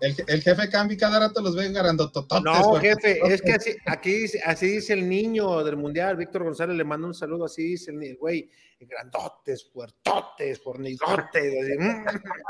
El, 0.00 0.16
el 0.26 0.42
jefe 0.42 0.68
Cambi 0.68 0.96
cada 0.96 1.20
rato 1.20 1.42
los 1.42 1.54
ve 1.54 1.68
grandotototes. 1.70 2.42
No, 2.42 2.70
güey. 2.70 2.82
jefe, 2.82 3.20
es 3.24 3.42
que 3.42 3.52
así, 3.52 3.76
aquí 3.86 4.12
dice, 4.12 4.40
así 4.44 4.66
dice 4.66 4.94
el 4.94 5.08
niño 5.08 5.62
del 5.62 5.76
mundial, 5.76 6.16
Víctor 6.16 6.44
González 6.44 6.76
le 6.76 6.84
manda 6.84 7.06
un 7.06 7.14
saludo, 7.14 7.44
así 7.44 7.62
dice 7.62 7.90
el, 7.90 8.02
el 8.02 8.16
güey, 8.16 8.50
grandotes, 8.80 9.64
puertotes, 9.64 10.60
fornidotes, 10.62 11.54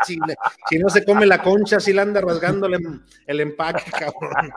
así, 0.00 0.16
mm, 0.18 0.28
si, 0.28 0.34
si 0.68 0.78
no 0.78 0.88
se 0.88 1.04
come 1.04 1.26
la 1.26 1.42
concha, 1.42 1.78
así 1.78 1.92
le 1.92 2.02
anda 2.02 2.20
rasgándole 2.20 2.78
el 3.26 3.40
empaque, 3.40 3.90
cabrón. 3.90 4.50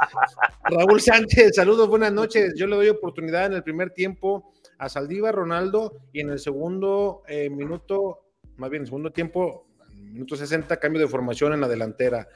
Raúl 0.64 1.02
Sánchez, 1.02 1.56
saludos, 1.56 1.88
buenas 1.90 2.12
noches, 2.12 2.54
yo 2.56 2.68
le 2.68 2.76
doy 2.76 2.90
oportunidad 2.90 3.48
en 3.48 3.54
el 3.54 3.64
primer 3.64 3.90
tiempo 3.90 4.54
a 4.78 4.90
Saldívar, 4.90 5.34
Ronaldo, 5.34 5.94
y 6.12 6.20
en 6.20 6.30
el 6.30 6.40
segundo 6.40 7.24
eh, 7.28 7.50
minuto, 7.50 8.26
más 8.58 8.70
bien, 8.70 8.82
en 8.82 8.84
el 8.84 8.88
segundo 8.88 9.12
tiempo, 9.12 9.68
minuto 9.96 10.36
60, 10.36 10.78
cambio 10.78 11.02
de 11.02 11.08
formación 11.08 11.54
en 11.54 11.62
la 11.62 11.68
delantera. 11.68 12.28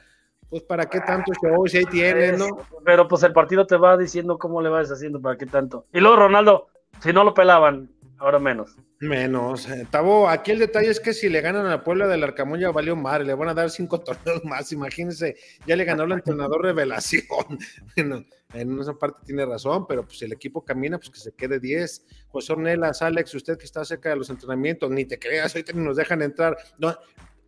Pues 0.50 0.62
para 0.62 0.86
qué 0.86 1.00
tanto 1.00 1.32
show 1.42 1.66
si 1.66 1.78
ahí 1.78 1.84
tienes, 1.84 2.38
¿no? 2.38 2.46
Pero 2.84 3.06
pues 3.06 3.22
el 3.22 3.32
partido 3.32 3.66
te 3.66 3.76
va 3.76 3.96
diciendo 3.96 4.38
cómo 4.38 4.62
le 4.62 4.70
vas 4.70 4.90
haciendo, 4.90 5.20
para 5.20 5.36
qué 5.36 5.46
tanto. 5.46 5.84
Y 5.92 6.00
luego 6.00 6.16
Ronaldo, 6.16 6.68
si 7.02 7.12
no 7.12 7.22
lo 7.22 7.34
pelaban, 7.34 7.90
ahora 8.18 8.38
menos. 8.38 8.76
Menos. 9.00 9.68
Eh, 9.68 9.86
Tabo, 9.90 10.28
aquí 10.28 10.50
el 10.50 10.58
detalle 10.58 10.90
es 10.90 11.00
que 11.00 11.12
si 11.12 11.28
le 11.28 11.40
ganan 11.40 11.66
a 11.66 11.70
la 11.70 11.84
Puebla 11.84 12.08
del 12.08 12.24
Arcamón 12.24 12.58
ya 12.58 12.70
valió 12.70 12.96
madre, 12.96 13.24
le 13.24 13.34
van 13.34 13.48
a 13.48 13.54
dar 13.54 13.70
cinco 13.70 14.00
torneos 14.04 14.44
más, 14.44 14.72
imagínense, 14.72 15.36
ya 15.66 15.76
le 15.76 15.84
ganó 15.84 16.04
el 16.04 16.12
entrenador 16.12 16.62
revelación. 16.62 17.24
Bueno, 17.96 18.24
en 18.54 18.78
esa 18.78 18.94
parte 18.94 19.20
tiene 19.26 19.44
razón, 19.44 19.86
pero 19.86 20.04
pues 20.04 20.18
si 20.18 20.24
el 20.24 20.32
equipo 20.32 20.64
camina, 20.64 20.98
pues 20.98 21.10
que 21.10 21.18
se 21.18 21.32
quede 21.32 21.60
10. 21.60 22.06
José 22.28 22.52
Ornelas, 22.52 23.02
Alex, 23.02 23.34
usted 23.34 23.58
que 23.58 23.64
está 23.64 23.84
cerca 23.84 24.08
de 24.10 24.16
los 24.16 24.30
entrenamientos, 24.30 24.90
ni 24.90 25.04
te 25.04 25.18
creas, 25.18 25.54
ahorita 25.54 25.72
ni 25.74 25.84
nos 25.84 25.96
dejan 25.96 26.22
entrar. 26.22 26.56
No, 26.78 26.96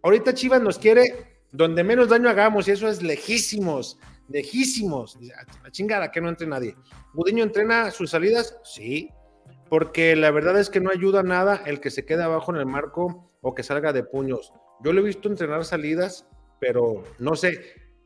ahorita 0.03 0.35
Chivas 0.35 0.61
nos 0.61 0.79
quiere 0.79 1.40
donde 1.53 1.85
menos 1.85 2.09
daño 2.09 2.29
hagamos, 2.29 2.69
y 2.69 2.73
eso 2.73 2.89
es 2.89 3.03
lejísimos, 3.03 3.99
lejísimos. 4.29 5.19
La 5.63 5.71
chingada 5.71 6.11
que 6.11 6.21
no 6.21 6.29
entre 6.29 6.47
nadie. 6.47 6.77
¿Gudiño 7.15 7.43
entrena 7.43 7.91
sus 7.91 8.11
salidas? 8.11 8.59
Sí, 8.65 9.11
porque 9.69 10.17
la 10.17 10.31
verdad 10.31 10.59
es 10.59 10.71
que 10.71 10.81
no 10.81 10.91
ayuda 10.91 11.23
nada 11.23 11.63
el 11.67 11.81
que 11.81 11.91
se 11.91 12.05
quede 12.05 12.23
abajo 12.23 12.53
en 12.53 12.59
el 12.59 12.67
marco 12.67 13.31
o 13.41 13.55
que 13.55 13.63
salga 13.63 13.93
de 13.93 14.05
puños. 14.05 14.53
Yo 14.83 14.93
lo 14.93 15.01
he 15.01 15.05
visto 15.05 15.29
entrenar 15.29 15.65
salidas, 15.65 16.27
pero 16.61 17.05
no 17.19 17.37
sé 17.37 17.61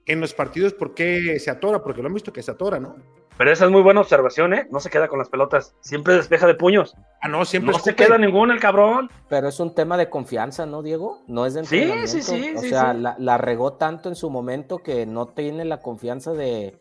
en 0.07 0.21
los 0.21 0.35
partidos 0.35 0.75
por 0.75 0.95
qué 0.95 1.39
se 1.39 1.51
atora, 1.51 1.83
porque 1.83 2.03
lo 2.03 2.09
han 2.09 2.15
visto 2.15 2.33
que 2.33 2.43
se 2.43 2.51
atora, 2.51 2.79
¿no? 2.79 2.97
Pero 3.37 3.51
esa 3.51 3.65
es 3.65 3.71
muy 3.71 3.83
buena 3.83 4.01
observación, 4.01 4.55
¿eh? 4.55 4.69
No 4.71 4.79
se 4.79 4.91
queda 4.91 5.09
con 5.09 5.19
las 5.19 5.29
pelotas, 5.29 5.75
siempre 5.81 6.15
despeja 6.15 6.47
de 6.47 6.55
puños. 6.55 6.95
Ah, 7.21 7.27
no, 7.29 7.45
siempre 7.45 7.73
no 7.73 7.79
se 7.81 7.95
queda 7.97 8.17
ninguno 8.17 8.53
el 8.53 8.61
cabrón. 8.61 9.11
Pero 9.29 9.49
es 9.49 9.59
un 9.59 9.75
tema 9.75 9.97
de 9.97 10.09
confianza, 10.09 10.67
¿no, 10.67 10.83
Diego? 10.83 11.21
No 11.27 11.45
es 11.45 11.55
de 11.55 11.65
Sí, 11.65 11.77
entrenamiento. 11.79 12.13
sí, 12.13 12.23
sí, 12.23 12.53
O 12.57 12.61
sí, 12.61 12.69
sea, 12.69 12.93
sí. 12.93 13.01
La, 13.01 13.17
la 13.19 13.39
regó 13.39 13.73
tanto 13.73 14.09
en 14.09 14.15
su 14.15 14.31
momento 14.31 14.79
que 14.79 15.05
no 15.07 15.27
tiene 15.27 15.65
la 15.65 15.81
confianza 15.81 16.33
de... 16.33 16.79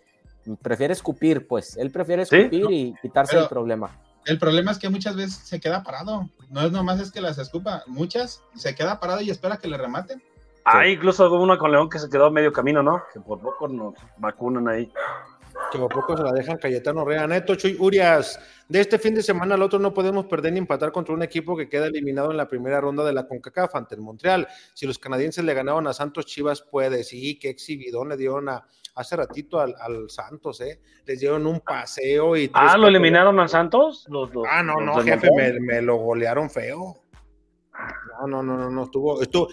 Prefiere 0.62 0.94
escupir, 0.94 1.48
pues. 1.48 1.76
Él 1.78 1.90
prefiere 1.92 2.24
escupir 2.24 2.66
y 2.70 2.94
quitarse 3.02 3.32
pero- 3.34 3.44
el 3.44 3.50
problema. 3.50 3.90
El 4.26 4.40
problema 4.40 4.72
es 4.72 4.80
que 4.80 4.88
muchas 4.90 5.16
veces 5.18 5.34
se 5.36 5.60
queda 5.60 5.84
parado. 5.84 6.30
No 6.50 6.62
es 6.62 6.72
nomás 6.72 7.00
es 7.02 7.12
que 7.12 7.20
las 7.20 7.38
escupa. 7.40 7.84
Muchas 7.88 8.42
se 8.56 8.74
queda 8.74 9.00
parado 9.00 9.20
y 9.22 9.30
espera 9.30 9.58
que 9.58 9.68
le 9.68 9.78
rematen. 9.78 10.22
Ah, 10.66 10.88
incluso 10.88 11.28
hubo 11.28 11.44
una 11.44 11.58
con 11.58 11.72
León 11.74 11.90
que 11.90 12.00
se 12.00 12.10
quedó 12.10 12.28
a 12.28 12.32
medio 12.32 12.54
camino, 12.54 12.82
¿no? 12.82 13.04
Que 13.14 13.20
por 13.20 13.42
poco 13.42 13.68
nos 13.68 13.96
vacunan 14.18 14.70
ahí. 14.70 14.90
Que 15.74 15.84
a 15.84 15.88
poco 15.88 16.16
se 16.16 16.24
la 16.24 16.32
dejan 16.32 16.58
Cayetano 16.58 17.04
Rea, 17.04 17.26
Neto, 17.26 17.56
Chuy, 17.56 17.76
Urias. 17.80 18.40
De 18.70 18.80
este 18.80 19.00
fin 19.00 19.16
de 19.16 19.24
semana 19.24 19.56
al 19.56 19.62
otro 19.64 19.80
no 19.80 19.92
podemos 19.92 20.26
perder 20.28 20.54
ni 20.54 20.60
empatar 20.60 20.92
contra 20.92 21.16
un 21.16 21.24
equipo 21.24 21.58
que 21.58 21.68
queda 21.68 21.88
eliminado 21.88 22.30
en 22.30 22.38
la 22.38 22.48
primera 22.48 22.80
ronda 22.80 23.04
de 23.04 23.12
la 23.12 23.28
CONCACAF 23.28 23.74
ante 23.76 23.96
el 23.96 24.02
Montreal. 24.02 24.48
Si 24.76 24.86
los 24.86 25.00
canadienses 25.00 25.44
le 25.44 25.54
ganaban 25.56 25.88
a 25.88 25.94
Santos, 25.94 26.28
Chivas 26.28 26.62
puede. 26.62 27.04
Sí, 27.04 27.40
qué 27.40 27.50
exhibidón 27.50 28.10
le 28.10 28.18
dieron 28.18 28.50
a, 28.50 28.68
hace 28.96 29.16
ratito 29.16 29.60
al, 29.60 29.74
al 29.80 30.10
Santos, 30.12 30.62
¿eh? 30.62 30.80
Les 31.06 31.20
dieron 31.20 31.48
un 31.48 31.60
paseo 31.62 32.38
y... 32.38 32.52
Ah, 32.54 32.78
¿lo 32.78 32.88
eliminaron 32.88 33.40
a 33.40 33.48
Santos? 33.48 34.06
Los, 34.10 34.32
los- 34.34 34.46
Ah, 34.48 34.62
no, 34.62 34.80
los 34.80 34.98
no, 34.98 35.02
jefe, 35.04 35.30
me, 35.36 35.60
me 35.60 35.82
lo 35.82 35.96
golearon 35.96 36.52
feo. 36.52 37.00
No, 38.22 38.28
no, 38.28 38.44
no, 38.44 38.58
no, 38.58 38.70
no, 38.70 38.84
estuvo, 38.84 39.22
estuvo, 39.24 39.48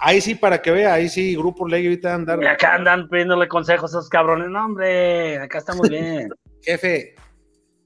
ahí 0.00 0.20
sí, 0.20 0.34
para 0.34 0.60
que 0.62 0.70
vea, 0.70 0.94
ahí 0.94 1.08
sí, 1.08 1.34
Grupo 1.36 1.66
Ley 1.68 1.86
ahorita 1.86 2.14
andar. 2.14 2.42
Y 2.42 2.46
acá 2.46 2.74
andan 2.74 3.08
pidiéndole 3.08 3.48
consejos 3.48 3.94
a 3.94 3.98
esos 3.98 4.08
cabrones. 4.08 4.48
No, 4.48 4.64
hombre, 4.66 5.38
acá 5.40 5.58
estamos 5.58 5.88
bien. 5.88 6.28
Jefe, 6.62 7.14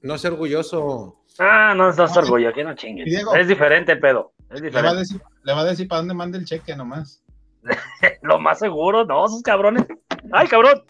no 0.01 0.17
sea 0.17 0.31
orgulloso. 0.31 1.23
ah, 1.39 1.73
no 1.75 1.89
estás 1.89 2.15
orgullo, 2.17 2.51
que 2.53 2.63
no 2.63 2.73
chingues. 2.75 3.05
Diego. 3.05 3.35
Es 3.35 3.47
diferente, 3.47 3.95
pedo. 3.97 4.33
Es 4.49 4.61
Le 4.61 4.69
va, 4.69 4.79
a 4.79 4.81
diferente. 4.93 4.99
decir, 4.99 5.21
le 5.43 5.53
va 5.53 5.59
a 5.61 5.65
decir 5.65 5.87
para 5.87 5.99
dónde 5.99 6.13
manda 6.13 6.37
el 6.37 6.45
cheque 6.45 6.75
nomás. 6.75 7.23
Lo 8.23 8.39
más 8.39 8.59
seguro, 8.59 9.05
no, 9.05 9.25
esos 9.25 9.41
cabrones. 9.43 9.85
¡Ay, 10.33 10.47
cabrón! 10.47 10.83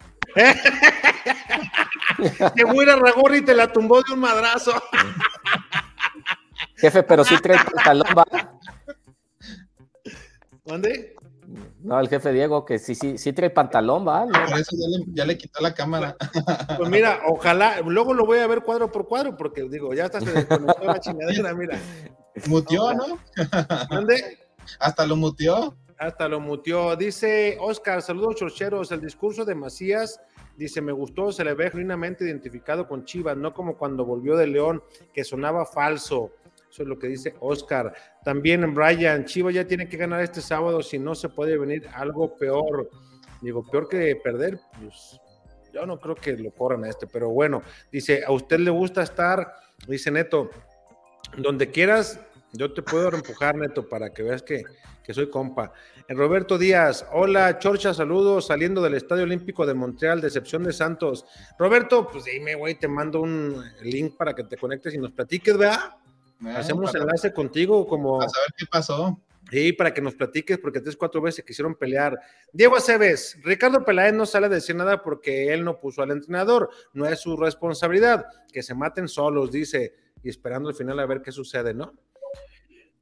Llegó 2.54 2.80
a 2.80 2.82
ir 2.82 2.90
a 2.90 2.96
Ragorri 2.96 3.38
y 3.38 3.42
te 3.42 3.54
la 3.54 3.70
tumbó 3.70 4.02
de 4.02 4.12
un 4.14 4.20
madrazo. 4.20 4.72
Jefe, 6.76 7.02
pero 7.02 7.24
sí 7.24 7.36
trae 7.42 7.58
pantalón, 7.64 8.06
¿va? 8.16 8.24
¿Dónde? 10.64 11.16
No, 11.82 11.98
el 11.98 12.08
jefe 12.08 12.32
Diego, 12.32 12.64
que 12.64 12.78
sí, 12.78 12.94
sí, 12.94 13.18
sí 13.18 13.32
trae 13.32 13.50
pantalón, 13.50 14.06
¿va? 14.06 14.24
No, 14.24 14.32
Por 14.32 14.58
eso 14.58 14.76
ya 14.76 14.88
le, 14.88 15.04
ya 15.08 15.24
le 15.24 15.36
quitó 15.36 15.60
la 15.60 15.74
cámara. 15.74 16.16
Pues 16.78 16.88
mira, 16.88 17.20
ojalá, 17.26 17.80
luego 17.80 18.14
lo 18.14 18.24
voy 18.24 18.38
a 18.38 18.46
ver 18.46 18.62
cuadro 18.62 18.90
por 18.90 19.08
cuadro, 19.08 19.36
porque 19.36 19.64
digo, 19.68 19.92
ya 19.92 20.04
hasta 20.06 20.20
se 20.20 20.32
desconectó 20.32 20.84
la 20.84 21.00
chingadera, 21.00 21.52
mira. 21.54 21.78
Mutió, 22.46 22.94
¿no? 22.94 23.18
¿Dónde? 23.90 24.38
Hasta 24.78 25.06
lo 25.06 25.16
mutió. 25.16 25.76
Hasta 25.98 26.28
lo 26.28 26.40
mutió. 26.40 26.96
Dice 26.96 27.58
Oscar, 27.60 28.02
saludos 28.02 28.36
chorcheros. 28.36 28.90
El 28.90 29.00
discurso 29.00 29.44
de 29.44 29.54
Macías 29.54 30.20
dice: 30.56 30.80
Me 30.80 30.92
gustó, 30.92 31.30
se 31.32 31.44
le 31.44 31.54
ve 31.54 31.70
genuinamente 31.70 32.24
identificado 32.24 32.88
con 32.88 33.04
Chivas, 33.04 33.36
no 33.36 33.52
como 33.52 33.76
cuando 33.76 34.04
volvió 34.04 34.36
de 34.36 34.46
León, 34.46 34.82
que 35.12 35.24
sonaba 35.24 35.66
falso. 35.66 36.30
Eso 36.72 36.84
es 36.84 36.88
lo 36.88 36.98
que 36.98 37.06
dice 37.06 37.34
Oscar. 37.40 37.92
También 38.24 38.74
Brian, 38.74 39.26
Chivas 39.26 39.52
ya 39.52 39.66
tiene 39.66 39.90
que 39.90 39.98
ganar 39.98 40.22
este 40.22 40.40
sábado, 40.40 40.82
si 40.82 40.98
no 40.98 41.14
se 41.14 41.28
puede 41.28 41.58
venir 41.58 41.86
algo 41.92 42.34
peor. 42.34 42.88
Digo, 43.42 43.62
peor 43.70 43.90
que 43.90 44.16
perder, 44.16 44.58
pues 44.80 45.20
yo 45.70 45.84
no 45.84 46.00
creo 46.00 46.14
que 46.14 46.32
lo 46.32 46.50
corran 46.50 46.84
a 46.84 46.88
este, 46.88 47.06
pero 47.06 47.28
bueno, 47.28 47.62
dice, 47.90 48.24
¿a 48.26 48.32
usted 48.32 48.58
le 48.60 48.70
gusta 48.70 49.02
estar? 49.02 49.52
Dice 49.86 50.10
Neto, 50.10 50.48
donde 51.36 51.70
quieras, 51.70 52.18
yo 52.54 52.72
te 52.72 52.80
puedo 52.80 53.12
empujar, 53.12 53.54
Neto, 53.54 53.86
para 53.86 54.08
que 54.08 54.22
veas 54.22 54.42
que, 54.42 54.64
que 55.04 55.12
soy 55.12 55.28
compa. 55.28 55.74
Eh, 56.08 56.14
Roberto 56.14 56.56
Díaz, 56.56 57.06
hola, 57.12 57.58
Chorcha, 57.58 57.92
saludos, 57.92 58.46
saliendo 58.46 58.80
del 58.80 58.94
Estadio 58.94 59.24
Olímpico 59.24 59.66
de 59.66 59.74
Montreal, 59.74 60.22
decepción 60.22 60.64
de 60.64 60.72
Santos. 60.72 61.26
Roberto, 61.58 62.08
pues 62.10 62.24
dime, 62.24 62.54
güey, 62.54 62.76
te 62.76 62.88
mando 62.88 63.20
un 63.20 63.62
link 63.82 64.16
para 64.16 64.34
que 64.34 64.44
te 64.44 64.56
conectes 64.56 64.94
y 64.94 64.98
nos 64.98 65.12
platiques, 65.12 65.58
¿verdad? 65.58 65.96
Hacemos 66.56 66.90
para, 66.90 67.04
enlace 67.04 67.32
contigo 67.32 67.86
como... 67.86 68.18
para 68.18 68.30
saber 68.30 68.54
qué 68.56 68.66
pasó. 68.66 69.20
Sí, 69.50 69.72
para 69.72 69.92
que 69.92 70.00
nos 70.00 70.14
platiques, 70.14 70.58
porque 70.58 70.80
tres, 70.80 70.96
cuatro 70.96 71.20
veces 71.20 71.44
quisieron 71.44 71.74
pelear. 71.74 72.18
Diego 72.52 72.76
Aceves, 72.76 73.38
Ricardo 73.42 73.84
Peláez 73.84 74.14
no 74.14 74.24
sale 74.24 74.46
a 74.46 74.48
decir 74.48 74.74
nada 74.74 75.02
porque 75.02 75.52
él 75.52 75.62
no 75.62 75.78
puso 75.78 76.02
al 76.02 76.10
entrenador, 76.10 76.70
no 76.94 77.06
es 77.06 77.20
su 77.20 77.36
responsabilidad, 77.36 78.24
que 78.50 78.62
se 78.62 78.74
maten 78.74 79.08
solos, 79.08 79.52
dice, 79.52 79.94
y 80.22 80.30
esperando 80.30 80.70
al 80.70 80.74
final 80.74 80.98
a 81.00 81.06
ver 81.06 81.20
qué 81.20 81.32
sucede, 81.32 81.74
¿no? 81.74 81.92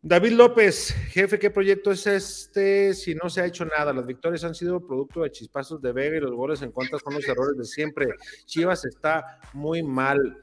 David 0.02 0.32
López, 0.32 0.94
jefe, 1.10 1.38
¿qué 1.38 1.50
proyecto 1.50 1.92
es 1.92 2.06
este 2.06 2.94
si 2.94 3.14
no 3.14 3.28
se 3.28 3.42
ha 3.42 3.46
hecho 3.46 3.66
nada? 3.66 3.92
Las 3.92 4.06
victorias 4.06 4.42
han 4.44 4.54
sido 4.54 4.84
producto 4.84 5.22
de 5.22 5.30
chispazos 5.30 5.82
de 5.82 5.92
Vega 5.92 6.16
y 6.16 6.20
los 6.20 6.32
goles 6.32 6.62
en 6.62 6.72
contra 6.72 6.98
son 6.98 7.12
los 7.12 7.28
errores 7.28 7.58
de 7.58 7.64
siempre. 7.66 8.08
Chivas 8.46 8.86
está 8.86 9.38
muy 9.52 9.82
mal. 9.82 10.42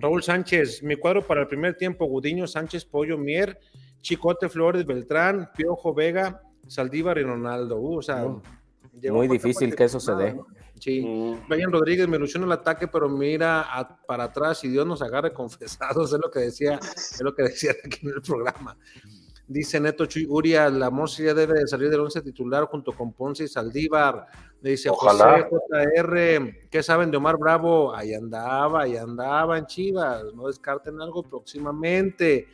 Raúl 0.00 0.22
Sánchez, 0.22 0.82
mi 0.82 0.96
cuadro 0.96 1.26
para 1.26 1.42
el 1.42 1.46
primer 1.48 1.76
tiempo, 1.76 2.06
Gudiño, 2.06 2.46
Sánchez, 2.46 2.84
Pollo, 2.84 3.16
Mier, 3.18 3.58
Chicote, 4.00 4.48
Flores, 4.48 4.86
Beltrán, 4.86 5.50
Piojo, 5.56 5.92
Vega, 5.94 6.40
Saldívar 6.66 7.18
y 7.18 7.22
Ronaldo. 7.22 7.76
Uh, 7.80 7.98
o 7.98 8.02
sea, 8.02 8.24
Mm. 8.26 8.42
Muy 9.12 9.28
difícil 9.28 9.76
que 9.76 9.84
eso 9.84 10.00
se 10.00 10.12
dé. 10.16 10.34
¿no? 10.34 10.46
Sí. 10.80 11.02
Mm. 11.06 11.48
Brian 11.48 11.70
Rodríguez 11.70 12.08
me 12.08 12.16
ilusiona 12.16 12.46
el 12.46 12.52
ataque, 12.52 12.88
pero 12.88 13.08
mira 13.08 13.60
a- 13.62 13.96
para 14.06 14.24
atrás 14.24 14.64
y 14.64 14.68
Dios 14.68 14.84
nos 14.86 15.02
agarre 15.02 15.32
confesados, 15.34 16.12
es 16.12 16.18
lo 16.20 16.30
que 16.30 16.40
decía, 16.40 16.80
es 16.82 17.20
lo 17.22 17.32
que 17.34 17.44
decía 17.44 17.72
aquí 17.84 18.06
en 18.06 18.14
el 18.14 18.22
programa. 18.22 18.76
Dice 19.48 19.80
Neto 19.80 20.04
Chuy 20.04 20.26
Uria, 20.28 20.68
la 20.68 20.90
Morsi 20.90 21.24
ya 21.24 21.32
debe 21.32 21.60
de 21.60 21.66
salir 21.66 21.88
del 21.88 22.00
once 22.00 22.20
titular 22.20 22.64
junto 22.64 22.92
con 22.92 23.14
Ponce 23.14 23.44
y 23.44 23.48
Saldívar. 23.48 24.26
Dice 24.60 24.90
Ojalá. 24.90 25.48
José 25.48 25.86
JR, 25.96 26.68
¿qué 26.70 26.82
saben 26.82 27.10
de 27.10 27.16
Omar 27.16 27.38
Bravo? 27.38 27.94
Ahí 27.94 28.12
andaba, 28.12 28.82
ahí 28.82 28.98
andaba 28.98 29.56
en 29.56 29.64
Chivas, 29.64 30.22
no 30.34 30.48
descarten 30.48 31.00
algo 31.00 31.22
próximamente. 31.22 32.48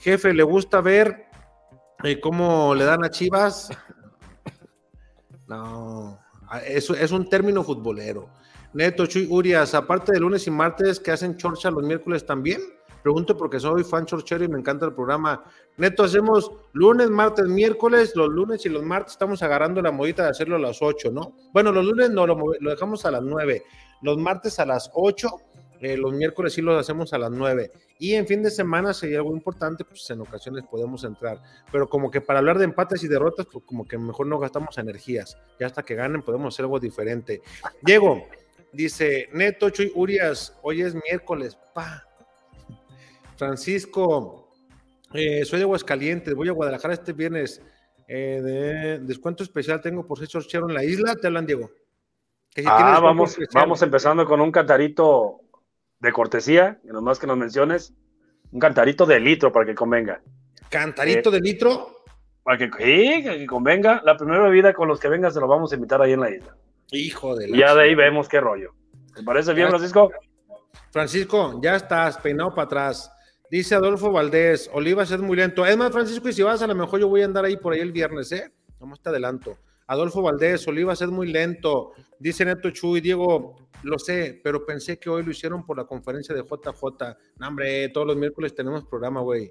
Jefe, 0.00 0.34
¿le 0.34 0.42
gusta 0.42 0.80
ver 0.80 1.26
eh, 2.02 2.18
cómo 2.18 2.74
le 2.74 2.84
dan 2.84 3.04
a 3.04 3.10
Chivas? 3.10 3.70
No, 5.46 6.18
ah, 6.48 6.60
es, 6.66 6.90
es 6.90 7.12
un 7.12 7.28
término 7.28 7.62
futbolero. 7.62 8.28
Neto, 8.72 9.06
Chuy, 9.06 9.28
Urias, 9.30 9.74
aparte 9.74 10.10
de 10.10 10.18
lunes 10.18 10.46
y 10.48 10.50
martes, 10.50 10.98
que 10.98 11.12
hacen 11.12 11.36
chorcha 11.36 11.70
los 11.70 11.84
miércoles 11.84 12.26
también? 12.26 12.60
Pregunto 13.04 13.36
porque 13.36 13.60
soy 13.60 13.84
fan 13.84 14.06
chorchero 14.06 14.44
y 14.44 14.48
me 14.48 14.58
encanta 14.58 14.86
el 14.86 14.94
programa. 14.94 15.44
Neto, 15.76 16.04
hacemos 16.04 16.50
lunes, 16.72 17.10
martes, 17.10 17.46
miércoles, 17.46 18.16
los 18.16 18.30
lunes 18.30 18.64
y 18.64 18.70
los 18.70 18.82
martes 18.82 19.12
estamos 19.12 19.42
agarrando 19.42 19.82
la 19.82 19.90
modita 19.90 20.22
de 20.22 20.30
hacerlo 20.30 20.56
a 20.56 20.58
las 20.58 20.80
8, 20.80 21.10
¿no? 21.12 21.36
Bueno, 21.52 21.70
los 21.70 21.84
lunes 21.84 22.08
no, 22.08 22.26
lo, 22.26 22.36
dejamos 22.58 23.04
a 23.04 23.10
las 23.10 23.20
9, 23.22 23.62
los 24.00 24.16
martes 24.16 24.58
a 24.58 24.64
las 24.64 24.90
8, 24.94 25.28
eh, 25.80 25.98
los 25.98 26.14
miércoles 26.14 26.54
sí 26.54 26.62
los 26.62 26.80
hacemos 26.80 27.12
a 27.12 27.18
las 27.18 27.30
9. 27.30 27.72
Y 27.98 28.14
en 28.14 28.26
fin 28.26 28.42
de 28.42 28.50
semana, 28.50 28.94
si 28.94 29.08
hay 29.08 29.16
algo 29.16 29.32
importante, 29.34 29.84
pues 29.84 30.08
en 30.08 30.22
ocasiones 30.22 30.64
podemos 30.64 31.04
entrar. 31.04 31.42
Pero 31.70 31.86
como 31.90 32.10
que 32.10 32.22
para 32.22 32.38
hablar 32.38 32.56
de 32.56 32.64
empates 32.64 33.04
y 33.04 33.08
derrotas, 33.08 33.46
pues 33.52 33.66
como 33.66 33.86
que 33.86 33.98
mejor 33.98 34.28
no 34.28 34.38
gastamos 34.38 34.78
energías. 34.78 35.36
Ya 35.60 35.66
hasta 35.66 35.82
que 35.82 35.94
ganen 35.94 36.22
podemos 36.22 36.54
hacer 36.54 36.64
algo 36.64 36.80
diferente. 36.80 37.42
Diego, 37.82 38.24
dice 38.72 39.28
Neto, 39.34 39.68
Chuy, 39.68 39.92
Urias, 39.94 40.58
hoy 40.62 40.80
es 40.80 40.94
miércoles, 40.94 41.58
pa. 41.74 42.08
Francisco, 43.36 44.50
eh, 45.12 45.44
soy 45.44 45.58
de 45.58 45.64
Aguascalientes, 45.64 46.34
voy 46.34 46.48
a 46.48 46.52
Guadalajara 46.52 46.94
este 46.94 47.12
viernes. 47.12 47.62
Eh, 48.06 48.40
de- 48.42 48.98
descuento 49.00 49.42
especial 49.42 49.80
tengo 49.80 50.06
por 50.06 50.18
ser 50.18 50.28
chorchero 50.28 50.68
en 50.68 50.74
la 50.74 50.84
isla. 50.84 51.14
Te 51.16 51.26
hablan, 51.26 51.46
Diego. 51.46 51.70
Que 52.54 52.62
si 52.62 52.68
tienes 52.68 52.84
Ah, 52.96 53.00
vamos, 53.00 53.30
especial. 53.32 53.62
vamos 53.62 53.82
empezando 53.82 54.24
con 54.26 54.40
un 54.40 54.52
cantarito 54.52 55.40
de 56.00 56.12
cortesía, 56.12 56.78
que 56.84 56.92
nomás 56.92 57.18
que 57.18 57.26
nos 57.26 57.36
menciones. 57.38 57.94
Un 58.52 58.60
cantarito 58.60 59.06
de 59.06 59.18
litro 59.20 59.50
para 59.50 59.66
que 59.66 59.74
convenga. 59.74 60.20
¿Cantarito 60.68 61.30
Eh, 61.30 61.32
de 61.32 61.40
litro? 61.40 62.04
Para 62.42 62.58
que, 62.58 62.66
sí, 62.66 63.22
que 63.24 63.46
convenga. 63.46 64.02
La 64.04 64.16
primera 64.16 64.42
bebida 64.44 64.74
con 64.74 64.86
los 64.86 65.00
que 65.00 65.08
vengas 65.08 65.32
se 65.34 65.40
lo 65.40 65.48
vamos 65.48 65.72
a 65.72 65.74
invitar 65.76 66.00
ahí 66.02 66.12
en 66.12 66.20
la 66.20 66.30
isla. 66.30 66.54
Hijo 66.92 67.34
de 67.34 67.48
la 67.48 67.56
Y 67.56 67.60
ya 67.60 67.74
de 67.74 67.82
ahí 67.82 67.94
vemos 67.94 68.28
qué 68.28 68.38
rollo. 68.38 68.74
¿Te 69.14 69.22
parece 69.22 69.54
bien, 69.54 69.68
Francisco? 69.70 70.10
Francisco, 70.92 71.58
ya 71.62 71.76
estás, 71.76 72.18
peinado 72.18 72.54
para 72.54 72.66
atrás. 72.66 73.10
Dice 73.54 73.76
Adolfo 73.76 74.10
Valdés, 74.10 74.68
Olivas 74.72 75.12
es 75.12 75.20
muy 75.20 75.36
lento. 75.36 75.64
Es 75.64 75.76
más, 75.76 75.92
Francisco, 75.92 76.28
y 76.28 76.32
si 76.32 76.42
vas, 76.42 76.60
a 76.60 76.66
lo 76.66 76.74
mejor 76.74 76.98
yo 76.98 77.06
voy 77.06 77.22
a 77.22 77.26
andar 77.26 77.44
ahí 77.44 77.56
por 77.56 77.72
ahí 77.72 77.78
el 77.78 77.92
viernes, 77.92 78.32
¿eh? 78.32 78.50
Nomás 78.80 79.00
te 79.00 79.10
adelanto. 79.10 79.56
Adolfo 79.86 80.22
Valdés, 80.22 80.66
Olivas 80.66 81.00
es 81.02 81.08
muy 81.08 81.30
lento. 81.30 81.92
Dice 82.18 82.44
Neto 82.44 82.70
Chuy, 82.70 83.00
Diego, 83.00 83.54
lo 83.84 83.96
sé, 84.00 84.40
pero 84.42 84.66
pensé 84.66 84.98
que 84.98 85.08
hoy 85.08 85.22
lo 85.22 85.30
hicieron 85.30 85.64
por 85.64 85.76
la 85.76 85.84
conferencia 85.84 86.34
de 86.34 86.42
JJ. 86.42 87.16
No, 87.38 87.46
hombre, 87.46 87.88
todos 87.90 88.08
los 88.08 88.16
miércoles 88.16 88.56
tenemos 88.56 88.84
programa, 88.86 89.20
güey. 89.20 89.48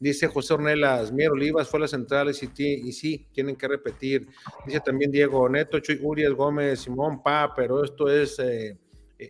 Dice 0.00 0.26
José 0.26 0.54
Ornelas, 0.54 1.12
Mier 1.12 1.30
Olivas 1.30 1.68
fue 1.68 1.78
a 1.78 1.82
las 1.82 1.92
centrales 1.92 2.42
y, 2.42 2.50
y 2.56 2.90
sí, 2.90 3.28
tienen 3.30 3.54
que 3.54 3.68
repetir. 3.68 4.26
Dice 4.66 4.80
también 4.80 5.12
Diego, 5.12 5.48
Neto 5.48 5.78
Chuy, 5.78 6.00
Urias 6.02 6.32
Gómez, 6.32 6.80
Simón 6.80 7.22
Pa, 7.22 7.52
pero 7.54 7.84
esto 7.84 8.10
es... 8.10 8.36
eh, 8.40 8.76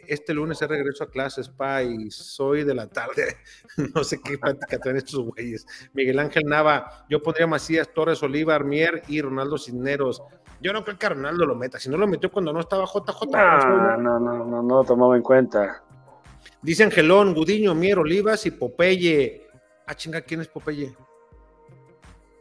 este 0.07 0.35
lunes 0.35 0.61
es 0.61 0.69
regreso 0.69 1.05
a 1.05 1.11
clases, 1.11 1.49
pa, 1.49 1.83
y 1.83 2.11
soy 2.11 2.65
de 2.65 2.75
la 2.75 2.89
tarde. 2.89 3.37
no 3.95 4.05
sé 4.05 4.21
qué 4.23 4.39
práctica 4.39 4.79
traen 4.79 4.97
estos 4.97 5.21
güeyes. 5.21 5.67
Miguel 5.93 6.19
Ángel 6.19 6.45
Nava, 6.47 7.07
yo 7.09 7.23
pondría 7.23 7.47
Macías, 7.47 7.93
Torres, 7.93 8.23
Oliva, 8.23 8.55
Armier 8.55 9.03
y 9.09 9.21
Ronaldo 9.21 9.59
Cisneros. 9.59 10.23
Yo 10.61 10.73
no 10.73 10.85
creo 10.85 10.99
que 10.99 11.09
Ronaldo 11.09 11.47
lo 11.47 11.55
meta. 11.55 11.79
Si 11.79 11.89
no 11.91 11.97
lo 11.97 12.07
metió 12.07 12.31
cuando 12.31 12.53
no 12.53 12.61
estaba 12.61 12.85
JJ. 12.87 13.27
No, 13.31 13.97
no, 13.99 14.19
no, 14.19 14.45
no, 14.45 14.63
no 14.63 14.77
lo 14.77 14.85
tomaba 14.85 15.17
en 15.17 15.23
cuenta. 15.23 15.83
Dice 16.63 16.85
Angelón, 16.85 17.35
Gudiño, 17.35 17.75
Mier, 17.75 17.99
Olivas 17.99 18.47
y 18.47 18.51
Popeye. 18.51 19.47
Ah, 19.87 19.95
chinga, 19.95 20.23
¿quién 20.23 20.41
es 20.41 20.49
Popeye? 20.49 20.95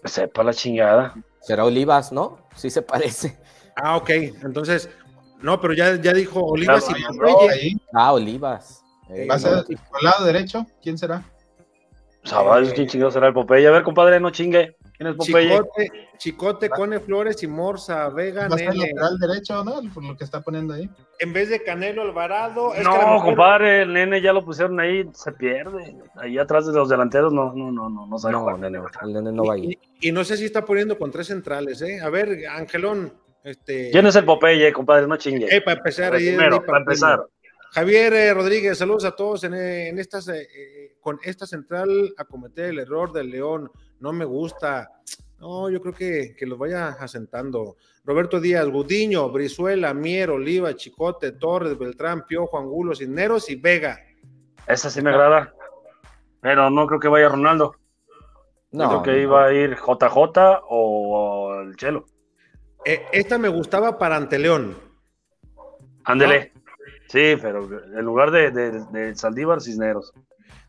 Sepa 0.06 0.44
la 0.44 0.54
chingada. 0.54 1.16
Será 1.42 1.66
Olivas, 1.66 2.12
¿no? 2.12 2.48
Sí 2.56 2.70
se 2.70 2.82
parece. 2.82 3.38
Ah, 3.76 3.98
ok. 3.98 4.10
Entonces, 4.10 4.90
no, 5.44 5.62
pero 5.62 5.74
ya, 5.74 5.96
ya 6.02 6.14
dijo 6.14 6.40
Olivas 6.42 6.88
y 6.90 7.04
Popeye. 7.04 7.50
Ahí. 7.52 7.78
Ah, 7.94 8.14
Olivas. 8.14 8.84
Eh, 9.10 9.28
¿Va 9.30 9.36
a 9.36 9.40
ser 9.40 9.66
el 9.70 9.78
lado 10.02 10.26
derecho? 10.26 10.66
¿Quién 10.82 10.98
será? 10.98 11.24
¿Sabes 12.24 12.72
quién 12.74 12.88
chingado 12.88 13.12
será 13.12 13.28
el 13.28 13.34
Popeye? 13.34 13.68
A 13.68 13.72
ver, 13.72 13.84
compadre, 13.84 14.18
no 14.20 14.30
chingue. 14.30 14.78
¿Quién 14.96 15.10
es 15.10 15.16
Popeye? 15.16 15.50
Chicote, 15.50 15.92
Chicote, 16.18 16.70
Cone 16.70 17.00
Flores 17.02 17.44
y 17.44 17.48
Morza, 17.48 18.08
Vega, 18.10 18.48
Va 18.48 18.56
a 18.56 18.58
ser 18.58 18.74
lateral 18.74 19.18
derecho, 19.20 19.62
¿no? 19.66 19.82
Por 19.94 20.06
lo 20.06 20.16
que 20.16 20.24
está 20.24 20.40
poniendo 20.40 20.74
ahí. 20.74 20.90
En 21.20 21.34
vez 21.34 21.50
de 21.50 21.62
Canelo 21.62 22.04
Alvarado. 22.04 22.74
es 22.74 22.78
que 22.78 22.84
No, 22.86 23.22
compadre, 23.22 23.82
el 23.82 23.92
nene 23.92 24.22
ya 24.22 24.32
lo 24.32 24.46
pusieron 24.46 24.80
ahí, 24.80 25.04
se 25.14 25.34
pierde. 25.34 25.98
Ahí 26.16 26.38
atrás 26.38 26.66
de 26.66 26.72
los 26.72 26.88
delanteros 26.88 27.34
no, 27.34 27.52
no, 27.54 27.72
no, 27.72 27.90
no, 27.90 28.08
no 28.08 28.18
sabe 28.18 28.32
No, 28.32 28.40
jugar. 28.42 28.60
nene, 28.60 28.80
el 29.02 29.14
nene 29.14 29.32
no 29.34 29.44
va 29.46 29.56
ahí. 29.56 29.78
Y, 30.00 30.08
y 30.10 30.12
no 30.14 30.24
sé 30.24 30.38
si 30.38 30.46
está 30.46 30.64
poniendo 30.64 30.98
con 30.98 31.12
tres 31.12 31.28
centrales, 31.28 31.82
¿eh? 31.82 32.00
A 32.02 32.10
ver, 32.10 32.48
Angelón. 32.50 33.12
Este, 33.44 33.92
¿Quién 33.92 34.06
es 34.08 34.16
el 34.16 34.26
Popeye, 34.26 34.72
compadre? 34.72 35.08
No 35.08 35.18
chingue. 35.18 35.48
eh, 35.54 35.62
para 35.62 35.78
empezar, 35.78 36.14
ahí 36.14 36.28
es 36.28 36.36
Primero, 36.36 36.60
mi 36.62 36.66
para 36.66 36.80
papel. 36.80 36.82
empezar. 36.94 37.26
Javier 37.72 38.14
eh, 38.14 38.34
Rodríguez, 38.34 38.78
saludos 38.78 39.04
a 39.04 39.16
todos 39.16 39.44
en, 39.44 39.54
eh, 39.56 39.90
en 39.90 40.00
estas, 40.00 40.28
eh, 40.30 40.42
eh, 40.44 40.96
con 41.02 41.20
esta 41.24 41.46
central 41.48 42.14
a 42.18 42.24
cometer 42.26 42.66
el 42.66 42.80
error 42.80 43.12
del 43.12 43.30
León. 43.32 43.70
No 44.00 44.14
me 44.14 44.26
gusta. 44.26 44.90
No, 45.40 45.70
yo 45.70 45.82
creo 45.82 45.94
que, 45.94 46.36
que 46.38 46.46
los 46.46 46.58
vaya 46.58 46.90
asentando. 47.00 47.76
Roberto 48.06 48.40
Díaz, 48.40 48.68
Gudiño, 48.70 49.30
Brizuela, 49.30 49.94
Mier, 49.94 50.30
Oliva, 50.30 50.74
Chicote, 50.76 51.34
Torres, 51.34 51.78
Beltrán, 51.78 52.26
Piojo, 52.26 52.58
Angulo, 52.60 52.96
Cisneros 52.96 53.50
y 53.50 53.56
Vega. 53.56 54.00
Esa 54.68 54.90
sí 54.90 55.02
me 55.02 55.10
agrada. 55.10 55.54
Pero 56.42 56.70
no 56.70 56.86
creo 56.88 57.00
que 57.00 57.08
vaya 57.08 57.28
Ronaldo. 57.30 57.76
No, 58.72 58.84
Yo 58.92 59.02
creo 59.02 59.16
que 59.16 59.22
iba 59.22 59.46
a 59.46 59.54
ir 59.54 59.76
JJ 59.76 60.62
o 60.70 61.62
el 61.62 61.76
Chelo. 61.76 62.06
Eh, 62.86 63.06
esta 63.12 63.38
me 63.38 63.48
gustaba 63.50 63.98
para 63.98 64.16
ante 64.18 64.38
León. 64.40 64.78
Ándele. 66.04 66.52
Sí, 67.08 67.36
pero 67.42 67.64
en 67.98 68.04
lugar 68.06 68.32
de, 68.32 68.52
de, 68.52 68.72
de 68.92 69.16
Saldívar, 69.16 69.62
Cisneros. 69.62 70.12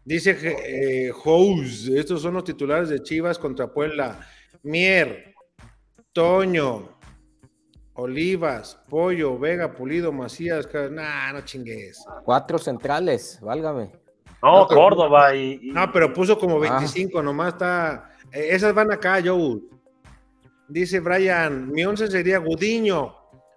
Dice 0.05 0.37
eh, 0.43 1.11
Jous, 1.11 1.89
estos 1.89 2.21
son 2.23 2.35
los 2.35 2.45
titulares 2.45 2.89
de 2.91 3.03
Chivas 3.03 3.39
contra 3.39 3.73
Puebla. 3.73 4.21
Mier, 4.63 5.35
Toño, 6.13 6.99
Olivas, 7.95 8.79
Pollo, 8.89 9.39
Vega, 9.39 9.73
Pulido, 9.73 10.13
Macías. 10.13 10.69
Nah, 10.91 11.33
no 11.33 11.41
chingues. 11.43 12.05
Cuatro 12.25 12.59
centrales, 12.59 13.39
válgame. 13.41 13.93
No, 14.43 14.61
No, 14.61 14.69
pero- 14.69 14.81
Córdoba 14.81 15.35
y, 15.35 15.59
y- 15.63 15.71
No, 15.73 15.91
pero 15.91 16.13
puso 16.13 16.39
como 16.39 16.57
Ah. 16.63 16.71
25, 16.79 17.23
nomás 17.23 17.55
está. 17.55 18.11
eh, 18.31 18.49
esas 18.51 18.75
van 18.75 18.93
acá, 18.93 19.21
Joe. 19.25 19.61
Dice 20.69 21.01
Brian, 21.01 21.71
mi 21.71 21.85
once 21.85 22.09
sería 22.09 22.39
Gudiño, 22.39 23.15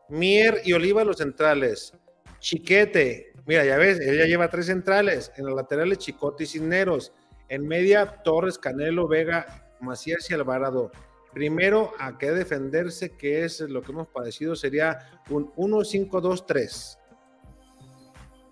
Mier 0.09 0.61
y 0.65 0.73
Oliva 0.73 1.03
los 1.03 1.17
centrales. 1.17 1.93
Chiquete, 2.39 3.33
mira, 3.45 3.65
ya 3.65 3.77
ves, 3.77 3.99
él 3.99 4.17
ya 4.17 4.25
lleva 4.25 4.49
tres 4.49 4.67
centrales. 4.67 5.31
En 5.37 5.45
los 5.45 5.55
laterales, 5.55 5.99
Chicote 5.99 6.43
y 6.43 6.47
Cisneros. 6.47 7.13
En 7.49 7.67
media, 7.67 8.21
Torres, 8.23 8.57
Canelo, 8.57 9.07
Vega, 9.07 9.69
Macías 9.79 10.29
y 10.29 10.33
Alvarado. 10.33 10.91
Primero, 11.33 11.91
a 11.99 12.17
que 12.17 12.31
defenderse, 12.31 13.15
que 13.15 13.45
es 13.45 13.61
lo 13.61 13.81
que 13.81 13.91
hemos 13.91 14.07
padecido, 14.07 14.55
sería 14.55 15.21
un 15.29 15.53
1-5-2-3. 15.55 16.97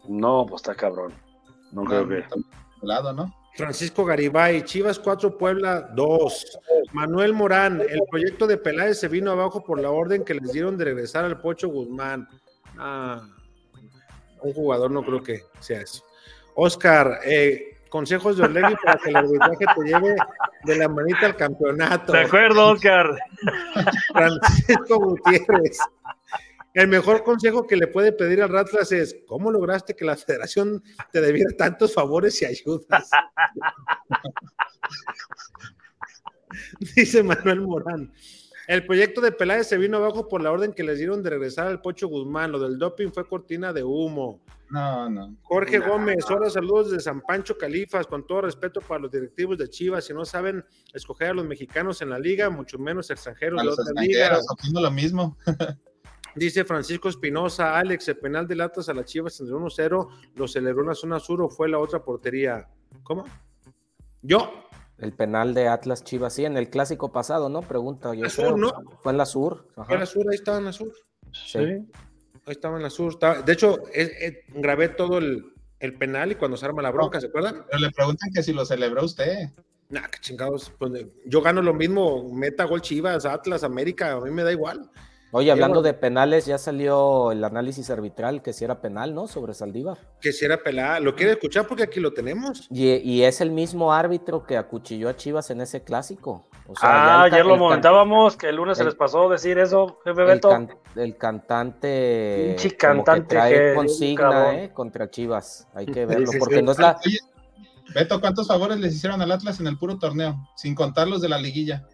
No, 0.08 0.46
pues 0.48 0.62
está 0.62 0.76
cabrón. 0.76 1.14
No 1.72 1.84
creo 1.84 2.08
que. 2.08 2.20
Está 2.20 2.36
por 2.36 2.88
lado, 2.88 3.12
¿no? 3.12 3.34
Francisco 3.56 4.04
Garibay, 4.04 4.64
Chivas 4.64 5.00
4, 5.00 5.38
Puebla 5.38 5.90
2. 5.94 6.60
Manuel 6.92 7.34
Morán, 7.34 7.82
el 7.82 8.02
proyecto 8.10 8.48
de 8.48 8.58
Peláez 8.58 9.00
se 9.00 9.08
vino 9.08 9.32
abajo 9.32 9.64
por 9.64 9.80
la 9.80 9.92
orden 9.92 10.26
que 10.26 10.34
les 10.34 10.52
dieron 10.52 10.78
de 10.78 10.86
regresar 10.86 11.26
al 11.26 11.40
Pocho 11.40 11.70
Guzmán. 11.70 12.28
Ah, 12.78 13.28
un 14.42 14.54
jugador 14.54 14.92
no 14.92 15.04
creo 15.04 15.24
que 15.24 15.44
sea 15.60 15.82
eso. 15.82 16.04
Oscar, 16.56 17.20
eh, 17.26 17.78
consejos 17.90 18.38
de 18.38 18.44
Orlegui 18.44 18.76
para 18.84 18.98
que 18.98 19.10
el 19.10 19.16
arbitraje 19.16 19.66
te 19.76 19.84
lleve 19.86 20.16
de 20.64 20.76
la 20.76 20.90
manita 20.90 21.26
al 21.26 21.36
campeonato. 21.38 22.12
De 22.12 22.22
acuerdo, 22.22 22.72
Oscar. 22.72 23.18
Francisco 24.14 25.00
Gutiérrez. 25.00 25.80
El 26.76 26.90
mejor 26.90 27.24
consejo 27.24 27.66
que 27.66 27.78
le 27.78 27.88
puede 27.88 28.12
pedir 28.12 28.42
al 28.42 28.50
Ratlas 28.50 28.92
es, 28.92 29.16
¿cómo 29.28 29.50
lograste 29.50 29.96
que 29.96 30.04
la 30.04 30.18
federación 30.18 30.84
te 31.14 31.22
debiera 31.22 31.50
tantos 31.58 31.94
favores 31.94 32.42
y 32.42 32.46
ayudas? 32.46 33.10
Dice 36.96 37.24
Manuel 37.24 37.62
Morán. 37.62 38.12
El 38.68 38.86
proyecto 38.86 39.22
de 39.22 39.32
Peláez 39.32 39.68
se 39.68 39.78
vino 39.78 39.98
abajo 39.98 40.28
por 40.28 40.42
la 40.42 40.52
orden 40.52 40.74
que 40.74 40.84
les 40.84 40.98
dieron 40.98 41.24
de 41.24 41.30
regresar 41.30 41.68
al 41.68 41.82
Pocho 41.82 42.10
Guzmán. 42.10 42.52
Lo 42.52 42.60
del 42.60 42.78
doping 42.78 43.10
fue 43.10 43.26
cortina 43.26 43.72
de 43.72 43.84
humo. 43.84 44.44
No, 44.70 45.10
no. 45.10 45.38
Jorge 45.44 45.80
Gómez, 45.80 46.26
hola, 46.30 46.50
saludos 46.50 46.92
de 46.92 47.00
San 47.00 47.22
Pancho 47.22 47.58
Califas, 47.58 48.06
con 48.06 48.28
todo 48.28 48.42
respeto 48.42 48.82
para 48.82 49.00
los 49.00 49.12
directivos 49.12 49.58
de 49.58 49.70
Chivas, 49.70 50.06
si 50.06 50.14
no 50.14 50.26
saben 50.26 50.66
escoger 50.94 51.30
a 51.30 51.34
los 51.36 51.46
mexicanos 51.46 52.02
en 52.02 52.10
la 52.10 52.20
liga, 52.20 52.50
mucho 52.50 52.78
menos 52.80 53.10
extranjeros 53.12 53.62
A 53.62 53.64
de 53.64 53.70
los 53.70 53.78
ligas. 53.78 53.96
extranjeros, 53.96 54.46
opino 54.50 54.82
lo 54.82 54.92
mismo. 54.92 55.38
Dice 56.36 56.66
Francisco 56.66 57.08
Espinosa, 57.10 57.78
Alex, 57.78 58.08
el 58.10 58.18
penal 58.18 58.48
del 58.48 58.62
Atlas 58.62 58.90
a 58.90 58.94
las 58.94 59.06
Chivas 59.06 59.40
entre 59.40 59.56
1-0, 59.56 60.08
lo 60.36 60.48
celebró 60.48 60.82
en 60.84 60.90
la 60.90 60.96
zona 60.96 61.20
sur 61.20 61.42
o 61.42 61.50
fue 61.50 61.70
la 61.70 61.80
otra 61.80 62.04
portería. 62.04 62.68
¿Cómo? 63.04 63.26
Yo, 64.22 64.52
El 64.98 65.14
penal 65.14 65.54
de 65.54 65.68
Atlas 65.68 66.04
Chivas, 66.04 66.34
sí, 66.34 66.46
en 66.46 66.58
el 66.58 66.70
clásico 66.70 67.12
pasado, 67.12 67.50
¿no? 67.50 67.62
Pregunta 67.62 68.14
yo. 68.14 68.30
Sur, 68.30 68.46
creo. 68.46 68.58
¿no? 68.58 68.74
Fue 69.04 69.12
en 69.12 69.18
la 69.18 69.26
sur. 69.26 69.68
ajá. 69.76 69.86
fue 69.86 69.98
la 69.98 70.06
sur, 70.06 70.26
ahí 70.30 70.36
estaba 70.36 70.58
en 70.58 70.66
la 70.66 70.74
sur. 70.74 70.92
Sí. 71.32 71.60
Ahí 71.60 71.82
estaba 72.48 72.78
en 72.78 72.84
la 72.84 72.90
sur. 72.90 73.12
estaba- 73.14 73.42
De 73.42 73.54
hecho, 73.54 73.84
es- 73.94 74.12
es- 74.22 74.38
grabé 74.54 74.90
todo 74.90 75.18
el, 75.18 75.54
el 75.80 75.98
penal 75.98 76.32
y 76.32 76.36
cuando 76.36 76.56
se 76.58 76.66
arma 76.66 76.82
la 76.82 76.92
bronca, 76.92 77.20
¿se 77.20 77.28
acuerdan? 77.28 77.66
Pero 77.70 77.80
le 77.80 77.92
preguntan 77.92 78.30
que 78.34 78.42
si 78.44 78.54
lo 78.54 78.66
celebró 78.66 79.04
usted. 79.04 79.50
Nah, 79.90 80.08
qué 80.08 80.20
chingados. 80.20 80.72
pues, 80.80 80.94
eh, 80.96 81.12
yo 81.26 81.42
gano 81.42 81.62
lo 81.62 81.74
mismo, 81.74 82.34
meta 82.34 82.64
gol 82.64 82.82
Chivas, 82.82 83.26
Atlas, 83.26 83.64
América, 83.64 84.14
a 84.14 84.22
mí 84.22 84.32
me 84.32 84.44
da 84.44 84.52
igual. 84.52 84.90
Oye, 85.38 85.52
hablando 85.52 85.82
bueno. 85.82 85.88
de 85.88 85.94
penales, 85.94 86.46
ya 86.46 86.58
salió 86.58 87.32
el 87.32 87.44
análisis 87.44 87.90
arbitral 87.90 88.42
que 88.42 88.54
si 88.54 88.64
era 88.64 88.80
penal, 88.80 89.14
¿no? 89.14 89.28
Sobre 89.28 89.54
Saldívar. 89.54 89.98
Que 90.22 90.32
si 90.32 90.46
era 90.46 90.58
pelada, 90.64 91.00
lo 91.02 91.14
quiere 91.16 91.34
escuchar 91.34 91.68
porque 91.68 91.84
aquí 91.84 92.00
lo 92.00 92.14
tenemos. 92.14 92.68
Y, 92.72 92.94
y 92.96 93.24
es 93.24 93.42
el 93.42 93.52
mismo 93.52 93.92
árbitro 93.94 94.46
que 94.46 94.56
acuchilló 94.58 95.10
a 95.10 95.16
Chivas 95.16 95.50
en 95.52 95.62
ese 95.62 95.84
clásico. 95.84 96.48
O 96.68 96.76
sea, 96.76 97.22
Ah, 97.24 97.28
el 97.28 97.34
ayer 97.34 97.46
lo 97.46 97.56
el 97.56 97.60
comentábamos, 97.60 98.38
que 98.38 98.48
el 98.50 98.56
lunes 98.56 98.78
se 98.78 98.84
el- 98.84 98.88
les 98.90 98.96
pasó 98.96 99.28
decir 99.30 99.58
eso, 99.60 100.00
jefe 100.06 100.22
El, 100.22 100.28
Beto. 100.28 100.50
can- 100.50 100.70
el 100.96 101.18
cantante, 101.18 102.56
Pinche 102.58 102.78
como 102.78 103.04
que 103.04 103.06
cantante 103.06 103.28
trae 103.36 103.54
que- 103.54 103.74
consigna 103.76 104.56
eh, 104.64 104.72
contra 104.74 105.10
Chivas. 105.10 105.68
Hay 105.74 105.86
que 105.86 106.06
verlo, 106.06 106.32
porque 106.40 106.62
no 106.62 106.72
es 106.72 106.80
la. 106.80 106.98
Oye, 107.06 107.20
Beto, 107.94 108.20
¿cuántos 108.20 108.48
favores 108.48 108.80
les 108.80 108.96
hicieron 108.96 109.22
al 109.22 109.32
Atlas 109.32 109.60
en 109.60 109.68
el 109.68 109.78
puro 109.78 109.98
torneo? 110.00 110.36
Sin 110.56 110.74
contar 110.76 111.08
los 111.08 111.22
de 111.22 111.30
la 111.30 111.38
liguilla. 111.38 111.86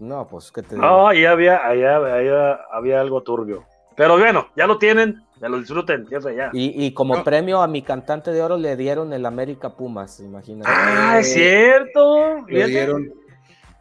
No, 0.00 0.26
pues 0.26 0.50
que 0.50 0.62
te 0.62 0.74
digo? 0.74 0.86
No, 0.86 1.08
ahí 1.08 1.24
había, 1.24 1.58
había, 1.58 1.96
ahí 1.98 2.28
había 2.72 3.00
algo 3.00 3.22
turbio. 3.22 3.64
Pero 3.96 4.18
bueno, 4.18 4.48
ya 4.56 4.66
lo 4.66 4.78
tienen. 4.78 5.22
Ya 5.40 5.48
lo 5.48 5.58
disfruten, 5.58 6.06
jefe, 6.06 6.34
ya. 6.36 6.50
Y, 6.52 6.86
y 6.86 6.92
como 6.92 7.16
No. 7.16 7.24
premio 7.24 7.62
a 7.62 7.66
mi 7.66 7.82
cantante 7.82 8.30
de 8.30 8.42
oro 8.42 8.56
le 8.58 8.76
dieron 8.76 9.12
el 9.12 9.24
América 9.26 9.74
Pumas, 9.76 10.20
imagínate. 10.20 10.70
Ah, 10.70 11.18
es 11.20 11.32
cierto. 11.32 12.46
Le 12.46 12.66
dieron. 12.66 13.12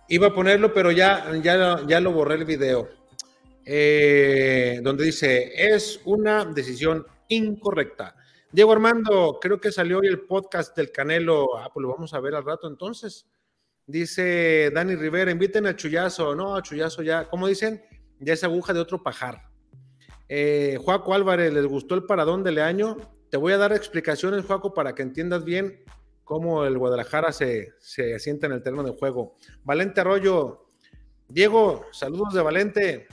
Iba 0.07 0.27
a 0.27 0.33
ponerlo, 0.33 0.73
pero 0.73 0.91
ya, 0.91 1.25
ya, 1.41 1.81
ya 1.85 1.99
lo 1.99 2.11
borré 2.11 2.35
el 2.35 2.45
video. 2.45 2.87
Eh, 3.65 4.79
donde 4.81 5.05
dice, 5.05 5.51
es 5.55 6.01
una 6.05 6.43
decisión 6.45 7.05
incorrecta. 7.27 8.15
Diego 8.51 8.71
Armando, 8.71 9.37
creo 9.39 9.59
que 9.61 9.71
salió 9.71 9.99
hoy 9.99 10.07
el 10.07 10.21
podcast 10.21 10.75
del 10.75 10.91
Canelo. 10.91 11.55
Ah, 11.57 11.69
pues 11.73 11.81
lo 11.83 11.89
vamos 11.89 12.13
a 12.13 12.19
ver 12.19 12.33
al 12.35 12.43
rato 12.43 12.67
entonces. 12.67 13.27
Dice 13.89 14.69
Dani 14.71 14.95
Rivera, 14.95 15.31
inviten 15.31 15.65
a 15.65 15.75
Chuyazo. 15.75 16.35
No, 16.35 16.55
a 16.55 16.61
Chuyazo 16.61 17.01
ya, 17.01 17.27
¿cómo 17.27 17.47
dicen? 17.47 17.83
Ya 18.19 18.33
es 18.33 18.43
aguja 18.43 18.71
de 18.71 18.79
otro 18.79 19.01
pajar. 19.01 19.49
Eh, 20.27 20.77
Juaco 20.79 21.15
Álvarez, 21.15 21.51
¿les 21.51 21.65
gustó 21.65 21.95
el 21.95 22.03
paradón 22.03 22.43
del 22.43 22.59
año? 22.59 22.97
Te 23.31 23.37
voy 23.37 23.51
a 23.53 23.57
dar 23.57 23.73
explicaciones, 23.73 24.45
Juaco, 24.45 24.75
para 24.75 24.93
que 24.93 25.01
entiendas 25.01 25.43
bien 25.43 25.83
cómo 26.23 26.65
el 26.65 26.77
Guadalajara 26.77 27.31
se, 27.31 27.73
se 27.79 28.13
asienta 28.13 28.45
en 28.45 28.53
el 28.53 28.61
terreno 28.61 28.83
de 28.83 28.91
juego. 28.91 29.37
Valente 29.63 30.01
Arroyo, 30.01 30.67
Diego, 31.27 31.87
saludos 31.91 32.35
de 32.35 32.43
Valente. 32.43 33.07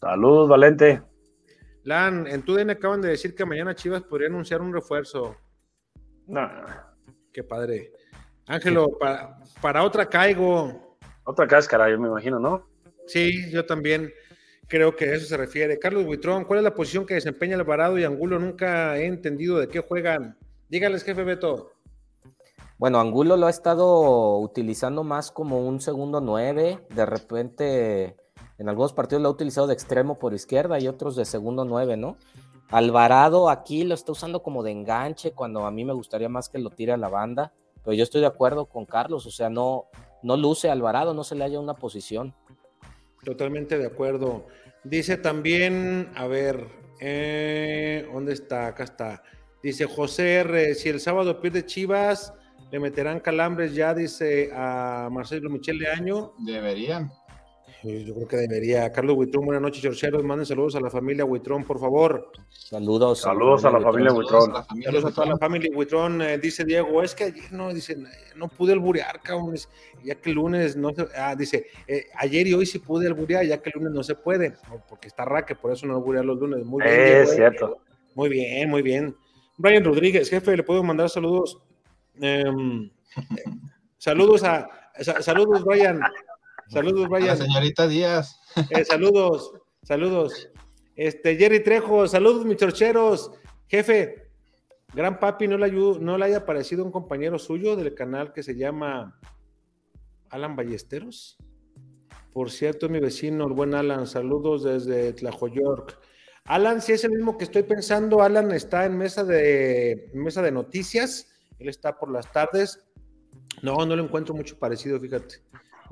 Saludos, 0.00 0.48
Valente. 0.48 1.02
Lan, 1.82 2.26
en 2.28 2.42
tu 2.46 2.54
DN 2.54 2.72
acaban 2.72 3.02
de 3.02 3.08
decir 3.08 3.34
que 3.34 3.44
mañana 3.44 3.74
Chivas 3.74 4.00
podría 4.00 4.28
anunciar 4.28 4.62
un 4.62 4.72
refuerzo. 4.72 5.36
No, 6.28 6.48
Qué 7.30 7.44
padre. 7.44 7.92
Ángelo, 8.46 8.98
para, 8.98 9.38
para 9.60 9.84
otra 9.84 10.08
caigo. 10.08 10.96
otra 11.24 11.46
cáscara, 11.46 11.90
yo 11.90 11.98
me 11.98 12.08
imagino, 12.08 12.38
¿no? 12.38 12.66
Sí, 13.06 13.50
yo 13.50 13.64
también 13.66 14.12
creo 14.68 14.94
que 14.96 15.06
a 15.06 15.14
eso 15.14 15.26
se 15.26 15.36
refiere. 15.36 15.78
Carlos 15.78 16.04
Buitrón, 16.04 16.44
¿cuál 16.44 16.58
es 16.58 16.64
la 16.64 16.74
posición 16.74 17.06
que 17.06 17.14
desempeña 17.14 17.56
Alvarado 17.56 17.98
y 17.98 18.04
Angulo? 18.04 18.38
Nunca 18.38 18.96
he 18.98 19.06
entendido 19.06 19.58
de 19.58 19.68
qué 19.68 19.80
juegan. 19.80 20.38
Dígales, 20.68 21.04
jefe 21.04 21.24
Beto. 21.24 21.70
Bueno, 22.78 22.98
Angulo 22.98 23.36
lo 23.36 23.46
ha 23.46 23.50
estado 23.50 24.38
utilizando 24.38 25.04
más 25.04 25.30
como 25.30 25.66
un 25.66 25.80
segundo 25.80 26.20
nueve. 26.20 26.80
De 26.90 27.06
repente, 27.06 28.16
en 28.58 28.68
algunos 28.68 28.92
partidos 28.92 29.22
lo 29.22 29.28
ha 29.28 29.32
utilizado 29.32 29.66
de 29.66 29.74
extremo 29.74 30.18
por 30.18 30.34
izquierda 30.34 30.78
y 30.78 30.88
otros 30.88 31.16
de 31.16 31.24
segundo 31.24 31.64
nueve, 31.64 31.96
¿no? 31.96 32.16
Alvarado 32.70 33.48
aquí 33.48 33.84
lo 33.84 33.94
está 33.94 34.12
usando 34.12 34.42
como 34.42 34.62
de 34.62 34.72
enganche 34.72 35.32
cuando 35.32 35.66
a 35.66 35.70
mí 35.70 35.84
me 35.84 35.92
gustaría 35.92 36.28
más 36.28 36.48
que 36.48 36.58
lo 36.58 36.70
tire 36.70 36.92
a 36.92 36.96
la 36.96 37.08
banda. 37.08 37.52
Pero 37.84 37.94
yo 37.94 38.02
estoy 38.02 38.22
de 38.22 38.26
acuerdo 38.26 38.66
con 38.66 38.86
Carlos, 38.86 39.26
o 39.26 39.30
sea, 39.30 39.50
no, 39.50 39.86
no 40.22 40.36
luce 40.36 40.70
Alvarado, 40.70 41.12
no 41.14 41.22
se 41.22 41.34
le 41.34 41.44
haya 41.44 41.60
una 41.60 41.74
posición. 41.74 42.34
Totalmente 43.24 43.78
de 43.78 43.86
acuerdo. 43.86 44.46
Dice 44.84 45.16
también, 45.16 46.10
a 46.14 46.26
ver, 46.26 46.66
eh, 47.00 48.08
¿dónde 48.12 48.32
está? 48.32 48.66
Acá 48.66 48.84
está. 48.84 49.22
Dice 49.62 49.86
José 49.86 50.36
R, 50.36 50.74
si 50.74 50.88
el 50.88 51.00
sábado 51.00 51.40
pierde 51.40 51.64
Chivas, 51.64 52.34
le 52.70 52.80
meterán 52.80 53.20
calambres 53.20 53.74
ya, 53.74 53.94
dice 53.94 54.50
a 54.54 55.08
Marcelo 55.10 55.48
Michel 55.48 55.78
de 55.78 55.88
Año. 55.88 56.34
Deberían. 56.38 57.10
Yo 57.84 58.14
creo 58.14 58.26
que 58.26 58.36
debería. 58.38 58.90
Carlos 58.90 59.14
Huitrón, 59.18 59.44
buenas 59.44 59.60
noches, 59.60 59.82
chorcheros. 59.82 60.24
Manden 60.24 60.46
saludos 60.46 60.74
a 60.74 60.80
la 60.80 60.88
familia 60.88 61.26
Huitrón, 61.26 61.64
por 61.64 61.78
favor. 61.78 62.30
Saludos. 62.48 63.20
Saludos 63.20 63.62
a 63.66 63.70
la 63.70 63.80
familia 63.80 64.10
Buitrón. 64.10 64.52
Saludos 64.82 65.04
a 65.04 65.14
toda 65.14 65.26
la 65.26 65.36
familia 65.36 65.70
Huitrón. 65.76 66.22
Eh, 66.22 66.38
dice 66.38 66.64
Diego, 66.64 67.02
es 67.02 67.14
que 67.14 67.24
ayer 67.24 67.52
no, 67.52 67.74
dice, 67.74 67.98
no 68.36 68.48
pude 68.48 68.72
alburear, 68.72 69.20
cabrón. 69.20 69.54
Ya 70.02 70.14
que 70.14 70.30
el 70.30 70.36
lunes 70.36 70.76
no 70.76 70.94
se. 70.94 71.06
Ah, 71.14 71.36
dice, 71.36 71.66
eh, 71.86 72.06
ayer 72.16 72.46
y 72.46 72.54
hoy 72.54 72.64
sí 72.64 72.78
pude 72.78 73.06
alburear, 73.06 73.44
ya 73.44 73.60
que 73.60 73.68
el 73.68 73.80
lunes 73.80 73.92
no 73.92 74.02
se 74.02 74.14
puede. 74.14 74.50
No, 74.68 74.82
porque 74.88 75.08
está 75.08 75.26
raque, 75.26 75.54
por 75.54 75.70
eso 75.72 75.86
no 75.86 75.96
alburear 75.96 76.24
los 76.24 76.38
lunes. 76.38 76.64
Muy 76.64 76.82
bien. 76.82 76.94
Diego, 76.96 77.20
Es 77.22 77.32
eh. 77.32 77.36
cierto. 77.36 77.78
Muy 78.14 78.30
bien, 78.30 78.70
muy 78.70 78.80
bien. 78.80 79.14
Brian 79.58 79.84
Rodríguez, 79.84 80.30
jefe, 80.30 80.56
le 80.56 80.62
puedo 80.62 80.82
mandar 80.82 81.10
saludos. 81.10 81.58
Em, 82.18 82.90
saludos 83.98 84.42
a. 84.44 84.68
sa- 85.00 85.20
saludos, 85.20 85.62
Brian. 85.64 86.00
Saludos, 86.68 87.06
A 87.06 87.08
la 87.10 87.18
Brian. 87.18 87.36
señorita 87.36 87.86
Díaz. 87.88 88.40
Eh, 88.70 88.84
saludos, 88.84 89.52
saludos. 89.82 90.48
Este, 90.96 91.36
Jerry 91.36 91.62
Trejo, 91.62 92.06
saludos, 92.08 92.44
mis 92.44 92.56
torcheros. 92.56 93.30
Jefe, 93.68 94.30
Gran 94.94 95.18
Papi, 95.18 95.48
¿no 95.48 95.58
le, 95.58 95.66
ayu- 95.66 95.98
¿no 95.98 96.16
le 96.18 96.26
haya 96.26 96.38
aparecido 96.38 96.84
un 96.84 96.92
compañero 96.92 97.38
suyo 97.38 97.74
del 97.76 97.94
canal 97.94 98.32
que 98.32 98.42
se 98.42 98.54
llama 98.54 99.18
Alan 100.30 100.54
Ballesteros? 100.56 101.36
Por 102.32 102.50
cierto, 102.50 102.88
mi 102.88 103.00
vecino, 103.00 103.46
el 103.46 103.52
buen 103.52 103.74
Alan, 103.74 104.06
saludos 104.06 104.62
desde 104.64 105.12
Tlajoyork. 105.12 105.98
Alan, 106.46 106.80
si 106.82 106.92
es 106.92 107.04
el 107.04 107.12
mismo 107.12 107.38
que 107.38 107.44
estoy 107.44 107.62
pensando, 107.62 108.22
Alan 108.22 108.50
está 108.52 108.84
en 108.84 108.98
mesa 108.98 109.24
de, 109.24 110.10
mesa 110.14 110.42
de 110.42 110.52
noticias, 110.52 111.28
él 111.58 111.68
está 111.68 111.96
por 111.98 112.10
las 112.10 112.30
tardes. 112.32 112.84
No, 113.62 113.76
no 113.86 113.96
lo 113.96 114.02
encuentro 114.04 114.34
mucho 114.34 114.58
parecido, 114.58 115.00
fíjate. 115.00 115.36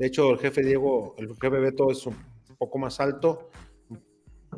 De 0.02 0.08
hecho, 0.08 0.32
el 0.32 0.38
jefe 0.40 0.62
Diego, 0.64 1.14
el 1.16 1.28
jefe 1.40 1.60
Beto 1.60 1.88
es 1.92 2.04
un 2.08 2.16
poco 2.58 2.76
más 2.76 2.98
alto. 2.98 3.50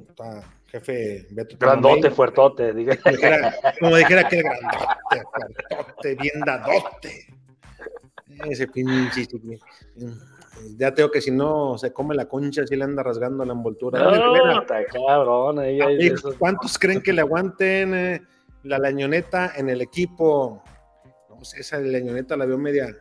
Está 0.08 0.42
jefe 0.68 1.26
Beto. 1.32 1.58
Grandote, 1.60 2.10
fuertote, 2.10 2.72
diga. 2.72 2.96
Como 2.96 3.12
dijera, 3.14 3.54
como 3.78 3.96
dijera 3.96 4.26
que 4.26 4.40
grandote, 4.42 5.22
fuertote, 5.68 6.14
bien 6.14 6.40
dadote. 6.46 7.26
Ese 8.48 8.68
pinche. 8.68 9.28
Ya 10.78 10.94
tengo 10.94 11.10
que 11.10 11.20
si 11.20 11.30
no 11.30 11.76
se 11.76 11.92
come 11.92 12.14
la 12.14 12.24
concha, 12.24 12.66
si 12.66 12.74
le 12.74 12.84
anda 12.84 13.02
rasgando 13.02 13.44
la 13.44 13.52
envoltura. 13.52 14.02
Dale, 14.02 14.16
Rivera. 14.24 14.54
No, 14.54 14.62
está 14.62 14.82
cabrón. 14.86 15.58
ahí 15.58 15.78
hay 15.78 15.94
Amigo, 15.96 16.14
esos- 16.14 16.36
¿Cuántos 16.36 16.78
creen 16.78 17.02
que 17.02 17.12
le 17.12 17.20
aguanten 17.20 17.92
eh, 17.94 18.22
la 18.62 18.78
lañoneta 18.78 19.52
en 19.56 19.68
el 19.68 19.82
equipo? 19.82 20.64
No 21.28 21.44
sé, 21.44 21.60
esa 21.60 21.78
lañoneta 21.80 22.34
la 22.34 22.46
veo 22.46 22.56
media. 22.56 22.96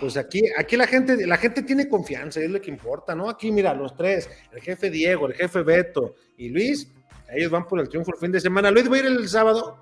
Pues 0.00 0.16
aquí, 0.16 0.42
aquí 0.56 0.76
la 0.76 0.86
gente, 0.86 1.26
la 1.26 1.36
gente 1.38 1.62
tiene 1.62 1.88
confianza, 1.88 2.40
es 2.40 2.50
lo 2.50 2.60
que 2.60 2.70
importa, 2.70 3.14
¿no? 3.14 3.28
Aquí, 3.28 3.50
mira, 3.50 3.74
los 3.74 3.96
tres, 3.96 4.30
el 4.52 4.60
jefe 4.60 4.90
Diego, 4.90 5.26
el 5.26 5.34
jefe 5.34 5.62
Beto 5.62 6.14
y 6.36 6.50
Luis, 6.50 6.92
ellos 7.30 7.50
van 7.50 7.66
por 7.66 7.80
el 7.80 7.88
triunfo 7.88 8.12
el 8.12 8.20
fin 8.20 8.30
de 8.30 8.40
semana. 8.40 8.70
Luis 8.70 8.90
va 8.90 8.96
a 8.96 8.98
ir 9.00 9.06
el 9.06 9.28
sábado. 9.28 9.78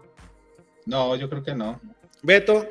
No, 0.87 1.17
yo 1.17 1.29
creo 1.29 1.43
que 1.43 1.55
no. 1.55 1.81
Beto, 2.23 2.67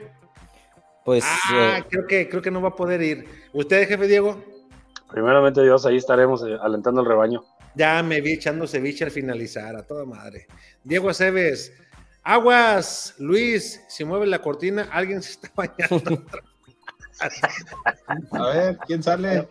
Pues 1.04 1.24
ah, 1.26 1.78
eh, 1.78 1.84
creo 1.90 2.08
que, 2.08 2.28
creo 2.30 2.42
que 2.42 2.52
no 2.52 2.62
va 2.62 2.70
a 2.70 2.76
poder 2.76 3.02
ir. 3.02 3.26
¿Usted, 3.54 3.88
jefe 3.88 4.08
Diego? 4.08 4.44
Primeramente 5.12 5.62
Dios, 5.62 5.86
ahí 5.86 5.98
estaremos 5.98 6.44
eh, 6.48 6.58
alentando 6.60 7.02
el 7.02 7.08
rebaño. 7.08 7.44
Ya 7.76 8.02
me 8.02 8.22
vi 8.22 8.34
echando 8.34 8.66
ceviche 8.66 9.04
al 9.04 9.12
finalizar, 9.12 9.76
a 9.76 9.84
toda 9.84 10.06
madre. 10.06 10.48
Diego 10.84 11.10
Aceves, 11.10 11.74
aguas, 12.24 13.16
Luis, 13.20 13.84
si 13.88 14.04
mueve 14.04 14.26
la 14.26 14.40
cortina, 14.42 14.88
alguien 14.92 15.22
se 15.22 15.32
está 15.32 15.52
bañando. 15.56 16.24
A 18.32 18.50
ver, 18.50 18.78
¿quién 18.86 19.02
sale? 19.02 19.48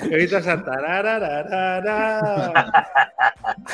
Ahorita 0.00 0.42
satararararara. 0.42 2.52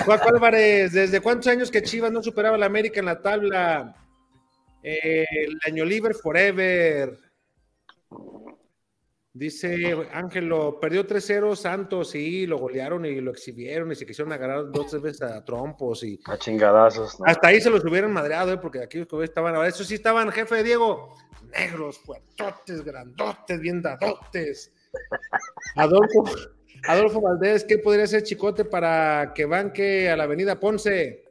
Juaco 0.05 0.29
Álvarez, 0.29 0.93
¿desde 0.93 1.21
cuántos 1.21 1.49
años 1.49 1.71
que 1.71 1.83
Chivas 1.83 2.13
no 2.13 2.23
superaba 2.23 2.57
la 2.57 2.67
América 2.67 3.01
en 3.01 3.07
la 3.07 3.21
tabla? 3.21 3.97
Eh, 4.83 5.27
el 5.31 5.59
año 5.67 5.85
libre 5.85 6.15
forever. 6.15 7.19
Dice 9.35 9.97
Ángelo, 10.13 10.79
perdió 10.79 11.07
3-0 11.07 11.57
Santos, 11.57 12.11
sí, 12.11 12.47
lo 12.47 12.59
golearon 12.59 13.07
y 13.07 13.19
lo 13.23 13.31
exhibieron 13.31 13.91
y 13.91 13.95
se 13.95 14.05
quisieron 14.05 14.31
agarrar 14.31 14.71
dos 14.71 14.89
tres 14.89 15.01
veces 15.01 15.23
a 15.23 15.43
trompos 15.43 16.05
y 16.05 16.21
A 16.27 16.37
chingadazos. 16.37 17.19
¿no? 17.19 17.25
hasta 17.25 17.49
ahí 17.49 17.59
se 17.59 17.71
los 17.71 17.83
hubieran 17.83 18.13
madreado, 18.13 18.53
¿eh? 18.53 18.59
porque 18.59 18.83
aquí 18.83 19.07
que 19.07 19.25
estaban, 19.25 19.55
ahora 19.55 19.69
eso 19.69 19.85
sí 19.85 19.95
estaban, 19.95 20.31
jefe 20.31 20.63
Diego, 20.63 21.17
negros, 21.53 21.99
fuertotes, 21.99 22.83
grandotes, 22.85 23.61
bien 23.61 23.83
dadotes. 23.83 24.73
Adolfo, 25.77 26.25
Adolfo 26.89 27.21
Valdés, 27.21 27.65
¿qué 27.65 27.79
podría 27.79 28.07
ser 28.07 28.23
Chicote 28.23 28.65
para 28.65 29.33
que 29.35 29.45
banque 29.45 30.11
a 30.11 30.17
la 30.17 30.25
avenida 30.25 30.59
Ponce? 30.59 31.25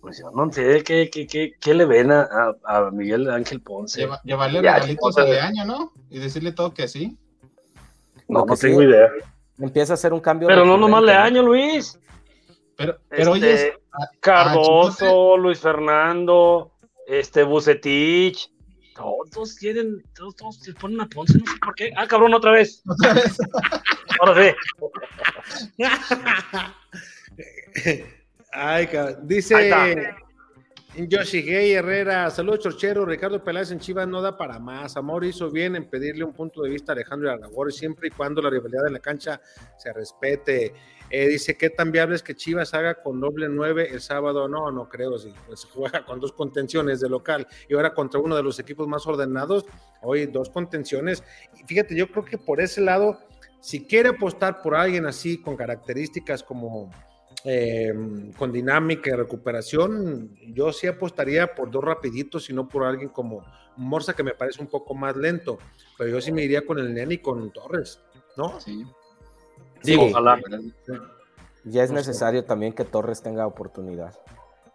Pues 0.00 0.18
yo 0.20 0.30
no 0.30 0.52
sé 0.52 0.82
qué, 0.84 1.10
qué, 1.10 1.26
qué, 1.26 1.52
qué 1.60 1.74
le 1.74 1.84
ven 1.84 2.12
a, 2.12 2.54
Miguel 2.92 3.28
Ángel 3.28 3.60
Ponce. 3.60 4.00
Lleva- 4.02 4.20
llevarle 4.22 4.62
Ya, 4.62 4.74
regalitos 4.74 5.14
chico, 5.16 5.20
a 5.26 5.30
Leaño, 5.30 5.64
¿no? 5.64 5.92
Y 6.10 6.18
decirle 6.20 6.52
todo 6.52 6.72
que 6.72 6.86
sí. 6.86 7.18
no, 8.28 8.44
no 8.46 8.56
sí- 8.56 8.68
tengo 8.68 8.82
idea. 8.82 9.08
empieza 9.58 9.92
a 9.92 9.94
hacer 9.94 10.12
un 10.12 10.20
cambio. 10.20 10.46
Pero 10.48 10.64
no 10.64 10.76
nomás 10.76 11.00
recurrente, 11.02 11.12
Leaño, 11.32 11.42
Luis. 11.42 11.98
Pero, 12.76 12.98
pero 13.08 13.34
Este, 13.34 13.46
oye, 13.46 13.74
Cardoso, 14.20 15.36
Luis 15.38 15.58
Fernando, 15.60 16.72
este 17.08 17.42
Bucetich. 17.42 18.52
Todos 18.96 19.56
tienen, 19.56 20.02
todos, 20.14 20.36
todos 20.36 20.56
se 20.56 20.72
ponen 20.72 21.00
a 21.00 21.06
Ponce, 21.06 21.38
no 21.38 21.46
sé 21.46 21.58
por 21.62 21.74
qué. 21.74 21.92
Ah, 21.96 22.06
cabrón, 22.06 22.32
otra 22.34 22.52
vez. 22.52 22.82
otra 24.20 24.34
vez. 24.34 24.56
Ahora 24.80 25.04
sí. 25.76 25.84
Ay, 28.52 28.86
cabrón. 28.86 29.28
Dice. 29.28 30.14
Yoshi 30.96 31.42
Gay 31.42 31.72
Herrera, 31.72 32.30
saludos 32.30 32.60
Chorchero, 32.60 33.04
Ricardo 33.04 33.44
Peláez 33.44 33.70
en 33.70 33.78
Chivas 33.78 34.08
no 34.08 34.22
da 34.22 34.38
para 34.38 34.58
más. 34.58 34.96
Amor 34.96 35.26
hizo 35.26 35.50
bien 35.50 35.76
en 35.76 35.90
pedirle 35.90 36.24
un 36.24 36.32
punto 36.32 36.62
de 36.62 36.70
vista 36.70 36.92
a 36.92 36.94
Alejandro 36.94 37.30
Aragorri 37.30 37.70
siempre 37.70 38.08
y 38.08 38.10
cuando 38.10 38.40
la 38.40 38.48
rivalidad 38.48 38.86
en 38.86 38.94
la 38.94 39.00
cancha 39.00 39.38
se 39.76 39.92
respete. 39.92 40.72
Eh, 41.10 41.28
dice, 41.28 41.58
¿qué 41.58 41.68
tan 41.68 41.92
viable 41.92 42.16
es 42.16 42.22
que 42.22 42.34
Chivas 42.34 42.72
haga 42.72 43.02
con 43.02 43.20
doble 43.20 43.46
nueve 43.50 43.90
el 43.92 44.00
sábado? 44.00 44.48
No, 44.48 44.70
no 44.70 44.88
creo, 44.88 45.18
sí. 45.18 45.34
Pues 45.46 45.64
juega 45.72 46.02
con 46.06 46.18
dos 46.18 46.32
contenciones 46.32 47.00
de 47.00 47.10
local 47.10 47.46
y 47.68 47.74
ahora 47.74 47.92
contra 47.92 48.18
uno 48.18 48.34
de 48.34 48.42
los 48.42 48.58
equipos 48.58 48.88
más 48.88 49.06
ordenados, 49.06 49.66
hoy 50.00 50.24
dos 50.24 50.48
contenciones. 50.48 51.22
Y 51.60 51.64
fíjate, 51.64 51.94
yo 51.94 52.08
creo 52.08 52.24
que 52.24 52.38
por 52.38 52.58
ese 52.58 52.80
lado, 52.80 53.18
si 53.60 53.86
quiere 53.86 54.08
apostar 54.08 54.62
por 54.62 54.74
alguien 54.74 55.04
así, 55.04 55.42
con 55.42 55.56
características 55.56 56.42
como 56.42 56.90
eh, 57.48 57.94
con 58.36 58.50
dinámica 58.50 59.08
y 59.08 59.12
recuperación, 59.12 60.36
yo 60.48 60.72
sí 60.72 60.88
apostaría 60.88 61.54
por 61.54 61.70
dos 61.70 61.84
rapiditos 61.84 62.50
y 62.50 62.52
no 62.52 62.68
por 62.68 62.82
alguien 62.82 63.08
como 63.08 63.44
Morsa, 63.76 64.14
que 64.14 64.24
me 64.24 64.34
parece 64.34 64.60
un 64.60 64.66
poco 64.66 64.94
más 64.94 65.16
lento, 65.16 65.58
pero 65.96 66.10
yo 66.10 66.20
sí 66.20 66.32
me 66.32 66.42
iría 66.42 66.66
con 66.66 66.80
el 66.80 66.92
Nene 66.92 67.14
y 67.14 67.18
con 67.18 67.52
Torres, 67.52 68.00
¿no? 68.36 68.58
Sí. 68.60 68.84
Sí, 69.80 69.96
ojalá. 69.96 70.40
Ya 71.62 71.84
es 71.84 71.92
necesario 71.92 72.44
también 72.44 72.72
que 72.72 72.84
Torres 72.84 73.22
tenga 73.22 73.46
oportunidad. 73.46 74.12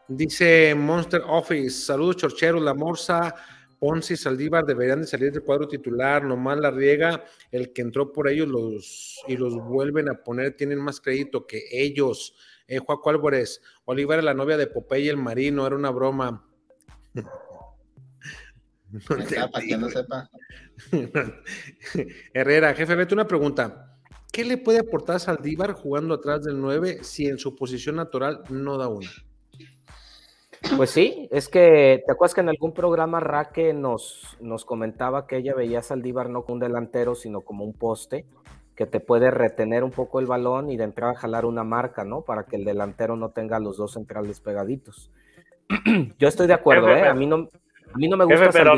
Dice 0.07 0.73
Monster 0.73 1.23
Office, 1.27 1.85
saludos 1.85 2.17
Chorcheros, 2.17 2.61
La 2.61 2.73
Morsa, 2.73 3.35
Ponce 3.79 4.13
y 4.13 4.17
Saldívar 4.17 4.65
deberían 4.65 5.01
de 5.01 5.07
salir 5.07 5.33
del 5.33 5.43
cuadro 5.43 5.67
titular, 5.67 6.23
nomás 6.23 6.57
la 6.59 6.71
riega, 6.71 7.25
el 7.51 7.73
que 7.73 7.81
entró 7.81 8.13
por 8.13 8.29
ellos 8.29 8.47
los, 8.47 9.19
y 9.27 9.35
los 9.35 9.55
vuelven 9.55 10.07
a 10.07 10.23
poner, 10.23 10.55
tienen 10.55 10.79
más 10.79 11.01
crédito 11.01 11.47
que 11.47 11.63
ellos. 11.71 12.33
Eh, 12.67 12.79
Juaco 12.79 13.09
Álvarez, 13.09 13.61
Olivar 13.85 14.19
es 14.19 14.25
la 14.25 14.33
novia 14.33 14.57
de 14.57 14.67
Popeye 14.67 15.09
el 15.09 15.17
Marino, 15.17 15.65
era 15.65 15.75
una 15.75 15.89
broma. 15.89 16.45
No 18.91 18.99
para 19.51 19.65
que 19.65 19.77
no 19.77 19.89
sepa. 19.89 20.29
Herrera, 22.33 22.73
jefe, 22.73 22.95
vete 22.95 23.13
una 23.13 23.25
pregunta. 23.25 23.97
¿Qué 24.31 24.45
le 24.45 24.57
puede 24.57 24.79
aportar 24.79 25.19
Saldívar 25.19 25.73
jugando 25.73 26.13
atrás 26.13 26.43
del 26.43 26.59
9 26.59 26.99
si 27.03 27.27
en 27.27 27.37
su 27.37 27.55
posición 27.55 27.95
natural 27.95 28.43
no 28.49 28.77
da 28.77 28.87
una? 28.87 29.09
Pues 30.77 30.91
sí, 30.91 31.27
es 31.31 31.49
que 31.49 32.03
te 32.05 32.11
acuerdas 32.11 32.35
que 32.35 32.41
en 32.41 32.49
algún 32.49 32.73
programa 32.73 33.19
Raque 33.19 33.73
nos, 33.73 34.37
nos 34.39 34.63
comentaba 34.63 35.25
que 35.25 35.37
ella 35.37 35.55
veía 35.55 35.79
a 35.79 35.83
Saldívar 35.83 36.29
no 36.29 36.43
como 36.43 36.55
un 36.55 36.59
delantero, 36.59 37.15
sino 37.15 37.41
como 37.41 37.65
un 37.65 37.73
poste 37.73 38.25
que 38.81 38.87
te 38.87 38.99
puede 38.99 39.29
retener 39.29 39.83
un 39.83 39.91
poco 39.91 40.19
el 40.19 40.25
balón 40.25 40.71
y 40.71 40.75
de 40.75 40.85
entrada 40.85 41.13
jalar 41.13 41.45
una 41.45 41.63
marca, 41.63 42.03
¿no? 42.03 42.21
Para 42.23 42.45
que 42.45 42.55
el 42.55 42.65
delantero 42.65 43.15
no 43.15 43.29
tenga 43.29 43.59
los 43.59 43.77
dos 43.77 43.93
centrales 43.93 44.39
pegaditos. 44.39 45.11
Yo 46.17 46.27
estoy 46.27 46.47
de 46.47 46.55
acuerdo, 46.55 46.87
Jefe, 46.87 47.01
¿eh? 47.01 47.07
A 47.07 47.13
mí 47.13 47.27
no, 47.27 47.47
a 47.93 47.97
mí 47.97 48.07
no 48.07 48.17
me 48.17 48.25
gusta 48.25 48.45
Jefe, 48.47 48.57
pero 48.57 48.73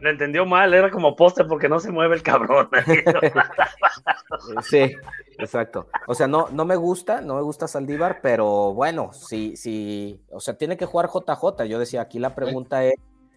le 0.00 0.10
entendió 0.10 0.46
mal, 0.46 0.74
era 0.74 0.90
como 0.90 1.14
poste 1.14 1.44
porque 1.44 1.68
no 1.68 1.78
se 1.78 1.92
mueve 1.92 2.16
el 2.16 2.24
cabrón. 2.24 2.68
Sí, 4.62 4.90
exacto. 5.38 5.86
O 6.08 6.14
sea, 6.16 6.26
no, 6.26 6.48
no 6.50 6.64
me 6.64 6.74
gusta, 6.74 7.20
no 7.20 7.36
me 7.36 7.42
gusta 7.42 7.68
Saldívar, 7.68 8.18
pero 8.20 8.74
bueno, 8.74 9.12
sí, 9.12 9.56
sí, 9.56 10.20
o 10.28 10.40
sea, 10.40 10.58
tiene 10.58 10.76
que 10.76 10.86
jugar 10.86 11.08
JJ. 11.08 11.66
Yo 11.68 11.78
decía, 11.78 12.00
aquí 12.00 12.18
la 12.18 12.34
pregunta 12.34 12.84
es 12.84 12.94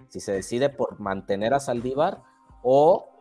si 0.07 0.19
se 0.21 0.31
decide 0.31 0.69
por 0.69 0.99
mantener 0.99 1.53
a 1.53 1.59
Saldívar 1.59 2.23
o, 2.63 3.18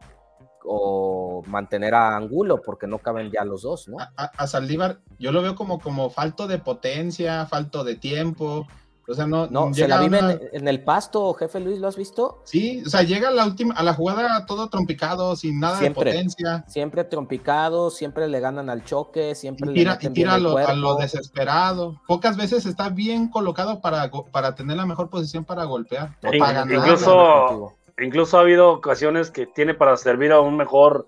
o 0.70 1.42
mantener 1.46 1.94
a 1.94 2.14
Angulo, 2.16 2.60
porque 2.62 2.86
no 2.86 2.98
caben 2.98 3.30
ya 3.30 3.44
los 3.44 3.62
dos, 3.62 3.88
¿no? 3.88 3.96
A, 4.16 4.46
Saldívar, 4.46 4.98
yo 5.18 5.32
lo 5.32 5.40
veo 5.42 5.54
como, 5.54 5.78
como 5.80 6.10
falto 6.10 6.46
de 6.46 6.58
potencia, 6.58 7.46
falto 7.46 7.84
de 7.84 7.94
tiempo. 7.96 8.66
O 9.10 9.14
sea, 9.14 9.26
no, 9.26 9.46
No, 9.46 9.72
se 9.72 9.80
llega 9.84 9.96
la 9.96 10.02
vive 10.02 10.18
una- 10.18 10.32
en, 10.32 10.40
en 10.52 10.68
el 10.68 10.84
pasto, 10.84 11.32
jefe 11.32 11.60
Luis, 11.60 11.78
¿lo 11.78 11.88
has 11.88 11.96
visto? 11.96 12.42
Sí, 12.44 12.82
o 12.86 12.90
sea, 12.90 13.02
llega 13.04 13.28
a 13.28 13.30
la 13.30 13.46
última, 13.46 13.72
a 13.72 13.82
la 13.82 13.94
jugada 13.94 14.44
todo 14.44 14.68
trompicado, 14.68 15.34
sin 15.34 15.58
nada 15.58 15.78
Siempre. 15.78 16.10
de 16.12 16.16
potencia. 16.18 16.64
Siempre 16.68 17.04
trompicado, 17.04 17.88
siempre 17.88 18.28
le 18.28 18.38
ganan 18.38 18.68
al 18.68 18.84
choque, 18.84 19.34
siempre 19.34 19.70
Y 19.70 19.74
le 19.74 19.80
tira, 19.80 19.92
y 19.92 19.94
meten 19.94 20.12
tira 20.12 20.34
a, 20.34 20.36
el 20.36 20.42
lo, 20.42 20.58
a 20.58 20.74
lo 20.74 20.88
cuerpo. 20.88 21.00
desesperado. 21.00 21.94
Pocas 22.06 22.36
veces 22.36 22.66
está 22.66 22.90
bien 22.90 23.28
colocado 23.30 23.80
para, 23.80 24.10
para 24.30 24.54
tener 24.54 24.76
la 24.76 24.84
mejor 24.84 25.08
posición 25.08 25.42
para 25.46 25.64
golpear. 25.64 26.14
o 26.22 26.38
para 26.38 26.52
ganar. 26.52 26.74
incluso-. 26.74 27.72
Incluso 28.00 28.38
ha 28.38 28.42
habido 28.42 28.70
ocasiones 28.70 29.30
que 29.30 29.46
tiene 29.46 29.74
para 29.74 29.96
servir 29.96 30.32
a 30.32 30.40
un 30.40 30.56
mejor, 30.56 31.06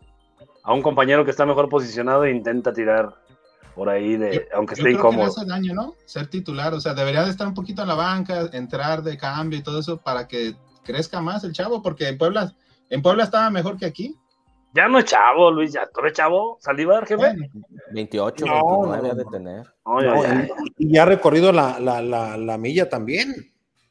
a 0.62 0.72
un 0.72 0.82
compañero 0.82 1.24
que 1.24 1.30
está 1.30 1.46
mejor 1.46 1.68
posicionado 1.68 2.24
e 2.24 2.30
intenta 2.30 2.72
tirar 2.72 3.14
por 3.74 3.88
ahí, 3.88 4.16
de, 4.16 4.48
aunque 4.54 4.74
Yo 4.74 4.82
esté 4.82 4.82
creo 4.82 4.82
que 4.82 4.86
le 4.86 4.90
incómodo. 5.12 5.26
hace 5.26 5.46
daño, 5.46 5.74
¿no? 5.74 5.94
Ser 6.04 6.26
titular, 6.28 6.74
o 6.74 6.80
sea, 6.80 6.92
debería 6.94 7.24
de 7.24 7.30
estar 7.30 7.46
un 7.46 7.54
poquito 7.54 7.82
en 7.82 7.88
la 7.88 7.94
banca, 7.94 8.48
entrar 8.52 9.02
de 9.02 9.16
cambio 9.16 9.58
y 9.58 9.62
todo 9.62 9.78
eso 9.78 9.98
para 9.98 10.26
que 10.26 10.54
crezca 10.82 11.20
más 11.20 11.44
el 11.44 11.52
chavo, 11.52 11.80
porque 11.80 12.08
en 12.08 12.18
Puebla, 12.18 12.52
en 12.90 13.00
Puebla 13.02 13.24
estaba 13.24 13.48
mejor 13.50 13.76
que 13.78 13.86
aquí. 13.86 14.16
Ya 14.74 14.86
no 14.86 14.98
es 14.98 15.04
chavo, 15.06 15.50
Luis, 15.50 15.72
ya 15.72 15.88
tú 15.92 16.00
eres 16.00 16.12
chavo, 16.12 16.56
Saldívar, 16.60 17.04
jefe. 17.06 17.16
Bueno, 17.16 17.46
28, 17.92 18.46
No, 18.46 18.52
29 18.52 18.86
no, 18.86 18.92
ha 18.92 19.14
de 19.14 19.24
no. 19.24 19.30
tener. 19.30 19.66
No, 19.86 20.00
ya, 20.02 20.14
No, 20.14 20.22
ya. 20.22 20.48
y, 20.76 20.86
y 20.88 20.92
ya 20.94 21.02
ha 21.02 21.06
recorrido 21.06 21.52
la, 21.52 21.78
la, 21.80 22.00
la, 22.02 22.36
la 22.36 22.58
milla 22.58 22.88
también. 22.88 23.49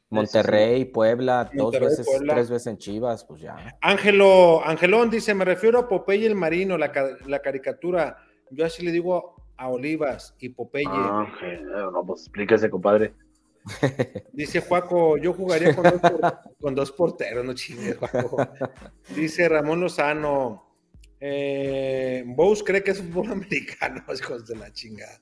Monterrey, 0.10 0.86
Puebla, 0.86 1.50
dos 1.54 1.80
veces, 1.80 2.06
Puebla. 2.06 2.34
tres 2.34 2.50
veces 2.50 2.68
en 2.68 2.78
Chivas, 2.78 3.24
pues 3.26 3.42
ya. 3.42 3.78
Ángelo, 3.82 4.66
Angelón 4.66 5.10
dice, 5.10 5.34
me 5.36 5.46
refiero 5.46 5.80
a 5.80 5.88
Popeye 5.88 6.26
el 6.26 6.36
Marino, 6.36 6.78
la, 6.78 6.92
la 7.28 7.40
caricatura. 7.42 8.18
Yo 8.50 8.66
así 8.66 8.84
le 8.84 8.92
digo 8.92 9.36
a 9.58 9.70
Olivas 9.70 10.34
y 10.40 10.50
Popeye. 10.50 10.88
Ok, 10.88 11.42
no, 11.94 12.04
pues 12.06 12.22
explíquese, 12.22 12.70
compadre. 12.70 13.14
Dice 14.34 14.62
Juaco, 14.62 15.18
yo 15.18 15.34
jugaría 15.34 15.76
con 15.76 15.84
dos, 15.84 16.00
por- 16.02 16.40
con 16.60 16.76
dos 16.76 16.92
porteros, 16.92 17.46
no 17.46 17.54
chingues, 17.54 17.98
Juaco. 17.98 18.38
Dice 19.16 19.48
Ramón 19.50 19.82
Lozano, 19.82 20.69
eh, 21.20 22.24
Bous 22.26 22.64
cree 22.64 22.84
que 22.84 22.92
es 22.92 23.00
fútbol 23.02 23.32
americano, 23.32 24.04
hijos 24.20 24.48
de 24.48 24.56
la 24.56 24.72
chingada. 24.72 25.20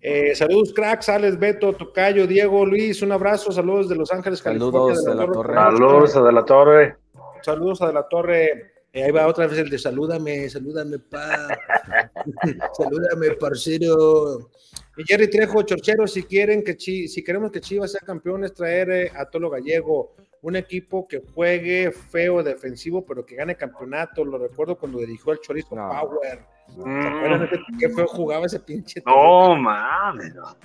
Eh, 0.00 0.34
saludos, 0.34 0.72
cracks, 0.74 1.08
Alex, 1.08 1.38
Beto, 1.38 1.72
Tocayo, 1.72 2.26
Diego, 2.26 2.66
Luis, 2.66 3.00
un 3.02 3.12
abrazo, 3.12 3.50
saludos 3.52 3.88
de 3.88 3.96
Los 3.96 4.12
Ángeles, 4.12 4.40
Saludos 4.40 4.94
California, 4.94 5.10
de 5.10 5.26
la 5.26 5.32
Torre. 5.32 5.54
Saludos 5.54 6.16
a 6.16 6.22
de 6.22 6.32
la 6.32 6.44
torre. 6.44 6.96
Saludos 7.42 7.82
a 7.82 7.86
de 7.86 7.92
la 7.92 8.08
Torre. 8.08 8.72
Eh, 8.92 9.04
ahí 9.04 9.10
va 9.10 9.26
otra 9.26 9.46
vez 9.46 9.58
el 9.58 9.68
de 9.70 9.78
salúdame, 9.78 10.48
salúdame, 10.48 10.98
pa. 10.98 11.48
salúdame, 12.76 13.32
parcero. 13.38 14.50
Y 14.96 15.04
Jerry 15.04 15.28
Trejo, 15.28 15.62
Chorchero, 15.62 16.06
si 16.06 16.22
quieren 16.22 16.62
que 16.64 16.76
Chi- 16.76 17.06
si 17.08 17.22
queremos 17.22 17.50
que 17.50 17.60
Chivas 17.60 17.92
sea 17.92 18.00
campeón, 18.00 18.44
es 18.44 18.54
traer 18.54 18.90
eh, 18.90 19.12
a 19.14 19.26
Tolo 19.26 19.50
Gallego, 19.50 20.14
un 20.42 20.56
equipo 20.56 21.06
que 21.08 21.22
juegue 21.34 21.90
feo 21.92 22.42
defensivo, 22.42 23.04
pero 23.04 23.24
que 23.24 23.36
gane 23.36 23.56
campeonato. 23.56 24.24
Lo 24.24 24.38
recuerdo 24.38 24.76
cuando 24.76 24.98
dirigió 24.98 25.32
el 25.32 25.40
Chorizo 25.40 25.74
No. 25.74 25.88
Power. 25.88 26.44
¿Se 26.68 26.80
Mm, 26.80 27.78
qué 27.78 27.88
feo 27.90 28.06
jugaba 28.08 28.46
ese 28.46 28.60
pinche? 28.60 29.02
No, 29.06 29.54
mames. 29.56 30.34
no. 30.34 30.56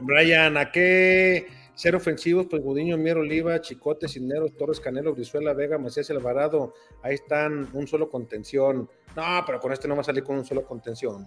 Brian, 0.00 0.56
¿a 0.56 0.70
qué 0.72 1.46
ser 1.74 1.94
ofensivos? 1.94 2.46
Pues 2.48 2.62
Gudiño, 2.62 2.96
Mier, 2.96 3.18
Oliva, 3.18 3.60
Chicote, 3.60 4.08
Cisneros, 4.08 4.56
Torres, 4.56 4.80
Canelo, 4.80 5.12
Brizuela, 5.14 5.52
Vega, 5.54 5.78
Macías 5.78 6.10
Alvarado. 6.10 6.74
Ahí 7.02 7.14
están, 7.14 7.68
un 7.72 7.86
solo 7.86 8.08
contención. 8.08 8.88
No, 9.16 9.42
pero 9.46 9.60
con 9.60 9.72
este 9.72 9.86
no 9.88 9.94
va 9.94 10.00
a 10.00 10.04
salir 10.04 10.24
con 10.24 10.36
un 10.36 10.44
solo 10.44 10.64
contención. 10.64 11.26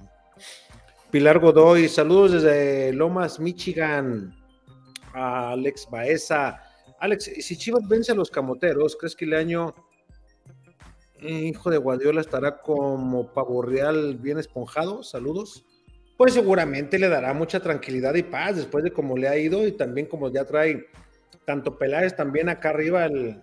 Pilar 1.11 1.39
Godoy, 1.39 1.87
saludos 1.87 2.31
desde 2.33 2.93
Lomas, 2.93 3.39
Michigan. 3.39 4.33
A 5.13 5.51
Alex 5.51 5.87
Baeza. 5.91 6.61
Alex, 7.01 7.25
si 7.39 7.57
Chivas 7.57 7.87
vence 7.87 8.11
a 8.11 8.15
los 8.15 8.31
camoteros, 8.31 8.95
¿crees 8.95 9.15
que 9.15 9.25
el 9.25 9.33
año 9.33 9.73
hijo 11.21 11.69
de 11.69 11.77
Guardiola 11.77 12.21
estará 12.21 12.61
como 12.61 13.31
pavo 13.33 13.61
real 13.61 14.15
bien 14.17 14.39
esponjado? 14.39 15.03
Saludos 15.03 15.65
pues 16.21 16.35
seguramente 16.35 16.99
le 16.99 17.09
dará 17.09 17.33
mucha 17.33 17.59
tranquilidad 17.61 18.13
y 18.13 18.21
paz 18.21 18.55
después 18.55 18.83
de 18.83 18.91
cómo 18.93 19.17
le 19.17 19.27
ha 19.27 19.35
ido 19.37 19.65
y 19.65 19.71
también 19.71 20.05
como 20.05 20.31
ya 20.31 20.45
trae 20.45 20.85
tanto 21.45 21.79
Peláez 21.79 22.15
también 22.15 22.47
acá 22.47 22.69
arriba 22.69 23.05
el, 23.07 23.41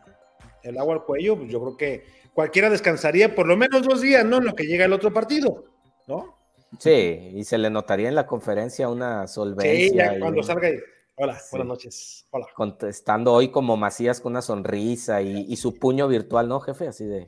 el 0.62 0.78
agua 0.78 0.94
al 0.94 1.04
cuello, 1.04 1.36
pues 1.36 1.50
yo 1.50 1.60
creo 1.60 1.76
que 1.76 2.04
cualquiera 2.32 2.70
descansaría 2.70 3.34
por 3.34 3.48
lo 3.48 3.56
menos 3.56 3.82
dos 3.82 4.00
días, 4.00 4.24
¿no? 4.24 4.36
En 4.36 4.44
lo 4.44 4.54
que 4.54 4.62
llega 4.62 4.84
el 4.84 4.92
otro 4.92 5.12
partido, 5.12 5.64
¿no? 6.06 6.38
Sí, 6.78 7.32
y 7.34 7.42
se 7.42 7.58
le 7.58 7.68
notaría 7.68 8.08
en 8.10 8.14
la 8.14 8.28
conferencia 8.28 8.88
una 8.88 9.26
solvencia. 9.26 9.88
Sí, 9.88 9.96
ya 9.96 10.16
y 10.16 10.20
cuando 10.20 10.38
un- 10.42 10.46
salga 10.46 10.68
hola, 11.18 11.34
Sí. 11.38 11.48
buenas 11.52 11.68
noches, 11.68 12.26
hola. 12.30 12.46
Contestando 12.54 13.32
hoy 13.32 13.50
como 13.50 13.76
Macías 13.76 14.20
con 14.20 14.32
una 14.32 14.42
sonrisa 14.42 15.20
y, 15.22 15.46
y 15.48 15.56
su 15.56 15.74
puño 15.78 16.08
virtual, 16.08 16.48
¿no, 16.48 16.60
jefe? 16.60 16.88
Así 16.88 17.04
de. 17.04 17.26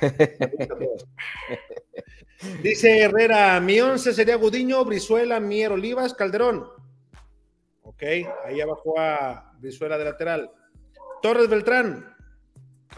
Dice 2.62 3.00
Herrera, 3.00 3.60
mi 3.60 3.80
once 3.80 4.12
sería 4.12 4.36
Gudiño, 4.36 4.84
Brizuela, 4.84 5.38
Mier, 5.38 5.72
Olivas, 5.72 6.12
Calderón. 6.14 6.66
Ok, 7.82 8.02
ahí 8.44 8.60
abajo 8.60 8.94
a 8.98 9.52
Brizuela 9.58 9.96
de 9.96 10.04
lateral. 10.04 10.50
Torres 11.22 11.48
Beltrán, 11.48 12.08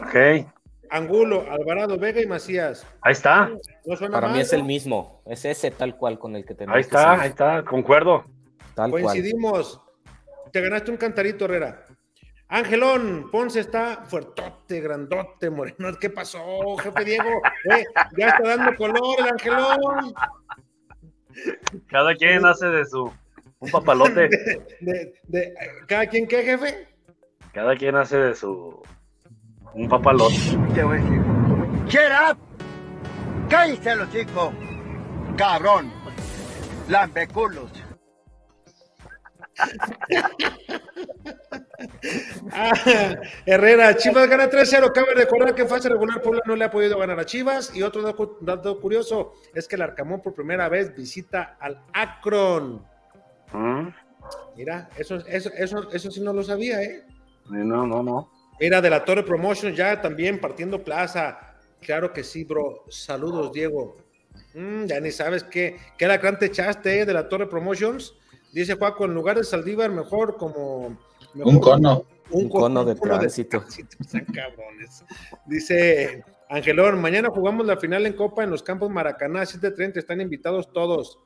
Ok, 0.01 0.47
Angulo, 0.91 1.45
Alvarado, 1.51 1.99
Vega 1.99 2.21
y 2.23 2.27
Macías. 2.27 2.87
ahí 3.03 3.13
está, 3.13 3.51
No 3.85 3.97
suena 3.97 4.15
Para 4.19 4.33
mí 4.33 4.41
es 4.41 4.53
el 4.53 4.65
mismo. 4.65 5.23
Es 5.27 5.45
ese 5.45 5.71
tal 5.71 5.97
cual 5.97 6.19
con 6.19 6.35
el 6.37 6.45
que 6.47 6.55
tenemos. 6.55 6.77
ahí 6.77 6.83
que 6.83 6.87
está, 6.87 7.21
ahí 7.21 7.29
está, 7.31 7.65
concuerdo. 7.65 8.25
Tal 8.75 8.91
cual. 8.91 9.15
Te 10.55 10.61
ganaste 10.61 10.93
un 10.93 10.97
cantarito, 10.97 11.47
Herrera. 11.47 11.85
Angelón, 12.47 13.29
Ponce 13.33 13.59
está 13.59 14.05
fuertote, 14.05 14.81
grandote, 14.81 15.51
moreno. 15.51 15.89
¿Qué 16.01 16.11
pasó, 16.11 16.77
jefe 16.77 17.05
Diego? 17.05 17.43
Eh, 17.77 17.85
ya 18.17 18.29
está 18.29 18.57
dando 18.57 18.77
color 18.77 19.19
el 19.19 19.27
Angelón. 19.33 20.15
Cada 21.89 22.15
quien 22.15 22.47
hace 22.47 22.69
de 22.69 22.85
su 22.85 23.13
un 23.59 23.71
papalote. 23.73 24.29
De- 24.81 25.15
de- 25.25 25.55
¿Cada 25.89 26.07
quien 26.07 26.29
qué, 26.29 26.45
jefe? 26.45 26.87
Cada 27.53 27.75
quien 27.75 27.97
hace 27.97 28.17
de 28.17 28.37
su 28.37 28.81
un 29.73 29.89
papalote. 29.89 30.37
Te 30.73 30.85
voy 30.85 30.99
a 30.99 31.03
decir. 31.03 31.21
Up. 32.31 32.39
Los 33.99 34.13
chicos. 34.13 34.55
Cabrón. 35.37 35.93
Lambeculos. 36.89 37.84
Ah, 42.53 43.17
Herrera, 43.47 43.97
Chivas 43.97 44.29
gana 44.29 44.49
3-0. 44.51 44.93
Cabe 44.93 45.15
recordar 45.15 45.55
que 45.55 45.63
en 45.63 45.69
fase 45.69 45.89
regular 45.89 46.23
Puebla 46.23 46.43
no 46.47 46.57
le 46.57 46.65
ha 46.65 46.71
podido 46.71 46.99
ganar 46.99 47.19
a 47.19 47.25
Chivas. 47.27 47.75
Y 47.75 47.83
otro 47.83 48.03
dato, 48.41 48.81
curioso 48.81 49.35
es 49.55 49.67
que 49.67 49.77
el 49.77 49.83
Arcamón 49.83 50.21
por 50.23 50.35
primera 50.35 50.69
vez 50.69 50.95
visita 50.95 51.57
al 51.61 51.81
Akron. 51.93 52.85
Mm, 53.53 53.89
Mira, 54.57 54.89
eso, 54.97 55.17
eso, 55.27 55.51
eso, 55.57 55.91
eso 55.91 56.11
sí 56.11 56.21
no 56.21 56.33
lo 56.33 56.43
sabía, 56.43 56.83
¿eh? 56.83 57.05
No, 57.51 57.87
no, 57.87 58.03
no. 58.03 58.31
Mira, 58.61 58.81
de 58.81 58.91
la 58.91 59.05
Torre 59.05 59.23
Promotion 59.23 59.75
ya 59.75 60.01
también 60.01 60.41
partiendo 60.41 60.83
plaza. 60.83 61.57
Claro 61.81 62.13
que 62.13 62.25
sí, 62.25 62.45
bro. 62.45 62.85
Saludos, 62.89 63.53
Diego. 63.53 63.97
Mm, 64.55 64.85
ya 64.87 65.01
ni 65.01 65.11
sabes 65.11 65.45
qué, 65.45 65.77
qué 65.99 66.07
lacrán 66.07 66.39
te 66.39 66.47
echaste 66.47 67.01
eh, 67.01 67.05
de 67.07 67.13
la 67.13 67.29
Torre 67.29 67.47
Promotions. 67.47 68.15
Dice 68.55 68.77
Juaco, 68.77 69.05
en 69.05 69.15
lugar 69.15 69.37
de 69.37 69.43
Saldívar, 69.43 69.91
mejor 69.91 70.37
como. 70.37 70.97
mejor 71.35 71.53
Un 71.53 71.61
cono. 71.61 72.05
Un 72.31 72.49
cono 72.49 72.85
de 72.85 72.95
tránsito. 72.95 73.65
Están 73.69 74.25
cabrones. 74.27 75.05
Dice 75.45 76.25
Angelón, 76.49 77.01
mañana 77.01 77.31
jugamos 77.31 77.67
la 77.67 77.77
final 77.77 78.07
en 78.07 78.13
Copa 78.13 78.45
en 78.45 78.51
los 78.51 78.63
campos 78.63 78.91
Maracaná, 78.91 79.43
7.30. 79.43 79.97
Están 79.97 80.21
invitados 80.21 80.73
todos. 80.73 81.19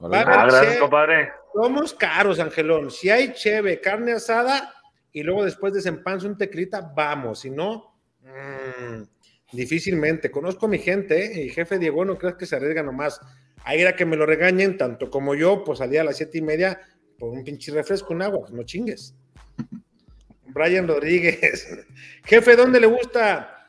Va 0.00 0.18
a 0.18 0.22
haber 0.22 0.34
Ah, 0.34 0.46
gracias, 0.46 0.76
compadre. 0.78 1.32
somos 1.52 1.92
caros, 1.92 2.38
Angelón. 2.38 2.90
Si 2.92 3.10
hay 3.10 3.32
cheve, 3.32 3.80
carne 3.80 4.12
asada 4.12 4.72
y 5.12 5.24
luego 5.24 5.44
después 5.44 5.72
desempanza 5.72 6.28
un 6.28 6.38
teclita, 6.38 6.92
vamos. 6.94 7.40
Si 7.40 7.50
no, 7.50 7.96
mm, 8.22 9.02
difícilmente. 9.56 10.30
Conozco 10.30 10.66
a 10.66 10.68
mi 10.68 10.78
gente 10.78 11.26
¿eh? 11.26 11.46
y 11.46 11.48
jefe 11.48 11.80
Diego, 11.80 12.04
no 12.04 12.16
creas 12.16 12.36
que 12.36 12.46
se 12.46 12.54
arriesga 12.54 12.84
nomás. 12.84 13.20
Ahí 13.64 13.80
era 13.80 13.94
que 13.94 14.04
me 14.04 14.16
lo 14.16 14.26
regañen, 14.26 14.76
tanto 14.76 15.10
como 15.10 15.34
yo, 15.34 15.64
pues 15.64 15.78
salía 15.78 16.00
a 16.00 16.04
las 16.04 16.16
siete 16.16 16.38
y 16.38 16.42
media 16.42 16.80
por 17.18 17.30
un 17.30 17.44
pinche 17.44 17.72
refresco, 17.72 18.14
un 18.14 18.22
agua, 18.22 18.48
no 18.50 18.62
chingues. 18.62 19.14
Brian 20.46 20.88
Rodríguez. 20.88 21.86
Jefe, 22.24 22.56
¿dónde 22.56 22.80
le 22.80 22.86
gusta? 22.86 23.66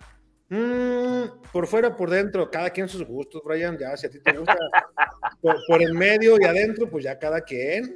Mm, 0.49 1.41
por 1.51 1.67
fuera 1.67 1.95
por 1.95 2.09
dentro, 2.09 2.49
cada 2.49 2.69
quien 2.69 2.87
sus 2.87 3.05
gustos, 3.05 3.41
Brian. 3.43 3.77
Ya, 3.77 3.95
si 3.95 4.07
a 4.07 4.09
ti 4.09 4.19
te 4.19 4.37
gusta 4.37 4.55
por, 5.41 5.57
por 5.67 5.81
el 5.81 5.93
medio 5.93 6.37
y 6.39 6.45
adentro, 6.45 6.89
pues 6.89 7.03
ya 7.03 7.19
cada 7.19 7.41
quien. 7.41 7.93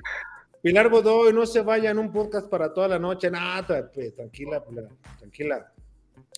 Pilar 0.62 0.90
Godoy, 0.90 1.32
no 1.32 1.46
se 1.46 1.62
vaya 1.62 1.92
en 1.92 2.00
un 2.00 2.12
podcast 2.12 2.50
para 2.50 2.74
toda 2.74 2.88
la 2.88 2.98
noche. 2.98 3.30
Nada, 3.30 3.92
pues, 3.94 4.16
tranquila, 4.16 4.64
Pilar, 4.64 4.88
tranquila. 5.20 5.72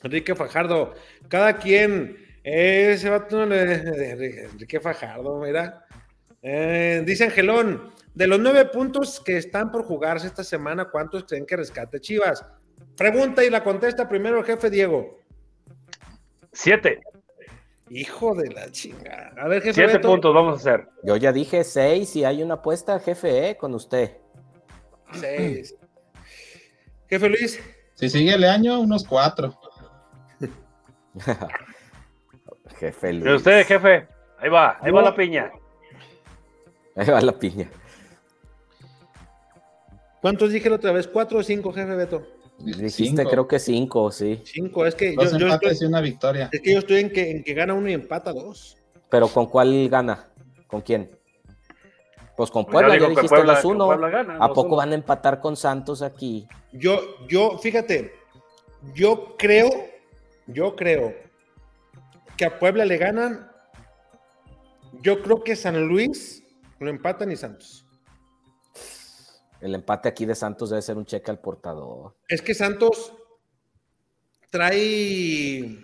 Enrique 0.04 0.36
Fajardo, 0.36 0.94
cada 1.30 1.58
quien. 1.58 2.27
Eh, 2.50 2.92
Ese 2.94 3.10
vato 3.10 3.38
no 3.38 3.46
le- 3.46 4.44
Enrique 4.46 4.80
Fajardo, 4.80 5.40
mira. 5.40 5.86
Eh, 6.42 7.04
dice 7.06 7.26
Angelón, 7.26 7.92
de 8.14 8.28
los 8.28 8.40
nueve 8.40 8.66
puntos 8.66 9.20
que 9.20 9.38
están 9.38 9.72
por 9.72 9.84
jugarse 9.84 10.28
esta 10.28 10.44
semana, 10.44 10.86
¿cuántos 10.86 11.26
creen 11.26 11.46
que 11.46 11.58
rescate 11.58 12.00
Chivas? 12.00 12.46
Pregunta 12.96 13.44
y 13.44 13.50
la 13.50 13.64
contesta 13.64 14.08
primero 14.08 14.40
el 14.40 14.46
jefe 14.46 14.70
Diego. 14.70 15.20
Siete. 16.52 17.02
Hijo 17.90 18.36
de 18.36 18.50
la 18.52 18.72
chingada. 18.72 19.34
A 19.38 19.48
ver, 19.48 19.62
jefe. 19.62 19.74
Siete 19.76 19.94
Beto. 19.94 20.10
puntos 20.10 20.34
vamos 20.34 20.54
a 20.54 20.58
hacer. 20.58 20.90
Yo 21.04 21.16
ya 21.18 21.32
dije 21.32 21.64
seis 21.64 22.16
y 22.16 22.26
hay 22.26 22.44
una 22.44 22.56
apuesta, 22.56 23.00
jefe, 23.00 23.50
¿eh? 23.50 23.58
con 23.58 23.74
usted. 23.74 24.18
Seis. 25.14 25.76
Jefe 27.10 27.30
Luis. 27.30 27.60
Si 27.94 28.10
sigue 28.10 28.34
el 28.34 28.44
año, 28.44 28.80
unos 28.80 29.06
cuatro. 29.06 29.58
jefe 32.80 33.08
De 33.08 33.14
Luis. 33.14 33.36
usted, 33.38 33.66
jefe. 33.66 34.08
Ahí 34.40 34.50
va, 34.50 34.78
ahí 34.82 34.92
va 34.92 35.02
la 35.02 35.16
piña. 35.16 35.52
Ahí 36.96 37.08
va 37.08 37.22
la 37.22 37.32
piña. 37.38 37.70
¿Cuántos 40.22 40.52
dije 40.52 40.70
la 40.70 40.76
otra 40.78 40.92
vez? 40.92 41.08
¿Cuatro 41.08 41.40
o 41.40 41.44
cinco, 41.44 41.72
jefe 41.72 41.96
Beto? 41.96 42.26
Dijiste 42.60 42.90
Cinco. 42.90 43.30
creo 43.30 43.48
que 43.48 43.60
cinco, 43.60 44.12
sí. 44.12 44.42
Cinco. 44.44 44.86
Es 44.86 44.96
que 44.96 45.16
yo, 45.16 45.22
Dos 45.22 45.38
yo 45.38 45.46
empates 45.46 45.74
estoy, 45.74 45.86
y 45.86 45.90
una 45.90 46.02
victoria. 46.02 46.50
es 46.52 46.60
que 46.62 46.74
yo 46.74 46.80
estoy 46.80 47.02
en 47.02 47.12
que, 47.12 47.30
en 47.32 47.44
que 47.44 47.54
gana 47.54 47.74
uno 47.76 47.88
y 47.90 47.94
empata 47.94 48.34
dos. 48.34 48.78
Pero 49.10 49.28
¿con 49.28 49.46
cuál 49.46 49.88
gana? 49.90 50.28
¿Con 50.66 50.82
quién? 50.82 51.12
Pues 52.36 52.50
con 52.52 52.66
Puebla, 52.66 52.98
ya, 52.98 53.08
dijiste 53.10 53.30
Puebla- 53.30 53.54
los 53.54 53.66
uno. 53.66 53.88
Gana, 53.88 54.38
¿A 54.40 54.48
poco 54.50 54.70
uno. 54.70 54.76
van 54.78 54.92
a 54.92 54.96
empatar 54.96 55.40
con 55.40 55.56
Santos 55.56 56.02
aquí? 56.02 56.48
Yo, 56.72 57.00
yo, 57.28 57.58
fíjate, 57.60 58.12
yo 58.96 59.36
creo, 59.38 59.70
yo 60.48 60.76
creo 60.76 61.14
que 62.38 62.46
a 62.46 62.60
Puebla 62.60 62.86
le 62.86 62.98
ganan. 62.98 63.52
Yo 65.02 65.22
creo 65.22 65.44
que 65.44 65.56
San 65.56 65.88
Luis 65.88 66.44
lo 66.80 66.90
empatan 66.90 67.32
y 67.32 67.36
Santos. 67.36 67.86
El 69.60 69.74
empate 69.76 70.08
aquí 70.08 70.26
de 70.26 70.36
Santos 70.36 70.70
debe 70.70 70.82
ser 70.82 70.98
un 70.98 71.06
cheque 71.06 71.32
al 71.32 71.40
portador. 71.40 72.16
Es 72.28 72.42
que 72.42 72.54
Santos 72.54 73.14
trae 74.52 75.84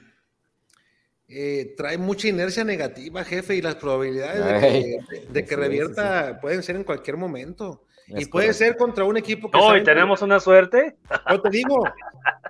eh, 1.27 1.73
trae 1.75 1.97
mucha 1.97 2.27
inercia 2.27 2.63
negativa, 2.63 3.23
jefe, 3.23 3.55
y 3.55 3.61
las 3.61 3.75
probabilidades 3.75 4.45
de 4.45 4.59
que, 4.59 5.25
de 5.30 5.43
que 5.43 5.49
sí, 5.49 5.55
revierta 5.55 6.39
pueden 6.39 6.61
ser 6.61 6.75
en 6.75 6.84
cualquier 6.84 7.17
momento. 7.17 7.85
y 8.07 8.25
puede 8.25 8.47
correcto. 8.47 8.53
ser 8.53 8.77
contra 8.77 9.03
un 9.05 9.17
equipo 9.17 9.49
que 9.49 9.57
No, 9.57 9.75
y 9.75 9.84
tenemos 9.84 10.21
una 10.21 10.39
suerte. 10.39 10.97
yo 11.30 11.41
te 11.41 11.49
digo, 11.49 11.84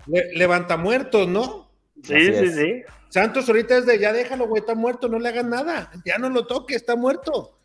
le- 0.07 0.33
levanta 0.35 0.75
muertos, 0.75 1.27
¿no? 1.27 1.71
Sí, 2.03 2.13
Así 2.13 2.25
sí, 2.25 2.45
es. 2.45 2.55
sí. 2.55 2.83
Santos 3.09 3.47
ahorita 3.47 3.77
es 3.77 3.85
de 3.85 3.97
ya 3.99 4.11
déjalo, 4.13 4.47
güey, 4.47 4.59
está 4.61 4.75
muerto, 4.75 5.07
no 5.07 5.19
le 5.19 5.29
hagan 5.29 5.49
nada, 5.49 5.91
ya 6.05 6.17
no 6.17 6.29
lo 6.29 6.45
toque, 6.47 6.75
está 6.75 6.95
muerto. 6.95 7.59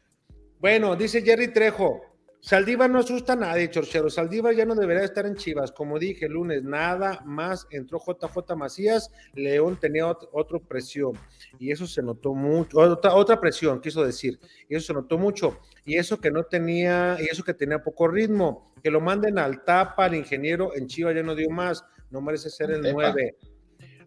Bueno, 0.60 0.94
dice 0.96 1.22
Jerry 1.22 1.52
Trejo, 1.52 2.02
Saldívar 2.40 2.88
no 2.88 3.00
asusta 3.00 3.32
a 3.32 3.36
nadie, 3.36 3.68
Chorchero. 3.68 4.08
Saldívar 4.10 4.54
ya 4.54 4.64
no 4.64 4.76
debería 4.76 5.02
estar 5.02 5.26
en 5.26 5.34
Chivas. 5.34 5.72
Como 5.72 5.98
dije 5.98 6.26
el 6.26 6.32
lunes, 6.34 6.62
nada 6.62 7.20
más 7.24 7.66
entró 7.70 7.98
JJ 7.98 8.54
Macías, 8.56 9.10
León 9.34 9.76
tenía 9.80 10.06
ot- 10.06 10.28
otro 10.32 10.60
presión. 10.60 11.12
Y 11.58 11.72
eso 11.72 11.86
se 11.88 12.00
notó 12.00 12.34
mucho, 12.34 12.78
otra, 12.78 13.14
otra 13.14 13.40
presión, 13.40 13.80
quiso 13.80 14.04
decir. 14.04 14.38
Y 14.68 14.76
eso 14.76 14.86
se 14.86 14.92
notó 14.94 15.18
mucho. 15.18 15.58
Y 15.84 15.96
eso 15.96 16.20
que 16.20 16.30
no 16.30 16.44
tenía, 16.44 17.16
y 17.20 17.24
eso 17.24 17.42
que 17.42 17.54
tenía 17.54 17.82
poco 17.82 18.06
ritmo. 18.06 18.72
Que 18.84 18.90
lo 18.92 19.00
manden 19.00 19.38
al 19.38 19.64
tapa, 19.64 20.04
al 20.04 20.14
ingeniero, 20.14 20.76
en 20.76 20.86
Chivas 20.86 21.16
ya 21.16 21.24
no 21.24 21.34
dio 21.34 21.50
más. 21.50 21.84
No 22.10 22.20
merece 22.20 22.50
ser 22.50 22.70
el 22.70 22.86
Epa. 22.86 22.92
9. 23.12 23.36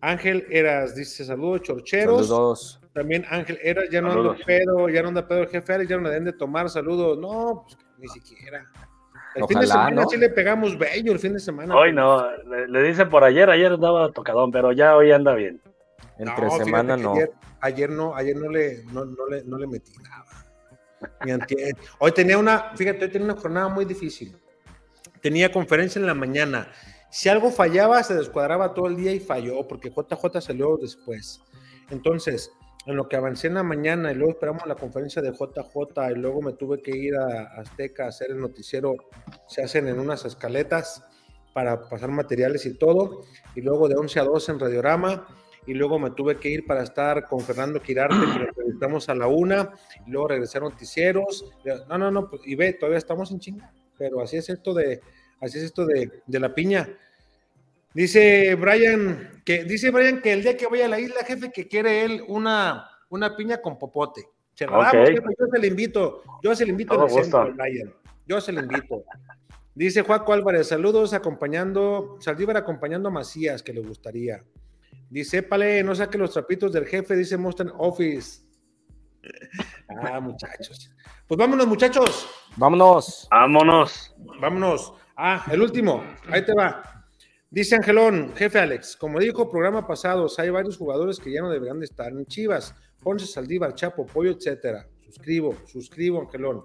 Ángel 0.01 0.45
Eras 0.49 0.95
dice 0.95 1.23
saludos, 1.23 1.61
chorcheros. 1.61 2.27
Saludos. 2.27 2.81
También 2.93 3.25
Ángel 3.29 3.59
Eras, 3.61 3.85
ya 3.89 4.01
no 4.01 4.11
anda 4.11 4.35
pedo, 4.45 4.89
ya 4.89 5.01
no 5.01 5.09
anda 5.09 5.27
pedo 5.27 5.43
el 5.43 5.47
jefe 5.47 5.87
ya 5.87 5.97
no 5.97 6.03
le 6.03 6.09
den 6.09 6.25
de 6.25 6.33
tomar 6.33 6.69
saludos. 6.69 7.17
No, 7.17 7.65
pues 7.65 7.77
ni 7.99 8.07
siquiera. 8.07 8.65
El 9.35 9.45
fin 9.47 9.59
de 9.61 9.67
semana 9.67 9.91
¿no? 9.91 10.09
sí 10.09 10.17
le 10.17 10.29
pegamos 10.29 10.77
bello 10.77 11.13
el 11.13 11.19
fin 11.19 11.33
de 11.33 11.39
semana. 11.39 11.75
Hoy 11.75 11.93
no, 11.93 12.29
le, 12.43 12.67
le 12.67 12.83
dicen 12.83 13.09
por 13.09 13.23
ayer, 13.23 13.49
ayer 13.49 13.71
andaba 13.71 14.11
tocadón, 14.11 14.51
pero 14.51 14.73
ya 14.73 14.97
hoy 14.97 15.11
anda 15.11 15.33
bien. 15.35 15.61
Entre 16.17 16.49
semana 16.51 16.97
no. 16.97 17.13
Ayer, 17.13 17.31
ayer 17.61 17.89
no, 17.89 18.15
ayer 18.15 18.35
no 18.35 18.49
le, 18.49 18.83
no, 18.91 19.05
no 19.05 19.27
le, 19.27 19.43
no 19.43 19.57
le 19.57 19.67
metí 19.67 19.93
nada. 20.03 20.25
Hoy 21.99 22.11
tenía 22.11 22.37
una, 22.37 22.71
fíjate, 22.75 23.05
hoy 23.05 23.11
tenía 23.11 23.31
una 23.31 23.41
jornada 23.41 23.69
muy 23.69 23.85
difícil. 23.85 24.35
Tenía 25.21 25.51
conferencia 25.51 25.99
en 25.99 26.07
la 26.07 26.13
mañana. 26.13 26.67
Si 27.11 27.27
algo 27.27 27.51
fallaba, 27.51 28.01
se 28.03 28.15
descuadraba 28.15 28.73
todo 28.73 28.87
el 28.87 28.95
día 28.95 29.11
y 29.11 29.19
falló, 29.19 29.67
porque 29.67 29.89
JJ 29.89 30.39
salió 30.39 30.77
después. 30.77 31.41
Entonces, 31.89 32.51
en 32.85 32.95
lo 32.95 33.09
que 33.09 33.17
avancé 33.17 33.47
en 33.47 33.55
la 33.55 33.63
mañana 33.63 34.13
y 34.13 34.15
luego 34.15 34.31
esperamos 34.31 34.65
la 34.65 34.75
conferencia 34.75 35.21
de 35.21 35.33
JJ 35.33 36.11
y 36.11 36.15
luego 36.15 36.41
me 36.41 36.53
tuve 36.53 36.81
que 36.81 36.95
ir 36.95 37.15
a 37.15 37.59
Azteca 37.59 38.05
a 38.05 38.07
hacer 38.07 38.31
el 38.31 38.39
noticiero, 38.39 38.95
se 39.45 39.61
hacen 39.61 39.89
en 39.89 39.99
unas 39.99 40.23
escaletas 40.23 41.03
para 41.53 41.89
pasar 41.89 42.11
materiales 42.11 42.65
y 42.65 42.77
todo, 42.77 43.23
y 43.55 43.61
luego 43.61 43.89
de 43.89 43.95
11 43.95 44.19
a 44.21 44.23
12 44.23 44.53
en 44.53 44.59
Radiorama, 44.61 45.27
y 45.67 45.73
luego 45.73 45.99
me 45.99 46.11
tuve 46.11 46.37
que 46.37 46.49
ir 46.49 46.65
para 46.65 46.81
estar 46.81 47.25
con 47.25 47.41
Fernando 47.41 47.81
Quirarte, 47.81 48.15
que 48.15 48.39
lo 48.39 48.47
entrevistamos 48.47 49.09
a 49.09 49.15
la 49.15 49.27
una, 49.27 49.73
y 50.07 50.11
luego 50.11 50.29
regresar 50.29 50.61
a 50.63 50.69
noticieros. 50.69 51.51
No, 51.89 51.97
no, 51.97 52.09
no, 52.09 52.29
pues, 52.29 52.41
y 52.45 52.55
ve, 52.55 52.71
todavía 52.71 52.97
estamos 52.97 53.31
en 53.31 53.39
chinga, 53.39 53.73
pero 53.97 54.21
así 54.21 54.37
es 54.37 54.49
esto 54.49 54.73
de, 54.73 55.01
así 55.41 55.57
es 55.57 55.65
esto 55.65 55.85
de, 55.85 56.21
de 56.25 56.39
la 56.39 56.53
piña. 56.55 56.87
Dice 57.93 58.55
Brian 58.55 59.41
que 59.43 59.65
dice 59.65 59.91
Brian 59.91 60.21
que 60.21 60.31
el 60.33 60.43
día 60.43 60.55
que 60.55 60.67
vaya 60.67 60.85
a 60.85 60.89
la 60.89 60.99
isla, 60.99 61.25
jefe, 61.25 61.51
que 61.51 61.67
quiere 61.67 62.05
él 62.05 62.23
una, 62.27 62.89
una 63.09 63.35
piña 63.35 63.61
con 63.61 63.77
popote. 63.77 64.29
Se 64.53 64.65
la 64.65 64.77
Ok. 64.77 64.83
damos, 64.93 65.09
jefe, 65.09 65.23
yo 65.39 65.45
se 65.51 65.59
le 65.59 65.67
invito, 65.67 66.23
yo 66.43 66.55
se 66.55 66.65
le 66.65 66.71
invito 66.71 66.93
en 66.93 66.99
Todo 66.99 67.07
el 67.17 67.23
centro, 67.23 67.45
gusto. 67.47 67.55
Brian. 67.63 67.93
Yo 68.27 68.39
se 68.39 68.51
le 68.53 68.61
invito. 68.61 69.03
Dice 69.73 70.01
Juaco 70.03 70.31
Álvarez, 70.33 70.67
saludos 70.67 71.13
acompañando, 71.13 72.17
Saldívar 72.19 72.57
acompañando 72.57 73.09
a 73.09 73.11
Macías, 73.11 73.63
que 73.63 73.73
le 73.73 73.81
gustaría. 73.81 74.43
Dice, 75.09 75.43
Pale, 75.43 75.83
no 75.83 75.93
saque 75.95 76.17
los 76.17 76.31
trapitos 76.31 76.71
del 76.71 76.85
jefe, 76.85 77.15
dice 77.15 77.35
Mustang 77.37 77.71
Office. 77.77 78.41
Ah, 79.89 80.19
muchachos. 80.19 80.91
Pues 81.27 81.37
vámonos, 81.37 81.67
muchachos. 81.67 82.29
Vámonos. 82.55 83.27
Vámonos. 83.29 84.15
Vámonos. 84.39 84.93
Ah, 85.23 85.45
el 85.51 85.61
último. 85.61 86.03
Ahí 86.29 86.43
te 86.43 86.51
va. 86.51 87.05
Dice 87.47 87.75
Angelón, 87.75 88.33
jefe 88.35 88.57
Alex, 88.57 88.97
como 88.97 89.19
dijo 89.19 89.51
programa 89.51 89.85
pasados, 89.85 90.39
hay 90.39 90.49
varios 90.49 90.77
jugadores 90.77 91.19
que 91.19 91.31
ya 91.31 91.41
no 91.41 91.51
deberían 91.51 91.77
de 91.79 91.85
estar 91.85 92.11
en 92.11 92.25
Chivas. 92.25 92.73
Ponce, 93.03 93.27
Saldívar, 93.27 93.75
Chapo, 93.75 94.07
Pollo, 94.07 94.31
etcétera. 94.31 94.87
Suscribo, 95.05 95.55
suscribo, 95.67 96.21
Angelón. 96.21 96.63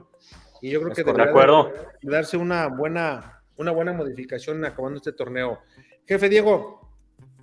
Y 0.62 0.70
yo 0.70 0.80
creo 0.80 0.94
que 0.94 1.04
de 1.04 1.12
debería 1.12 1.30
acuerdo. 1.30 1.70
de 2.00 2.10
darse 2.10 2.38
una 2.38 2.68
buena, 2.68 3.42
una 3.58 3.72
buena 3.72 3.92
modificación 3.92 4.64
acabando 4.64 4.96
este 4.96 5.12
torneo. 5.12 5.58
Jefe 6.06 6.30
Diego, 6.30 6.80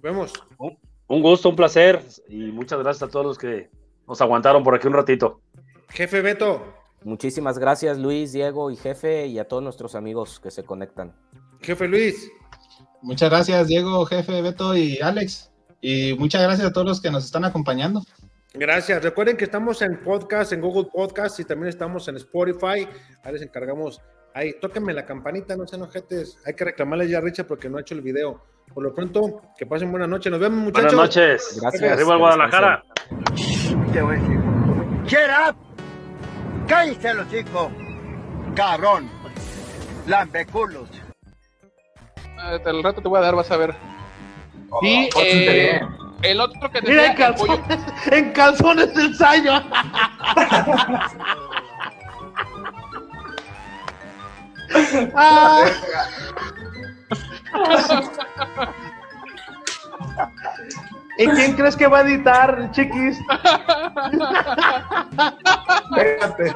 vemos. 0.01 0.33
Un 0.57 1.21
gusto, 1.21 1.49
un 1.49 1.55
placer 1.55 2.01
y 2.27 2.51
muchas 2.51 2.79
gracias 2.79 3.07
a 3.07 3.11
todos 3.11 3.23
los 3.27 3.37
que 3.37 3.69
nos 4.07 4.19
aguantaron 4.19 4.63
por 4.63 4.73
aquí 4.73 4.87
un 4.87 4.93
ratito. 4.93 5.41
Jefe 5.89 6.23
Beto, 6.23 6.73
Muchísimas 7.03 7.59
gracias, 7.59 7.97
Luis, 7.97 8.31
Diego 8.31 8.71
y 8.71 8.75
jefe, 8.75 9.27
y 9.27 9.39
a 9.39 9.47
todos 9.47 9.61
nuestros 9.63 9.95
amigos 9.95 10.39
que 10.39 10.51
se 10.51 10.63
conectan. 10.63 11.13
jefe 11.61 11.87
Luis, 11.87 12.29
Muchas 13.03 13.29
gracias, 13.29 13.67
Diego, 13.67 14.05
jefe, 14.05 14.41
Beto 14.41 14.77
y 14.77 14.97
Alex. 15.01 15.51
Y 15.81 16.13
muchas 16.17 16.41
gracias 16.41 16.69
a 16.69 16.71
todos 16.71 16.87
los 16.87 17.01
que 17.01 17.11
nos 17.11 17.25
están 17.25 17.43
acompañando. 17.43 18.01
gracias. 18.53 19.03
Recuerden 19.03 19.35
que 19.35 19.43
estamos 19.43 19.81
en 19.81 19.99
podcast, 20.01 20.53
en 20.53 20.61
Google 20.61 20.89
Podcast 20.93 21.37
y 21.41 21.43
también 21.43 21.67
estamos 21.67 22.07
en 22.07 22.15
Spotify. 22.15 22.87
Ahí 23.23 23.33
les 23.33 23.41
encargamos. 23.41 24.01
Ahí, 24.33 24.53
tóquenme 24.61 24.93
la 24.93 25.05
campanita, 25.05 25.57
no 25.57 25.67
sean 25.67 25.81
ojetes. 25.81 26.39
Hay 26.45 26.53
que 26.53 26.63
reclamarle 26.63 27.09
ya 27.09 27.17
a 27.17 27.21
Richard 27.21 27.45
porque 27.45 27.69
no 27.69 27.77
ha 27.77 27.81
hecho 27.81 27.93
el 27.93 28.01
video. 28.01 28.41
Por 28.73 28.81
lo 28.81 28.93
pronto, 28.93 29.41
que 29.57 29.65
pasen 29.65 29.91
buena 29.91 30.07
noche. 30.07 30.29
Nos 30.29 30.39
vemos, 30.39 30.63
muchachos. 30.63 30.95
Buenas 30.95 31.17
noches. 31.17 31.59
Gracias. 31.61 31.91
Arriba 31.91 32.15
Guadalajara. 32.15 32.83
Get 35.05 35.29
up. 35.29 35.72
Cállate 36.67 37.13
los 37.13 37.29
chicos. 37.29 37.71
Cabrón. 38.55 39.09
Lambeculos. 40.07 40.89
Eh, 42.45 42.59
Al 42.65 42.83
rato 42.83 43.01
te 43.01 43.07
voy 43.07 43.19
a 43.19 43.21
dar, 43.21 43.35
vas 43.35 43.51
a 43.51 43.57
ver. 43.57 43.75
Y 44.81 45.09
eh, 45.19 45.81
el 46.23 46.41
otro 46.41 46.69
que 46.71 46.81
Mira, 46.81 47.05
en 47.05 47.11
el 47.11 47.17
calzones, 47.17 47.79
en 48.11 48.31
calzones 48.31 48.93
del 48.93 49.05
ensayo. 49.07 49.53
Ah. 55.15 55.65
¿Y 61.17 61.27
quién 61.27 61.53
crees 61.53 61.75
que 61.75 61.87
va 61.87 61.99
a 61.99 62.01
editar, 62.01 62.71
chiquis? 62.71 63.19
Espérate. 65.97 66.55